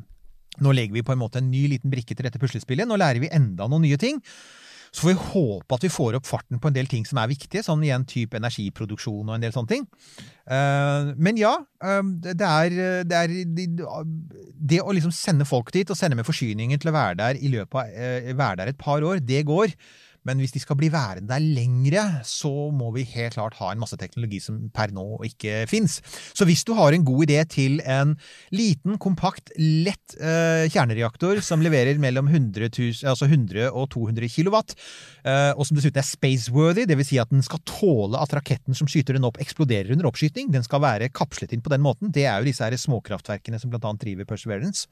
nå 0.61 0.76
legger 0.76 0.99
vi 0.99 1.07
på 1.07 1.14
en 1.14 1.22
måte 1.22 1.43
en 1.43 1.51
ny 1.53 1.66
liten 1.74 1.93
brikke 1.93 2.16
til 2.16 2.26
dette 2.28 2.41
puslespillet. 2.43 2.88
Nå 2.88 2.99
lærer 3.01 3.22
vi 3.22 3.32
enda 3.34 3.68
noen 3.70 3.86
nye 3.88 4.01
ting. 4.01 4.20
Så 4.91 5.05
får 5.05 5.12
vi 5.12 5.26
håpe 5.30 5.76
at 5.76 5.84
vi 5.86 5.93
får 5.93 6.16
opp 6.18 6.26
farten 6.26 6.59
på 6.59 6.70
en 6.70 6.74
del 6.74 6.88
ting 6.91 7.05
som 7.07 7.20
er 7.22 7.30
viktige, 7.30 7.62
sånn 7.62 7.82
igjen 7.86 8.07
type 8.11 8.34
energiproduksjon 8.38 9.28
og 9.28 9.36
en 9.36 9.45
del 9.45 9.55
sånne 9.55 9.70
ting. 9.70 9.86
Eh, 10.51 11.12
men 11.14 11.38
ja, 11.38 11.53
um, 11.78 12.16
det 12.24 12.34
er, 12.34 12.74
det, 13.07 13.20
er 13.20 13.34
det, 13.55 13.68
det 14.72 14.80
å 14.82 14.95
liksom 14.97 15.14
sende 15.14 15.47
folk 15.47 15.70
dit, 15.74 15.86
og 15.86 15.99
sende 15.99 16.18
med 16.18 16.26
forsyninger 16.26 16.82
til 16.82 16.91
å 16.91 16.97
være 16.97 17.20
der 17.22 17.38
i 17.38 17.53
løpet 17.55 17.78
av 17.78 17.95
eh, 17.95 18.32
være 18.34 18.62
der 18.62 18.72
et 18.72 18.80
par 18.82 19.07
år, 19.07 19.22
det 19.22 19.45
går. 19.47 19.76
Men 20.28 20.40
hvis 20.42 20.52
de 20.52 20.60
skal 20.62 20.76
bli 20.76 20.90
værende 20.92 21.30
der 21.30 21.40
lengre, 21.40 22.04
så 22.26 22.50
må 22.74 22.90
vi 22.94 23.06
helt 23.14 23.36
klart 23.36 23.56
ha 23.60 23.70
en 23.72 23.80
masse 23.80 23.96
teknologi 24.00 24.40
som 24.42 24.58
per 24.74 24.92
nå 24.94 25.22
ikke 25.28 25.64
fins. 25.70 26.00
Så 26.36 26.46
hvis 26.48 26.64
du 26.66 26.74
har 26.76 26.92
en 26.92 27.06
god 27.06 27.24
idé 27.26 27.40
til 27.48 27.80
en 27.88 28.16
liten, 28.54 28.98
kompakt, 29.00 29.52
lett 29.56 30.16
eh, 30.20 30.66
kjernereaktor 30.72 31.40
som 31.44 31.64
leverer 31.64 32.00
mellom 32.02 32.28
100, 32.28 32.68
000, 32.68 33.00
altså 33.10 33.28
100 33.30 33.70
og 33.70 33.88
200 33.94 34.28
kilowatt, 34.32 34.76
eh, 35.24 35.52
og 35.54 35.64
som 35.66 35.78
dessuten 35.78 36.02
er 36.02 36.08
spaceworthy, 36.08 36.86
dvs. 36.90 37.10
Si 37.10 37.18
at 37.18 37.32
den 37.32 37.42
skal 37.42 37.62
tåle 37.66 38.20
at 38.20 38.34
raketten 38.36 38.76
som 38.76 38.90
skyter 38.90 39.16
den 39.16 39.26
opp, 39.26 39.40
eksploderer 39.42 39.94
under 39.94 40.10
oppskyting, 40.10 40.52
den 40.52 40.66
skal 40.66 40.84
være 40.84 41.10
kapslet 41.14 41.54
inn 41.56 41.64
på 41.64 41.72
den 41.72 41.82
måten, 41.82 42.12
det 42.14 42.28
er 42.28 42.38
jo 42.38 42.50
disse 42.50 42.66
her 42.66 42.76
småkraftverkene 42.78 43.58
som 43.58 43.72
blant 43.72 43.88
annet 43.88 44.04
driver 44.04 44.28
Perseverance, 44.28 44.86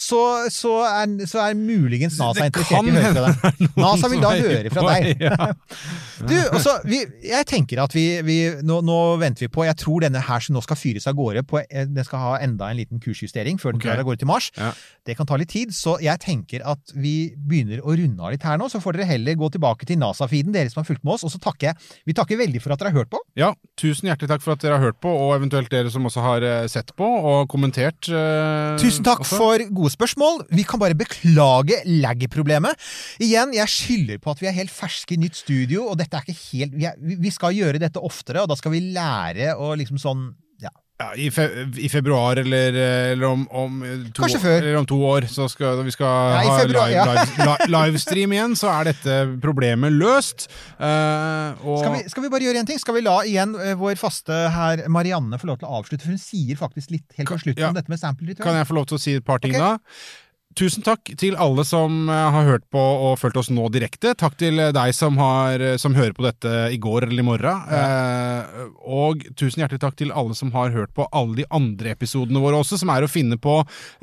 så, 0.00 0.22
så, 0.50 0.72
er, 0.88 1.12
så 1.28 1.44
er 1.44 1.58
muligens 1.58 2.16
NASA 2.18 2.48
interessert 2.48 2.88
i 2.88 2.94
å 2.94 3.04
høre 3.04 3.12
fra 3.14 3.52
deg. 3.52 3.76
NASA 3.78 4.10
vil 4.10 4.22
da 4.24 4.32
er 4.34 4.42
høre 4.62 4.74
fra 4.74 4.94
deg. 4.94 5.20
Ja. 5.20 5.50
Du, 6.20 6.34
altså, 6.52 6.76
vi, 6.88 7.00
jeg 7.26 7.46
tenker 7.48 7.82
at 7.82 7.94
vi, 7.96 8.04
vi 8.26 8.36
nå, 8.66 8.80
nå 8.84 8.98
venter 9.20 9.46
vi 9.46 9.50
på 9.52 9.64
Jeg 9.66 9.78
tror 9.80 10.04
denne 10.04 10.20
her 10.22 10.42
som 10.44 10.56
nå 10.56 10.62
skal 10.64 10.78
fyres 10.78 11.08
av 11.10 11.16
gårde 11.18 11.44
på, 11.48 11.60
eh, 11.62 11.86
Den 11.88 12.06
skal 12.06 12.22
ha 12.22 12.32
enda 12.44 12.68
en 12.70 12.78
liten 12.80 13.00
kursjustering 13.02 13.60
før 13.62 13.74
den 13.74 13.80
okay. 13.82 13.90
drar 13.90 14.02
av 14.02 14.08
gårde 14.08 14.22
til 14.22 14.30
Mars. 14.30 14.50
Ja. 14.58 14.72
Det 15.06 15.16
kan 15.18 15.28
ta 15.28 15.38
litt 15.40 15.52
tid, 15.52 15.72
så 15.74 15.96
jeg 16.02 16.20
tenker 16.22 16.64
at 16.68 16.92
vi 16.94 17.32
begynner 17.36 17.82
å 17.82 17.96
runde 17.98 18.22
av 18.22 18.34
litt 18.34 18.44
her 18.46 18.60
nå. 18.60 18.68
Så 18.72 18.80
får 18.82 18.98
dere 18.98 19.10
heller 19.12 19.38
gå 19.38 19.50
tilbake 19.54 19.88
til 19.88 19.98
NASA-feeden, 20.02 20.54
dere 20.54 20.70
som 20.72 20.82
har 20.82 20.88
fulgt 20.88 21.04
med 21.06 21.16
oss. 21.16 21.26
Og 21.26 21.32
så 21.34 21.40
takker 21.42 21.70
jeg 21.72 21.98
Vi 22.08 22.16
takker 22.16 22.40
veldig 22.40 22.62
for 22.62 22.74
at 22.74 22.82
dere 22.82 22.92
har 22.92 23.02
hørt 23.02 23.12
på. 23.12 23.20
Ja, 23.38 23.52
tusen 23.80 24.10
hjertelig 24.10 24.30
takk 24.34 24.44
for 24.44 24.54
at 24.54 24.62
dere 24.64 24.78
har 24.78 24.86
hørt 24.90 25.00
på, 25.02 25.10
og 25.10 25.34
eventuelt 25.36 25.72
dere 25.72 25.90
som 25.92 26.06
også 26.08 26.24
har 26.24 26.46
eh, 26.46 26.66
sett 26.70 26.92
på 26.98 27.06
og 27.06 27.48
kommentert. 27.52 28.08
eh, 28.10 28.76
Tusen 28.82 29.06
takk 29.06 29.24
også. 29.24 29.40
for 29.40 29.66
gode 29.72 29.92
spørsmål. 29.94 30.42
Vi 30.52 30.66
kan 30.68 30.82
bare 30.82 30.98
beklage 30.98 31.80
lag-problemet. 31.88 32.78
Igjen, 33.22 33.54
jeg 33.56 33.68
skylder 33.72 34.22
på 34.22 34.34
at 34.34 34.42
vi 34.42 34.50
er 34.50 34.56
helt 34.56 34.72
ferske 34.72 35.16
i 35.16 35.20
nytt 35.22 35.38
studio, 35.38 35.86
og 35.90 35.98
dette 36.02 36.18
er 36.18 36.26
ikke 36.26 36.38
helt 36.52 36.78
vi, 36.78 36.86
er, 36.90 36.98
vi 37.00 37.32
skal 37.34 37.56
gjøre 37.56 37.82
dette 37.82 38.02
oftere, 38.02 38.44
og 38.44 38.50
da 38.52 38.58
skal 38.58 38.74
vi 38.74 38.86
lære 38.92 39.54
å 39.56 39.72
liksom 39.78 40.00
sånn 40.02 40.30
ja. 40.62 40.70
ja, 41.02 41.08
i, 41.18 41.26
fe 41.34 41.46
I 41.82 41.88
februar 41.90 42.38
eller, 42.42 42.76
eller 43.12 43.26
om, 43.26 43.42
om, 43.50 43.80
to, 44.12 44.22
Kanskje 44.22 44.40
før. 44.42 44.58
Eller 44.60 44.78
om 44.78 44.86
to 44.88 44.98
år, 45.08 45.26
så 45.30 45.48
skal 45.50 45.82
vi 45.82 45.94
skal 45.94 46.36
Ja, 46.36 46.42
i 46.44 46.50
ha 46.50 46.58
februar, 46.60 46.92
live, 46.92 47.00
ja. 47.02 47.48
live, 47.48 47.68
livestream 47.74 48.34
igjen, 48.36 48.56
så 48.58 48.70
er 48.70 48.92
dette 48.92 49.18
problemet 49.42 49.94
løst. 49.96 50.46
Uh, 50.78 51.58
Skal 51.82 51.96
vi, 51.96 52.04
skal 52.12 52.26
vi 52.26 52.32
bare 52.36 52.46
gjøre 52.46 52.62
en 52.62 52.70
ting? 52.70 52.80
Skal 52.82 52.98
vi 52.98 53.04
la 53.06 53.18
igjen 53.26 53.56
eh, 53.58 53.74
vår 53.78 53.98
faste 54.00 54.42
her 54.54 54.84
Marianne 54.92 55.40
få 55.42 55.50
lov 55.50 55.62
til 55.62 55.70
å 55.70 55.80
avslutte? 55.80 56.06
For 56.06 56.14
hun 56.14 56.22
sier 56.22 56.58
faktisk 56.60 56.94
litt 56.94 57.18
helt 57.18 57.32
på 57.34 57.40
slutten 57.42 57.66
ja. 57.66 57.72
om 57.72 57.78
dette 57.78 57.92
med 57.92 58.02
sample 58.02 58.30
return. 58.30 58.46
Kan 58.46 58.60
jeg 58.60 58.70
få 58.70 58.78
lov 58.78 58.90
til 58.92 59.00
å 59.00 59.02
si 59.02 59.18
et 59.18 59.26
par 59.26 59.42
ting 59.42 59.56
okay. 59.56 59.74
da? 59.74 60.22
Tusen 60.58 60.84
takk 60.84 61.12
til 61.18 61.36
alle 61.40 61.64
som 61.64 62.08
eh, 62.12 62.26
har 62.34 62.44
hørt 62.48 62.64
på 62.72 62.80
og 62.80 63.14
fulgt 63.20 63.38
oss 63.40 63.48
nå 63.52 63.68
direkte. 63.72 64.12
Takk 64.18 64.34
til 64.40 64.58
eh, 64.60 64.72
deg 64.74 64.92
som, 64.96 65.16
har, 65.20 65.62
eh, 65.62 65.76
som 65.80 65.94
hører 65.96 66.12
på 66.16 66.24
dette 66.26 66.52
i 66.74 66.78
går 66.82 67.06
eller 67.06 67.22
i 67.22 67.26
morgen. 67.26 67.62
Eh, 67.72 68.66
og 68.92 69.22
tusen 69.38 69.62
hjertelig 69.62 69.80
takk 69.82 69.96
til 70.00 70.12
alle 70.12 70.36
som 70.38 70.50
har 70.54 70.72
hørt 70.74 70.92
på 70.96 71.06
alle 71.14 71.38
de 71.40 71.46
andre 71.54 71.94
episodene 71.96 72.42
våre 72.42 72.58
også, 72.60 72.78
som 72.82 72.92
er 72.92 73.06
å 73.06 73.10
finne 73.10 73.38
på 73.40 73.58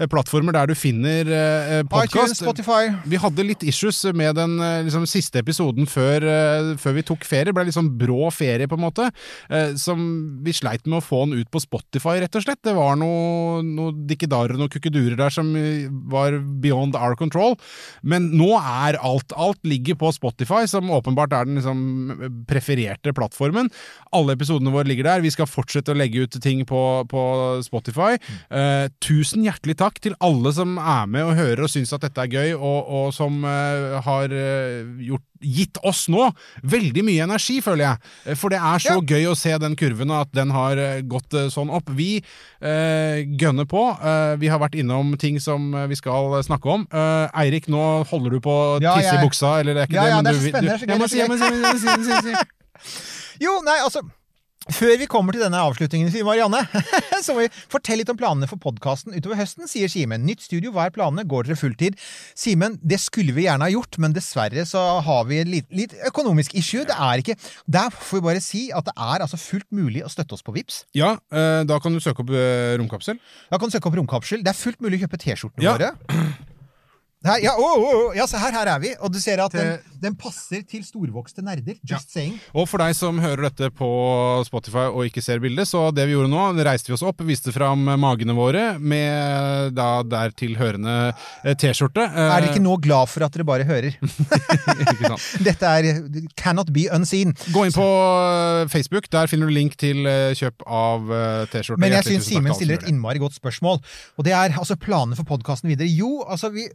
plattformer 0.09 0.55
der 0.57 0.71
du 0.71 0.75
finner 0.79 1.29
eh, 1.29 1.83
podkast. 1.89 2.41
Vi 3.09 3.21
hadde 3.21 3.45
litt 3.45 3.65
issues 3.69 4.01
med 4.15 4.35
den 4.39 4.57
liksom, 4.87 5.05
siste 5.09 5.43
episoden 5.43 5.85
før, 5.89 6.25
eh, 6.25 6.71
før 6.81 6.97
vi 6.97 7.05
tok 7.11 7.27
ferie. 7.27 7.49
Det 7.51 7.57
ble 7.57 7.67
litt 7.69 7.77
sånn 7.77 7.91
brå 7.99 8.31
ferie, 8.33 8.67
på 8.69 8.79
en 8.79 8.85
måte. 8.87 9.09
eh, 9.49 9.75
som 9.79 9.99
vi 10.45 10.53
sleit 10.55 10.85
med 10.89 10.99
å 10.99 11.05
få 11.05 11.23
den 11.27 11.39
ut 11.43 11.51
på 11.53 11.61
Spotify, 11.61 12.17
rett 12.23 12.35
og 12.35 12.43
slett. 12.45 12.61
Det 12.65 12.73
var 12.77 12.97
noe, 12.99 13.61
noe 13.65 13.93
dikkedarer 14.09 14.55
og 14.57 14.63
noen 14.63 14.73
kukkedurer 14.73 15.17
der 15.19 15.33
som 15.33 15.51
var 16.09 16.38
beyond 16.63 16.97
our 16.97 17.15
control. 17.19 17.57
Men 18.01 18.31
nå 18.37 18.51
er 18.59 18.99
alt 18.99 19.35
Alt 19.39 19.61
ligger 19.67 19.95
på 19.99 20.11
Spotify, 20.13 20.65
som 20.67 20.89
åpenbart 20.91 21.33
er 21.35 21.47
den 21.47 21.59
liksom, 21.59 21.81
prefererte 22.49 23.13
plattformen. 23.15 23.69
Alle 24.15 24.35
episodene 24.35 24.73
våre 24.73 24.89
ligger 24.89 25.07
der. 25.07 25.23
Vi 25.23 25.31
skal 25.33 25.49
fortsette 25.49 25.93
å 25.93 25.97
legge 25.97 26.25
ut 26.25 26.39
ting 26.43 26.65
på, 26.67 26.81
på 27.09 27.23
Spotify. 27.65 28.17
Uh, 28.51 28.89
tusen 29.03 29.45
hjertelig 29.45 29.77
takk 29.79 30.01
til 30.03 30.17
alle 30.23 30.53
som 30.55 30.77
er 30.81 31.09
med 31.11 31.27
og 31.27 31.37
hører 31.39 31.65
og 31.65 31.71
syns 31.71 31.93
at 31.95 32.03
dette 32.05 32.25
er 32.25 32.35
gøy, 32.35 32.53
og, 32.57 32.79
og 32.99 33.13
som 33.15 33.41
uh, 33.45 33.99
har 34.05 34.33
uh, 34.33 34.99
gjort, 35.03 35.25
gitt 35.41 35.77
oss 35.87 36.07
nå 36.11 36.29
veldig 36.63 37.03
mye 37.07 37.23
energi, 37.23 37.59
føler 37.63 37.85
jeg. 37.85 37.97
Eh, 38.25 38.35
For 38.35 38.49
det 38.49 38.59
er 38.59 38.79
så 38.83 38.97
gøy 39.01 39.27
å 39.31 39.35
se 39.39 39.53
den 39.61 39.75
kurven, 39.79 40.11
og 40.11 40.21
at 40.27 40.31
den 40.35 40.51
har 40.51 40.77
eh, 40.77 41.01
gått 41.01 41.33
eh, 41.33 41.47
sånn 41.53 41.69
opp. 41.71 41.89
Vi 41.95 42.17
eh, 42.19 43.23
gønner 43.39 43.65
på. 43.69 43.83
Eh, 44.03 44.35
vi 44.41 44.47
har 44.51 44.59
vært 44.59 44.75
innom 44.79 45.15
ting 45.21 45.39
som 45.39 45.71
vi 45.89 45.95
skal 45.95 46.37
snakke 46.43 46.69
om. 46.75 46.87
Eh, 46.91 47.39
Eirik, 47.43 47.67
nå 47.71 48.03
holder 48.09 48.35
du 48.37 48.39
på 48.43 48.51
å 48.51 48.81
Ja, 48.81 48.95
tisse 48.97 49.13
jeg- 49.13 49.23
i 49.23 49.27
buksa, 49.27 49.59
eller 49.59 49.73
det 49.73 49.81
er 49.81 49.87
ikke 49.87 49.99
Ja, 49.99 50.03
det? 50.03 50.09
ja, 50.09 50.15
men 50.15 50.23
det 50.25 50.31
er 50.31 50.39
så 50.39 50.49
spennende, 50.49 50.73
du- 50.73 50.79
si, 50.79 50.85
jeg 50.89 50.99
må 50.99 51.07
si, 51.07 51.17
jeg 51.17 51.29
må 51.29 51.37
si, 51.37 51.85
jeg 51.85 51.99
må 51.99 52.03
si, 52.03 52.09
jeg 52.09 52.23
må 52.23 52.29
si. 52.29 53.05
Jo, 53.39 53.61
nei, 53.63 53.79
altså 53.83 54.01
før 54.69 54.97
vi 54.99 55.07
kommer 55.09 55.33
til 55.33 55.41
denne 55.41 55.57
avslutningen, 55.63 56.11
sier 56.13 56.25
Marianne, 56.27 56.59
så 57.25 57.33
må 57.33 57.45
vi 57.45 57.51
fortelle 57.71 58.01
litt 58.03 58.11
om 58.11 58.17
planene 58.19 58.49
for 58.49 58.59
podkasten 58.61 59.15
utover 59.15 59.39
høsten, 59.39 59.69
sier 59.71 59.89
Simen. 59.89 60.25
Nytt 60.27 60.43
studio, 60.45 60.73
hva 60.75 60.85
er 60.89 60.93
planene? 60.95 61.23
Går 61.29 61.47
dere 61.47 61.57
fulltid? 61.59 61.97
Simen, 62.37 62.75
det 62.83 62.99
skulle 63.01 63.33
vi 63.37 63.47
gjerne 63.47 63.65
ha 63.65 63.71
gjort, 63.73 63.97
men 64.03 64.13
dessverre 64.15 64.65
så 64.69 64.83
har 65.07 65.25
vi 65.31 65.39
litt, 65.47 65.69
litt 65.73 65.95
økonomisk 66.11 66.53
issue. 66.59 66.83
Det 66.89 66.97
er 66.99 67.23
ikke 67.23 67.37
Der 67.71 67.89
får 67.95 68.19
vi 68.19 68.25
bare 68.27 68.43
si 68.43 68.65
at 68.75 68.85
det 68.91 68.95
er 68.99 69.25
altså 69.25 69.39
fullt 69.41 69.69
mulig 69.73 70.03
å 70.05 70.11
støtte 70.11 70.37
oss 70.37 70.45
på 70.45 70.53
Vips. 70.59 70.83
Ja, 70.97 71.15
eh, 71.31 71.63
da 71.69 71.79
kan 71.81 71.95
du 71.95 72.03
søke 72.03 72.25
opp 72.25 72.35
eh, 72.35 72.75
romkapsel. 72.81 73.17
Da 73.49 73.57
kan 73.57 73.71
du 73.71 73.75
søke 73.77 73.89
opp 73.89 73.97
romkapsel. 74.03 74.43
Det 74.45 74.53
er 74.53 74.59
fullt 74.59 74.83
mulig 74.83 74.99
å 74.99 75.07
kjøpe 75.07 75.23
T-skjortene 75.23 75.65
Ja. 75.65 75.77
våre. 75.79 75.93
Her, 77.19 77.35
ja, 77.43 77.51
oh, 77.59 77.81
oh, 77.83 78.15
ja, 78.15 78.23
her, 78.39 78.53
her 78.55 78.69
er 78.71 78.79
vi. 78.79 78.93
Og 79.03 79.11
du 79.11 79.17
ser 79.19 79.41
at 79.43 79.51
den, 79.51 79.81
den 79.99 80.13
passer 80.15 80.61
til 80.63 80.85
storvokste 80.87 81.43
nerder. 81.43 81.75
Just 81.83 82.13
saying. 82.15 82.37
Og 82.55 82.63
for 82.71 82.79
deg 82.79 82.93
som 82.95 83.17
hører 83.19 83.49
dette 83.49 83.67
på 83.75 83.89
Spotify 84.47 84.85
og 84.87 85.03
ikke 85.09 85.23
ser 85.25 85.41
bildet, 85.43 85.67
så 85.67 85.89
det 85.91 86.05
vi 86.07 86.15
gjorde 86.15 86.31
nå, 86.31 86.45
reiste 86.63 86.87
vi 86.87 86.95
oss 86.95 87.03
opp, 87.03 87.19
viste 87.27 87.51
fram 87.51 87.83
magene 87.99 88.35
våre 88.37 88.63
med 88.79 89.75
da 89.75 89.89
dertil 90.07 90.55
hørende 90.61 90.93
eh, 91.43 91.57
T-skjorte. 91.59 92.05
Eh, 92.07 92.21
Er 92.23 92.45
dere 92.45 92.53
ikke 92.53 92.63
nå 92.63 92.77
glad 92.87 93.11
for 93.11 93.27
at 93.27 93.35
dere 93.35 93.47
bare 93.51 93.67
hører? 93.67 93.99
Dette 95.49 95.73
er 95.75 95.91
cannot 96.39 96.71
be 96.71 96.87
unseen. 96.95 97.35
Gå 97.51 97.65
inn 97.67 97.75
på 97.75 97.89
eh, 97.89 98.63
Facebook, 98.71 99.11
der 99.11 99.27
finner 99.27 99.51
du 99.51 99.57
link 99.59 99.75
til 99.81 100.07
eh, 100.07 100.31
kjøp 100.39 100.63
av 100.63 101.11
eh, 101.11 101.43
T-skjorte. 101.51 101.83
Men 101.83 101.97
jeg 101.99 102.07
syns 102.13 102.31
Simen 102.31 102.55
stiller 102.55 102.79
et 102.79 102.87
innmari 102.87 103.19
godt 103.19 103.35
spørsmål. 103.35 103.83
Og 104.15 104.27
det 104.27 104.37
er 104.39 104.55
altså 104.55 104.79
planene 104.79 105.19
for 105.19 105.27
podkasten 105.27 105.67
videre. 105.75 105.91
Jo, 105.91 106.21
altså 106.23 106.53
vi, 106.55 106.69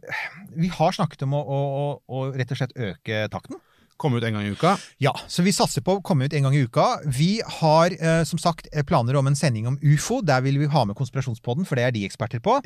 vi 0.55 0.67
har 0.71 0.91
snakket 0.95 1.23
om 1.27 1.33
å, 1.37 1.43
å, 1.45 1.85
å, 2.07 2.25
rett 2.35 2.51
og 2.51 2.57
slett 2.61 2.75
øke 2.77 3.25
takten. 3.33 3.61
Komme 3.95 4.17
ut 4.19 4.25
en 4.27 4.35
gang 4.35 4.43
i 4.43 4.49
uka. 4.51 4.73
Ja, 4.99 5.13
så 5.31 5.39
vi 5.39 5.53
satser 5.55 5.79
på 5.79 5.93
å 5.95 6.01
komme 6.03 6.25
ut 6.27 6.33
en 6.35 6.43
gang 6.43 6.55
i 6.57 6.65
uka. 6.67 6.83
Vi 7.07 7.37
har 7.61 7.93
eh, 7.95 8.25
som 8.27 8.35
sagt 8.41 8.67
eh, 8.75 8.83
planer 8.83 9.15
om 9.15 9.29
en 9.29 9.37
sending 9.39 9.69
om 9.69 9.77
ufo. 9.79 10.17
Der 10.19 10.41
vil 10.43 10.57
vi 10.59 10.67
ha 10.67 10.81
med 10.83 10.97
Konspirasjonspodden, 10.99 11.63
for 11.63 11.79
det 11.79 11.85
er 11.87 11.93
de 11.95 12.01
eksperter 12.03 12.41
på. 12.43 12.57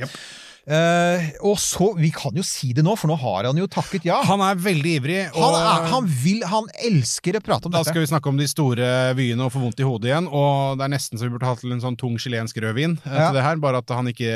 Eh, 0.65 1.27
og 1.45 1.59
så, 1.61 1.91
Vi 2.01 2.09
kan 2.13 2.33
jo 2.33 2.41
si 2.45 2.71
det 2.73 2.81
nå, 2.85 2.95
for 2.97 3.13
nå 3.13 3.17
har 3.21 3.45
han 3.45 3.57
jo 3.61 3.67
takket 3.69 4.07
ja. 4.09 4.17
Han 4.25 4.41
er 4.41 4.57
veldig 4.57 4.95
ivrig. 4.99 5.19
Og 5.35 5.45
Han, 5.45 5.57
er, 5.59 5.85
han 5.93 6.09
vil, 6.23 6.41
han 6.49 6.69
elsker 6.89 7.37
å 7.37 7.43
prate 7.45 7.69
om 7.69 7.73
da 7.77 7.83
dette. 7.83 7.93
skal 7.93 8.05
vi 8.05 8.09
snakke 8.09 8.33
om 8.33 8.41
de 8.41 8.49
store 8.49 8.89
vyene 9.17 9.45
og 9.45 9.53
få 9.53 9.61
vondt 9.61 9.81
i 9.81 9.85
hodet 9.85 10.09
igjen. 10.09 10.31
Og 10.33 10.81
det 10.81 10.87
er 10.87 10.93
nesten 10.97 11.21
så 11.21 11.29
vi 11.29 11.35
burde 11.37 11.49
hatt 11.49 11.61
en 11.65 11.85
sånn 11.85 11.97
tung 11.99 12.17
chilensk 12.17 12.57
rødvin 12.65 12.97
eh, 13.05 13.13
Ja. 13.13 13.29
til 13.29 13.37
det 13.37 13.45
her, 13.45 13.61
bare 13.61 13.85
at 13.85 13.93
han 13.93 14.09
ikke 14.09 14.33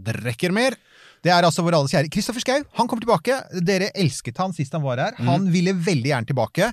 drikker 0.00 0.56
mer. 0.56 0.80
Det 1.22 1.30
er 1.30 1.46
altså 1.46 1.62
vår 1.62 1.76
alles 1.78 1.92
kjære 1.94 2.10
Kristoffer 2.10 2.42
Schau. 2.42 2.64
Han 2.78 2.88
kommer 2.90 3.04
tilbake. 3.04 3.36
Dere 3.62 3.92
elsket 3.94 4.40
han 4.42 4.52
sist 4.56 4.72
han 4.74 4.82
var 4.82 4.98
her. 4.98 5.14
Han 5.22 5.44
Mhm. 5.44 5.52
ville 5.54 5.72
veldig 5.72 6.10
gjerne 6.10 6.26
tilbake. 6.26 6.72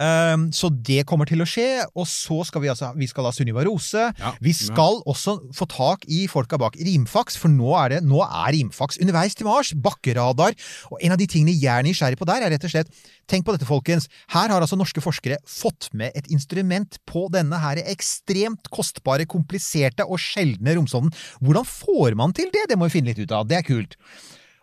Um, 0.00 0.46
så 0.56 0.70
det 0.72 1.02
kommer 1.08 1.28
til 1.28 1.42
å 1.44 1.48
skje. 1.48 1.84
Og 1.92 2.06
så 2.08 2.40
skal 2.48 2.64
vi 2.64 2.70
altså 2.72 2.90
Vi 2.96 3.08
skal 3.10 3.26
ha 3.28 3.32
Sunniva 3.36 3.64
Rose. 3.66 4.06
Ja, 4.16 4.32
vi 4.40 4.54
skal 4.56 5.02
også 5.04 5.36
få 5.56 5.68
tak 5.68 6.06
i 6.08 6.22
folka 6.30 6.56
bak 6.60 6.78
Rimfax, 6.80 7.36
for 7.40 7.52
nå 7.52 7.74
er 7.82 7.96
det 7.96 8.00
Nå 8.08 8.22
er 8.24 8.54
Rimfax 8.56 9.00
underveis 9.02 9.36
til 9.36 9.50
Mars. 9.50 9.74
Bakkeradar. 9.76 10.56
Og 10.88 11.04
en 11.04 11.12
av 11.12 11.20
de 11.20 11.28
tingene 11.28 11.52
jeg 11.52 11.68
er 11.74 11.84
nysgjerrig 11.84 12.20
på 12.20 12.28
der, 12.30 12.46
er 12.46 12.54
rett 12.56 12.64
og 12.64 12.72
slett 12.72 12.92
Tenk 13.30 13.44
på 13.46 13.54
dette, 13.54 13.68
folkens. 13.68 14.08
Her 14.32 14.50
har 14.50 14.58
altså 14.58 14.74
norske 14.74 15.02
forskere 15.04 15.36
fått 15.46 15.86
med 15.94 16.16
et 16.18 16.26
instrument 16.34 16.96
på 17.06 17.28
denne 17.30 17.60
her 17.62 17.78
ekstremt 17.84 18.66
kostbare, 18.74 19.28
kompliserte 19.30 20.02
og 20.02 20.18
sjeldne 20.18 20.74
romsonden. 20.74 21.14
Hvordan 21.38 21.68
får 21.68 22.18
man 22.18 22.34
til 22.34 22.50
det? 22.50 22.66
Det 22.72 22.78
må 22.80 22.88
vi 22.88 22.96
finne 22.96 23.12
litt 23.12 23.22
ut 23.22 23.36
av. 23.36 23.46
Det 23.46 23.60
er 23.60 23.68
kult. 23.68 23.94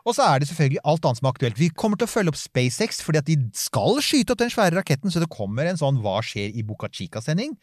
Og 0.07 0.15
så 0.15 0.23
er 0.23 0.39
det 0.39 0.47
selvfølgelig 0.47 0.83
alt 0.87 1.05
annet 1.07 1.19
som 1.19 1.27
er 1.27 1.33
aktuelt. 1.35 1.59
Vi 1.59 1.67
kommer 1.75 1.99
til 1.99 2.07
å 2.07 2.11
følge 2.11 2.31
opp 2.31 2.39
SpaceX, 2.39 3.01
fordi 3.03 3.19
at 3.19 3.27
de 3.27 3.35
skal 3.59 3.99
skyte 4.05 4.31
opp 4.33 4.39
den 4.39 4.53
svære 4.53 4.77
raketten, 4.79 5.11
så 5.11 5.19
det 5.19 5.27
kommer 5.33 5.67
en 5.67 5.79
sånn 5.79 5.99
Hva 6.03 6.21
skjer 6.23 6.55
i 6.55 6.63
Boca 6.63 6.87
Chica-sending? 6.87 7.57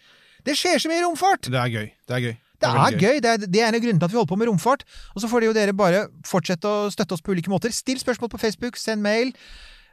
Det 0.44 0.56
skjer 0.60 0.82
så 0.82 0.90
mye 0.92 1.04
romfart! 1.06 1.48
Det 1.48 1.56
er 1.56 1.72
gøy. 1.72 1.86
Det 2.04 2.18
er 2.18 2.26
gøy. 2.26 2.34
Det 2.64 2.70
er 2.70 2.98
gøy. 3.00 3.16
Det 3.24 3.30
er, 3.30 3.46
det 3.48 3.60
er 3.62 3.68
en 3.70 3.78
av 3.78 3.82
grunnene 3.82 4.00
til 4.02 4.08
at 4.08 4.12
vi 4.12 4.18
holder 4.20 4.32
på 4.34 4.38
med 4.40 4.50
romfart. 4.50 4.84
Og 5.14 5.24
så 5.24 5.30
får 5.30 5.40
det 5.42 5.48
jo 5.48 5.54
dere 5.56 5.76
bare 5.76 6.02
fortsette 6.28 6.68
å 6.68 6.90
støtte 6.92 7.16
oss 7.16 7.24
på 7.24 7.32
ulike 7.32 7.52
måter. 7.52 7.72
Still 7.74 8.00
spørsmål 8.00 8.32
på 8.32 8.40
Facebook, 8.44 8.76
send 8.80 9.04
mail. 9.04 9.32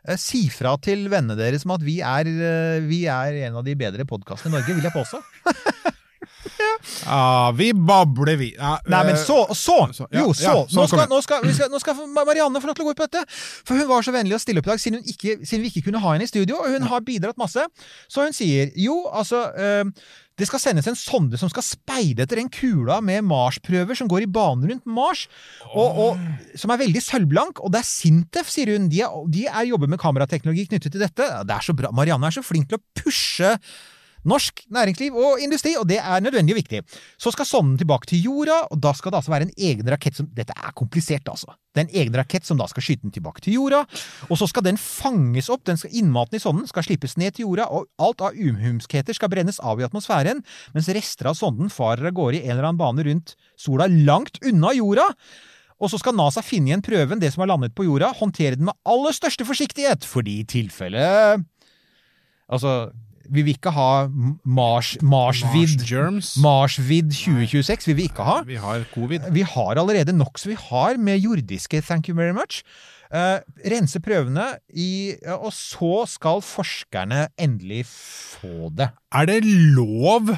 Eh, 0.07 0.19
Si 0.19 0.43
fra 0.51 0.75
til 0.83 1.07
vennene 1.11 1.39
deres 1.39 1.63
om 1.67 1.75
at 1.77 1.83
vi 1.87 1.99
er, 2.03 2.27
eh, 2.27 2.83
vi 2.83 3.05
er 3.11 3.39
en 3.47 3.59
av 3.61 3.67
de 3.67 3.75
bedre 3.79 4.03
podkastene 4.07 4.51
i 4.51 4.59
Norge, 4.59 4.75
vil 4.75 4.87
jeg 4.87 4.95
påstå. 4.95 5.23
Ja, 7.05 7.51
vi 7.57 7.71
babler, 7.73 8.35
vi. 8.39 8.51
Ah, 8.59 8.79
Nei, 8.89 9.03
men 9.09 9.15
eh, 9.15 9.21
så, 9.21 9.43
så, 9.57 9.77
så- 9.93 10.07
ja, 10.11 10.23
jo, 10.23 10.31
ja, 10.33 10.55
så, 10.65 10.79
nå, 10.79 10.87
skal, 10.89 11.05
nå, 11.11 11.21
skal, 11.25 11.45
vi 11.45 11.53
skal, 11.57 11.69
nå 11.73 11.81
skal 11.83 12.01
Marianne 12.15 12.61
få 12.63 12.71
lov 12.71 12.77
til 12.79 12.85
å 12.85 12.89
gå 12.89 12.95
ut 12.95 13.01
på 13.03 13.07
dette. 13.09 13.25
For 13.67 13.77
hun 13.77 13.89
var 13.91 14.05
så 14.05 14.13
vennlig 14.15 14.37
å 14.37 14.41
stille 14.41 14.63
opp 14.63 14.69
i 14.69 14.73
dag, 14.73 14.81
siden, 14.81 15.03
ikke, 15.05 15.37
siden 15.45 15.65
vi 15.65 15.71
ikke 15.73 15.85
kunne 15.89 16.01
ha 16.03 16.15
henne 16.15 16.27
i 16.27 16.31
studio. 16.31 16.59
Og 16.63 16.75
hun 16.77 16.89
har 16.91 17.05
bidratt 17.05 17.39
masse. 17.41 17.63
Så 18.11 18.25
hun 18.25 18.35
sier 18.35 18.73
jo, 18.79 19.03
altså 19.11 19.43
eh, 19.53 19.83
det 20.39 20.47
skal 20.49 20.61
sendes 20.63 20.87
en 20.89 20.97
sonde 20.97 21.37
som 21.37 21.51
skal 21.51 21.61
speide 21.67 22.23
etter 22.25 22.39
den 22.39 22.49
kula 22.49 22.97
med 23.05 23.27
Mars-prøver 23.29 23.97
som 23.99 24.07
går 24.09 24.23
i 24.25 24.29
bane 24.31 24.65
rundt 24.71 24.87
Mars, 24.89 25.27
og, 25.69 25.99
og, 26.01 26.23
som 26.57 26.71
er 26.73 26.79
veldig 26.81 27.03
sølvblank. 27.05 27.61
Og 27.61 27.69
det 27.75 27.83
er 27.83 27.89
Sintef, 27.89 28.49
sier 28.49 28.71
hun. 28.73 28.87
De, 28.89 29.03
er, 29.05 29.13
de 29.29 29.45
er 29.51 29.67
jobber 29.69 29.91
med 29.91 30.01
kamerateknologi 30.01 30.65
knyttet 30.71 30.95
til 30.95 31.03
dette. 31.03 31.27
Det 31.45 31.53
er 31.59 31.67
så 31.67 31.75
bra. 31.77 31.91
Marianne 31.93 32.31
er 32.31 32.39
så 32.39 32.45
flink 32.45 32.71
til 32.71 32.79
å 32.79 32.85
pushe 33.03 33.53
norsk 34.27 34.63
næringsliv 34.73 35.15
og 35.17 35.41
industri, 35.43 35.73
og 35.79 35.87
det 35.89 35.97
er 36.01 36.23
nødvendig 36.23 36.55
og 36.55 36.59
viktig. 36.61 36.81
Så 37.19 37.33
skal 37.33 37.47
sonden 37.47 37.77
tilbake 37.79 38.09
til 38.11 38.23
jorda, 38.27 38.61
og 38.71 38.79
da 38.83 38.93
skal 38.97 39.13
det 39.13 39.21
altså 39.21 39.33
være 39.33 39.47
en 39.49 39.55
egen 39.57 39.91
rakett 39.91 40.17
som 40.17 40.29
Dette 40.31 40.55
er 40.55 40.73
komplisert, 40.77 41.27
altså. 41.27 41.55
Det 41.71 41.81
er 41.81 41.87
en 41.87 41.95
egen 42.01 42.17
rakett 42.19 42.47
som 42.47 42.59
da 42.59 42.67
skal 42.67 42.83
skyte 42.83 43.05
den 43.05 43.13
tilbake 43.15 43.43
til 43.43 43.55
jorda, 43.55 43.83
og 44.29 44.39
så 44.39 44.47
skal 44.49 44.65
den 44.65 44.79
fanges 44.81 45.49
opp. 45.51 45.63
Den 45.67 45.79
skal, 45.79 45.93
innmaten 45.95 46.37
i 46.37 46.43
sonden 46.43 46.67
skal 46.69 46.85
slippes 46.87 47.17
ned 47.19 47.35
til 47.35 47.47
jorda, 47.47 47.69
og 47.71 47.87
alt 48.01 48.23
av 48.27 48.35
umhumskheter 48.35 49.15
skal 49.17 49.31
brennes 49.31 49.61
av 49.63 49.79
i 49.79 49.87
atmosfæren, 49.87 50.43
mens 50.75 50.91
rester 50.91 51.31
av 51.31 51.39
sonden 51.39 51.71
farer 51.71 52.11
av 52.11 52.17
gårde 52.17 52.41
i 52.41 52.43
en 52.45 52.57
eller 52.57 52.71
annen 52.71 52.81
bane 52.81 53.07
rundt 53.07 53.35
sola 53.59 53.87
langt 53.91 54.41
unna 54.45 54.75
jorda. 54.77 55.07
Og 55.81 55.89
så 55.89 55.97
skal 55.97 56.13
NASA 56.13 56.43
finne 56.45 56.69
igjen 56.69 56.83
prøven, 56.85 57.21
det 57.21 57.31
som 57.33 57.41
har 57.41 57.49
landet 57.55 57.73
på 57.73 57.87
jorda, 57.87 58.11
håndtere 58.19 58.59
den 58.59 58.67
med 58.69 58.77
aller 58.85 59.15
største 59.17 59.47
forsiktighet, 59.47 60.05
fordi 60.05 60.41
i 60.41 60.49
tilfelle 60.49 61.07
Altså, 62.51 62.91
vi 63.31 63.43
vil 63.45 63.55
ikke 63.55 63.71
ha 63.75 63.89
Mars, 64.45 64.95
Marsvid 65.01 65.85
Mars. 65.87 66.33
Marsvid 66.41 67.13
2026 67.15 67.93
vil 67.95 68.09
ikke 68.09 68.25
ha. 68.27 68.41
Vi 68.47 68.59
har 68.59 68.83
covid. 68.93 69.31
Vi 69.31 69.45
har 69.47 69.79
allerede 69.79 70.15
nok 70.15 70.39
som 70.41 70.51
vi 70.51 70.57
har 70.59 70.99
med 70.99 71.21
jordiske 71.23 71.81
thank 71.87 72.09
you 72.09 72.17
very 72.17 72.35
much. 72.35 72.63
Uh, 73.11 73.43
rense 73.67 73.99
prøvene, 73.99 74.45
i, 74.71 75.15
uh, 75.27 75.35
og 75.35 75.51
så 75.55 76.05
skal 76.07 76.39
forskerne 76.43 77.25
endelig 77.39 77.83
få 77.89 78.71
det. 78.71 78.87
Er 79.11 79.27
det 79.27 79.41
lov 79.43 80.31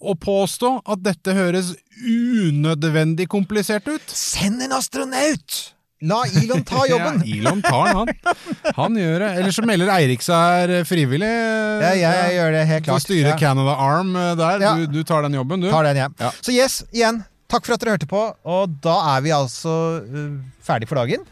å 0.00 0.14
påstå 0.14 0.76
at 0.90 1.02
dette 1.04 1.34
høres 1.36 1.74
unødvendig 2.06 3.26
komplisert 3.30 3.90
ut? 3.90 4.14
Send 4.14 4.62
en 4.62 4.78
astronaut! 4.78 5.58
La 6.00 6.22
Elon 6.24 6.62
ta 6.64 6.86
jobben! 6.88 7.22
Ja, 7.24 7.36
Elon 7.36 7.62
tar 7.62 7.86
den, 7.86 7.96
han. 7.96 8.74
Han 8.76 8.96
gjør 8.96 9.18
det. 9.20 9.30
Eller 9.40 9.52
så 9.52 9.64
melder 9.68 9.90
Eirik 9.92 10.24
seg 10.24 10.72
frivillig. 10.88 11.28
Ja, 11.28 11.90
jeg 11.98 12.38
gjør 12.38 12.54
det 12.56 12.62
helt 12.70 12.86
klart. 12.86 13.04
Du 13.04 13.12
klart. 13.12 13.28
Ja. 13.34 13.36
Canada 13.40 13.74
Arm 13.76 14.14
eh, 14.16 14.30
der. 14.40 14.64
Ja. 14.64 14.72
Du, 14.80 14.86
du 14.88 15.02
tar 15.04 15.26
den 15.26 15.36
jobben, 15.36 15.60
du. 15.60 15.68
Tar 15.72 15.90
den, 15.90 16.00
jeg. 16.00 16.16
Ja. 16.22 16.30
Så 16.40 16.54
yes, 16.56 16.80
igjen, 16.96 17.20
takk 17.52 17.68
for 17.68 17.76
at 17.76 17.84
dere 17.84 17.98
hørte 17.98 18.08
på. 18.08 18.22
Og 18.48 18.78
da 18.84 18.96
er 19.16 19.26
vi 19.26 19.34
altså 19.36 19.74
uh, 20.00 20.38
ferdig 20.64 20.88
for 20.88 21.02
dagen. 21.02 21.26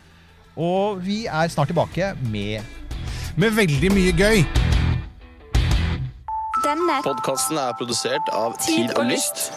Og 0.59 1.01
vi 1.07 1.23
er 1.31 1.49
snart 1.55 1.71
tilbake 1.71 2.13
med 2.33 2.67
Med 3.39 3.55
veldig 3.55 3.93
mye 3.95 4.13
gøy. 4.19 4.43
Denne 6.67 6.99
Podkasten 7.07 7.57
er 7.63 7.73
produsert 7.79 8.29
av 8.35 8.59
Tid 8.59 8.91
Tid 8.91 8.97
og. 8.99 9.07
Lyst. 9.15 9.49